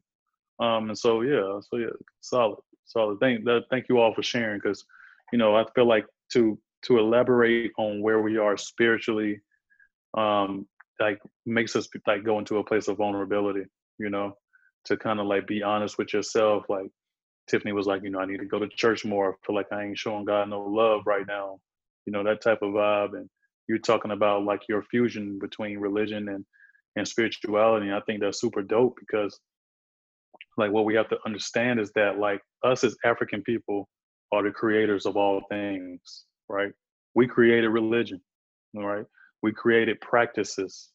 Um, 0.58 0.88
and 0.88 0.98
so 0.98 1.20
yeah, 1.22 1.60
so 1.60 1.76
yeah, 1.76 1.90
solid, 2.20 2.58
solid. 2.86 3.18
Thank 3.20 3.44
that. 3.44 3.64
Thank 3.70 3.86
you 3.88 3.98
all 3.98 4.14
for 4.14 4.22
sharing 4.22 4.58
because, 4.58 4.84
you 5.32 5.38
know, 5.38 5.54
I 5.54 5.64
feel 5.74 5.86
like 5.86 6.06
to 6.32 6.58
to 6.82 6.98
elaborate 6.98 7.72
on 7.78 8.00
where 8.02 8.22
we 8.22 8.38
are 8.38 8.56
spiritually, 8.56 9.40
um, 10.16 10.66
like 10.98 11.20
makes 11.44 11.76
us 11.76 11.88
like 12.06 12.24
go 12.24 12.38
into 12.38 12.58
a 12.58 12.64
place 12.64 12.88
of 12.88 12.96
vulnerability. 12.96 13.64
You 13.98 14.10
know, 14.10 14.36
to 14.86 14.96
kind 14.96 15.20
of 15.20 15.26
like 15.26 15.46
be 15.46 15.62
honest 15.62 15.98
with 15.98 16.12
yourself. 16.12 16.64
Like 16.68 16.90
Tiffany 17.48 17.72
was 17.72 17.86
like, 17.86 18.02
you 18.02 18.10
know, 18.10 18.20
I 18.20 18.26
need 18.26 18.40
to 18.40 18.46
go 18.46 18.58
to 18.58 18.68
church 18.68 19.04
more. 19.04 19.32
I 19.32 19.46
feel 19.46 19.56
like 19.56 19.72
I 19.72 19.84
ain't 19.84 19.98
showing 19.98 20.24
God 20.24 20.48
no 20.48 20.62
love 20.62 21.02
right 21.06 21.26
now. 21.26 21.60
You 22.06 22.12
know, 22.12 22.24
that 22.24 22.42
type 22.42 22.62
of 22.62 22.72
vibe. 22.72 23.14
And 23.14 23.28
you're 23.68 23.78
talking 23.78 24.10
about 24.10 24.44
like 24.44 24.62
your 24.68 24.82
fusion 24.82 25.38
between 25.38 25.78
religion 25.78 26.28
and 26.28 26.44
and 26.96 27.06
spirituality. 27.06 27.86
And 27.86 27.94
I 27.94 28.00
think 28.00 28.20
that's 28.20 28.40
super 28.40 28.62
dope 28.62 28.96
because 28.98 29.38
like 30.56 30.72
what 30.72 30.84
we 30.84 30.94
have 30.94 31.08
to 31.10 31.18
understand 31.26 31.80
is 31.80 31.92
that 31.94 32.18
like 32.18 32.40
us 32.64 32.84
as 32.84 32.96
African 33.04 33.42
people 33.42 33.88
are 34.32 34.42
the 34.42 34.50
creators 34.50 35.06
of 35.06 35.16
all 35.16 35.42
things, 35.50 36.24
right? 36.48 36.72
We 37.14 37.26
created 37.26 37.68
religion, 37.68 38.20
right? 38.74 39.04
We 39.42 39.52
created 39.52 40.00
practices, 40.00 40.88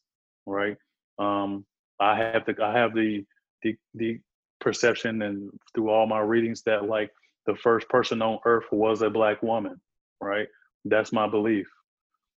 right? 0.46 0.76
Um, 1.18 1.64
I 2.00 2.16
have 2.16 2.44
the 2.46 2.54
I 2.62 2.76
have 2.76 2.94
the 2.94 3.24
the 3.62 3.76
the 3.94 4.18
perception 4.62 5.20
and 5.22 5.50
through 5.74 5.90
all 5.90 6.06
my 6.06 6.20
readings 6.20 6.62
that 6.62 6.86
like 6.86 7.10
the 7.46 7.56
first 7.56 7.88
person 7.88 8.22
on 8.22 8.38
earth 8.44 8.64
was 8.70 9.02
a 9.02 9.10
black 9.10 9.42
woman, 9.42 9.80
right? 10.20 10.46
That's 10.84 11.12
my 11.12 11.28
belief. 11.28 11.66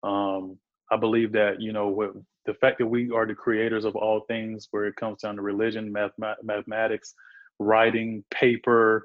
Um, 0.03 0.59
I 0.91 0.97
believe 0.97 1.33
that 1.33 1.61
you 1.61 1.73
know 1.73 2.13
the 2.47 2.55
fact 2.55 2.79
that 2.79 2.87
we 2.87 3.11
are 3.11 3.27
the 3.27 3.35
creators 3.35 3.85
of 3.85 3.97
all 3.97 4.21
things, 4.29 4.69
where 4.71 4.87
it 4.87 4.97
comes 4.97 5.23
down 5.23 5.37
to 5.37 5.43
religion, 5.43 5.93
math, 5.93 6.13
mathematics, 6.43 7.15
writing, 7.59 8.25
paper, 8.31 9.05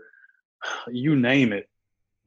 you 0.88 1.16
name 1.16 1.54
it, 1.54 1.70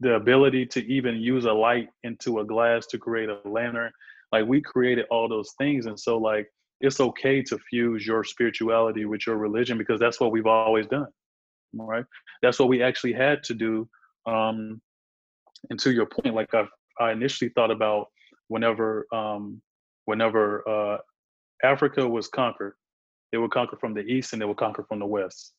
the 0.01 0.15
ability 0.15 0.67
to 0.67 0.85
even 0.87 1.17
use 1.17 1.45
a 1.45 1.53
light 1.53 1.89
into 2.03 2.41
a 2.41 2.45
glass 2.45 2.87
to 2.87 2.99
create 2.99 3.29
a 3.29 3.39
lantern, 3.45 3.93
like 4.31 4.47
we 4.47 4.61
created 4.61 5.07
all 5.11 5.29
those 5.29 5.53
things, 5.59 5.87
and 5.87 5.99
so 5.99 6.19
like 6.19 6.49
it's 6.83 7.01
okay 7.01 7.41
to 7.43 7.59
fuse 7.71 8.05
your 8.05 8.25
spirituality 8.25 9.05
with 9.05 9.27
your 9.27 9.37
religion 9.37 9.79
because 9.79 10.01
that's 10.01 10.21
what 10.21 10.33
we've 10.33 10.47
always 10.47 10.87
done, 10.89 11.07
right? 11.73 12.05
That's 12.43 12.59
what 12.59 12.69
we 12.69 12.83
actually 12.83 13.13
had 13.13 13.45
to 13.45 13.55
do. 13.55 13.89
Um, 14.27 14.83
and 15.71 15.79
to 15.79 15.93
your 15.93 16.07
point, 16.07 16.35
like 16.35 16.53
I, 16.53 16.67
I 17.01 17.13
initially 17.13 17.51
thought 17.51 17.71
about 17.71 18.09
whenever 18.49 19.07
um, 19.13 19.63
whenever 20.07 20.69
uh, 20.69 20.99
Africa 21.63 22.07
was 22.07 22.27
conquered, 22.27 22.75
they 23.31 23.39
were 23.39 23.49
conquered 23.49 23.79
from 23.79 23.95
the 23.95 24.03
east 24.03 24.33
and 24.33 24.43
they 24.43 24.47
were 24.47 24.55
conquered 24.55 24.87
from 24.89 24.99
the 24.99 25.07
west. 25.07 25.53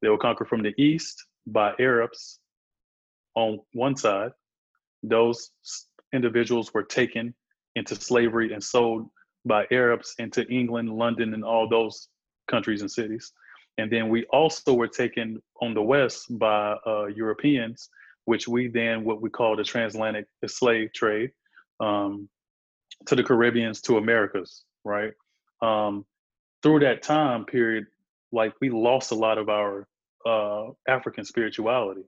They 0.00 0.08
were 0.08 0.18
conquered 0.18 0.48
from 0.48 0.62
the 0.62 0.74
east 0.80 1.26
by 1.48 1.72
Arabs 1.80 2.38
on 3.34 3.58
one 3.72 3.96
side. 3.96 4.30
Those 5.02 5.50
individuals 6.14 6.72
were 6.72 6.84
taken 6.84 7.34
into 7.74 7.96
slavery 7.96 8.52
and 8.52 8.62
sold 8.62 9.08
by 9.48 9.66
Arabs 9.72 10.14
into 10.18 10.46
England, 10.48 10.90
London, 10.90 11.34
and 11.34 11.44
all 11.44 11.68
those 11.68 12.08
countries 12.46 12.82
and 12.82 12.90
cities. 12.90 13.32
And 13.78 13.90
then 13.90 14.08
we 14.08 14.24
also 14.26 14.74
were 14.74 14.88
taken 14.88 15.40
on 15.60 15.74
the 15.74 15.82
west 15.82 16.26
by 16.38 16.76
uh, 16.86 17.06
Europeans, 17.06 17.88
which 18.26 18.46
we 18.46 18.68
then 18.68 19.04
what 19.04 19.20
we 19.22 19.30
call 19.30 19.56
the 19.56 19.64
transatlantic 19.64 20.26
slave 20.46 20.92
trade. 20.92 21.30
Um, 21.80 22.28
to 23.06 23.14
the 23.14 23.22
Caribbeans 23.22 23.80
to 23.82 23.96
Americas, 23.96 24.64
right? 24.84 25.12
Um, 25.62 26.04
through 26.62 26.80
that 26.80 27.02
time 27.02 27.44
period, 27.44 27.86
like 28.32 28.52
we 28.60 28.70
lost 28.70 29.12
a 29.12 29.14
lot 29.14 29.38
of 29.38 29.48
our 29.48 29.86
uh, 30.26 30.66
African 30.88 31.24
spirituality. 31.24 32.02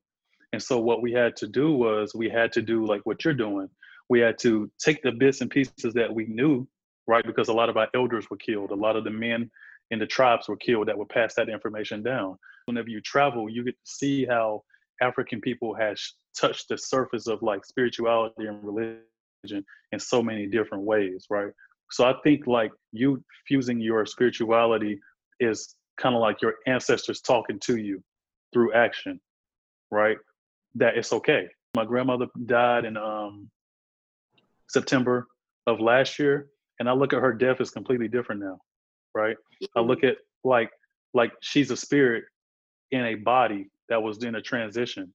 And 0.52 0.62
so 0.62 0.80
what 0.80 1.00
we 1.00 1.12
had 1.12 1.36
to 1.36 1.46
do 1.46 1.72
was 1.72 2.14
we 2.14 2.28
had 2.28 2.52
to 2.52 2.62
do 2.62 2.84
like 2.84 3.02
what 3.04 3.24
you're 3.24 3.34
doing. 3.34 3.68
We 4.08 4.20
had 4.20 4.38
to 4.40 4.70
take 4.78 5.02
the 5.02 5.12
bits 5.12 5.40
and 5.40 5.50
pieces 5.50 5.94
that 5.94 6.12
we 6.12 6.26
knew, 6.26 6.66
right? 7.10 7.26
Because 7.26 7.48
a 7.48 7.52
lot 7.52 7.68
of 7.68 7.76
our 7.76 7.88
elders 7.92 8.30
were 8.30 8.36
killed. 8.36 8.70
A 8.70 8.74
lot 8.86 8.94
of 8.94 9.02
the 9.02 9.10
men 9.10 9.50
in 9.90 9.98
the 9.98 10.06
tribes 10.06 10.48
were 10.48 10.56
killed 10.56 10.86
that 10.86 10.96
would 10.96 11.08
pass 11.08 11.34
that 11.34 11.48
information 11.48 12.04
down. 12.04 12.38
Whenever 12.66 12.88
you 12.88 13.00
travel, 13.00 13.50
you 13.50 13.64
get 13.64 13.74
to 13.74 13.90
see 13.90 14.24
how 14.24 14.62
African 15.02 15.40
people 15.40 15.74
has 15.74 16.00
touched 16.38 16.68
the 16.68 16.78
surface 16.78 17.26
of 17.26 17.42
like 17.42 17.64
spirituality 17.64 18.46
and 18.46 18.62
religion 18.62 19.64
in 19.90 19.98
so 19.98 20.22
many 20.22 20.46
different 20.46 20.84
ways, 20.84 21.26
right? 21.30 21.50
So 21.90 22.04
I 22.04 22.14
think 22.22 22.46
like 22.46 22.70
you 22.92 23.24
fusing 23.48 23.80
your 23.80 24.06
spirituality 24.06 25.00
is 25.40 25.74
kind 25.98 26.14
of 26.14 26.20
like 26.20 26.40
your 26.40 26.54
ancestors 26.68 27.20
talking 27.20 27.58
to 27.64 27.76
you 27.76 28.04
through 28.52 28.72
action, 28.72 29.20
right? 29.90 30.18
That 30.76 30.96
it's 30.96 31.12
okay. 31.12 31.48
My 31.74 31.84
grandmother 31.84 32.26
died 32.46 32.84
in 32.84 32.96
um, 32.96 33.50
September 34.68 35.26
of 35.66 35.80
last 35.80 36.20
year, 36.20 36.50
and 36.80 36.88
I 36.88 36.92
look 36.92 37.12
at 37.12 37.20
her 37.20 37.32
death 37.32 37.60
as 37.60 37.70
completely 37.70 38.08
different 38.08 38.40
now, 38.40 38.58
right? 39.14 39.36
I 39.76 39.80
look 39.80 40.02
at 40.02 40.16
like 40.42 40.70
like 41.14 41.32
she's 41.40 41.70
a 41.70 41.76
spirit 41.76 42.24
in 42.90 43.04
a 43.04 43.14
body 43.14 43.68
that 43.88 44.02
was 44.02 44.24
in 44.24 44.36
a 44.36 44.42
transition 44.42 45.12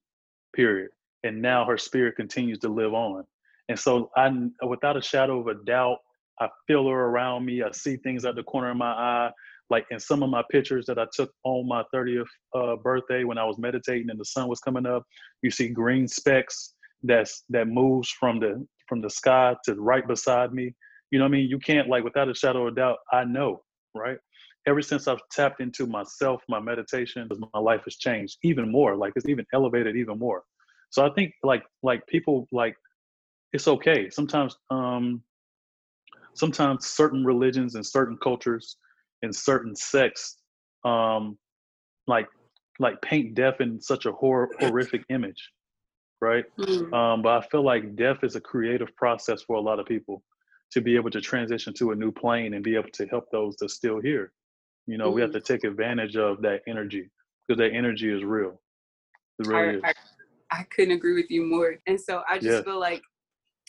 period, 0.54 0.90
and 1.24 1.42
now 1.42 1.64
her 1.66 1.76
spirit 1.76 2.16
continues 2.16 2.58
to 2.60 2.68
live 2.68 2.94
on. 2.94 3.24
And 3.68 3.78
so 3.78 4.10
I, 4.16 4.30
without 4.66 4.96
a 4.96 5.02
shadow 5.02 5.40
of 5.40 5.48
a 5.48 5.64
doubt, 5.64 5.98
I 6.40 6.48
feel 6.66 6.88
her 6.88 7.06
around 7.06 7.44
me. 7.44 7.62
I 7.62 7.70
see 7.72 7.96
things 7.96 8.24
at 8.24 8.36
the 8.36 8.42
corner 8.44 8.70
of 8.70 8.76
my 8.76 8.92
eye. 8.92 9.30
Like 9.68 9.86
in 9.90 9.98
some 9.98 10.22
of 10.22 10.30
my 10.30 10.44
pictures 10.50 10.86
that 10.86 10.98
I 10.98 11.06
took 11.12 11.32
on 11.42 11.66
my 11.66 11.82
30th 11.92 12.26
uh, 12.54 12.76
birthday 12.76 13.24
when 13.24 13.38
I 13.38 13.44
was 13.44 13.58
meditating 13.58 14.10
and 14.10 14.20
the 14.20 14.24
sun 14.24 14.48
was 14.48 14.60
coming 14.60 14.86
up, 14.86 15.02
you 15.42 15.50
see 15.50 15.68
green 15.68 16.06
specks 16.06 16.74
that's 17.02 17.42
that 17.50 17.66
moves 17.68 18.08
from 18.08 18.38
the 18.38 18.64
from 18.88 19.00
the 19.00 19.10
sky 19.10 19.56
to 19.64 19.74
right 19.74 20.06
beside 20.06 20.52
me. 20.52 20.72
You 21.10 21.18
know 21.18 21.24
what 21.24 21.30
I 21.30 21.32
mean? 21.32 21.48
You 21.48 21.58
can't 21.58 21.88
like 21.88 22.04
without 22.04 22.28
a 22.28 22.34
shadow 22.34 22.66
of 22.66 22.76
doubt, 22.76 22.98
I 23.12 23.24
know, 23.24 23.62
right? 23.94 24.18
Ever 24.66 24.82
since 24.82 25.06
I've 25.06 25.20
tapped 25.30 25.60
into 25.60 25.86
myself, 25.86 26.42
my 26.48 26.58
meditation, 26.58 27.28
my 27.54 27.60
life 27.60 27.82
has 27.84 27.96
changed 27.96 28.38
even 28.42 28.70
more. 28.70 28.96
Like 28.96 29.12
it's 29.14 29.28
even 29.28 29.46
elevated 29.52 29.96
even 29.96 30.18
more. 30.18 30.42
So 30.90 31.06
I 31.06 31.10
think 31.10 31.32
like 31.42 31.62
like 31.82 32.06
people 32.06 32.48
like 32.50 32.76
it's 33.52 33.68
okay. 33.68 34.10
Sometimes 34.10 34.56
um 34.70 35.22
sometimes 36.34 36.86
certain 36.86 37.24
religions 37.24 37.74
and 37.74 37.84
certain 37.84 38.16
cultures 38.22 38.76
and 39.22 39.34
certain 39.34 39.74
sects 39.74 40.38
um 40.84 41.36
like 42.06 42.28
like 42.78 43.00
paint 43.02 43.34
death 43.34 43.60
in 43.60 43.80
such 43.80 44.06
a 44.06 44.12
hor- 44.12 44.50
horrific 44.58 45.02
image 45.08 45.50
right 46.20 46.44
mm. 46.58 46.92
um 46.92 47.22
but 47.22 47.30
i 47.30 47.46
feel 47.48 47.64
like 47.64 47.96
death 47.96 48.18
is 48.22 48.36
a 48.36 48.40
creative 48.40 48.94
process 48.96 49.42
for 49.42 49.56
a 49.56 49.60
lot 49.60 49.80
of 49.80 49.86
people 49.86 50.22
to 50.72 50.80
be 50.80 50.96
able 50.96 51.10
to 51.10 51.20
transition 51.20 51.72
to 51.74 51.92
a 51.92 51.94
new 51.94 52.12
plane 52.12 52.54
and 52.54 52.64
be 52.64 52.74
able 52.74 52.90
to 52.92 53.06
help 53.06 53.30
those 53.30 53.56
that's 53.60 53.74
still 53.74 54.00
here 54.00 54.32
you 54.86 54.98
know 54.98 55.10
mm. 55.10 55.14
we 55.14 55.20
have 55.20 55.30
mm. 55.30 55.34
to 55.34 55.40
take 55.40 55.64
advantage 55.64 56.16
of 56.16 56.40
that 56.42 56.62
energy 56.66 57.10
because 57.46 57.58
that 57.58 57.74
energy 57.74 58.10
is 58.12 58.24
real 58.24 58.60
it 59.38 59.46
really 59.46 59.68
I, 59.68 59.90
is 59.90 59.94
I, 60.50 60.60
I, 60.60 60.62
couldn't 60.74 60.94
agree 60.94 61.14
with 61.14 61.30
you 61.30 61.44
more 61.44 61.76
and 61.86 62.00
so 62.00 62.22
i 62.28 62.38
just 62.38 62.46
yeah. 62.46 62.62
feel 62.62 62.80
like 62.80 63.02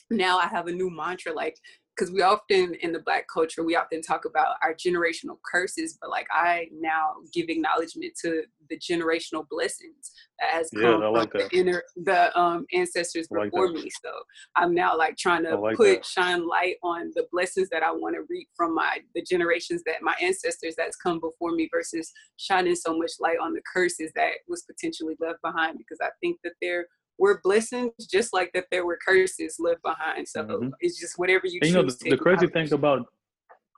now 0.10 0.38
i 0.38 0.48
have 0.48 0.68
a 0.68 0.72
new 0.72 0.90
mantra 0.90 1.34
like 1.34 1.58
because 1.98 2.12
we 2.14 2.22
often 2.22 2.76
in 2.82 2.92
the 2.92 3.00
black 3.00 3.26
culture 3.32 3.64
we 3.64 3.76
often 3.76 4.02
talk 4.02 4.26
about 4.26 4.56
our 4.62 4.74
generational 4.74 5.38
curses 5.50 5.98
but 6.00 6.10
like 6.10 6.28
i 6.32 6.68
now 6.80 7.14
give 7.34 7.48
acknowledgement 7.50 8.14
to 8.20 8.44
the 8.70 8.78
generational 8.78 9.46
blessings 9.50 10.12
that 10.40 10.50
has 10.52 10.70
come 10.72 11.02
yeah, 11.02 11.08
like 11.08 11.32
from 11.32 11.42
that. 11.42 11.50
the 11.50 11.58
inner 11.58 11.84
the 12.04 12.38
um 12.40 12.66
ancestors 12.74 13.28
like 13.32 13.52
before 13.52 13.68
that. 13.72 13.84
me 13.84 13.90
so 14.04 14.12
i'm 14.56 14.74
now 14.74 14.96
like 14.98 15.18
trying 15.18 15.44
to 15.44 15.58
like 15.58 15.76
put 15.76 15.98
that. 15.98 16.06
shine 16.06 16.48
light 16.48 16.76
on 16.84 17.12
the 17.16 17.26
blessings 17.32 17.70
that 17.70 17.84
i 17.84 17.92
want 17.92 18.16
to 18.16 18.22
reap 18.30 18.48
from 18.56 18.76
my 18.76 19.00
the 19.16 19.22
generations 19.22 19.82
that 19.86 20.02
my 20.02 20.14
ancestors 20.22 20.76
that's 20.78 20.98
come 20.98 21.20
before 21.20 21.52
me 21.52 21.70
versus 21.74 22.12
shining 22.38 22.76
so 22.76 22.98
much 22.98 23.12
light 23.20 23.38
on 23.42 23.54
the 23.54 23.62
curses 23.74 24.12
that 24.16 24.32
was 24.48 24.64
potentially 24.64 25.16
left 25.20 25.42
behind 25.42 25.78
because 25.78 25.98
i 26.02 26.10
think 26.22 26.38
that 26.44 26.54
they're 26.62 26.86
were 27.20 27.42
blessings 27.44 27.92
just 28.10 28.34
like 28.34 28.52
that 28.54 28.66
there 28.72 28.86
were 28.86 28.98
curses 29.06 29.58
left 29.60 29.82
behind. 29.82 30.28
So 30.28 30.44
mm-hmm. 30.44 30.70
it's 30.80 31.00
just 31.00 31.18
whatever 31.18 31.48
you. 31.48 31.60
And, 31.62 31.70
you 31.70 31.76
know, 31.76 31.84
the, 31.84 32.10
the 32.10 32.18
crazy 32.18 32.48
thing 32.48 32.72
about, 32.74 33.06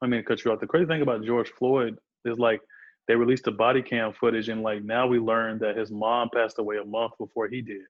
I 0.02 0.08
mean, 0.08 0.24
cut 0.24 0.44
you 0.44 0.52
off. 0.52 0.60
The 0.60 0.68
crazy 0.68 0.86
thing 0.86 1.02
about 1.02 1.24
George 1.24 1.50
Floyd 1.58 1.98
is 2.26 2.38
like 2.38 2.62
they 3.08 3.16
released 3.16 3.46
the 3.46 3.52
body 3.52 3.82
cam 3.82 4.14
footage, 4.14 4.50
and 4.50 4.62
like 4.62 4.84
now 4.84 5.08
we 5.08 5.20
learned 5.20 5.62
that 5.62 5.76
his 5.76 5.92
mom 5.92 6.30
passed 6.34 6.60
away 6.60 6.78
a 6.78 6.86
month 6.86 7.14
before 7.18 7.48
he 7.48 7.62
did. 7.62 7.82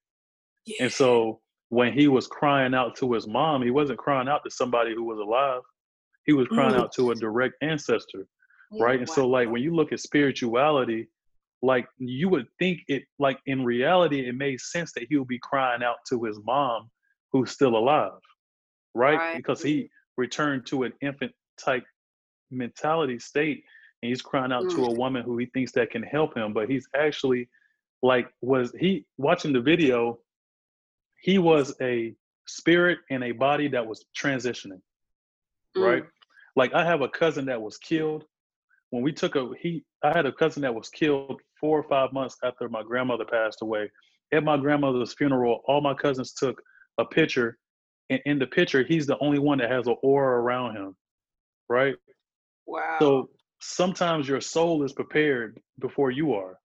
Yeah. 0.66 0.84
And 0.84 0.92
so 0.92 1.42
when 1.70 1.94
he 1.94 2.08
was 2.08 2.28
crying 2.28 2.74
out 2.74 2.96
to 2.98 3.14
his 3.14 3.28
mom, 3.28 3.62
he 3.62 3.72
wasn't 3.72 4.00
crying 4.00 4.28
out 4.28 4.44
to 4.44 4.52
somebody 4.52 4.94
who 4.94 5.04
was 5.04 5.20
alive. 5.20 5.62
He 6.26 6.34
was 6.34 6.48
crying 6.48 6.74
mm. 6.74 6.80
out 6.80 6.92
to 6.94 7.12
a 7.12 7.16
direct 7.16 7.56
ancestor, 7.62 8.28
yeah, 8.72 8.84
right? 8.84 9.00
And 9.00 9.08
wow. 9.10 9.16
so 9.16 9.28
like 9.28 9.50
when 9.50 9.62
you 9.62 9.76
look 9.76 9.92
at 9.92 10.00
spirituality, 10.00 11.08
like 11.62 11.88
you 11.98 12.30
would 12.30 12.48
think 12.58 12.80
it 12.88 13.04
like 13.18 13.40
in 13.46 13.64
reality 13.64 14.28
it 14.28 14.36
made 14.36 14.60
sense 14.60 14.92
that 14.94 15.06
he 15.10 15.18
would 15.18 15.28
be 15.28 15.40
crying 15.40 15.84
out 15.84 15.98
to 16.08 16.24
his 16.24 16.40
mom 16.46 16.90
who's 17.32 17.52
still 17.52 17.76
alive 17.76 18.12
right, 18.96 19.18
right. 19.18 19.38
because 19.38 19.62
he 19.62 19.90
returned 20.18 20.66
to 20.66 20.84
an 20.84 20.94
infant 21.02 21.32
type 21.58 21.84
mentality 22.52 23.20
state 23.20 23.64
and 24.02 24.10
he's 24.10 24.22
crying 24.22 24.52
out 24.52 24.64
mm. 24.64 24.76
to 24.76 24.86
a 24.86 24.94
woman 24.94 25.24
who 25.24 25.38
he 25.38 25.46
thinks 25.48 25.72
that 25.72 25.92
can 25.92 26.04
help 26.04 26.36
him 26.36 26.54
but 26.54 26.70
he's 26.70 26.88
actually 26.96 27.48
like 28.02 28.28
was 28.42 28.74
he 28.80 29.06
watching 29.18 29.54
the 29.54 29.62
video 29.62 30.18
he 31.22 31.38
was 31.38 31.76
a 31.82 32.14
spirit 32.48 33.00
and 33.12 33.24
a 33.24 33.32
body 33.32 33.68
that 33.68 33.86
was 33.86 34.06
transitioning 34.18 34.82
mm. 35.78 35.84
right 35.84 36.04
like 36.56 36.74
i 36.74 36.84
have 36.84 37.02
a 37.02 37.10
cousin 37.10 37.46
that 37.46 37.62
was 37.62 37.78
killed 37.78 38.24
when 38.92 39.04
we 39.04 39.12
took 39.12 39.36
a 39.36 39.50
he 39.60 39.84
i 40.04 40.10
had 40.16 40.26
a 40.26 40.32
cousin 40.32 40.62
that 40.62 40.74
was 40.74 40.90
killed 40.90 41.42
four 41.60 41.80
or 41.80 41.84
five 41.84 42.14
months 42.14 42.38
after 42.44 42.70
my 42.70 42.84
grandmother 42.84 43.26
passed 43.26 43.62
away. 43.62 43.90
At 44.34 44.44
my 44.44 44.58
grandmother's 44.58 45.14
funeral, 45.14 45.62
all 45.66 45.82
my 45.82 45.94
cousins 45.94 46.34
took 46.34 46.62
a 47.00 47.06
picture, 47.06 47.58
and 48.10 48.20
in 48.26 48.40
the 48.40 48.48
picture, 48.48 48.84
he's 48.84 49.08
the 49.08 49.18
only 49.20 49.40
one 49.40 49.58
that 49.60 49.72
has 49.72 49.88
an 49.88 49.96
aura 50.04 50.42
around 50.42 50.76
him, 50.76 50.96
right? 51.68 51.96
Wow. 52.68 52.98
So 53.00 53.30
sometimes 53.62 54.28
your 54.28 54.42
soul 54.42 54.84
is 54.84 54.94
prepared 54.94 55.60
before 55.80 56.12
you 56.12 56.34
are. 56.34 56.60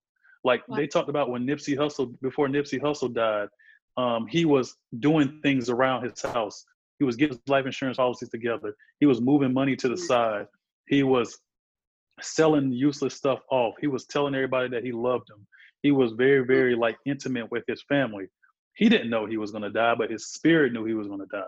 Like 0.44 0.66
wow. 0.68 0.76
they 0.76 0.86
talked 0.86 1.08
about 1.08 1.30
when 1.30 1.46
Nipsey 1.46 1.76
Hussle, 1.76 2.14
before 2.20 2.48
Nipsey 2.48 2.80
Hussle 2.80 3.12
died, 3.12 3.48
um, 3.96 4.26
he 4.26 4.44
was 4.44 4.76
doing 4.98 5.40
things 5.42 5.70
around 5.70 6.04
his 6.04 6.20
house. 6.20 6.64
He 6.98 7.04
was 7.04 7.16
getting 7.16 7.40
life 7.46 7.66
insurance 7.66 7.96
policies 7.96 8.28
together. 8.28 8.74
He 9.00 9.06
was 9.06 9.20
moving 9.20 9.52
money 9.52 9.76
to 9.76 9.88
the 9.88 9.94
mm-hmm. 9.94 10.04
side. 10.04 10.46
He 10.86 11.02
was 11.02 11.38
selling 12.20 12.72
useless 12.72 13.14
stuff 13.14 13.40
off. 13.50 13.74
He 13.80 13.86
was 13.86 14.06
telling 14.06 14.34
everybody 14.34 14.68
that 14.68 14.84
he 14.84 14.92
loved 14.92 15.28
them. 15.28 15.46
He 15.82 15.90
was 15.90 16.12
very, 16.12 16.44
very 16.44 16.74
like 16.74 16.96
intimate 17.06 17.50
with 17.50 17.64
his 17.68 17.82
family. 17.88 18.26
He 18.74 18.88
didn't 18.88 19.10
know 19.10 19.26
he 19.26 19.36
was 19.36 19.50
going 19.50 19.62
to 19.62 19.70
die, 19.70 19.94
but 19.96 20.10
his 20.10 20.28
spirit 20.28 20.72
knew 20.72 20.84
he 20.84 20.94
was 20.94 21.06
going 21.06 21.20
to 21.20 21.26
die. 21.26 21.42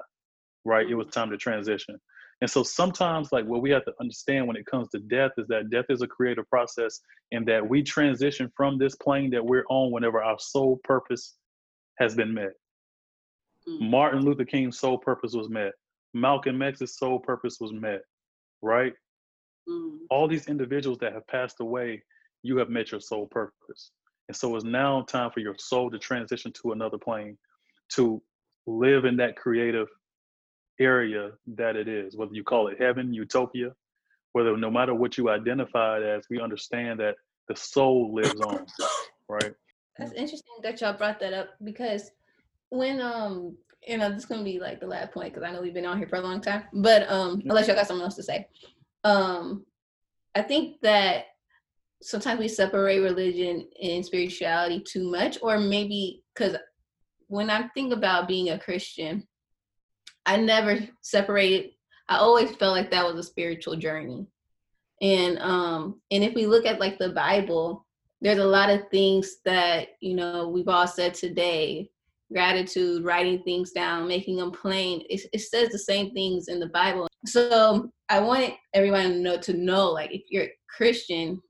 Right? 0.65 0.89
It 0.89 0.95
was 0.95 1.09
time 1.09 1.31
to 1.31 1.37
transition. 1.37 1.99
And 2.43 2.51
so 2.51 2.63
sometimes, 2.63 3.33
like 3.33 3.47
what 3.47 3.63
we 3.63 3.71
have 3.71 3.85
to 3.87 3.95
understand 4.01 4.47
when 4.47 4.57
it 4.57 4.67
comes 4.67 4.89
to 4.91 4.99
death 4.99 5.31
is 5.39 5.47
that 5.49 5.71
death 5.71 5.87
is 5.89 6.03
a 6.03 6.07
creative 6.07 6.49
process, 6.51 7.01
and 7.33 7.47
that 7.49 7.67
we 7.67 7.83
transition 7.83 8.53
from 8.57 8.79
this 8.79 8.95
plane 8.97 9.31
that 9.31 9.45
we're 9.45 9.65
on 9.71 9.91
whenever 9.91 10.23
our 10.23 10.39
soul 10.39 10.79
purpose 10.85 11.37
has 11.99 12.15
been 12.15 12.35
met. 12.35 12.53
Mm. 13.67 13.91
Martin 13.91 14.23
Luther 14.23 14.45
King's 14.45 14.79
soul 14.79 14.99
purpose 14.99 15.33
was 15.33 15.49
met. 15.49 15.73
Malcolm 16.13 16.61
X's 16.61 16.99
soul 16.99 17.19
purpose 17.19 17.57
was 17.59 17.73
met. 17.73 18.03
Right? 18.61 18.93
Mm. 19.69 19.99
All 20.11 20.29
these 20.29 20.47
individuals 20.47 20.99
that 21.01 21.13
have 21.13 21.27
passed 21.27 21.61
away, 21.61 22.03
you 22.43 22.57
have 22.59 22.69
met 22.69 22.93
your 22.93 23.01
soul 23.01 23.27
purpose. 23.27 23.91
And 24.29 24.37
so 24.37 24.55
it's 24.57 24.65
now 24.65 25.03
time 25.03 25.31
for 25.31 25.41
your 25.41 25.55
soul 25.59 25.91
to 25.91 25.99
transition 25.99 26.53
to 26.63 26.73
another 26.73 26.99
plane, 26.99 27.37
to 27.91 28.23
live 28.67 29.05
in 29.05 29.17
that 29.17 29.37
creative 29.37 29.89
area 30.81 31.31
that 31.47 31.77
it 31.77 31.89
is, 31.89 32.17
whether 32.17 32.35
you 32.35 32.45
call 32.45 32.69
it 32.69 32.81
heaven, 32.81 33.15
utopia, 33.15 33.73
whether 34.33 34.57
no 34.57 34.71
matter 34.71 34.95
what 34.95 35.17
you 35.17 35.31
identify 35.31 35.99
it 35.99 36.03
as, 36.03 36.27
we 36.29 36.41
understand 36.41 37.01
that 37.01 37.15
the 37.49 37.57
soul 37.57 38.13
lives 38.15 38.41
on, 38.41 38.67
right? 39.29 39.55
That's 39.99 40.13
interesting 40.13 40.53
that 40.63 40.81
y'all 40.81 40.93
brought 40.93 41.21
that 41.21 41.33
up 41.33 41.51
because 41.65 42.11
when 42.69 43.01
um 43.01 43.57
you 43.87 43.97
know 43.97 44.11
this 44.11 44.21
is 44.21 44.27
gonna 44.27 44.43
be 44.43 44.59
like 44.59 44.81
the 44.81 44.87
last 44.87 45.13
point 45.13 45.33
because 45.33 45.49
I 45.49 45.53
know 45.53 45.63
we've 45.63 45.73
been 45.73 45.87
on 45.87 45.97
here 45.97 46.09
for 46.09 46.17
a 46.17 46.21
long 46.21 46.41
time, 46.41 46.65
but 46.73 47.11
um 47.11 47.41
unless 47.45 47.67
y'all 47.67 47.77
got 47.77 47.87
something 47.87 48.05
else 48.05 48.17
to 48.17 48.23
say, 48.23 48.47
um 49.05 49.65
i 50.35 50.43
think 50.43 50.81
that 50.83 51.27
sometimes 52.03 52.39
we 52.39 52.49
separate 52.49 53.01
religion 53.01 53.67
and 53.83 54.05
spirituality 54.05 54.81
too 54.81 55.11
much 55.11 55.39
or 55.43 55.59
maybe 55.59 56.23
because 56.35 56.57
when 57.29 57.51
i 57.51 57.67
think 57.69 57.93
about 57.93 58.29
being 58.29 58.51
a 58.51 58.59
christian 58.59 59.27
i 60.25 60.37
never 60.37 60.79
separated 61.03 61.71
i 62.09 62.17
always 62.17 62.55
felt 62.57 62.77
like 62.77 62.91
that 62.91 63.07
was 63.07 63.17
a 63.17 63.23
spiritual 63.23 63.77
journey. 63.77 64.27
And 65.03 65.39
um 65.39 66.01
and 66.11 66.25
if 66.25 66.35
we 66.35 66.47
look 66.47 66.65
at 66.65 66.81
like 66.81 66.99
the 66.99 67.11
bible 67.11 67.87
there's 68.21 68.39
a 68.39 68.45
lot 68.45 68.71
of 68.71 68.89
things 68.91 69.37
that 69.45 69.89
you 70.01 70.15
know 70.15 70.49
we've 70.49 70.69
all 70.69 70.87
said 70.87 71.15
today 71.15 71.91
gratitude 72.33 73.05
writing 73.05 73.43
things 73.45 73.71
down 73.71 74.09
making 74.09 74.37
them 74.37 74.51
plain 74.51 75.03
it, 75.09 75.21
it 75.33 75.39
says 75.39 75.69
the 75.69 75.79
same 75.79 76.13
things 76.13 76.49
in 76.49 76.59
the 76.59 76.69
bible 76.69 77.07
so 77.25 77.91
I 78.09 78.21
wanted 78.21 78.55
everyone 78.73 79.03
to 79.05 79.19
know 79.19 79.37
to 79.39 79.53
know 79.53 79.91
like 79.91 80.13
if 80.13 80.23
you're 80.31 80.49
Christian, 80.69 81.41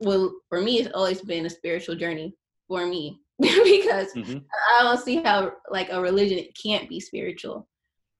well 0.00 0.32
for 0.48 0.60
me 0.60 0.78
it's 0.78 0.94
always 0.94 1.20
been 1.20 1.46
a 1.46 1.50
spiritual 1.50 1.96
journey 1.96 2.34
for 2.68 2.86
me 2.86 3.20
because 3.40 4.12
mm-hmm. 4.14 4.38
I 4.78 4.82
don't 4.82 5.00
see 5.00 5.22
how 5.22 5.52
like 5.70 5.90
a 5.90 6.00
religion 6.00 6.44
can't 6.60 6.88
be 6.88 7.00
spiritual. 7.00 7.68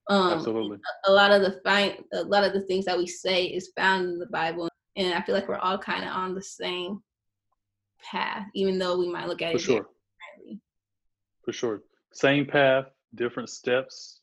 Um, 0.09 0.33
Absolutely. 0.33 0.77
A, 1.07 1.11
a 1.11 1.13
lot 1.13 1.31
of 1.31 1.41
the 1.41 1.59
fine, 1.65 1.95
a 2.13 2.23
lot 2.23 2.43
of 2.43 2.53
the 2.53 2.61
things 2.61 2.85
that 2.85 2.97
we 2.97 3.07
say 3.07 3.45
is 3.45 3.71
found 3.75 4.07
in 4.07 4.19
the 4.19 4.27
Bible, 4.27 4.69
and 4.95 5.13
I 5.13 5.21
feel 5.21 5.35
like 5.35 5.49
we're 5.49 5.57
all 5.57 5.77
kind 5.77 6.03
of 6.03 6.11
on 6.11 6.33
the 6.33 6.41
same 6.41 7.01
path, 8.01 8.45
even 8.55 8.79
though 8.79 8.97
we 8.97 9.11
might 9.11 9.27
look 9.27 9.41
at 9.41 9.49
it 9.49 9.51
for 9.53 9.57
it 9.57 9.61
sure. 9.61 9.87
differently. 10.37 10.61
For 11.43 11.51
sure, 11.51 11.81
same 12.17 12.47
path, 12.47 12.85
different 13.13 13.49
steps. 13.49 14.19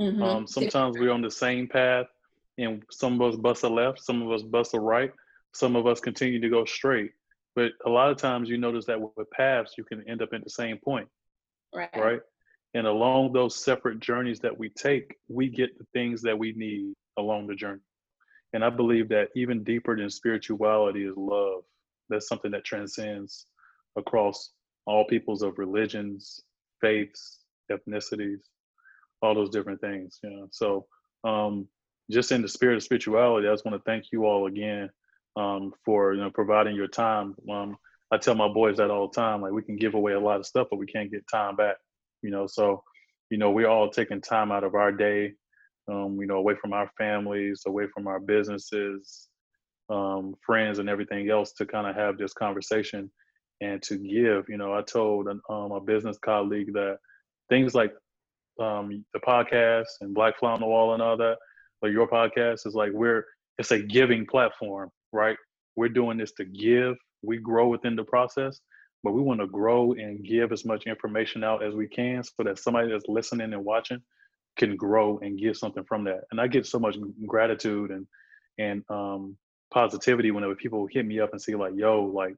Mm-hmm. 0.00 0.22
Um, 0.22 0.46
sometimes 0.46 0.98
we're 0.98 1.12
on 1.12 1.20
the 1.20 1.30
same 1.30 1.68
path, 1.68 2.06
and 2.56 2.82
some 2.90 3.20
of 3.20 3.34
us 3.34 3.36
bust 3.38 3.62
a 3.62 3.68
left, 3.68 4.02
some 4.02 4.22
of 4.22 4.32
us 4.32 4.42
bust 4.42 4.72
a 4.72 4.80
right, 4.80 5.12
some 5.52 5.76
of 5.76 5.86
us 5.86 6.00
continue 6.00 6.40
to 6.40 6.48
go 6.48 6.64
straight. 6.64 7.10
But 7.54 7.72
a 7.84 7.90
lot 7.90 8.10
of 8.10 8.16
times 8.16 8.48
you 8.48 8.56
notice 8.56 8.86
that 8.86 9.00
with 9.00 9.30
paths, 9.30 9.74
you 9.76 9.84
can 9.84 10.02
end 10.08 10.22
up 10.22 10.30
at 10.32 10.44
the 10.44 10.50
same 10.50 10.78
point. 10.78 11.08
Right. 11.74 11.90
Right. 11.94 12.20
And 12.72 12.86
along 12.86 13.32
those 13.32 13.62
separate 13.62 14.00
journeys 14.00 14.40
that 14.40 14.58
we 14.58 14.70
take, 14.70 15.16
we 15.28 15.48
get 15.48 15.78
the 15.78 15.86
things 15.92 16.22
that 16.22 16.38
we 16.38 16.52
need 16.52 16.94
along 17.18 17.48
the 17.48 17.54
journey. 17.54 17.80
And 18.54 18.64
I 18.64 18.70
believe 18.70 19.10
that 19.10 19.28
even 19.36 19.62
deeper 19.62 19.94
than 19.94 20.08
spirituality 20.08 21.04
is 21.04 21.16
love. 21.16 21.64
That's 22.08 22.28
something 22.28 22.50
that 22.52 22.64
transcends 22.64 23.46
across 23.96 24.50
all 24.86 25.04
peoples 25.04 25.42
of 25.42 25.58
religions, 25.58 26.42
faiths, 26.80 27.40
ethnicities. 27.70 28.40
all 29.22 29.34
those 29.34 29.50
different 29.50 29.80
things. 29.80 30.18
You 30.22 30.30
know, 30.30 30.48
so 30.50 30.86
um, 31.24 31.68
just 32.10 32.32
in 32.32 32.42
the 32.42 32.48
spirit 32.48 32.76
of 32.76 32.82
spirituality, 32.82 33.48
I 33.48 33.52
just 33.52 33.64
want 33.64 33.76
to 33.76 33.90
thank 33.90 34.06
you 34.12 34.26
all 34.26 34.46
again 34.46 34.90
um, 35.36 35.72
for 35.84 36.14
you 36.14 36.20
know 36.20 36.30
providing 36.30 36.74
your 36.74 36.88
time. 36.88 37.34
Um, 37.50 37.76
I 38.12 38.18
tell 38.18 38.34
my 38.34 38.48
boys 38.48 38.76
that 38.76 38.90
all 38.90 39.08
the 39.08 39.14
time. 39.20 39.42
Like 39.42 39.52
we 39.52 39.62
can 39.62 39.76
give 39.76 39.94
away 39.94 40.12
a 40.12 40.20
lot 40.20 40.38
of 40.38 40.46
stuff, 40.46 40.68
but 40.70 40.78
we 40.78 40.86
can't 40.86 41.10
get 41.10 41.24
time 41.28 41.56
back. 41.56 41.76
You 42.22 42.30
know, 42.30 42.46
so 42.46 42.82
you 43.30 43.38
know 43.38 43.50
we're 43.50 43.68
all 43.68 43.90
taking 43.90 44.20
time 44.20 44.52
out 44.52 44.64
of 44.64 44.74
our 44.74 44.92
day. 44.92 45.32
Um, 45.88 46.18
you 46.20 46.26
know, 46.26 46.36
away 46.36 46.54
from 46.60 46.72
our 46.72 46.90
families, 46.98 47.62
away 47.66 47.86
from 47.94 48.08
our 48.08 48.18
businesses, 48.18 49.28
um, 49.88 50.34
friends, 50.44 50.80
and 50.80 50.88
everything 50.88 51.30
else 51.30 51.52
to 51.52 51.66
kind 51.66 51.86
of 51.86 51.94
have 51.94 52.18
this 52.18 52.32
conversation 52.32 53.10
and 53.60 53.82
to 53.82 53.96
give. 53.96 54.48
You 54.48 54.56
know, 54.56 54.74
I 54.74 54.82
told 54.82 55.28
um, 55.28 55.72
a 55.72 55.80
business 55.80 56.18
colleague 56.18 56.72
that 56.74 56.98
things 57.48 57.74
like 57.74 57.92
um, 58.60 59.04
the 59.12 59.20
podcast 59.20 59.86
and 60.00 60.14
Black 60.14 60.38
Fly 60.38 60.52
on 60.52 60.60
the 60.60 60.66
Wall 60.66 60.94
and 60.94 61.02
all 61.02 61.16
that, 61.16 61.36
like 61.82 61.92
your 61.92 62.08
podcast 62.08 62.66
is 62.66 62.74
like 62.74 62.92
we're 62.92 63.24
it's 63.58 63.70
a 63.70 63.78
giving 63.78 64.26
platform, 64.26 64.90
right? 65.12 65.36
We're 65.76 65.88
doing 65.88 66.18
this 66.18 66.32
to 66.32 66.44
give. 66.44 66.96
We 67.22 67.38
grow 67.38 67.68
within 67.68 67.96
the 67.96 68.04
process, 68.04 68.60
but 69.02 69.12
we 69.12 69.22
want 69.22 69.40
to 69.40 69.46
grow 69.46 69.92
and 69.92 70.24
give 70.24 70.52
as 70.52 70.64
much 70.64 70.86
information 70.86 71.42
out 71.42 71.62
as 71.62 71.74
we 71.74 71.88
can 71.88 72.22
so 72.22 72.44
that 72.44 72.58
somebody 72.58 72.90
that's 72.90 73.08
listening 73.08 73.52
and 73.52 73.64
watching 73.64 74.02
can 74.56 74.76
grow 74.76 75.18
and 75.18 75.38
get 75.38 75.56
something 75.56 75.84
from 75.84 76.04
that. 76.04 76.22
And 76.30 76.40
I 76.40 76.46
get 76.46 76.66
so 76.66 76.78
much 76.78 76.96
gratitude 77.26 77.90
and 77.90 78.06
and 78.58 78.82
um, 78.88 79.36
positivity 79.70 80.30
whenever 80.30 80.54
people 80.54 80.86
hit 80.90 81.04
me 81.04 81.20
up 81.20 81.32
and 81.32 81.40
say 81.40 81.54
like, 81.54 81.74
"Yo, 81.76 82.04
like 82.04 82.34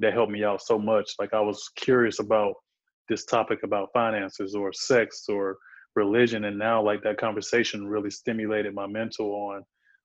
that 0.00 0.12
helped 0.12 0.32
me 0.32 0.44
out 0.44 0.62
so 0.62 0.78
much." 0.78 1.10
Like 1.18 1.34
I 1.34 1.40
was 1.40 1.70
curious 1.76 2.20
about 2.20 2.54
this 3.08 3.24
topic 3.24 3.60
about 3.64 3.90
finances 3.92 4.54
or 4.54 4.72
sex 4.72 5.24
or 5.28 5.56
religion, 5.96 6.44
and 6.44 6.58
now 6.58 6.82
like 6.82 7.02
that 7.02 7.18
conversation 7.18 7.86
really 7.88 8.10
stimulated 8.10 8.74
my 8.74 8.86
mental 8.86 9.30
on 9.32 9.62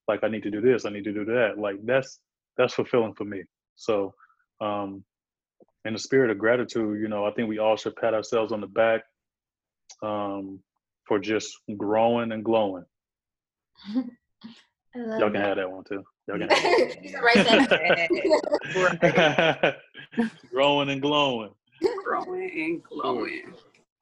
like 0.07 0.23
I 0.23 0.27
need 0.27 0.43
to 0.43 0.51
do 0.51 0.61
this, 0.61 0.85
I 0.85 0.89
need 0.89 1.03
to 1.05 1.13
do 1.13 1.25
that. 1.25 1.57
Like 1.57 1.75
that's 1.83 2.19
that's 2.57 2.73
fulfilling 2.73 3.13
for 3.13 3.25
me. 3.25 3.43
So 3.75 4.13
um 4.61 5.03
in 5.85 5.93
the 5.93 5.99
spirit 5.99 6.31
of 6.31 6.37
gratitude, 6.37 7.01
you 7.01 7.07
know, 7.07 7.25
I 7.25 7.31
think 7.31 7.49
we 7.49 7.59
all 7.59 7.75
should 7.75 7.95
pat 7.95 8.13
ourselves 8.13 8.51
on 8.51 8.61
the 8.61 8.67
back 8.67 9.01
um 10.01 10.59
for 11.07 11.19
just 11.19 11.57
growing 11.77 12.31
and 12.31 12.43
glowing. 12.43 12.85
Y'all 14.95 15.31
can 15.31 15.33
that. 15.33 15.47
have 15.47 15.57
that 15.57 15.71
one 15.71 15.83
too. 15.83 16.03
Y'all 16.27 16.39
can 16.39 16.49
have 18.99 19.75
growing 20.51 20.89
and 20.89 21.01
glowing. 21.01 21.51
Growing 22.05 22.51
and 22.55 22.83
glowing. 22.83 23.53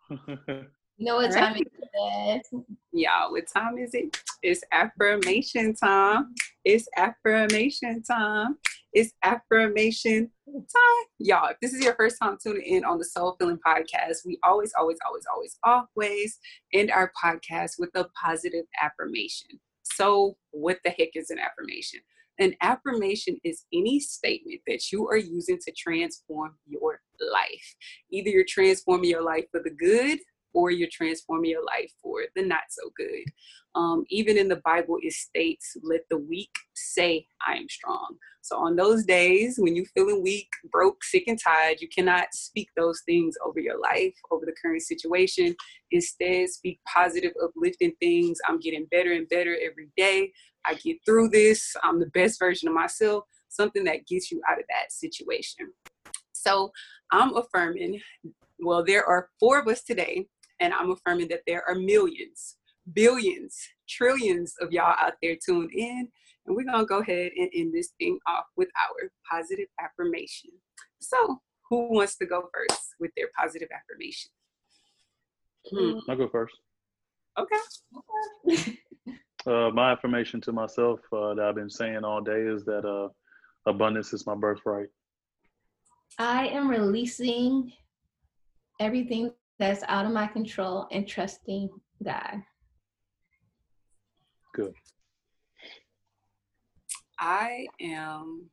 You 0.98 1.08
know 1.08 1.16
what 1.16 1.32
time 1.32 1.56
it 1.58 2.44
is? 2.54 2.62
Y'all, 2.92 3.32
what 3.32 3.46
time 3.52 3.80
is 3.80 3.96
it? 3.96 4.22
It's 4.44 4.62
affirmation 4.72 5.74
time. 5.74 6.36
It's 6.64 6.88
affirmation 6.96 8.04
time. 8.04 8.58
It's 8.94 9.12
affirmation 9.24 10.30
time. 10.48 11.06
Y'all, 11.18 11.50
if 11.50 11.58
this 11.60 11.74
is 11.74 11.84
your 11.84 11.96
first 11.96 12.18
time 12.22 12.38
tuning 12.40 12.62
in 12.62 12.86
on 12.86 13.00
the 13.00 13.06
Soul 13.06 13.36
Filling 13.40 13.58
Podcast, 13.66 14.18
we 14.28 14.38
always, 14.44 14.74
always, 14.78 15.00
always, 15.08 15.24
always, 15.34 15.58
always 15.64 16.38
end 16.72 16.92
our 16.92 17.12
podcast 17.20 17.80
with 17.80 17.90
a 17.96 18.06
positive 18.24 18.66
affirmation. 18.80 19.60
So, 19.82 20.38
what 20.52 20.78
the 20.84 20.92
heck 20.92 21.16
is 21.16 21.32
an 21.32 21.40
affirmation? 21.40 22.02
An 22.40 22.56
affirmation 22.62 23.38
is 23.44 23.66
any 23.74 24.00
statement 24.00 24.62
that 24.68 24.92
you 24.92 25.08
are 25.08 25.18
using 25.18 25.60
to 25.60 25.72
transform 25.78 26.56
your 26.66 27.02
life. 27.32 27.76
Either 28.12 28.30
you're 28.30 28.46
transforming 28.48 29.10
your 29.10 29.24
life 29.24 29.46
for 29.52 29.62
the 29.64 29.70
good 29.70 30.20
or 30.54 30.72
you're 30.72 30.90
transforming 30.92 31.52
your 31.52 31.64
life 31.64 31.92
for 32.02 32.22
the 32.36 32.42
not 32.42 32.64
so 32.70 32.92
good. 32.98 33.24
Um, 33.74 34.04
even 34.10 34.38
in 34.38 34.50
the 34.50 34.62
Bible, 34.66 34.98
it 35.02 35.14
states, 35.14 35.78
let 35.82 36.02
the 36.10 36.18
weak 36.18 36.52
say, 36.74 37.26
I 37.46 37.54
am 37.54 37.70
strong. 37.70 38.18
So 38.42 38.58
on 38.58 38.76
those 38.76 39.06
days 39.06 39.58
when 39.60 39.76
you're 39.76 39.86
feeling 39.86 40.24
weak, 40.24 40.50
broke, 40.72 41.04
sick, 41.04 41.26
and 41.28 41.40
tired, 41.42 41.80
you 41.80 41.88
cannot 41.88 42.34
speak 42.34 42.70
those 42.76 43.02
things 43.06 43.36
over 43.46 43.60
your 43.60 43.80
life, 43.80 44.14
over 44.32 44.46
the 44.46 44.56
current 44.62 44.82
situation. 44.82 45.56
Instead, 45.92 46.50
speak 46.50 46.80
positive, 46.92 47.32
uplifting 47.42 47.94
things. 48.00 48.40
I'm 48.48 48.60
getting 48.60 48.88
better 48.92 49.14
and 49.14 49.30
better 49.30 49.56
every 49.64 49.90
day. 49.96 50.34
I 50.66 50.76
get 50.76 50.98
through 51.06 51.30
this. 51.30 51.76
I'm 51.84 52.00
the 52.00 52.08
best 52.08 52.40
version 52.40 52.68
of 52.68 52.74
myself. 52.74 53.26
Something 53.50 53.84
that 53.86 54.08
gets 54.08 54.32
you 54.32 54.42
out 54.50 54.60
of 54.60 54.66
that 54.70 54.92
situation. 54.92 55.72
So 56.32 56.72
I'm 57.12 57.36
affirming, 57.36 58.00
well, 58.60 58.84
there 58.84 59.06
are 59.06 59.30
four 59.40 59.60
of 59.60 59.68
us 59.68 59.84
today 59.84 60.28
and 60.60 60.74
I'm 60.74 60.92
affirming 60.92 61.28
that 61.30 61.42
there 61.46 61.68
are 61.68 61.76
millions, 61.76 62.58
billions, 62.94 63.58
trillions 63.90 64.54
of 64.62 64.72
y'all 64.72 64.96
out 65.00 65.14
there 65.22 65.36
tuned 65.44 65.72
in. 65.74 66.08
And 66.46 66.56
we're 66.56 66.66
going 66.66 66.80
to 66.80 66.86
go 66.86 67.00
ahead 67.00 67.32
and 67.38 67.50
end 67.54 67.74
this 67.74 67.90
thing 68.00 68.18
off 68.28 68.46
with 68.58 68.70
our 68.76 69.12
positive 69.30 69.68
affirmation. 69.80 70.50
So, 71.00 71.40
who 71.70 71.94
wants 71.94 72.18
to 72.18 72.26
go 72.26 72.50
first 72.54 72.96
with 73.00 73.12
their 73.16 73.28
positive 73.38 73.70
affirmation? 73.72 74.32
Hmm. 75.72 76.00
I'll 76.10 76.18
go 76.18 76.28
first. 76.28 76.56
Okay. 77.38 78.78
uh, 79.46 79.70
my 79.74 79.92
affirmation 79.92 80.42
to 80.42 80.52
myself 80.52 81.00
uh, 81.12 81.34
that 81.34 81.46
I've 81.46 81.56
been 81.56 81.70
saying 81.70 82.04
all 82.04 82.22
day 82.22 82.42
is 82.42 82.64
that 82.66 82.86
uh, 82.86 83.10
abundance 83.66 84.14
is 84.14 84.26
my 84.26 84.36
birthright. 84.36 84.88
I 86.20 86.48
am 86.48 86.70
releasing 86.70 87.72
everything 88.80 89.32
that's 89.60 89.84
out 89.88 90.06
of 90.06 90.12
my 90.12 90.28
control 90.28 90.88
and 90.92 91.08
trusting 91.08 91.70
God. 92.04 92.42
Good. 94.54 94.74
I 97.20 97.68
am 97.80 98.50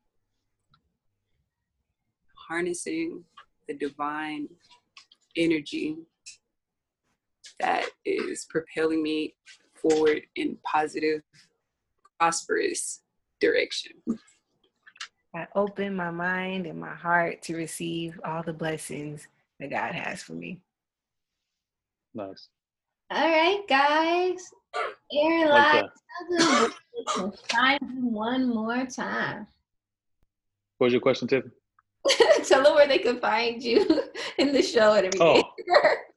harnessing 2.35 3.24
the 3.66 3.74
divine 3.74 4.48
energy 5.36 5.97
that 7.60 7.86
is 8.05 8.47
propelling 8.48 9.02
me 9.02 9.35
forward 9.81 10.23
in 10.37 10.57
positive, 10.65 11.23
prosperous 12.19 13.01
direction. 13.41 13.93
I 15.35 15.47
open 15.55 15.95
my 15.95 16.11
mind 16.11 16.67
and 16.67 16.81
my 16.81 16.95
heart 16.95 17.43
to 17.43 17.57
receive 17.57 18.21
all 18.25 18.43
the 18.43 18.53
blessings 18.53 19.27
that 19.61 19.71
God 19.71 19.95
has 19.95 20.23
for 20.23 20.33
me. 20.33 20.61
Nice. 22.15 22.49
All 23.11 23.29
right, 23.29 23.63
guys. 23.69 24.51
Aaron, 25.13 25.49
like, 25.49 25.85
tell 27.09 27.35
find 27.51 27.81
you 27.83 28.07
one 28.07 28.49
more 28.49 28.85
time. 28.87 29.47
What 30.79 30.87
was 30.87 30.93
your 30.93 31.01
question, 31.01 31.29
Tiffany? 31.29 31.53
tell 32.45 32.63
them 32.63 32.75
where 32.75 32.87
they 32.89 32.99
can 32.99 33.21
find 33.21 33.63
you 33.63 34.03
in 34.39 34.53
the 34.53 34.63
show 34.63 34.95
and 34.95 35.07
everything. 35.07 35.43
Oh. 35.45 35.95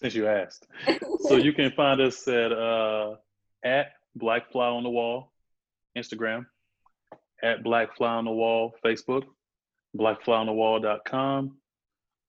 Since 0.00 0.14
you 0.14 0.26
asked. 0.26 0.66
so 1.20 1.36
you 1.36 1.52
can 1.52 1.72
find 1.72 2.00
us 2.00 2.26
at 2.28 2.52
uh, 2.52 3.14
at 3.64 3.92
Black 4.14 4.52
Fly 4.52 4.68
on 4.68 4.82
the 4.82 4.90
Wall, 4.90 5.32
Instagram, 5.96 6.46
at 7.42 7.62
Black 7.62 7.96
Fly 7.96 8.14
on 8.14 8.24
the 8.24 8.30
Wall, 8.30 8.74
Facebook, 8.84 9.24
blackflyonthewall.com. 9.96 11.56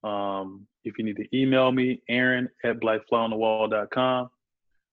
Um, 0.04 0.68
if 0.84 0.98
you 0.98 1.04
need 1.04 1.18
to 1.18 1.38
email 1.38 1.72
me, 1.72 2.02
Aaron 2.08 2.50
at 2.64 2.80
blackflyonthewall.com. 2.80 4.30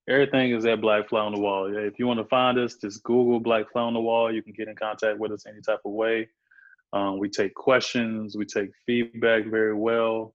Everything 0.09 0.51
is 0.51 0.67
at 0.67 0.81
Black 0.81 1.09
Fly 1.09 1.21
on 1.21 1.33
the 1.33 1.41
Wall. 1.41 1.75
If 1.75 1.99
you 1.99 2.07
want 2.07 2.21
to 2.21 2.27
find 2.27 2.59
us, 2.59 2.75
just 2.75 3.03
Google 3.05 3.41
Black 3.41 3.73
Fly 3.73 3.83
on 3.83 3.95
the 3.95 4.01
Wall. 4.01 4.33
You 4.33 4.43
can 4.43 4.53
get 4.53 4.69
in 4.69 4.77
contact 4.77 5.19
with 5.19 5.33
us 5.33 5.47
any 5.47 5.63
type 5.63 5.81
of 5.85 5.93
way. 5.93 6.29
Um, 6.93 7.19
we 7.19 7.29
take 7.29 7.55
questions, 7.55 8.37
we 8.37 8.45
take 8.45 8.71
feedback 8.87 9.47
very 9.47 9.75
well. 9.75 10.35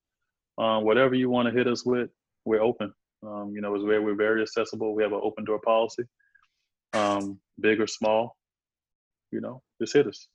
Um, 0.57 0.83
whatever 0.83 1.15
you 1.15 1.29
want 1.29 1.47
to 1.47 1.53
hit 1.53 1.67
us 1.67 1.85
with, 1.85 2.09
we're 2.45 2.61
open. 2.61 2.93
Um, 3.25 3.51
you 3.53 3.61
know, 3.61 3.75
it's 3.75 3.83
where 3.83 4.01
we're 4.01 4.15
very 4.15 4.41
accessible. 4.41 4.95
We 4.95 5.03
have 5.03 5.11
an 5.11 5.21
open 5.21 5.43
door 5.45 5.59
policy, 5.59 6.03
um, 6.93 7.39
big 7.59 7.81
or 7.81 7.87
small. 7.87 8.35
You 9.31 9.41
know, 9.41 9.61
just 9.81 9.93
hit 9.93 10.07
us. 10.07 10.27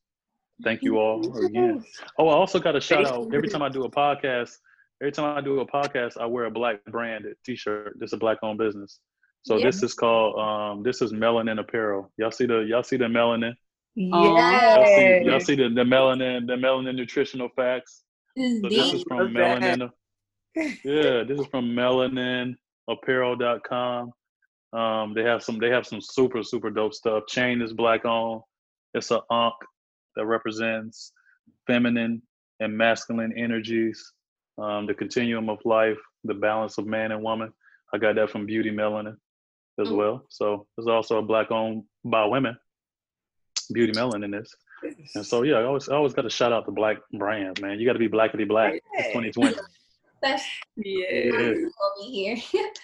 Thank 0.62 0.82
you 0.82 0.98
all 0.98 1.44
again. 1.44 1.84
Oh, 2.18 2.28
I 2.28 2.34
also 2.34 2.60
got 2.60 2.76
a 2.76 2.80
shout 2.80 3.06
out 3.06 3.34
every 3.34 3.48
time 3.48 3.62
I 3.62 3.68
do 3.68 3.84
a 3.84 3.90
podcast 4.04 4.56
every 5.00 5.12
time 5.12 5.36
I 5.36 5.40
do 5.40 5.60
a 5.60 5.66
podcast, 5.66 6.16
I 6.18 6.26
wear 6.26 6.46
a 6.46 6.50
black 6.50 6.84
branded 6.86 7.36
T-shirt. 7.44 7.96
This 7.98 8.08
is 8.08 8.12
a 8.14 8.16
black-owned 8.16 8.58
business. 8.58 9.00
So 9.42 9.56
yeah. 9.56 9.66
this 9.66 9.82
is 9.82 9.92
called 9.92 10.38
um, 10.38 10.82
this 10.82 11.02
is 11.02 11.12
Melanin 11.12 11.60
Apparel. 11.60 12.10
Y'all 12.16 12.30
see 12.30 12.46
the 12.46 12.60
y'all 12.60 12.82
see 12.82 12.96
the 12.96 13.04
melanin? 13.04 13.52
Yeah. 13.94 14.76
Y'all 14.76 14.86
see, 14.86 15.26
y'all 15.26 15.40
see 15.40 15.54
the, 15.54 15.68
the 15.68 15.82
melanin 15.82 16.46
the 16.46 16.54
melanin 16.54 16.96
nutritional 16.96 17.50
facts. 17.54 18.04
So 18.36 18.68
this 18.68 18.94
is 18.94 19.04
from 19.06 19.34
Melanin. 19.34 19.90
Yeah, 20.56 21.24
this 21.24 21.40
is 21.40 21.46
from 21.46 21.74
melaninapparel.com. 21.74 24.12
Um, 24.72 25.14
they 25.14 25.22
have 25.22 25.42
some 25.42 25.58
they 25.58 25.70
have 25.70 25.86
some 25.86 26.00
super 26.00 26.42
super 26.42 26.70
dope 26.70 26.94
stuff. 26.94 27.24
Chain 27.28 27.60
is 27.62 27.72
black 27.72 28.04
on. 28.04 28.42
It's 28.92 29.10
a 29.10 29.22
ankh 29.30 29.54
that 30.16 30.26
represents 30.26 31.12
feminine 31.66 32.20
and 32.60 32.76
masculine 32.76 33.32
energies 33.36 34.12
um, 34.58 34.86
the 34.86 34.94
continuum 34.94 35.48
of 35.48 35.58
life, 35.64 35.98
the 36.24 36.34
balance 36.34 36.78
of 36.78 36.86
man 36.86 37.12
and 37.12 37.22
woman. 37.22 37.52
I 37.92 37.98
got 37.98 38.16
that 38.16 38.30
from 38.30 38.46
Beauty 38.46 38.70
Melanin 38.70 39.16
as 39.80 39.88
mm-hmm. 39.88 39.96
well. 39.96 40.26
So 40.28 40.66
there's 40.76 40.88
also 40.88 41.18
a 41.18 41.22
black 41.22 41.50
owned 41.50 41.84
by 42.04 42.24
women, 42.26 42.56
Beauty 43.72 43.92
Melanin 43.92 44.24
in 44.24 44.30
this. 44.30 44.54
And 45.14 45.24
so 45.24 45.42
yeah, 45.42 45.56
I 45.56 45.64
always 45.64 45.88
I 45.88 45.94
always 45.94 46.12
got 46.12 46.22
to 46.22 46.30
shout 46.30 46.52
out 46.52 46.66
the 46.66 46.72
black 46.72 46.98
brands, 47.12 47.60
man. 47.60 47.80
You 47.80 47.86
got 47.86 47.94
to 47.94 47.98
be 47.98 48.08
blackety 48.08 48.46
black. 48.46 48.74
It's 48.92 49.08
2020. 49.08 49.56
That's 50.24 50.44
yeah. 50.76 51.30
over 51.36 52.08
here. 52.10 52.36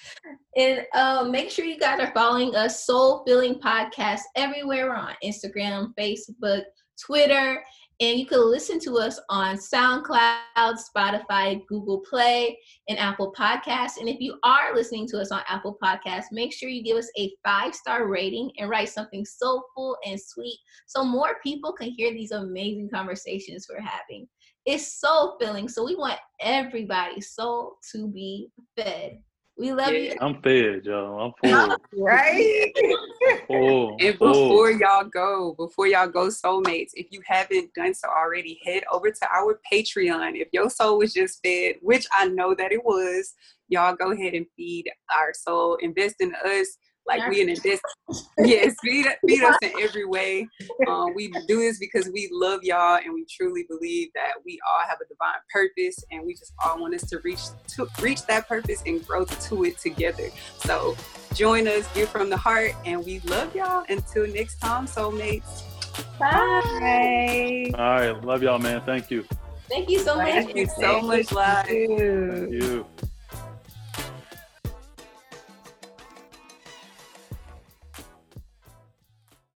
and 0.57 0.87
um, 0.95 1.31
make 1.31 1.51
sure 1.51 1.65
you 1.65 1.79
guys 1.79 1.99
are 1.99 2.13
following 2.13 2.55
us, 2.55 2.85
Soul 2.85 3.25
Filling 3.27 3.55
Podcast, 3.55 4.21
everywhere. 4.37 4.89
We're 4.89 4.95
on 4.95 5.15
Instagram, 5.25 5.95
Facebook, 5.99 6.65
Twitter, 7.03 7.65
and 8.01 8.19
you 8.19 8.27
can 8.27 8.51
listen 8.51 8.79
to 8.81 8.99
us 8.99 9.19
on 9.31 9.57
SoundCloud, 9.57 10.39
Spotify, 10.57 11.67
Google 11.67 12.01
Play, 12.01 12.59
and 12.89 12.99
Apple 12.99 13.33
Podcasts. 13.33 13.99
And 13.99 14.09
if 14.09 14.21
you 14.21 14.39
are 14.43 14.75
listening 14.75 15.07
to 15.09 15.19
us 15.19 15.31
on 15.31 15.41
Apple 15.49 15.79
Podcasts, 15.83 16.33
make 16.33 16.53
sure 16.53 16.69
you 16.69 16.83
give 16.83 16.99
us 16.99 17.11
a 17.19 17.33
five 17.43 17.75
star 17.75 18.07
rating 18.07 18.51
and 18.59 18.69
write 18.69 18.91
something 18.91 19.25
soulful 19.25 19.97
and 20.07 20.21
sweet 20.21 20.59
so 20.87 21.05
more 21.05 21.37
people 21.43 21.73
can 21.73 21.91
hear 21.91 22.13
these 22.13 22.33
amazing 22.33 22.91
conversations 22.93 23.67
we're 23.69 23.81
having. 23.81 24.27
It's 24.67 25.01
soul 25.01 25.37
filling, 25.41 25.69
so 25.69 25.85
we 25.85 25.97
want 25.97 26.19
everybody's 26.41 27.31
soul 27.31 27.77
to 27.93 28.09
be 28.09 28.51
fed. 28.77 29.19
We 29.61 29.73
love 29.75 29.93
yeah. 29.93 29.99
you. 29.99 30.17
I'm 30.21 30.41
fed, 30.43 30.87
y'all. 30.87 31.35
I'm 31.45 31.77
full. 31.93 32.03
right? 32.03 32.73
full. 33.47 33.97
And 34.01 34.19
before 34.19 34.71
y'all 34.71 35.05
go, 35.05 35.55
before 35.59 35.87
y'all 35.87 36.09
go, 36.09 36.29
soulmates, 36.29 36.93
if 36.95 37.09
you 37.11 37.21
haven't 37.27 37.73
done 37.75 37.93
so 37.93 38.09
already, 38.09 38.59
head 38.65 38.85
over 38.91 39.11
to 39.11 39.29
our 39.31 39.61
Patreon. 39.71 40.33
If 40.37 40.49
your 40.53 40.71
soul 40.71 40.99
was 40.99 41.13
just 41.13 41.41
fed, 41.45 41.77
which 41.83 42.07
I 42.11 42.29
know 42.29 42.55
that 42.55 42.73
it 42.73 42.83
was, 42.83 43.35
y'all 43.69 43.95
go 43.95 44.13
ahead 44.13 44.33
and 44.33 44.47
feed 44.57 44.91
our 45.15 45.35
soul. 45.35 45.77
Invest 45.83 46.17
in 46.21 46.35
us 46.35 46.79
like 47.11 47.29
we 47.29 47.41
invest 47.41 47.83
yes 48.39 48.75
feed, 48.83 49.07
feed 49.27 49.43
us 49.43 49.57
in 49.63 49.73
every 49.81 50.05
way. 50.05 50.47
Um, 50.87 51.15
we 51.15 51.29
do 51.47 51.59
this 51.59 51.79
because 51.79 52.09
we 52.13 52.29
love 52.33 52.61
y'all 52.63 52.97
and 52.97 53.13
we 53.13 53.27
truly 53.31 53.65
believe 53.69 54.11
that 54.15 54.33
we 54.45 54.59
all 54.67 54.89
have 54.89 54.99
a 55.01 55.09
divine 55.09 55.41
purpose 55.53 56.03
and 56.11 56.25
we 56.25 56.35
just 56.35 56.53
all 56.65 56.81
want 56.81 56.95
us 56.95 57.09
to 57.11 57.19
reach 57.25 57.41
to 57.69 57.87
reach 58.01 58.25
that 58.27 58.49
purpose 58.49 58.83
and 58.87 59.07
grow 59.07 59.25
to 59.25 59.65
it 59.65 59.79
together. 59.79 60.29
So 60.59 60.97
join 61.35 61.69
us 61.69 61.93
give 61.95 62.09
from 62.09 62.31
the 62.31 62.37
heart 62.37 62.73
and 62.85 63.05
we 63.05 63.21
love 63.21 63.55
y'all. 63.55 63.85
Until 63.89 64.27
next 64.29 64.59
time 64.61 64.87
soulmates. 64.87 65.65
Bye. 66.19 67.73
All 67.75 67.85
right 67.85 68.25
love 68.25 68.43
y'all 68.43 68.59
man. 68.59 68.83
Thank 68.83 69.11
you. 69.11 69.25
Thank 69.69 69.89
you 69.89 70.01
so 70.01 70.17
much. 70.17 70.27
thank 70.27 70.57
you 70.57 70.67
so 70.67 71.01
much 71.01 71.31
live 71.31 71.67
thank 71.67 72.51
you 72.51 72.87